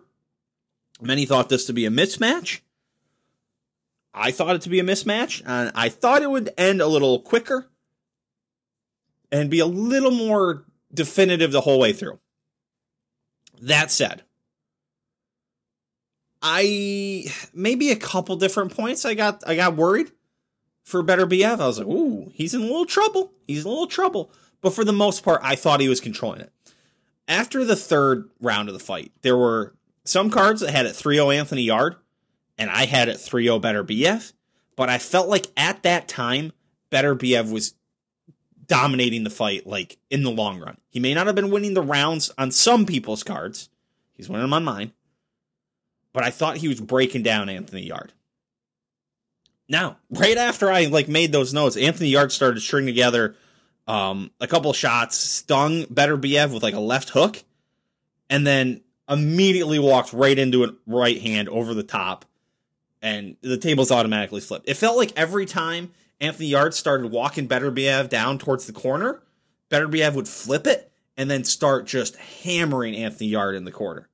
Many 1.04 1.26
thought 1.26 1.50
this 1.50 1.66
to 1.66 1.74
be 1.74 1.86
a 1.86 1.90
mismatch. 1.90 2.62
I 4.14 4.32
thought 4.32 4.56
it 4.56 4.62
to 4.62 4.70
be 4.70 4.80
a 4.80 4.84
mismatch, 4.84 5.42
and 5.46 5.72
I 5.76 5.90
thought 5.90 6.22
it 6.22 6.30
would 6.30 6.52
end 6.58 6.82
a 6.82 6.88
little 6.88 7.20
quicker 7.20 7.68
and 9.32 9.50
be 9.50 9.60
a 9.60 9.66
little 9.66 10.12
more 10.12 10.66
definitive 10.94 11.52
the 11.52 11.62
whole 11.62 11.80
way 11.80 11.92
through. 11.92 12.20
That 13.62 13.92
said, 13.92 14.24
I 16.42 17.26
maybe 17.54 17.92
a 17.92 17.96
couple 17.96 18.36
different 18.36 18.76
points 18.76 19.06
I 19.06 19.14
got 19.14 19.44
I 19.48 19.56
got 19.56 19.76
worried 19.76 20.12
for 20.84 21.04
Beterbiev. 21.04 21.60
I 21.60 21.68
was 21.68 21.80
like, 21.80 21.88
ooh, 21.88 22.32
he's 22.34 22.54
in 22.54 22.62
a 22.62 22.66
little 22.66 22.86
trouble. 22.86 23.32
He's 23.48 23.66
in 23.66 23.68
a 23.68 23.70
little 23.70 23.88
trouble. 23.88 24.32
But 24.62 24.74
for 24.74 24.84
the 24.84 24.94
most 24.94 25.24
part, 25.24 25.42
I 25.44 25.56
thought 25.56 25.80
he 25.80 25.90
was 25.90 26.00
controlling 26.00 26.42
it. 26.42 26.52
After 27.28 27.66
the 27.66 27.76
third 27.76 28.30
round 28.40 28.70
of 28.70 28.74
the 28.74 28.80
fight, 28.80 29.12
there 29.22 29.38
were 29.38 29.74
some 30.06 30.30
cards 30.30 30.62
that 30.62 30.72
had 30.72 30.86
it 30.86 30.96
3-0 30.96 31.36
Anthony 31.36 31.64
Yarde, 31.64 31.96
and 32.58 32.70
I 32.70 32.86
had 32.86 33.10
it 33.10 33.18
3-0 33.18 33.62
Beterbiev, 33.62 34.34
But 34.76 34.90
I 34.90 34.98
felt 34.98 35.30
like 35.30 35.48
at 35.56 35.84
that 35.84 36.08
time, 36.08 36.52
Beterbiev 36.92 37.52
was 37.52 37.74
dominating 38.66 39.24
the 39.24 39.30
fight 39.30 39.68
like 39.68 39.98
in 40.10 40.24
the 40.24 40.32
long 40.32 40.60
run. 40.60 40.78
He 40.90 41.00
may 41.00 41.14
not 41.14 41.28
have 41.28 41.36
been 41.36 41.52
winning 41.52 41.74
the 41.74 41.82
rounds 41.82 42.32
on 42.38 42.52
some 42.52 42.86
people's 42.86 43.24
cards. 43.24 43.70
He's 44.14 44.30
winning 44.30 44.44
them 44.44 44.54
on 44.54 44.64
mine. 44.64 44.94
But 46.14 46.24
I 46.24 46.30
thought 46.30 46.58
he 46.58 46.68
was 46.68 46.80
breaking 46.80 47.24
down 47.24 47.50
Anthony 47.50 47.88
Yarde. 47.88 48.14
Now, 49.68 49.98
right 50.12 50.38
after 50.38 50.72
I 50.72 50.86
like 50.86 51.08
made 51.08 51.32
those 51.32 51.54
notes, 51.54 51.78
Anthony 51.78 52.10
Yarde 52.10 52.32
started 52.32 52.62
string 52.62 52.86
together 52.86 53.36
um, 53.88 54.32
a 54.40 54.48
couple 54.48 54.72
shots, 54.74 55.18
stung 55.18 55.86
Beterbiev 55.86 56.54
with 56.54 56.64
like 56.64 56.76
a 56.76 56.80
left 56.80 57.10
hook, 57.10 57.44
and 58.30 58.46
then 58.46 58.82
immediately 59.10 59.80
walked 59.80 60.14
right 60.14 60.38
into 60.38 60.64
a 60.64 60.74
right 60.86 61.22
hand 61.22 61.50
over 61.50 61.74
the 61.74 61.84
top, 61.84 62.26
and 63.02 63.36
the 63.42 63.58
tables 63.58 63.92
automatically 63.92 64.42
flipped. 64.42 64.70
It 64.70 64.78
felt 64.78 64.98
like 64.98 65.12
every 65.18 65.46
time 65.46 65.92
Anthony 66.22 66.48
Yarde 66.48 66.74
started 66.74 67.12
walking 67.12 67.48
Better 67.48 67.72
Beterbiev 67.72 68.10
down 68.10 68.38
towards 68.38 68.66
the 68.66 68.74
corner, 68.74 69.22
Better 69.70 69.88
Beterbiev 69.88 70.14
would 70.16 70.28
flip 70.28 70.68
it 70.68 70.92
and 71.18 71.30
then 71.30 71.44
start 71.44 71.86
just 71.86 72.16
hammering 72.16 72.96
Anthony 72.96 73.30
Yarde 73.30 73.56
in 73.56 73.66
the 73.66 73.72
corner. 73.72 74.10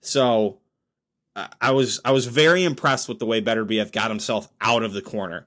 So 0.00 0.60
I 1.60 1.70
was 1.72 2.00
I 2.04 2.12
was 2.12 2.26
very 2.26 2.64
impressed 2.64 3.08
with 3.08 3.18
the 3.18 3.26
way 3.26 3.40
Better 3.40 3.64
Beterbiev 3.64 3.92
got 3.92 4.10
himself 4.10 4.48
out 4.60 4.82
of 4.82 4.92
the 4.92 5.02
corner. 5.02 5.46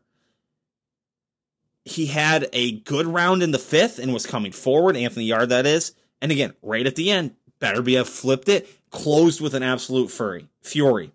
He 1.86 2.06
had 2.06 2.48
a 2.54 2.80
good 2.80 3.08
round 3.08 3.44
in 3.44 3.52
the 3.52 3.60
fifth 3.60 4.00
and 4.00 4.14
was 4.14 4.26
coming 4.26 4.52
forward, 4.52 4.96
Anthony 4.96 5.26
Yarde 5.26 5.50
that 5.50 5.66
is. 5.66 5.94
And 6.22 6.32
again, 6.32 6.54
right 6.62 6.88
at 6.88 6.96
the 6.96 7.12
end, 7.12 7.36
Beterbiev 7.64 8.08
flipped 8.08 8.50
it, 8.50 8.70
closed 8.92 9.40
with 9.40 9.54
an 9.54 9.64
absolute 9.64 10.12
fury. 10.12 10.50
Fury. 10.62 11.14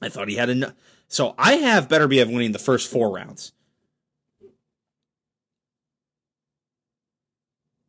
I 0.00 0.08
thought 0.08 0.28
he 0.28 0.36
had 0.36 0.48
enough. 0.48 0.72
So 1.08 1.34
I 1.36 1.54
have 1.54 1.88
Beterbiev 1.88 2.32
winning 2.32 2.52
the 2.52 2.58
first 2.58 2.90
four 2.90 3.14
rounds. 3.14 3.52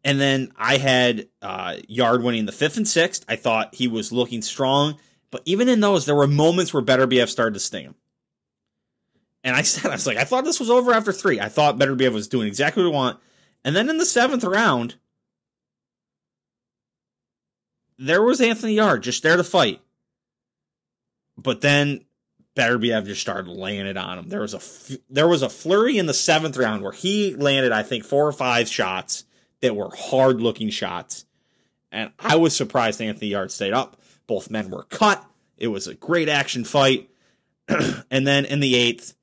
And 0.04 0.20
then 0.20 0.52
I 0.58 0.78
had 0.78 1.30
uh, 1.42 1.78
Yarde 1.88 2.24
winning 2.24 2.46
the 2.46 2.52
fifth 2.52 2.78
and 2.78 2.88
sixth. 2.88 3.24
I 3.30 3.36
thought 3.38 3.76
he 3.76 3.88
was 3.88 4.12
looking 4.12 4.42
strong. 4.42 4.98
But 5.32 5.44
even 5.46 5.70
in 5.70 5.80
those, 5.80 6.06
there 6.06 6.16
were 6.16 6.28
moments 6.28 6.74
where 6.74 6.84
Beterbiev 6.84 7.30
started 7.30 7.54
to 7.54 7.60
sting 7.60 7.86
him. 7.86 7.96
And 9.44 9.56
I 9.56 9.62
said, 9.64 9.92
I 9.92 9.96
was 9.96 10.08
like, 10.08 10.18
I 10.18 10.26
thought 10.26 10.44
this 10.44 10.60
was 10.60 10.70
over 10.70 10.94
after 10.94 11.14
three. 11.14 11.40
I 11.40 11.48
thought 11.48 11.78
Beterbiev 11.78 12.12
was 12.12 12.28
doing 12.28 12.48
exactly 12.48 12.84
what 12.84 12.90
we 12.90 12.96
want. 12.96 13.20
And 13.64 13.76
then 13.76 13.90
in 13.90 13.98
the 13.98 14.06
seventh 14.06 14.44
round, 14.44 14.96
there 18.00 18.24
was 18.24 18.40
Anthony 18.40 18.76
Yarde 18.76 19.04
just 19.04 19.22
there 19.22 19.38
to 19.38 19.44
fight. 19.44 19.82
But 21.38 21.62
then 21.62 22.06
Beterbiev 22.56 23.06
just 23.06 23.22
started 23.22 23.50
laying 23.50 23.86
it 23.86 23.98
on 23.98 24.18
him. 24.18 24.30
There 24.30 24.42
was 24.42 24.54
a 24.54 24.98
there 25.10 25.28
was 25.28 25.42
a 25.42 25.50
flurry 25.50 25.98
in 25.98 26.06
the 26.06 26.14
seventh 26.14 26.58
round 26.58 26.82
where 26.82 26.94
he 26.94 27.36
landed, 27.36 27.72
I 27.72 27.84
think, 27.84 28.06
four 28.06 28.26
or 28.26 28.32
five 28.32 28.68
shots 28.68 29.26
that 29.62 29.76
were 29.76 29.92
hard 29.96 30.42
looking 30.42 30.70
shots, 30.70 31.26
and 31.92 32.12
I 32.18 32.38
was 32.38 32.56
surprised 32.56 33.02
Anthony 33.02 33.28
Yarde 33.28 33.52
stayed 33.52 33.74
up. 33.74 34.02
Both 34.28 34.50
men 34.50 34.70
were 34.70 34.84
cut. 34.84 35.24
It 35.58 35.68
was 35.68 35.88
a 35.88 35.94
great 35.94 36.30
action 36.30 36.64
fight, 36.64 37.10
and 37.68 38.26
then 38.26 38.46
in 38.46 38.62
the 38.62 38.76
eighth, 38.76 39.14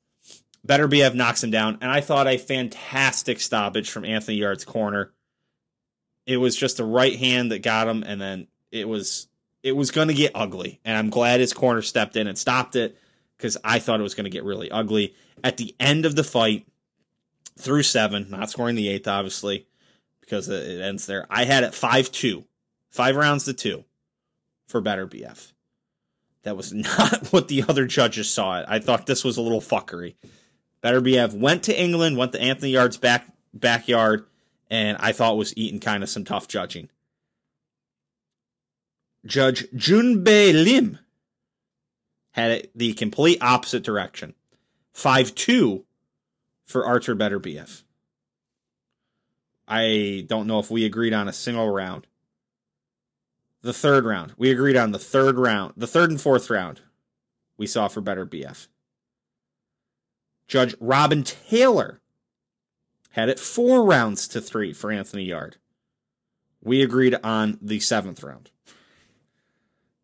Beterbiev 0.66 1.14
knocks 1.14 1.42
him 1.42 1.50
down, 1.50 1.78
and 1.80 1.90
I 1.90 2.00
thought 2.00 2.26
a 2.26 2.38
fantastic 2.38 3.40
stoppage 3.40 3.90
from 3.90 4.04
Anthony 4.04 4.38
Yarde's 4.38 4.64
corner. 4.64 5.12
It 6.26 6.38
was 6.38 6.56
just 6.56 6.80
a 6.80 6.84
right 6.84 7.16
hand 7.16 7.52
that 7.52 7.62
got 7.62 7.88
him, 7.88 8.02
and 8.02 8.20
then 8.20 8.48
it 8.70 8.88
was 8.88 9.28
it 9.62 9.72
was 9.72 9.90
going 9.90 10.08
to 10.08 10.14
get 10.14 10.32
ugly, 10.34 10.80
and 10.84 10.96
I'm 10.96 11.10
glad 11.10 11.40
his 11.40 11.52
corner 11.52 11.82
stepped 11.82 12.16
in 12.16 12.26
and 12.26 12.38
stopped 12.38 12.76
it 12.76 12.96
because 13.36 13.56
I 13.64 13.78
thought 13.78 14.00
it 14.00 14.04
was 14.04 14.14
going 14.14 14.24
to 14.24 14.30
get 14.30 14.44
really 14.44 14.70
ugly. 14.70 15.14
At 15.42 15.56
the 15.56 15.74
end 15.78 16.06
of 16.06 16.14
the 16.14 16.24
fight, 16.24 16.66
through 17.58 17.82
seven, 17.82 18.28
not 18.30 18.50
scoring 18.50 18.76
the 18.76 18.88
eighth, 18.88 19.08
obviously, 19.08 19.66
because 20.20 20.48
it 20.48 20.80
ends 20.80 21.06
there. 21.06 21.26
I 21.30 21.44
had 21.44 21.64
it 21.64 21.74
5 21.74 22.10
2, 22.12 22.44
five 22.90 23.16
rounds 23.16 23.44
to 23.44 23.54
two 23.54 23.84
for 24.66 24.82
Beterbiev. 24.82 25.52
That 26.42 26.56
was 26.56 26.72
not 26.72 27.28
what 27.32 27.48
the 27.48 27.64
other 27.68 27.86
judges 27.86 28.30
saw 28.30 28.60
it. 28.60 28.66
I 28.68 28.78
thought 28.78 29.06
this 29.06 29.24
was 29.24 29.36
a 29.36 29.42
little 29.42 29.60
fuckery. 29.60 30.14
Beterbiev 30.82 31.34
went 31.34 31.64
to 31.64 31.80
England, 31.80 32.16
went 32.16 32.32
to 32.32 32.40
Anthony 32.40 32.72
Yarde's 32.72 32.98
back 32.98 33.26
backyard, 33.54 34.26
and 34.70 34.96
I 35.00 35.12
thought 35.12 35.36
was 35.36 35.56
eating 35.56 35.80
kind 35.80 36.02
of 36.02 36.08
some 36.08 36.24
tough 36.24 36.48
judging. 36.48 36.88
Judge 39.26 39.68
Junbei 39.72 40.52
Lim 40.52 40.98
had 42.32 42.50
it 42.50 42.70
the 42.74 42.92
complete 42.94 43.38
opposite 43.42 43.82
direction. 43.82 44.34
5 44.92 45.34
2 45.34 45.84
for 46.64 46.86
Artur 46.86 47.14
Beterbiev. 47.14 47.82
I 49.68 50.24
don't 50.26 50.46
know 50.46 50.58
if 50.58 50.70
we 50.70 50.84
agreed 50.84 51.12
on 51.12 51.28
a 51.28 51.32
single 51.32 51.70
round. 51.70 52.06
The 53.62 53.72
third 53.72 54.04
round. 54.04 54.32
We 54.36 54.50
agreed 54.50 54.76
on 54.76 54.92
the 54.92 54.98
third 54.98 55.38
round. 55.38 55.74
The 55.76 55.86
third 55.86 56.10
and 56.10 56.20
fourth 56.20 56.50
round 56.50 56.82
we 57.56 57.66
saw 57.66 57.88
for 57.88 58.00
Beterbiev. 58.00 58.68
Judge 60.46 60.74
Robin 60.80 61.24
Taylor 61.24 62.00
had 63.10 63.28
it 63.28 63.40
four 63.40 63.84
rounds 63.84 64.28
to 64.28 64.40
three 64.40 64.72
for 64.72 64.92
Anthony 64.92 65.24
Yarde. 65.24 65.56
We 66.62 66.82
agreed 66.82 67.16
on 67.24 67.58
the 67.60 67.80
seventh 67.80 68.22
round. 68.22 68.50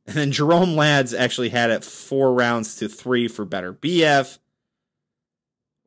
And 0.07 0.17
then 0.17 0.33
Jerome 0.33 0.75
Lads 0.75 1.15
actually 1.15 1.51
had 1.51 1.71
it 1.71 1.85
four 1.85 2.35
rounds 2.35 2.77
to 2.77 2.89
three 2.89 3.29
for 3.29 3.47
Beterbiev. 3.47 4.39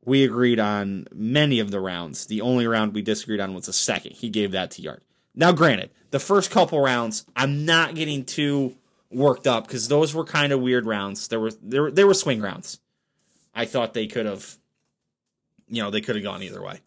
We 0.06 0.24
agreed 0.24 0.60
on 0.60 1.08
many 1.14 1.60
of 1.60 1.72
the 1.72 1.80
rounds. 1.80 2.28
The 2.28 2.42
only 2.42 2.68
round 2.68 2.94
we 2.94 3.02
disagreed 3.02 3.40
on 3.40 3.54
was 3.54 3.66
the 3.66 3.74
second. 3.74 4.14
He 4.14 4.30
gave 4.30 4.52
that 4.52 4.72
to 4.72 4.82
Yarde. 4.82 5.02
Now, 5.34 5.52
granted, 5.52 5.90
the 6.12 6.20
first 6.20 6.52
couple 6.52 6.80
rounds, 6.80 7.26
I'm 7.36 7.66
not 7.66 7.96
getting 7.96 8.24
too 8.24 8.76
worked 9.12 9.48
up 9.48 9.68
because 9.68 9.88
those 9.88 10.14
were 10.14 10.24
kind 10.24 10.54
of 10.54 10.62
weird 10.62 10.86
rounds. 10.86 11.28
There 11.28 11.40
were 11.40 11.52
there 11.62 11.92
they 11.92 12.04
were 12.04 12.14
swing 12.14 12.42
rounds. 12.42 12.80
I 13.54 13.66
thought 13.66 13.94
they 13.94 14.08
could 14.08 14.26
have, 14.26 14.58
you 15.68 15.82
know, 15.82 15.90
they 15.90 16.02
could 16.02 16.16
have 16.16 16.24
gone 16.24 16.44
either 16.44 16.62
way. 16.62 16.82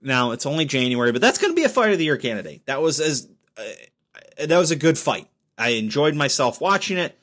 Now 0.00 0.32
it's 0.32 0.46
only 0.46 0.64
January, 0.64 1.12
but 1.12 1.20
that's 1.20 1.38
going 1.38 1.52
to 1.52 1.56
be 1.56 1.64
a 1.64 1.68
fight 1.68 1.92
of 1.92 1.98
the 1.98 2.04
year 2.04 2.16
candidate. 2.16 2.66
That 2.66 2.80
was 2.80 3.00
as 3.00 3.28
uh, 3.56 3.62
that 4.46 4.58
was 4.58 4.70
a 4.70 4.76
good 4.76 4.98
fight. 4.98 5.28
I 5.62 5.68
enjoyed 5.70 6.16
myself 6.16 6.60
watching 6.60 6.98
it. 6.98 7.16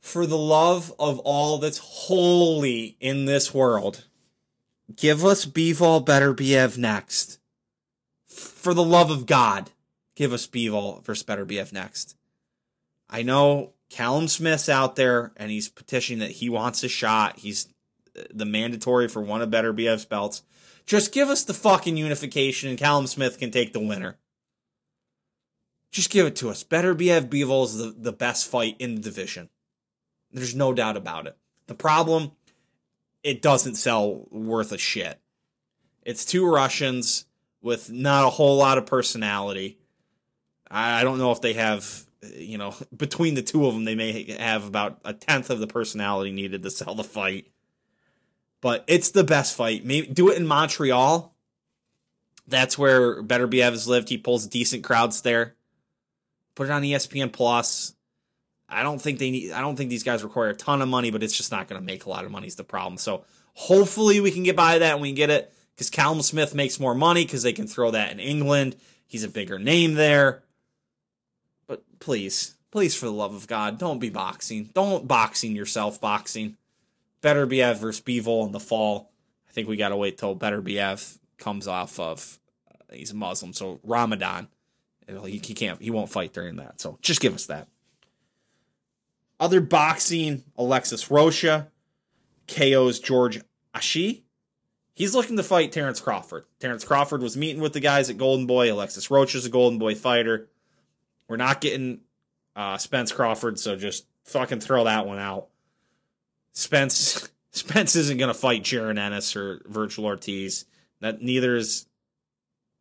For 0.00 0.26
the 0.26 0.36
love 0.36 0.92
of 0.98 1.20
all 1.20 1.58
that's 1.58 1.78
holy 1.78 2.96
in 2.98 3.24
this 3.24 3.54
world, 3.54 4.04
give 4.96 5.24
us 5.24 5.46
Bivol 5.46 6.04
Beterbiev 6.04 6.76
next. 6.76 7.38
For 8.26 8.74
the 8.74 8.82
love 8.82 9.12
of 9.12 9.26
God, 9.26 9.70
give 10.16 10.32
us 10.32 10.48
Bivol 10.48 11.04
versus 11.04 11.24
Beterbiev 11.24 11.72
next. 11.72 12.16
I 13.08 13.22
know 13.22 13.74
Callum 13.90 14.26
Smith's 14.26 14.68
out 14.68 14.96
there 14.96 15.32
and 15.36 15.52
he's 15.52 15.68
petitioning 15.68 16.18
that 16.18 16.32
he 16.32 16.50
wants 16.50 16.82
a 16.82 16.88
shot. 16.88 17.38
He's 17.38 17.68
the 18.32 18.44
mandatory 18.44 19.06
for 19.06 19.22
one 19.22 19.40
of 19.40 19.50
Beterbiev's 19.50 20.04
belts. 20.04 20.42
Just 20.84 21.12
give 21.12 21.28
us 21.28 21.44
the 21.44 21.54
fucking 21.54 21.96
unification 21.96 22.70
and 22.70 22.78
Callum 22.78 23.06
Smith 23.06 23.38
can 23.38 23.52
take 23.52 23.72
the 23.72 23.78
winner. 23.78 24.16
Just 25.94 26.10
give 26.10 26.26
it 26.26 26.34
to 26.36 26.50
us. 26.50 26.64
Beterbiev 26.64 27.28
Bivol 27.28 27.66
is 27.66 27.78
the, 27.78 27.94
the 27.96 28.12
best 28.12 28.50
fight 28.50 28.74
in 28.80 28.96
the 28.96 29.00
division. 29.00 29.48
There's 30.32 30.52
no 30.52 30.74
doubt 30.74 30.96
about 30.96 31.28
it. 31.28 31.36
The 31.68 31.76
problem, 31.76 32.32
it 33.22 33.40
doesn't 33.40 33.76
sell 33.76 34.26
worth 34.28 34.72
a 34.72 34.76
shit. 34.76 35.20
It's 36.02 36.24
two 36.24 36.50
Russians 36.50 37.26
with 37.62 37.92
not 37.92 38.26
a 38.26 38.30
whole 38.30 38.56
lot 38.56 38.76
of 38.76 38.86
personality. 38.86 39.78
I 40.68 41.04
don't 41.04 41.18
know 41.18 41.30
if 41.30 41.40
they 41.40 41.52
have, 41.52 42.04
you 42.34 42.58
know, 42.58 42.74
between 42.96 43.34
the 43.34 43.42
two 43.42 43.64
of 43.64 43.74
them, 43.74 43.84
they 43.84 43.94
may 43.94 44.32
have 44.32 44.66
about 44.66 44.98
a 45.04 45.14
tenth 45.14 45.48
of 45.48 45.60
the 45.60 45.68
personality 45.68 46.32
needed 46.32 46.64
to 46.64 46.70
sell 46.72 46.96
the 46.96 47.04
fight. 47.04 47.46
But 48.60 48.82
it's 48.88 49.12
the 49.12 49.22
best 49.22 49.56
fight. 49.56 49.84
Maybe 49.84 50.08
do 50.08 50.28
it 50.28 50.38
in 50.38 50.46
Montreal. 50.48 51.36
That's 52.48 52.76
where 52.76 53.22
Better 53.22 53.46
Beterbiev 53.46 53.70
has 53.70 53.86
lived. 53.86 54.08
He 54.08 54.18
pulls 54.18 54.48
decent 54.48 54.82
crowds 54.82 55.22
there. 55.22 55.54
Put 56.54 56.68
it 56.68 56.72
on 56.72 56.82
ESPN 56.82 57.32
Plus. 57.32 57.94
I 58.68 58.82
don't 58.82 59.00
think 59.00 59.18
they 59.18 59.30
need. 59.30 59.52
I 59.52 59.60
don't 59.60 59.76
think 59.76 59.90
these 59.90 60.02
guys 60.02 60.24
require 60.24 60.50
a 60.50 60.54
ton 60.54 60.82
of 60.82 60.88
money, 60.88 61.10
but 61.10 61.22
it's 61.22 61.36
just 61.36 61.52
not 61.52 61.68
going 61.68 61.80
to 61.80 61.84
make 61.84 62.06
a 62.06 62.10
lot 62.10 62.24
of 62.24 62.30
money. 62.30 62.46
Is 62.46 62.56
the 62.56 62.64
problem. 62.64 62.98
So 62.98 63.24
hopefully 63.54 64.20
we 64.20 64.30
can 64.30 64.42
get 64.42 64.56
by 64.56 64.78
that 64.78 64.92
and 64.92 65.02
we 65.02 65.08
can 65.08 65.16
get 65.16 65.30
it 65.30 65.52
because 65.74 65.90
Callum 65.90 66.22
Smith 66.22 66.54
makes 66.54 66.80
more 66.80 66.94
money 66.94 67.24
because 67.24 67.42
they 67.42 67.52
can 67.52 67.66
throw 67.66 67.90
that 67.90 68.12
in 68.12 68.20
England. 68.20 68.76
He's 69.06 69.24
a 69.24 69.28
bigger 69.28 69.58
name 69.58 69.94
there. 69.94 70.42
But 71.66 71.82
please, 72.00 72.56
please, 72.70 72.96
for 72.96 73.06
the 73.06 73.12
love 73.12 73.34
of 73.34 73.46
God, 73.46 73.78
don't 73.78 73.98
be 73.98 74.10
boxing. 74.10 74.70
Don't 74.74 75.06
boxing 75.06 75.54
yourself. 75.54 76.00
Boxing. 76.00 76.56
Beterbiev 77.22 77.78
versus 77.78 78.02
Bivol 78.02 78.46
in 78.46 78.52
the 78.52 78.60
fall. 78.60 79.10
I 79.48 79.52
think 79.52 79.68
we 79.68 79.76
got 79.76 79.90
to 79.90 79.96
wait 79.96 80.18
till 80.18 80.36
Beterbiev 80.36 81.18
comes 81.38 81.66
off 81.66 81.98
of. 81.98 82.38
Uh, 82.70 82.94
he's 82.94 83.12
a 83.12 83.14
Muslim, 83.14 83.52
so 83.52 83.80
Ramadan. 83.82 84.48
He, 85.06 85.40
he 85.44 85.54
can't. 85.54 85.80
He 85.80 85.90
won't 85.90 86.10
fight 86.10 86.32
during 86.32 86.56
that. 86.56 86.80
So 86.80 86.98
just 87.02 87.20
give 87.20 87.34
us 87.34 87.46
that. 87.46 87.68
Other 89.40 89.60
boxing, 89.60 90.44
Alexis 90.56 91.10
Rocha, 91.10 91.68
KO's 92.48 92.98
George 93.00 93.40
Ashie. 93.74 94.22
He's 94.94 95.14
looking 95.14 95.36
to 95.36 95.42
fight 95.42 95.72
Terrence 95.72 96.00
Crawford. 96.00 96.44
Terrence 96.60 96.84
Crawford 96.84 97.20
was 97.20 97.36
meeting 97.36 97.60
with 97.60 97.72
the 97.72 97.80
guys 97.80 98.10
at 98.10 98.16
Golden 98.16 98.46
Boy. 98.46 98.72
Alexis 98.72 99.10
Rocha's 99.10 99.44
a 99.44 99.50
Golden 99.50 99.78
Boy 99.78 99.94
fighter. 99.96 100.48
We're 101.28 101.36
not 101.36 101.60
getting 101.60 102.00
uh, 102.54 102.78
Spence 102.78 103.10
Crawford, 103.10 103.58
so 103.58 103.74
just 103.76 104.06
fucking 104.24 104.60
throw 104.60 104.84
that 104.84 105.06
one 105.06 105.18
out. 105.18 105.48
Spence 106.52 107.28
Spence 107.50 107.94
isn't 107.96 108.18
going 108.18 108.32
to 108.32 108.38
fight 108.38 108.62
Jaron 108.62 108.98
Ennis 108.98 109.36
or 109.36 109.60
Vergil 109.70 110.04
Ortiz. 110.04 110.64
That 111.00 111.22
neither 111.22 111.56
is. 111.56 111.86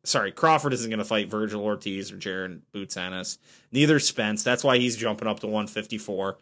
Sorry, 0.04 0.32
Crawford 0.32 0.74
isn't 0.74 0.90
going 0.90 1.00
to 1.00 1.06
fight 1.06 1.30
Vergil 1.30 1.62
Ortiz 1.62 2.12
or 2.12 2.18
Jaron 2.18 2.62
Boots 2.74 2.98
Ennis. 2.98 3.38
Neither 3.72 4.00
Spence. 4.00 4.44
That's 4.44 4.64
why 4.64 4.78
he's 4.78 4.98
jumping 4.98 5.28
up 5.28 5.40
to 5.40 5.48
154. 5.48 6.38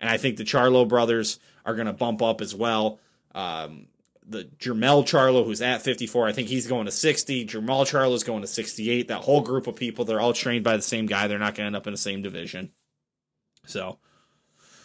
And 0.00 0.08
I 0.08 0.16
think 0.16 0.36
the 0.36 0.44
Charlo 0.44 0.88
brothers 0.88 1.38
are 1.66 1.74
going 1.74 1.86
to 1.86 1.92
bump 1.92 2.22
up 2.22 2.40
as 2.40 2.54
well. 2.54 2.98
Um, 3.34 3.86
the 4.26 4.44
Jermell 4.58 5.04
Charlo, 5.04 5.44
who's 5.44 5.60
at 5.60 5.82
54, 5.82 6.28
I 6.28 6.32
think 6.32 6.48
he's 6.48 6.66
going 6.66 6.86
to 6.86 6.90
60. 6.90 7.46
Jermall 7.46 7.84
Charlo 7.84 8.14
is 8.14 8.24
going 8.24 8.40
to 8.40 8.48
68. 8.48 9.08
That 9.08 9.22
whole 9.22 9.42
group 9.42 9.66
of 9.66 9.76
people, 9.76 10.04
they're 10.04 10.20
all 10.20 10.32
trained 10.32 10.64
by 10.64 10.76
the 10.76 10.82
same 10.82 11.06
guy. 11.06 11.26
They're 11.26 11.38
not 11.38 11.54
going 11.54 11.64
to 11.64 11.66
end 11.66 11.76
up 11.76 11.86
in 11.86 11.92
the 11.92 11.98
same 11.98 12.22
division. 12.22 12.70
So, 13.66 13.98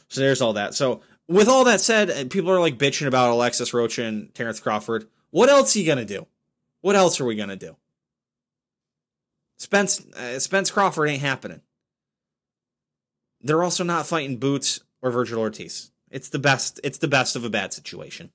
so 0.09 0.21
there's 0.21 0.41
all 0.41 0.53
that. 0.53 0.73
So 0.73 1.01
with 1.27 1.47
all 1.47 1.63
that 1.65 1.81
said, 1.81 2.29
people 2.29 2.51
are 2.51 2.59
like 2.59 2.77
bitching 2.77 3.07
about 3.07 3.31
Alexis 3.31 3.73
Rocha 3.73 4.03
and 4.03 4.33
Terrence 4.33 4.59
Crawford. 4.59 5.07
What 5.29 5.49
else 5.49 5.75
are 5.75 5.79
you 5.79 5.85
gonna 5.85 6.05
do? 6.05 6.27
What 6.81 6.95
else 6.95 7.19
are 7.19 7.25
we 7.25 7.35
gonna 7.35 7.55
do? 7.55 7.75
Spence 9.57 10.05
uh, 10.15 10.39
Spence 10.39 10.71
Crawford 10.71 11.09
ain't 11.09 11.21
happening. 11.21 11.61
They're 13.41 13.63
also 13.63 13.83
not 13.83 14.07
fighting 14.07 14.37
Boots 14.37 14.81
or 15.01 15.11
Vergil 15.11 15.37
Ortiz. 15.37 15.91
It's 16.09 16.29
the 16.29 16.39
best. 16.39 16.79
It's 16.83 16.99
the 16.99 17.07
best 17.07 17.35
of 17.35 17.43
a 17.43 17.49
bad 17.49 17.73
situation. 17.73 18.31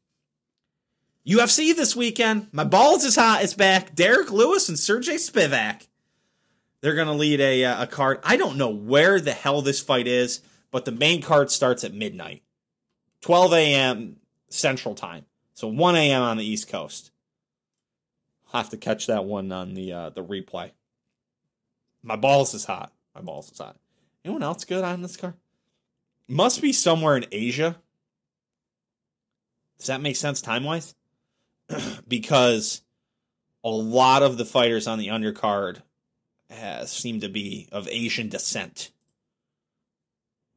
UFC 1.27 1.75
this 1.75 1.95
weekend. 1.95 2.49
My 2.53 2.65
balls 2.65 3.05
is 3.05 3.17
hot. 3.17 3.43
It's 3.43 3.55
back. 3.55 3.95
Derrick 3.95 4.31
Lewis 4.31 4.69
and 4.69 4.79
Sergey 4.79 5.15
Spivak. 5.15 5.87
They're 6.81 6.97
gonna 6.97 7.15
lead 7.15 7.41
a 7.41 7.65
uh, 7.65 7.85
a 7.85 7.87
card. 7.87 8.19
I 8.25 8.37
don't 8.37 8.59
know 8.59 8.71
where 8.71 9.21
the 9.21 9.33
hell 9.33 9.63
this 9.63 9.81
fight 9.81 10.09
is, 10.09 10.41
but 10.73 10.85
the 10.85 10.93
main 10.93 11.23
card 11.23 11.51
starts 11.51 11.85
at 11.85 11.95
midnight. 11.95 12.43
12 13.21 13.53
a.m. 13.53 14.17
Central 14.49 14.97
Time. 14.97 15.25
So 15.55 15.69
1 15.69 15.95
a.m. 15.95 16.23
on 16.23 16.39
the 16.39 16.45
East 16.45 16.69
Coast. 16.69 17.13
I'll 18.53 18.63
have 18.63 18.71
to 18.71 18.77
catch 18.77 19.07
that 19.07 19.25
one 19.25 19.53
on 19.53 19.75
the 19.75 19.93
uh, 19.93 20.11
the 20.11 20.25
replay. 20.25 20.73
My 22.03 22.17
balls 22.17 22.55
is 22.55 22.65
hot. 22.65 22.93
My 23.15 23.21
balls 23.21 23.51
is 23.51 23.59
hot. 23.59 23.77
Anyone 24.25 24.43
else 24.43 24.65
good 24.65 24.85
on 24.85 25.03
this 25.03 25.17
car? 25.17 25.35
Must 26.29 26.63
be 26.63 26.73
somewhere 26.73 27.17
in 27.17 27.27
Asia. 27.31 27.77
Does 29.79 29.89
that 29.89 30.01
make 30.01 30.17
sense 30.17 30.41
time 30.41 30.65
wise? 30.65 30.95
because 32.09 32.83
a 33.65 33.71
lot 33.71 34.23
of 34.23 34.39
the 34.39 34.45
fighters 34.45 34.87
on 34.87 34.99
the 34.99 35.09
undercard 35.09 35.83
has, 36.51 36.93
seem 36.93 37.21
to 37.21 37.29
be 37.29 37.69
of 37.73 37.89
Asian 37.89 38.29
descent 38.29 38.91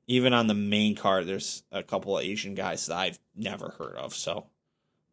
even 0.08 0.34
on 0.34 0.48
the 0.48 0.54
main 0.54 0.96
card, 0.96 1.26
there's 1.26 1.64
a 1.72 1.84
couple 1.84 2.18
of 2.18 2.24
Asian 2.24 2.56
guys 2.56 2.86
that 2.86 2.98
I've 2.98 3.20
never 3.36 3.70
heard 3.78 3.96
of. 3.96 4.14
So 4.14 4.46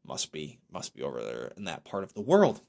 must 0.05 0.33
be 0.33 0.59
must 0.71 0.95
be 0.95 1.03
over 1.03 1.23
there 1.23 1.53
in 1.57 1.65
that 1.65 1.85
part 1.85 2.05
of 2.05 2.15
the 2.15 2.21
world. 2.21 2.61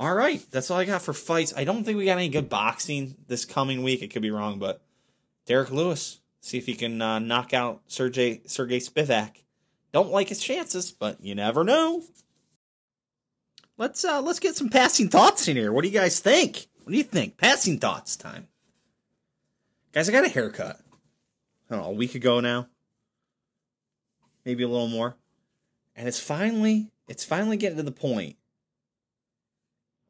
All 0.00 0.14
right, 0.14 0.42
that's 0.50 0.70
all 0.70 0.78
I 0.78 0.86
got 0.86 1.02
for 1.02 1.12
fights. 1.12 1.52
I 1.54 1.64
don't 1.64 1.84
think 1.84 1.98
we 1.98 2.06
got 2.06 2.16
any 2.16 2.30
good 2.30 2.48
boxing 2.48 3.16
this 3.28 3.44
coming 3.44 3.82
week. 3.82 4.00
It 4.00 4.08
could 4.08 4.22
be 4.22 4.30
wrong, 4.30 4.58
but 4.58 4.80
Derrick 5.44 5.70
Lewis, 5.70 6.20
see 6.40 6.56
if 6.56 6.64
he 6.64 6.72
can 6.72 7.02
uh, 7.02 7.18
knock 7.18 7.52
out 7.52 7.82
Sergey 7.86 8.40
Sergey 8.46 8.78
Spivak. 8.78 9.42
Don't 9.92 10.10
like 10.10 10.30
his 10.30 10.40
chances, 10.40 10.90
but 10.90 11.22
you 11.22 11.34
never 11.34 11.64
know. 11.64 12.02
Let's 13.76 14.02
uh 14.02 14.22
let's 14.22 14.38
get 14.38 14.56
some 14.56 14.70
passing 14.70 15.10
thoughts 15.10 15.48
in 15.48 15.56
here. 15.58 15.70
What 15.70 15.82
do 15.82 15.88
you 15.88 15.98
guys 15.98 16.18
think? 16.18 16.66
What 16.82 16.92
do 16.92 16.96
you 16.96 17.04
think? 17.04 17.36
Passing 17.36 17.78
thoughts 17.78 18.16
time. 18.16 18.48
Guys, 19.92 20.08
I 20.08 20.12
got 20.12 20.24
a 20.24 20.30
haircut. 20.30 20.80
I 21.68 21.74
don't 21.74 21.84
know, 21.84 21.90
a 21.90 21.94
week 21.94 22.14
ago 22.14 22.40
now. 22.40 22.68
Maybe 24.46 24.62
a 24.62 24.68
little 24.68 24.88
more. 24.88 25.16
And 25.94 26.08
it's 26.08 26.20
finally 26.20 26.90
it's 27.06 27.24
finally 27.24 27.58
getting 27.58 27.76
to 27.76 27.82
the 27.82 27.92
point 27.92 28.36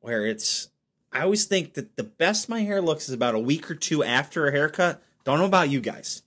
where 0.00 0.26
it's 0.26 0.68
I 1.12 1.22
always 1.22 1.44
think 1.44 1.74
that 1.74 1.96
the 1.96 2.04
best 2.04 2.48
my 2.48 2.60
hair 2.60 2.80
looks 2.80 3.08
is 3.08 3.14
about 3.14 3.34
a 3.34 3.38
week 3.38 3.70
or 3.70 3.74
two 3.74 4.04
after 4.04 4.46
a 4.46 4.52
haircut. 4.52 5.02
Don't 5.24 5.38
know 5.38 5.46
about 5.46 5.70
you 5.70 5.80
guys. 5.80 6.22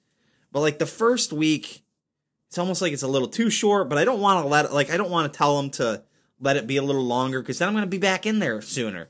But 0.51 0.59
like 0.59 0.77
the 0.77 0.85
first 0.85 1.31
week, 1.31 1.83
it's 2.49 2.57
almost 2.57 2.81
like 2.81 2.93
it's 2.93 3.03
a 3.03 3.07
little 3.07 3.27
too 3.27 3.49
short, 3.49 3.89
but 3.89 3.97
I 3.97 4.05
don't 4.05 4.19
want 4.19 4.43
to 4.43 4.47
let 4.47 4.73
like 4.73 4.91
I 4.91 4.97
don't 4.97 5.09
want 5.09 5.31
to 5.31 5.37
tell 5.37 5.57
them 5.57 5.69
to 5.71 6.03
let 6.39 6.57
it 6.57 6.67
be 6.67 6.77
a 6.77 6.83
little 6.83 7.03
longer 7.03 7.41
because 7.41 7.59
then 7.59 7.67
I'm 7.67 7.73
gonna 7.73 7.87
be 7.87 7.97
back 7.97 8.25
in 8.25 8.39
there 8.39 8.61
sooner. 8.61 9.09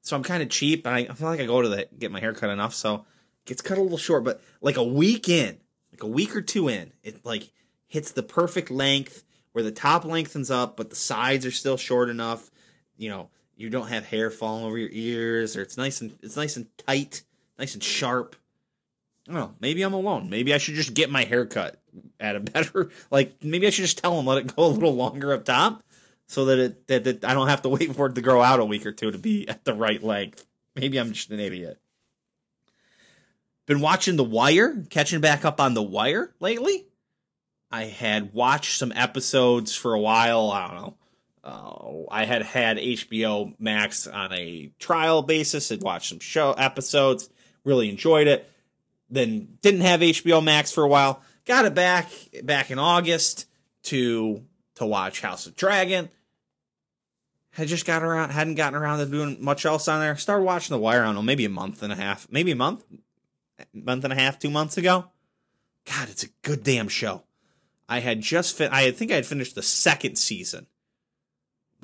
So 0.00 0.16
I'm 0.16 0.22
kind 0.22 0.42
of 0.42 0.50
cheap. 0.50 0.86
I, 0.86 0.98
I 1.00 1.12
feel 1.14 1.28
like 1.28 1.40
I 1.40 1.46
go 1.46 1.62
to 1.62 1.68
the 1.68 1.88
get 1.98 2.10
my 2.10 2.20
hair 2.20 2.32
cut 2.32 2.50
enough, 2.50 2.74
so 2.74 2.94
it 2.96 3.46
gets 3.46 3.62
cut 3.62 3.78
a 3.78 3.82
little 3.82 3.98
short, 3.98 4.24
but 4.24 4.42
like 4.60 4.76
a 4.76 4.84
week 4.84 5.28
in, 5.28 5.58
like 5.92 6.02
a 6.02 6.08
week 6.08 6.34
or 6.34 6.42
two 6.42 6.68
in, 6.68 6.92
it 7.02 7.24
like 7.24 7.52
hits 7.86 8.10
the 8.12 8.22
perfect 8.22 8.70
length 8.70 9.24
where 9.52 9.62
the 9.62 9.70
top 9.70 10.04
lengthens 10.04 10.50
up, 10.50 10.76
but 10.76 10.90
the 10.90 10.96
sides 10.96 11.46
are 11.46 11.52
still 11.52 11.76
short 11.76 12.08
enough. 12.08 12.50
You 12.96 13.10
know, 13.10 13.30
you 13.56 13.70
don't 13.70 13.88
have 13.88 14.06
hair 14.06 14.30
falling 14.30 14.64
over 14.64 14.78
your 14.78 14.90
ears, 14.92 15.56
or 15.56 15.62
it's 15.62 15.76
nice 15.76 16.00
and 16.00 16.16
it's 16.22 16.36
nice 16.36 16.56
and 16.56 16.66
tight, 16.78 17.22
nice 17.58 17.74
and 17.74 17.82
sharp. 17.82 18.36
I 19.28 19.32
don't 19.32 19.40
know. 19.40 19.54
Maybe 19.60 19.82
I'm 19.82 19.94
alone. 19.94 20.28
Maybe 20.28 20.52
I 20.52 20.58
should 20.58 20.74
just 20.74 20.94
get 20.94 21.10
my 21.10 21.24
hair 21.24 21.46
cut 21.46 21.80
at 22.20 22.36
a 22.36 22.40
better 22.52 22.90
like. 23.10 23.42
Maybe 23.42 23.66
I 23.66 23.70
should 23.70 23.84
just 23.84 23.98
tell 23.98 24.16
them 24.16 24.26
let 24.26 24.38
it 24.38 24.54
go 24.54 24.66
a 24.66 24.68
little 24.68 24.94
longer 24.94 25.32
up 25.32 25.44
top, 25.44 25.82
so 26.26 26.46
that 26.46 26.58
it 26.58 26.86
that, 26.88 27.04
that 27.04 27.24
I 27.24 27.34
don't 27.34 27.48
have 27.48 27.62
to 27.62 27.68
wait 27.70 27.94
for 27.94 28.06
it 28.06 28.14
to 28.14 28.22
grow 28.22 28.42
out 28.42 28.60
a 28.60 28.64
week 28.64 28.86
or 28.86 28.92
two 28.92 29.10
to 29.10 29.18
be 29.18 29.48
at 29.48 29.64
the 29.64 29.74
right 29.74 30.02
length. 30.02 30.46
Maybe 30.74 30.98
I'm 30.98 31.12
just 31.12 31.30
an 31.30 31.40
idiot. 31.40 31.78
Been 33.66 33.80
watching 33.80 34.16
The 34.16 34.24
Wire, 34.24 34.84
catching 34.90 35.20
back 35.20 35.44
up 35.44 35.58
on 35.58 35.72
The 35.72 35.82
Wire 35.82 36.34
lately. 36.38 36.86
I 37.70 37.84
had 37.84 38.34
watched 38.34 38.78
some 38.78 38.92
episodes 38.94 39.74
for 39.74 39.94
a 39.94 40.00
while. 40.00 40.50
I 40.50 40.66
don't 40.66 40.76
know. 40.76 40.96
Uh, 41.44 42.04
I 42.10 42.24
had 42.24 42.42
had 42.42 42.78
HBO 42.78 43.54
Max 43.58 44.06
on 44.06 44.32
a 44.32 44.72
trial 44.78 45.22
basis. 45.22 45.68
Had 45.68 45.82
watched 45.82 46.08
some 46.08 46.18
show 46.18 46.52
episodes. 46.52 47.28
Really 47.64 47.90
enjoyed 47.90 48.26
it. 48.26 48.50
then 49.10 49.58
didn't 49.60 49.82
have 49.82 50.00
HBO 50.00 50.42
Max 50.42 50.72
for 50.72 50.82
a 50.82 50.88
while. 50.88 51.20
Got 51.44 51.66
it 51.66 51.74
back 51.74 52.10
back 52.42 52.70
in 52.70 52.78
August 52.78 53.46
to 53.84 54.42
to 54.76 54.86
watch 54.86 55.20
House 55.20 55.46
of 55.46 55.54
Dragon. 55.54 56.08
Had 57.50 57.68
just 57.68 57.86
got 57.86 58.02
around, 58.02 58.30
hadn't 58.30 58.56
gotten 58.56 58.76
around 58.76 58.98
to 58.98 59.06
doing 59.06 59.36
much 59.40 59.66
else 59.66 59.86
on 59.86 60.00
there. 60.00 60.16
Started 60.16 60.44
watching 60.44 60.74
The 60.74 60.80
Wire. 60.80 61.02
I 61.02 61.06
don't 61.06 61.14
know, 61.14 61.22
maybe 61.22 61.44
a 61.44 61.50
month 61.50 61.82
and 61.82 61.92
a 61.92 61.96
half, 61.96 62.26
maybe 62.30 62.50
a 62.50 62.56
month, 62.56 62.84
month 63.72 64.02
and 64.02 64.12
a 64.12 64.16
half, 64.16 64.38
two 64.38 64.50
months 64.50 64.76
ago. 64.78 65.04
God, 65.84 66.08
it's 66.08 66.24
a 66.24 66.28
good 66.42 66.64
damn 66.64 66.88
show. 66.88 67.22
I 67.88 68.00
had 68.00 68.22
just 68.22 68.56
fin- 68.56 68.72
I 68.72 68.90
think 68.90 69.12
I 69.12 69.16
had 69.16 69.26
finished 69.26 69.54
the 69.54 69.62
second 69.62 70.16
season 70.16 70.66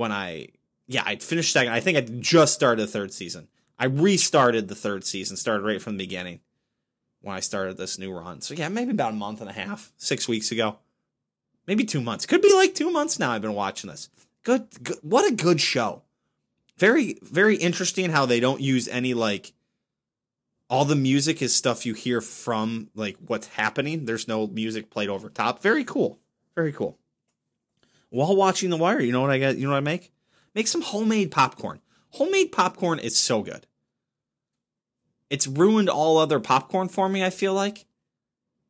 when 0.01 0.13
I 0.13 0.49
yeah 0.87 1.03
I'd 1.05 1.23
finished 1.23 1.53
second. 1.53 1.75
I 1.75 1.81
think 1.81 1.99
I 1.99 2.01
just 2.01 2.55
started 2.55 2.83
the 2.83 2.91
third 2.91 3.13
season. 3.13 3.49
I 3.79 3.85
restarted 3.85 4.69
the 4.69 4.75
third 4.75 5.05
season, 5.05 5.37
started 5.37 5.63
right 5.63 5.81
from 5.81 5.99
the 5.99 6.05
beginning 6.05 6.41
when 7.21 7.37
I 7.37 7.41
started 7.41 7.77
this 7.77 7.99
new 7.99 8.11
run. 8.11 8.41
So 8.41 8.55
yeah, 8.55 8.71
maybe 8.71 8.93
about 8.93 9.13
a 9.13 9.17
month 9.17 9.43
and 9.43 9.51
a 9.51 9.53
half, 9.53 9.93
six 9.99 10.27
weeks 10.27 10.51
ago, 10.51 10.79
maybe 11.67 11.85
two 11.85 12.01
months. 12.01 12.25
Could 12.25 12.41
be 12.41 12.53
like 12.55 12.75
two 12.75 12.91
months 12.91 13.19
now. 13.19 13.31
I've 13.31 13.43
been 13.43 13.53
watching 13.53 13.91
this. 13.91 14.09
Good, 14.43 14.69
good 14.83 14.97
what 15.03 15.31
a 15.31 15.35
good 15.35 15.61
show. 15.61 16.03
Very 16.79 17.19
very 17.21 17.57
interesting 17.57 18.09
how 18.09 18.25
they 18.25 18.41
don't 18.41 18.63
use 18.63 18.89
any 18.89 19.13
like 19.13 19.53
all 20.71 20.87
the 20.87 20.97
music 20.97 21.43
is 21.43 21.55
stuff 21.55 21.85
you 21.85 21.93
hear 21.93 22.23
from 22.23 22.89
like 22.95 23.19
what's 23.27 23.49
happening. 23.49 24.07
There's 24.07 24.27
no 24.27 24.47
music 24.47 24.89
played 24.89 25.11
over 25.11 25.29
top. 25.29 25.61
Very 25.61 25.85
cool. 25.85 26.19
Very 26.55 26.73
cool. 26.73 26.97
While 28.11 28.37
watching 28.37 28.71
The 28.71 28.77
Wire, 28.77 29.01
you 29.01 29.13
know 29.13 29.21
what 29.21 29.31
I 29.31 29.39
got? 29.39 29.57
You 29.57 29.65
know 29.65 29.73
what 29.73 29.79
I 29.79 29.81
make? 29.81 30.13
Make 30.55 30.69
some 30.69 30.83
homemade 30.83 31.31
popcorn. 31.31 31.81
Homemade 32.11 32.53
popcorn 32.53 32.99
is 32.99 33.17
so 33.17 33.43
good. 33.43 33.67
It's 35.29 35.47
ruined 35.47 35.89
all 35.89 36.19
other 36.19 36.41
popcorn 36.41 36.89
for 36.89 37.09
me, 37.09 37.25
I 37.25 37.31
feel 37.31 37.55
like. 37.55 37.87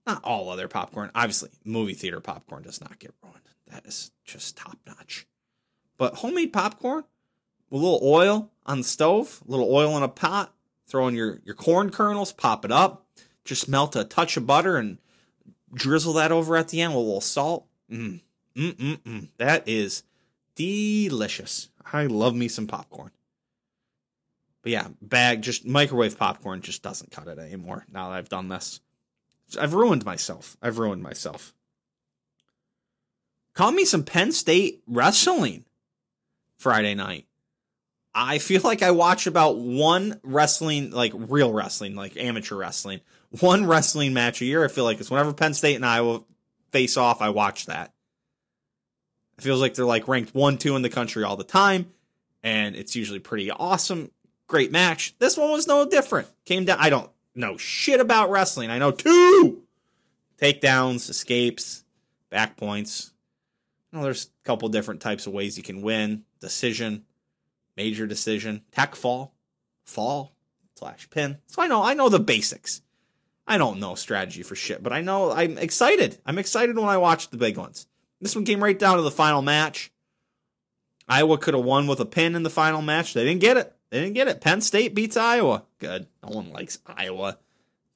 Not 0.07 0.23
all 0.25 0.51
other 0.51 0.69
popcorn. 0.69 1.11
Obviously, 1.15 1.51
movie 1.65 1.95
theater 1.95 2.21
popcorn 2.21 2.63
does 2.63 2.81
not 2.81 2.99
get 2.99 3.15
ruined. 3.23 3.41
That 3.69 3.87
is 3.87 4.11
just 4.25 4.57
top 4.57 4.79
notch. 4.87 5.27
But 5.97 6.17
homemade 6.17 6.53
popcorn 6.53 7.05
a 7.71 7.77
little 7.77 8.01
oil 8.03 8.51
on 8.67 8.79
the 8.79 8.85
stove, 8.85 9.43
a 9.47 9.51
little 9.51 9.73
oil 9.73 9.97
in 9.97 10.03
a 10.03 10.09
pot, 10.09 10.53
throw 10.87 11.09
in 11.09 11.15
your, 11.15 11.41
your 11.45 11.55
corn 11.55 11.91
kernels, 11.91 12.33
pop 12.33 12.65
it 12.65 12.73
up, 12.73 13.07
just 13.45 13.69
melt 13.69 13.97
a 13.97 14.05
touch 14.05 14.37
of 14.37 14.47
butter 14.47 14.77
and 14.77 14.99
drizzle 15.73 16.15
that 16.15 16.33
over 16.33 16.57
at 16.57 16.69
the 16.69 16.81
end 16.81 16.93
with 16.93 17.03
a 17.03 17.07
little 17.07 17.21
salt. 17.21 17.67
Mm, 17.91 18.21
mm, 18.61 18.77
mm, 18.77 18.99
mm. 18.99 19.29
That 19.39 19.69
is 19.69 20.03
delicious. 20.55 21.71
I 21.93 22.07
love 22.07 22.35
me 22.35 22.49
some 22.49 22.67
popcorn. 22.67 23.11
But 24.63 24.73
yeah, 24.73 24.89
bag, 25.01 25.43
just 25.43 25.67
microwave 25.67 26.19
popcorn 26.19 26.61
just 26.61 26.83
doesn't 26.83 27.11
cut 27.11 27.29
it 27.29 27.39
anymore 27.39 27.87
now 27.91 28.11
that 28.11 28.17
I've 28.17 28.29
done 28.29 28.49
this. 28.49 28.81
I've 29.59 29.75
ruined 29.75 30.05
myself. 30.05 30.57
I've 30.63 30.79
ruined 30.79 31.03
myself. 31.03 31.55
Call 33.55 33.73
me 33.73 33.85
some 33.85 34.05
Penn 34.05 34.33
State 34.33 34.83
wrestling 34.87 35.65
Friday 36.59 36.95
night. 36.95 37.27
I 38.15 38.39
feel 38.39 38.61
like 38.63 38.83
I 38.83 38.91
watch 38.91 39.27
about 39.27 39.57
one 39.59 40.21
wrestling, 40.23 40.91
like 40.91 41.13
real 41.15 41.53
wrestling, 41.53 41.95
like 41.95 42.17
amateur 42.17 42.57
wrestling, 42.57 43.01
one 43.41 43.67
wrestling 43.67 44.13
match 44.13 44.41
a 44.41 44.45
year. 44.45 44.65
I 44.65 44.69
feel 44.69 44.85
like 44.85 45.01
it's 45.01 45.11
whenever 45.11 45.33
Penn 45.33 45.55
State 45.55 45.77
and 45.77 45.87
Iowa 45.87 46.23
face 46.71 46.97
off, 46.97 47.23
I 47.23 47.31
watch 47.31 47.67
that. 47.67 47.93
It 49.41 49.45
feels 49.45 49.61
like 49.61 49.75
they're 49.75 49.85
like 49.85 50.07
ranked 50.07 50.35
one, 50.35 50.59
two 50.59 50.77
in 50.77 50.83
the 50.83 50.89
country 50.89 51.25
all 51.25 51.37
the 51.37 51.45
time, 51.45 51.91
and 52.43 52.77
it's 52.77 52.95
usually 52.95 53.19
pretty 53.19 53.51
awesome. 53.51 54.11
Great 54.47 54.71
match. 54.71 55.15
This 55.19 55.37
one 55.37 55.51
was 55.51 55.67
no 55.67 55.87
different. 55.89 56.29
Came 56.45 56.65
down. 56.65 56.79
I 56.79 56.91
don't 56.91 57.11
know 57.35 57.57
shit 57.57 58.01
about 58.01 58.31
wrestling. 58.31 58.71
I 58.71 58.79
know 58.79 58.91
two 58.91 59.63
takedowns, 60.41 61.09
escapes, 61.09 61.85
back 62.29 62.57
points. 62.57 63.13
Know, 63.93 64.03
there's 64.03 64.27
a 64.27 64.47
couple 64.47 64.69
different 64.69 65.01
types 65.01 65.27
of 65.27 65.33
ways 65.33 65.57
you 65.57 65.65
can 65.65 65.83
win. 65.83 66.25
Decision 66.41 67.05
major 67.81 68.07
decision, 68.07 68.61
tech 68.73 68.95
fall, 68.95 69.35
fall, 69.85 70.35
slash 70.75 71.09
pin. 71.09 71.39
So 71.47 71.63
I 71.63 71.67
know 71.67 71.83
I 71.83 71.95
know 71.95 72.11
the 72.11 72.21
basics. 72.21 72.83
I 73.47 73.57
don't 73.57 73.81
know 73.81 73.95
strategy 73.95 74.43
for 74.43 74.55
shit, 74.55 74.83
but 74.83 74.93
I 74.93 75.01
know 75.01 75.33
I'm 75.33 75.57
excited. 75.57 76.19
I'm 76.27 76.39
excited 76.39 76.77
when 76.77 76.91
I 76.91 76.99
watch 76.99 77.31
the 77.31 77.39
big 77.39 77.57
ones. 77.57 77.87
This 78.21 78.35
one 78.35 78.45
came 78.45 78.63
right 78.63 78.79
down 78.79 78.97
to 78.97 79.03
the 79.03 79.11
final 79.11 79.43
match. 79.43 79.91
Iowa 81.09 81.39
could 81.39 81.55
have 81.55 81.65
won 81.65 81.87
with 81.87 82.01
a 82.01 82.07
pin 82.07 82.35
in 82.35 82.43
the 82.43 82.51
final 82.51 82.83
match. 82.83 83.15
They 83.15 83.25
didn't 83.25 83.41
get 83.41 83.57
it. 83.57 83.75
They 83.91 84.01
didn't 84.01 84.15
get 84.15 84.29
it. 84.29 84.41
Penn 84.41 84.61
State 84.61 84.95
beats 84.95 85.17
Iowa. 85.17 85.65
Good. 85.79 86.07
No 86.23 86.37
one 86.37 86.53
likes 86.53 86.79
Iowa. 86.87 87.39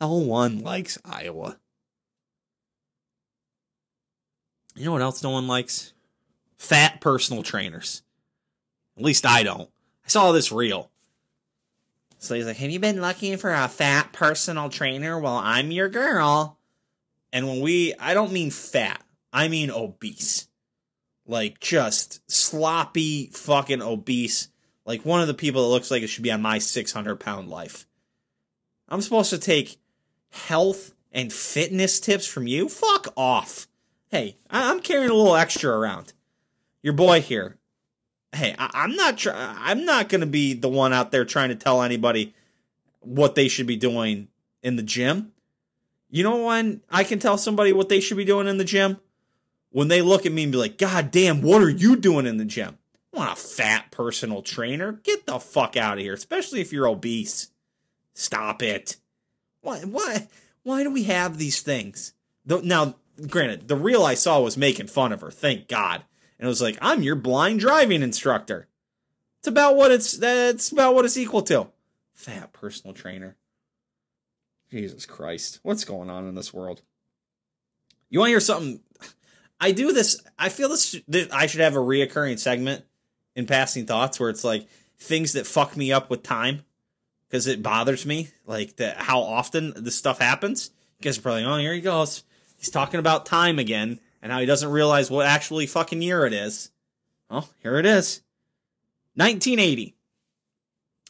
No 0.00 0.14
one 0.14 0.60
likes 0.60 0.98
Iowa. 1.04 1.58
You 4.74 4.86
know 4.86 4.92
what 4.92 5.02
else 5.02 5.22
no 5.22 5.30
one 5.30 5.46
likes? 5.46 5.92
Fat 6.58 7.00
personal 7.00 7.44
trainers. 7.44 8.02
At 8.96 9.04
least 9.04 9.24
I 9.24 9.44
don't. 9.44 9.70
I 10.04 10.08
saw 10.08 10.32
this 10.32 10.50
reel. 10.50 10.90
So 12.18 12.34
he's 12.34 12.46
like, 12.46 12.56
Have 12.56 12.70
you 12.70 12.80
been 12.80 13.00
looking 13.00 13.36
for 13.36 13.52
a 13.52 13.68
fat 13.68 14.12
personal 14.12 14.70
trainer? 14.70 15.20
Well, 15.20 15.36
I'm 15.36 15.70
your 15.70 15.88
girl. 15.88 16.58
And 17.32 17.46
when 17.46 17.60
we, 17.60 17.94
I 18.00 18.14
don't 18.14 18.32
mean 18.32 18.50
fat, 18.50 19.03
I 19.34 19.48
mean 19.48 19.70
obese. 19.70 20.48
Like 21.26 21.60
just 21.60 22.20
sloppy 22.30 23.26
fucking 23.26 23.82
obese. 23.82 24.48
Like 24.86 25.04
one 25.04 25.20
of 25.20 25.26
the 25.26 25.34
people 25.34 25.62
that 25.62 25.74
looks 25.74 25.90
like 25.90 26.02
it 26.02 26.06
should 26.06 26.22
be 26.22 26.32
on 26.32 26.40
my 26.40 26.58
600 26.58 27.16
pound 27.16 27.50
life. 27.50 27.86
I'm 28.88 29.02
supposed 29.02 29.30
to 29.30 29.38
take 29.38 29.78
health 30.30 30.94
and 31.12 31.32
fitness 31.32 32.00
tips 32.00 32.26
from 32.26 32.46
you? 32.46 32.68
Fuck 32.68 33.08
off. 33.16 33.68
Hey, 34.10 34.36
I'm 34.50 34.80
carrying 34.80 35.10
a 35.10 35.14
little 35.14 35.36
extra 35.36 35.76
around. 35.76 36.12
Your 36.82 36.92
boy 36.92 37.20
here, 37.22 37.56
hey, 38.34 38.54
I, 38.58 38.84
am 38.84 38.94
not 38.94 39.16
try- 39.16 39.56
I'm 39.58 39.84
not 39.84 40.08
going 40.08 40.20
to 40.20 40.26
be 40.26 40.52
the 40.52 40.68
one 40.68 40.92
out 40.92 41.10
there 41.10 41.24
trying 41.24 41.48
to 41.48 41.54
tell 41.54 41.82
anybody 41.82 42.34
what 43.00 43.34
they 43.34 43.48
should 43.48 43.66
be 43.66 43.76
doing 43.76 44.28
in 44.62 44.76
the 44.76 44.82
gym. 44.82 45.32
You 46.10 46.22
know 46.24 46.44
when 46.44 46.82
I 46.90 47.04
can 47.04 47.18
tell 47.18 47.38
somebody 47.38 47.72
what 47.72 47.88
they 47.88 48.00
should 48.00 48.16
be 48.16 48.24
doing 48.24 48.46
in 48.46 48.58
the 48.58 48.64
gym? 48.64 48.98
When 49.74 49.88
they 49.88 50.02
look 50.02 50.24
at 50.24 50.32
me 50.32 50.44
and 50.44 50.52
be 50.52 50.58
like, 50.58 50.78
"God 50.78 51.10
damn, 51.10 51.42
what 51.42 51.62
are 51.62 51.70
you 51.70 51.96
doing 51.96 52.26
in 52.26 52.36
the 52.36 52.44
gym?" 52.44 52.78
I 53.12 53.18
want 53.18 53.32
a 53.32 53.36
fat 53.36 53.90
personal 53.90 54.40
trainer. 54.40 54.92
Get 54.92 55.26
the 55.26 55.38
fuck 55.38 55.76
out 55.76 55.98
of 55.98 56.04
here, 56.04 56.14
especially 56.14 56.60
if 56.60 56.72
you're 56.72 56.86
obese. 56.86 57.50
Stop 58.12 58.62
it. 58.62 58.96
Why 59.60 59.80
why 59.80 60.28
why 60.62 60.82
do 60.84 60.90
we 60.90 61.04
have 61.04 61.38
these 61.38 61.60
things? 61.60 62.12
Now, 62.46 62.96
granted, 63.28 63.68
the 63.68 63.76
reel 63.76 64.04
I 64.04 64.14
saw 64.14 64.40
was 64.40 64.56
making 64.56 64.86
fun 64.86 65.12
of 65.12 65.20
her. 65.20 65.30
Thank 65.30 65.68
God 65.68 66.04
and 66.38 66.46
it 66.46 66.48
was 66.48 66.62
like, 66.62 66.76
"I'm 66.82 67.02
your 67.02 67.16
blind 67.16 67.60
driving 67.60 68.02
instructor." 68.02 68.68
It's 69.38 69.48
about 69.48 69.76
what 69.76 69.90
it's 69.90 70.12
that's 70.12 70.70
about 70.70 70.94
what 70.94 71.04
it's 71.04 71.16
equal 71.16 71.42
to. 71.42 71.68
Fat 72.12 72.52
personal 72.52 72.94
trainer. 72.94 73.36
Jesus 74.70 75.06
Christ, 75.06 75.60
what's 75.62 75.84
going 75.84 76.10
on 76.10 76.26
in 76.26 76.34
this 76.34 76.52
world? 76.52 76.82
You 78.10 78.18
want 78.18 78.28
to 78.28 78.32
hear 78.32 78.40
something? 78.40 78.80
I 79.60 79.72
do 79.72 79.92
this. 79.92 80.20
I 80.38 80.48
feel 80.48 80.68
this. 80.68 80.96
I 81.32 81.46
should 81.46 81.60
have 81.60 81.76
a 81.76 81.80
reoccurring 81.80 82.38
segment 82.38 82.84
in 83.34 83.46
passing 83.46 83.86
thoughts 83.86 84.20
where 84.20 84.30
it's 84.30 84.44
like 84.44 84.66
things 84.98 85.32
that 85.32 85.46
fuck 85.46 85.76
me 85.76 85.92
up 85.92 86.10
with 86.10 86.22
time 86.22 86.62
because 87.28 87.46
it 87.46 87.62
bothers 87.62 88.06
me, 88.06 88.28
like 88.46 88.78
how 88.96 89.20
often 89.20 89.72
this 89.76 89.96
stuff 89.96 90.18
happens. 90.18 90.70
You 90.98 91.04
guys 91.04 91.18
are 91.18 91.22
probably, 91.22 91.44
oh, 91.44 91.56
here 91.56 91.74
he 91.74 91.80
goes. 91.80 92.22
He's 92.56 92.70
talking 92.70 93.00
about 93.00 93.26
time 93.26 93.58
again 93.58 94.00
and 94.22 94.30
how 94.30 94.40
he 94.40 94.46
doesn't 94.46 94.70
realize 94.70 95.10
what 95.10 95.26
actually 95.26 95.66
fucking 95.66 96.00
year 96.00 96.26
it 96.26 96.32
is. 96.32 96.70
Well, 97.28 97.48
here 97.62 97.76
it 97.78 97.86
is 97.86 98.22
1980. 99.16 99.96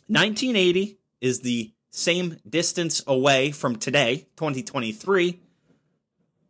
1980 0.07 0.99
is 1.21 1.41
the 1.41 1.73
same 1.91 2.39
distance 2.49 3.03
away 3.07 3.53
from 3.53 3.77
today, 3.77 4.27
2023, 4.37 5.41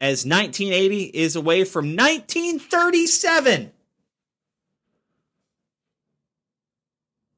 as 0.00 0.24
1980 0.24 1.04
is 1.04 1.36
away 1.36 1.64
from 1.64 1.96
1937. 1.96 3.72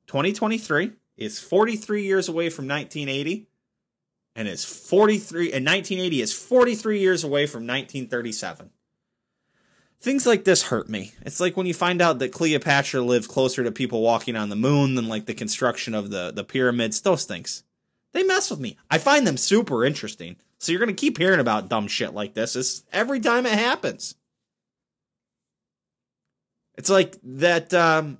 2023 0.06 0.92
is 1.16 1.40
43 1.40 2.04
years 2.04 2.28
away 2.28 2.48
from 2.48 2.68
1980 2.68 3.48
and 4.34 4.46
is 4.48 4.64
43 4.64 5.52
and 5.52 5.66
1980 5.66 6.20
is 6.20 6.32
43 6.32 7.00
years 7.00 7.24
away 7.24 7.46
from 7.46 7.66
1937 7.66 8.70
things 10.00 10.26
like 10.26 10.44
this 10.44 10.62
hurt 10.64 10.88
me. 10.88 11.12
It's 11.22 11.40
like 11.40 11.56
when 11.56 11.66
you 11.66 11.74
find 11.74 12.00
out 12.00 12.18
that 12.20 12.32
Cleopatra 12.32 13.00
lived 13.00 13.28
closer 13.28 13.64
to 13.64 13.72
people 13.72 14.02
walking 14.02 14.36
on 14.36 14.48
the 14.48 14.56
moon 14.56 14.94
than 14.94 15.08
like 15.08 15.26
the 15.26 15.34
construction 15.34 15.94
of 15.94 16.10
the 16.10 16.32
the 16.32 16.44
pyramids. 16.44 17.00
Those 17.00 17.24
things, 17.24 17.64
they 18.12 18.22
mess 18.22 18.50
with 18.50 18.60
me. 18.60 18.76
I 18.90 18.98
find 18.98 19.26
them 19.26 19.36
super 19.36 19.84
interesting. 19.84 20.36
So 20.58 20.72
you're 20.72 20.78
gonna 20.78 20.94
keep 20.94 21.18
hearing 21.18 21.40
about 21.40 21.68
dumb 21.68 21.88
shit 21.88 22.14
like 22.14 22.34
this. 22.34 22.56
It's 22.56 22.82
every 22.92 23.20
time 23.20 23.46
it 23.46 23.52
happens. 23.52 24.14
It's 26.76 26.90
like 26.90 27.16
that 27.22 27.72
um 27.74 28.18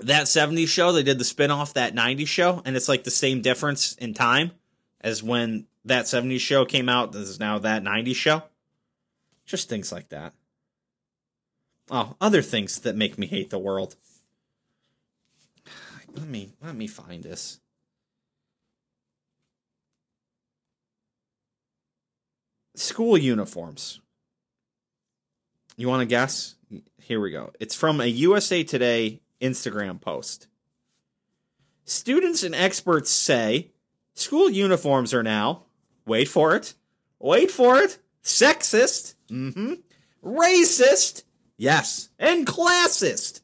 that 0.00 0.24
70s 0.24 0.68
show 0.68 0.92
they 0.92 1.02
did 1.02 1.18
the 1.18 1.24
spin-off 1.24 1.74
that 1.74 1.94
90s 1.94 2.26
show 2.26 2.62
and 2.64 2.76
it's 2.76 2.88
like 2.88 3.04
the 3.04 3.10
same 3.10 3.42
difference 3.42 3.94
in 3.94 4.14
time 4.14 4.52
as 5.00 5.22
when 5.22 5.66
that 5.84 6.06
70s 6.06 6.40
show 6.40 6.64
came 6.64 6.88
out. 6.88 7.12
This 7.12 7.28
is 7.28 7.40
now 7.40 7.58
that 7.58 7.82
90s 7.82 8.14
show. 8.16 8.42
Just 9.44 9.68
things 9.68 9.92
like 9.92 10.08
that. 10.10 10.32
Oh, 11.90 12.16
other 12.20 12.42
things 12.42 12.80
that 12.80 12.96
make 12.96 13.18
me 13.18 13.26
hate 13.26 13.50
the 13.50 13.58
world. 13.58 13.96
Let 16.14 16.26
me 16.28 16.52
let 16.62 16.74
me 16.74 16.86
find 16.86 17.22
this. 17.22 17.60
School 22.82 23.16
uniforms. 23.16 24.00
You 25.76 25.86
want 25.86 26.00
to 26.00 26.06
guess? 26.06 26.56
Here 26.98 27.20
we 27.20 27.30
go. 27.30 27.52
It's 27.60 27.76
from 27.76 28.00
a 28.00 28.06
USA 28.06 28.64
Today 28.64 29.20
Instagram 29.40 30.00
post. 30.00 30.48
Students 31.84 32.42
and 32.42 32.56
experts 32.56 33.08
say 33.08 33.70
school 34.14 34.50
uniforms 34.50 35.14
are 35.14 35.22
now, 35.22 35.62
wait 36.06 36.26
for 36.26 36.56
it, 36.56 36.74
wait 37.20 37.52
for 37.52 37.78
it, 37.78 37.98
sexist, 38.24 39.14
mm-hmm, 39.30 39.74
racist, 40.24 41.22
yes, 41.56 42.08
and 42.18 42.48
classist. 42.48 43.42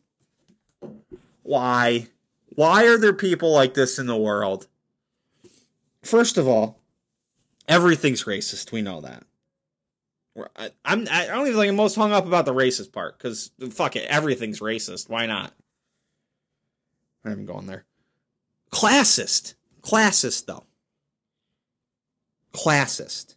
Why? 1.44 2.08
Why 2.56 2.86
are 2.86 2.98
there 2.98 3.12
people 3.12 3.52
like 3.52 3.74
this 3.74 4.00
in 4.00 4.06
the 4.06 4.16
world? 4.16 4.66
First 6.02 6.38
of 6.38 6.48
all, 6.48 6.80
everything's 7.68 8.24
racist. 8.24 8.72
We 8.72 8.82
know 8.82 9.00
that. 9.02 9.22
I, 10.56 10.70
I'm 10.84 11.06
I 11.10 11.26
don't 11.26 11.46
even 11.46 11.58
think 11.58 11.70
I'm 11.70 11.76
most 11.76 11.94
hung 11.94 12.12
up 12.12 12.26
about 12.26 12.44
the 12.44 12.54
racist 12.54 12.92
part 12.92 13.18
because 13.18 13.50
fuck 13.70 13.96
it, 13.96 14.06
everything's 14.08 14.60
racist. 14.60 15.08
Why 15.08 15.26
not? 15.26 15.52
I'm 17.24 17.44
going 17.44 17.66
there. 17.66 17.84
Classist, 18.70 19.54
classist 19.82 20.46
though. 20.46 20.64
Classist. 22.52 23.34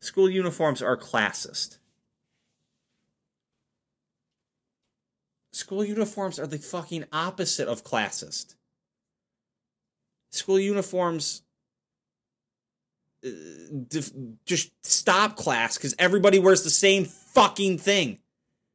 School 0.00 0.30
uniforms 0.30 0.80
are 0.80 0.96
classist. 0.96 1.78
School 5.52 5.84
uniforms 5.84 6.38
are 6.38 6.46
the 6.46 6.58
fucking 6.58 7.04
opposite 7.12 7.66
of 7.66 7.82
classist. 7.82 8.54
School 10.30 10.60
uniforms 10.60 11.42
uh, 13.28 14.00
just 14.44 14.72
stop 14.82 15.36
class 15.36 15.76
because 15.76 15.94
everybody 15.98 16.38
wears 16.38 16.64
the 16.64 16.70
same 16.70 17.04
fucking 17.04 17.78
thing. 17.78 18.18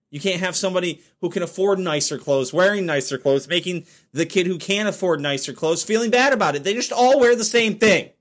You 0.10 0.20
can't 0.20 0.42
have 0.42 0.56
somebody 0.56 1.02
who 1.22 1.30
can 1.30 1.42
afford 1.42 1.80
nicer 1.80 2.20
clothes 2.20 2.54
wearing 2.54 2.86
nicer 2.86 3.18
clothes, 3.18 3.48
making 3.48 3.88
the 4.12 4.28
kid 4.28 4.46
who 4.46 4.60
can't 4.60 4.88
afford 4.88 5.20
nicer 5.20 5.54
clothes 5.54 5.84
feeling 5.84 6.12
bad 6.12 6.34
about 6.34 6.56
it. 6.56 6.64
They 6.64 6.76
just 6.76 6.92
all 6.92 7.20
wear 7.20 7.36
the 7.36 7.44
same 7.44 7.80
thing. 7.80 8.12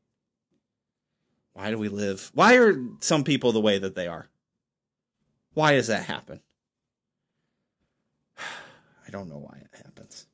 Why 1.53 1.71
do 1.71 1.79
we 1.79 1.89
live? 1.89 2.31
Why 2.33 2.57
are 2.57 2.83
some 3.01 3.25
people 3.25 3.53
the 3.53 3.61
way 3.61 3.79
that 3.79 3.95
they 3.95 4.07
are? 4.07 4.27
Why 5.53 5.73
does 5.73 5.89
that 5.89 6.05
happen? 6.05 6.41
I 8.39 9.11
don't 9.11 9.29
know 9.29 9.39
why 9.39 9.59
it 9.61 9.77
happens. 9.85 10.27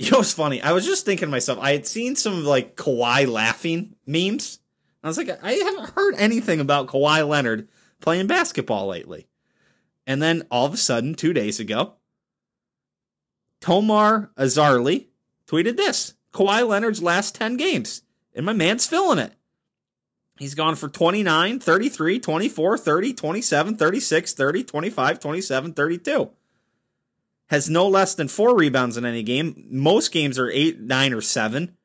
You 0.04 0.12
know 0.12 0.18
what's 0.18 0.32
funny? 0.32 0.62
I 0.62 0.72
was 0.72 0.86
just 0.86 1.04
thinking 1.04 1.26
to 1.26 1.30
myself, 1.30 1.58
I 1.60 1.72
had 1.72 1.86
seen 1.86 2.16
some 2.16 2.42
like 2.42 2.74
Kawhi 2.74 3.28
laughing 3.28 3.96
memes. 4.06 4.58
I 5.04 5.08
was 5.08 5.18
like, 5.18 5.28
I 5.44 5.52
haven't 5.52 5.90
heard 5.90 6.14
anything 6.16 6.58
about 6.58 6.86
Kawhi 6.86 7.28
Leonard 7.28 7.68
playing 8.00 8.26
basketball 8.26 8.86
lately. 8.86 9.28
And 10.06 10.22
then 10.22 10.44
all 10.50 10.64
of 10.64 10.72
a 10.72 10.78
sudden, 10.78 11.14
two 11.14 11.34
days 11.34 11.60
ago, 11.60 11.96
Tomer 13.60 14.30
Azarly 14.36 15.08
tweeted 15.46 15.76
this 15.76 16.14
Kawhi 16.32 16.66
Leonard's 16.66 17.02
last 17.02 17.34
10 17.34 17.58
games. 17.58 18.00
And 18.34 18.46
my 18.46 18.54
man's 18.54 18.86
filling 18.86 19.18
it. 19.18 19.34
He's 20.38 20.54
gone 20.54 20.76
for 20.76 20.88
29, 20.88 21.60
33, 21.60 22.20
24, 22.20 22.78
30, 22.78 23.12
27, 23.12 23.76
36, 23.76 24.32
30, 24.32 24.64
25, 24.64 25.20
27, 25.20 25.74
32. 25.74 26.30
Has 27.50 27.68
no 27.68 27.88
less 27.88 28.14
than 28.14 28.28
four 28.28 28.56
rebounds 28.56 28.96
in 28.96 29.04
any 29.04 29.24
game. 29.24 29.66
Most 29.68 30.12
games 30.12 30.38
are 30.38 30.48
eight, 30.48 30.80
nine, 30.80 31.12
or 31.12 31.20
seven. 31.20 31.76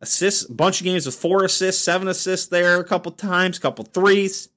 Assists, 0.00 0.48
a 0.48 0.52
bunch 0.52 0.80
of 0.80 0.84
games 0.84 1.06
with 1.06 1.14
four 1.14 1.44
assists, 1.44 1.84
seven 1.84 2.08
assists 2.08 2.48
there, 2.48 2.80
a 2.80 2.84
couple 2.84 3.12
times, 3.12 3.60
couple 3.60 3.84
threes. 3.84 4.48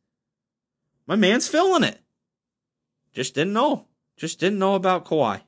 My 1.05 1.15
man's 1.15 1.47
filling 1.47 1.84
it. 1.84 1.99
Just 3.13 3.35
didn't 3.35 3.53
know. 3.53 3.85
Just 4.18 4.39
didn't 4.39 4.57
know 4.57 4.73
about 4.73 5.05
Kawhi. 5.05 5.41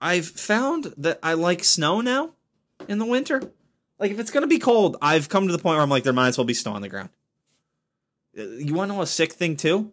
I've 0.00 0.26
found 0.26 0.94
that 0.98 1.18
I 1.20 1.32
like 1.32 1.64
snow 1.64 2.00
now 2.00 2.30
in 2.86 2.98
the 2.98 3.06
winter. 3.06 3.42
Like 3.98 4.12
if 4.12 4.20
it's 4.20 4.30
gonna 4.30 4.46
be 4.46 4.60
cold, 4.60 4.98
I've 5.02 5.28
come 5.28 5.48
to 5.48 5.52
the 5.52 5.58
point 5.58 5.74
where 5.74 5.82
I'm 5.82 5.90
like, 5.90 6.04
there 6.04 6.12
might 6.12 6.28
as 6.28 6.38
well 6.38 6.44
be 6.44 6.54
snow 6.54 6.74
on 6.74 6.82
the 6.82 6.88
ground. 6.88 7.08
Uh, 8.38 8.42
you 8.42 8.74
want 8.74 8.90
to 8.90 8.94
know 8.94 9.02
a 9.02 9.06
sick 9.06 9.32
thing 9.32 9.56
too? 9.56 9.92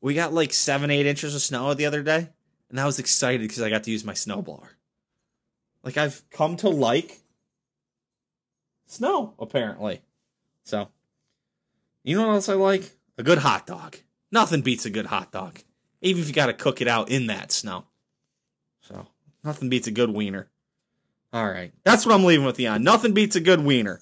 We 0.00 0.14
got 0.14 0.32
like 0.32 0.52
seven, 0.52 0.90
eight 0.90 1.06
inches 1.06 1.34
of 1.34 1.42
snow 1.42 1.74
the 1.74 1.86
other 1.86 2.02
day, 2.02 2.28
and 2.70 2.80
I 2.80 2.86
was 2.86 2.98
excited 2.98 3.42
because 3.42 3.62
I 3.62 3.70
got 3.70 3.84
to 3.84 3.90
use 3.90 4.04
my 4.04 4.12
snowblower. 4.12 4.68
Like 5.82 5.96
I've 5.96 6.22
come 6.30 6.56
to 6.58 6.68
like 6.68 7.20
snow 8.86 9.34
apparently. 9.38 10.02
So, 10.64 10.88
you 12.04 12.16
know 12.16 12.26
what 12.26 12.34
else 12.34 12.48
I 12.48 12.54
like? 12.54 12.90
A 13.16 13.22
good 13.22 13.38
hot 13.38 13.66
dog. 13.66 13.96
Nothing 14.30 14.60
beats 14.60 14.84
a 14.84 14.90
good 14.90 15.06
hot 15.06 15.32
dog, 15.32 15.60
even 16.02 16.22
if 16.22 16.28
you 16.28 16.34
got 16.34 16.46
to 16.46 16.52
cook 16.52 16.80
it 16.80 16.88
out 16.88 17.10
in 17.10 17.26
that 17.28 17.50
snow. 17.50 17.84
So, 18.82 19.06
nothing 19.42 19.68
beats 19.68 19.86
a 19.86 19.92
good 19.92 20.10
wiener. 20.10 20.48
All 21.32 21.48
right, 21.48 21.72
that's 21.84 22.06
what 22.06 22.14
I'm 22.14 22.24
leaving 22.24 22.46
with 22.46 22.60
you 22.60 22.68
on. 22.68 22.82
Nothing 22.82 23.12
beats 23.12 23.36
a 23.36 23.40
good 23.40 23.64
wiener. 23.64 24.00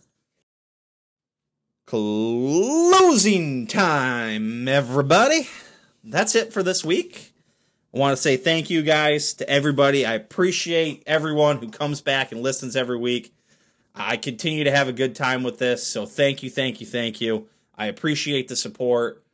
Closing 1.87 3.67
time, 3.69 4.67
everybody. 4.67 5.49
That's 6.09 6.37
it 6.37 6.53
for 6.53 6.63
this 6.63 6.85
week. 6.85 7.33
I 7.93 7.99
want 7.99 8.17
to 8.17 8.23
say 8.23 8.37
thank 8.37 8.71
you 8.71 8.83
guys 8.83 9.35
to 9.35 9.49
everybody. 9.51 10.07
I 10.07 10.15
appreciate 10.15 11.03
everyone 11.05 11.59
who 11.59 11.69
comes 11.69 12.01
back 12.01 12.31
and 12.31 12.43
listens 12.43 12.77
every 12.77 12.97
week. 12.97 13.35
I 13.93 14.17
continue 14.17 14.63
to 14.65 14.71
have 14.71 14.87
a 14.87 14.93
good 14.93 15.17
time 15.17 15.43
with 15.43 15.59
this. 15.59 15.85
So 15.85 16.07
thank 16.07 16.45
you, 16.45 16.51
thank 16.51 16.81
you, 16.81 16.87
thank 16.87 17.21
you. 17.21 17.49
I 17.75 17.87
appreciate 17.87 18.47
the 18.47 18.55
support. 18.55 19.25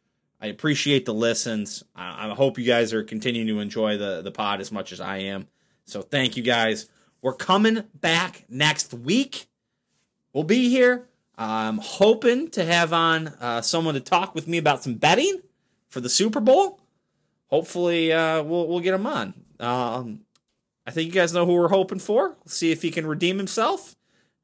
I 0.41 0.47
appreciate 0.47 1.05
the 1.05 1.13
listens. 1.13 1.85
I, 1.95 2.31
hope 2.31 2.59
you 2.59 2.65
guys 2.65 2.95
are 2.95 3.05
continuing 3.05 3.49
to 3.49 3.61
enjoy 3.61 3.99
the, 3.99 4.23
the 4.23 4.31
pod 4.31 4.61
as 4.61 4.73
much 4.73 4.93
as 4.93 5.01
I 5.01 5.19
am. 5.19 5.49
So 5.85 6.01
thank 6.01 6.39
you 6.39 6.43
guys. 6.43 6.89
We're 7.21 7.35
coming 7.35 7.85
back 7.95 8.45
next 8.49 8.95
week. 8.95 9.47
We'll 10.33 10.45
be 10.45 10.71
here. 10.71 11.07
I'm 11.37 11.79
hoping 11.79 12.49
to 12.51 12.65
have 12.65 12.93
on 12.95 13.29
uh, 13.29 13.61
someone 13.61 13.95
to 13.95 14.01
talk 14.01 14.35
with 14.35 14.49
me 14.49 14.57
about 14.57 14.83
some 14.83 14.95
betting 14.95 15.43
for 15.93 16.01
the 16.01 16.09
Super 16.09 16.41
Bowl. 16.41 16.81
Hopefully, 17.49 18.13
uh, 18.13 18.43
we'll 18.43 18.67
we'll 18.67 18.81
get 18.81 18.95
him 18.95 19.07
on. 19.07 19.35
Um, 19.61 20.23
I 20.87 20.91
think 20.91 21.07
you 21.07 21.13
guys 21.13 21.33
know 21.33 21.47
who 21.47 21.53
we're 21.53 21.69
hoping 21.69 21.99
for. 21.99 22.31
We'll 22.31 22.47
see 22.47 22.73
if 22.73 22.83
he 22.83 22.91
can 22.91 23.07
redeem 23.07 23.37
himself. 23.37 23.95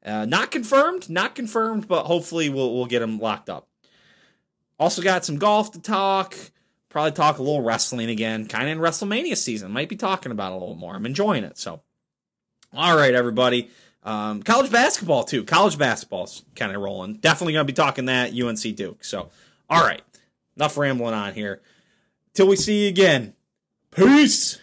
Uh, 0.05 0.25
not 0.25 0.51
confirmed, 0.51 1.09
not 1.09 1.35
confirmed, 1.35 1.87
but 1.87 2.05
hopefully 2.05 2.49
we'll 2.49 2.73
we'll 2.73 2.85
get 2.85 3.01
him 3.01 3.19
locked 3.19 3.49
up. 3.49 3.67
Also 4.79 5.01
got 5.01 5.25
some 5.25 5.37
golf 5.37 5.71
to 5.71 5.81
talk. 5.81 6.37
Probably 6.87 7.11
talk 7.11 7.39
a 7.39 7.43
little 7.43 7.61
wrestling 7.61 8.09
again. 8.09 8.47
Kind 8.47 8.69
of 8.69 8.77
in 8.77 8.79
WrestleMania 8.79 9.35
season. 9.35 9.71
Might 9.71 9.89
be 9.89 9.95
talking 9.95 10.31
about 10.31 10.51
a 10.51 10.55
little 10.57 10.75
more. 10.75 10.95
I'm 10.95 11.05
enjoying 11.05 11.43
it. 11.43 11.57
So, 11.57 11.81
all 12.73 12.95
right, 12.95 13.13
everybody. 13.13 13.69
Um, 14.03 14.43
college 14.43 14.71
basketball 14.71 15.23
too. 15.23 15.43
College 15.43 15.77
basketball's 15.77 16.43
kind 16.55 16.75
of 16.75 16.81
rolling. 16.81 17.15
Definitely 17.15 17.53
gonna 17.53 17.65
be 17.65 17.73
talking 17.73 18.05
that 18.05 18.39
UNC 18.39 18.75
Duke. 18.75 19.03
So, 19.03 19.31
all 19.67 19.81
right. 19.83 20.01
Enough 20.59 20.75
rambling 20.75 21.13
on 21.13 21.33
here. 21.33 21.61
Till 22.33 22.49
we 22.49 22.57
see 22.57 22.83
you 22.83 22.89
again. 22.89 23.33
Peace. 23.91 24.59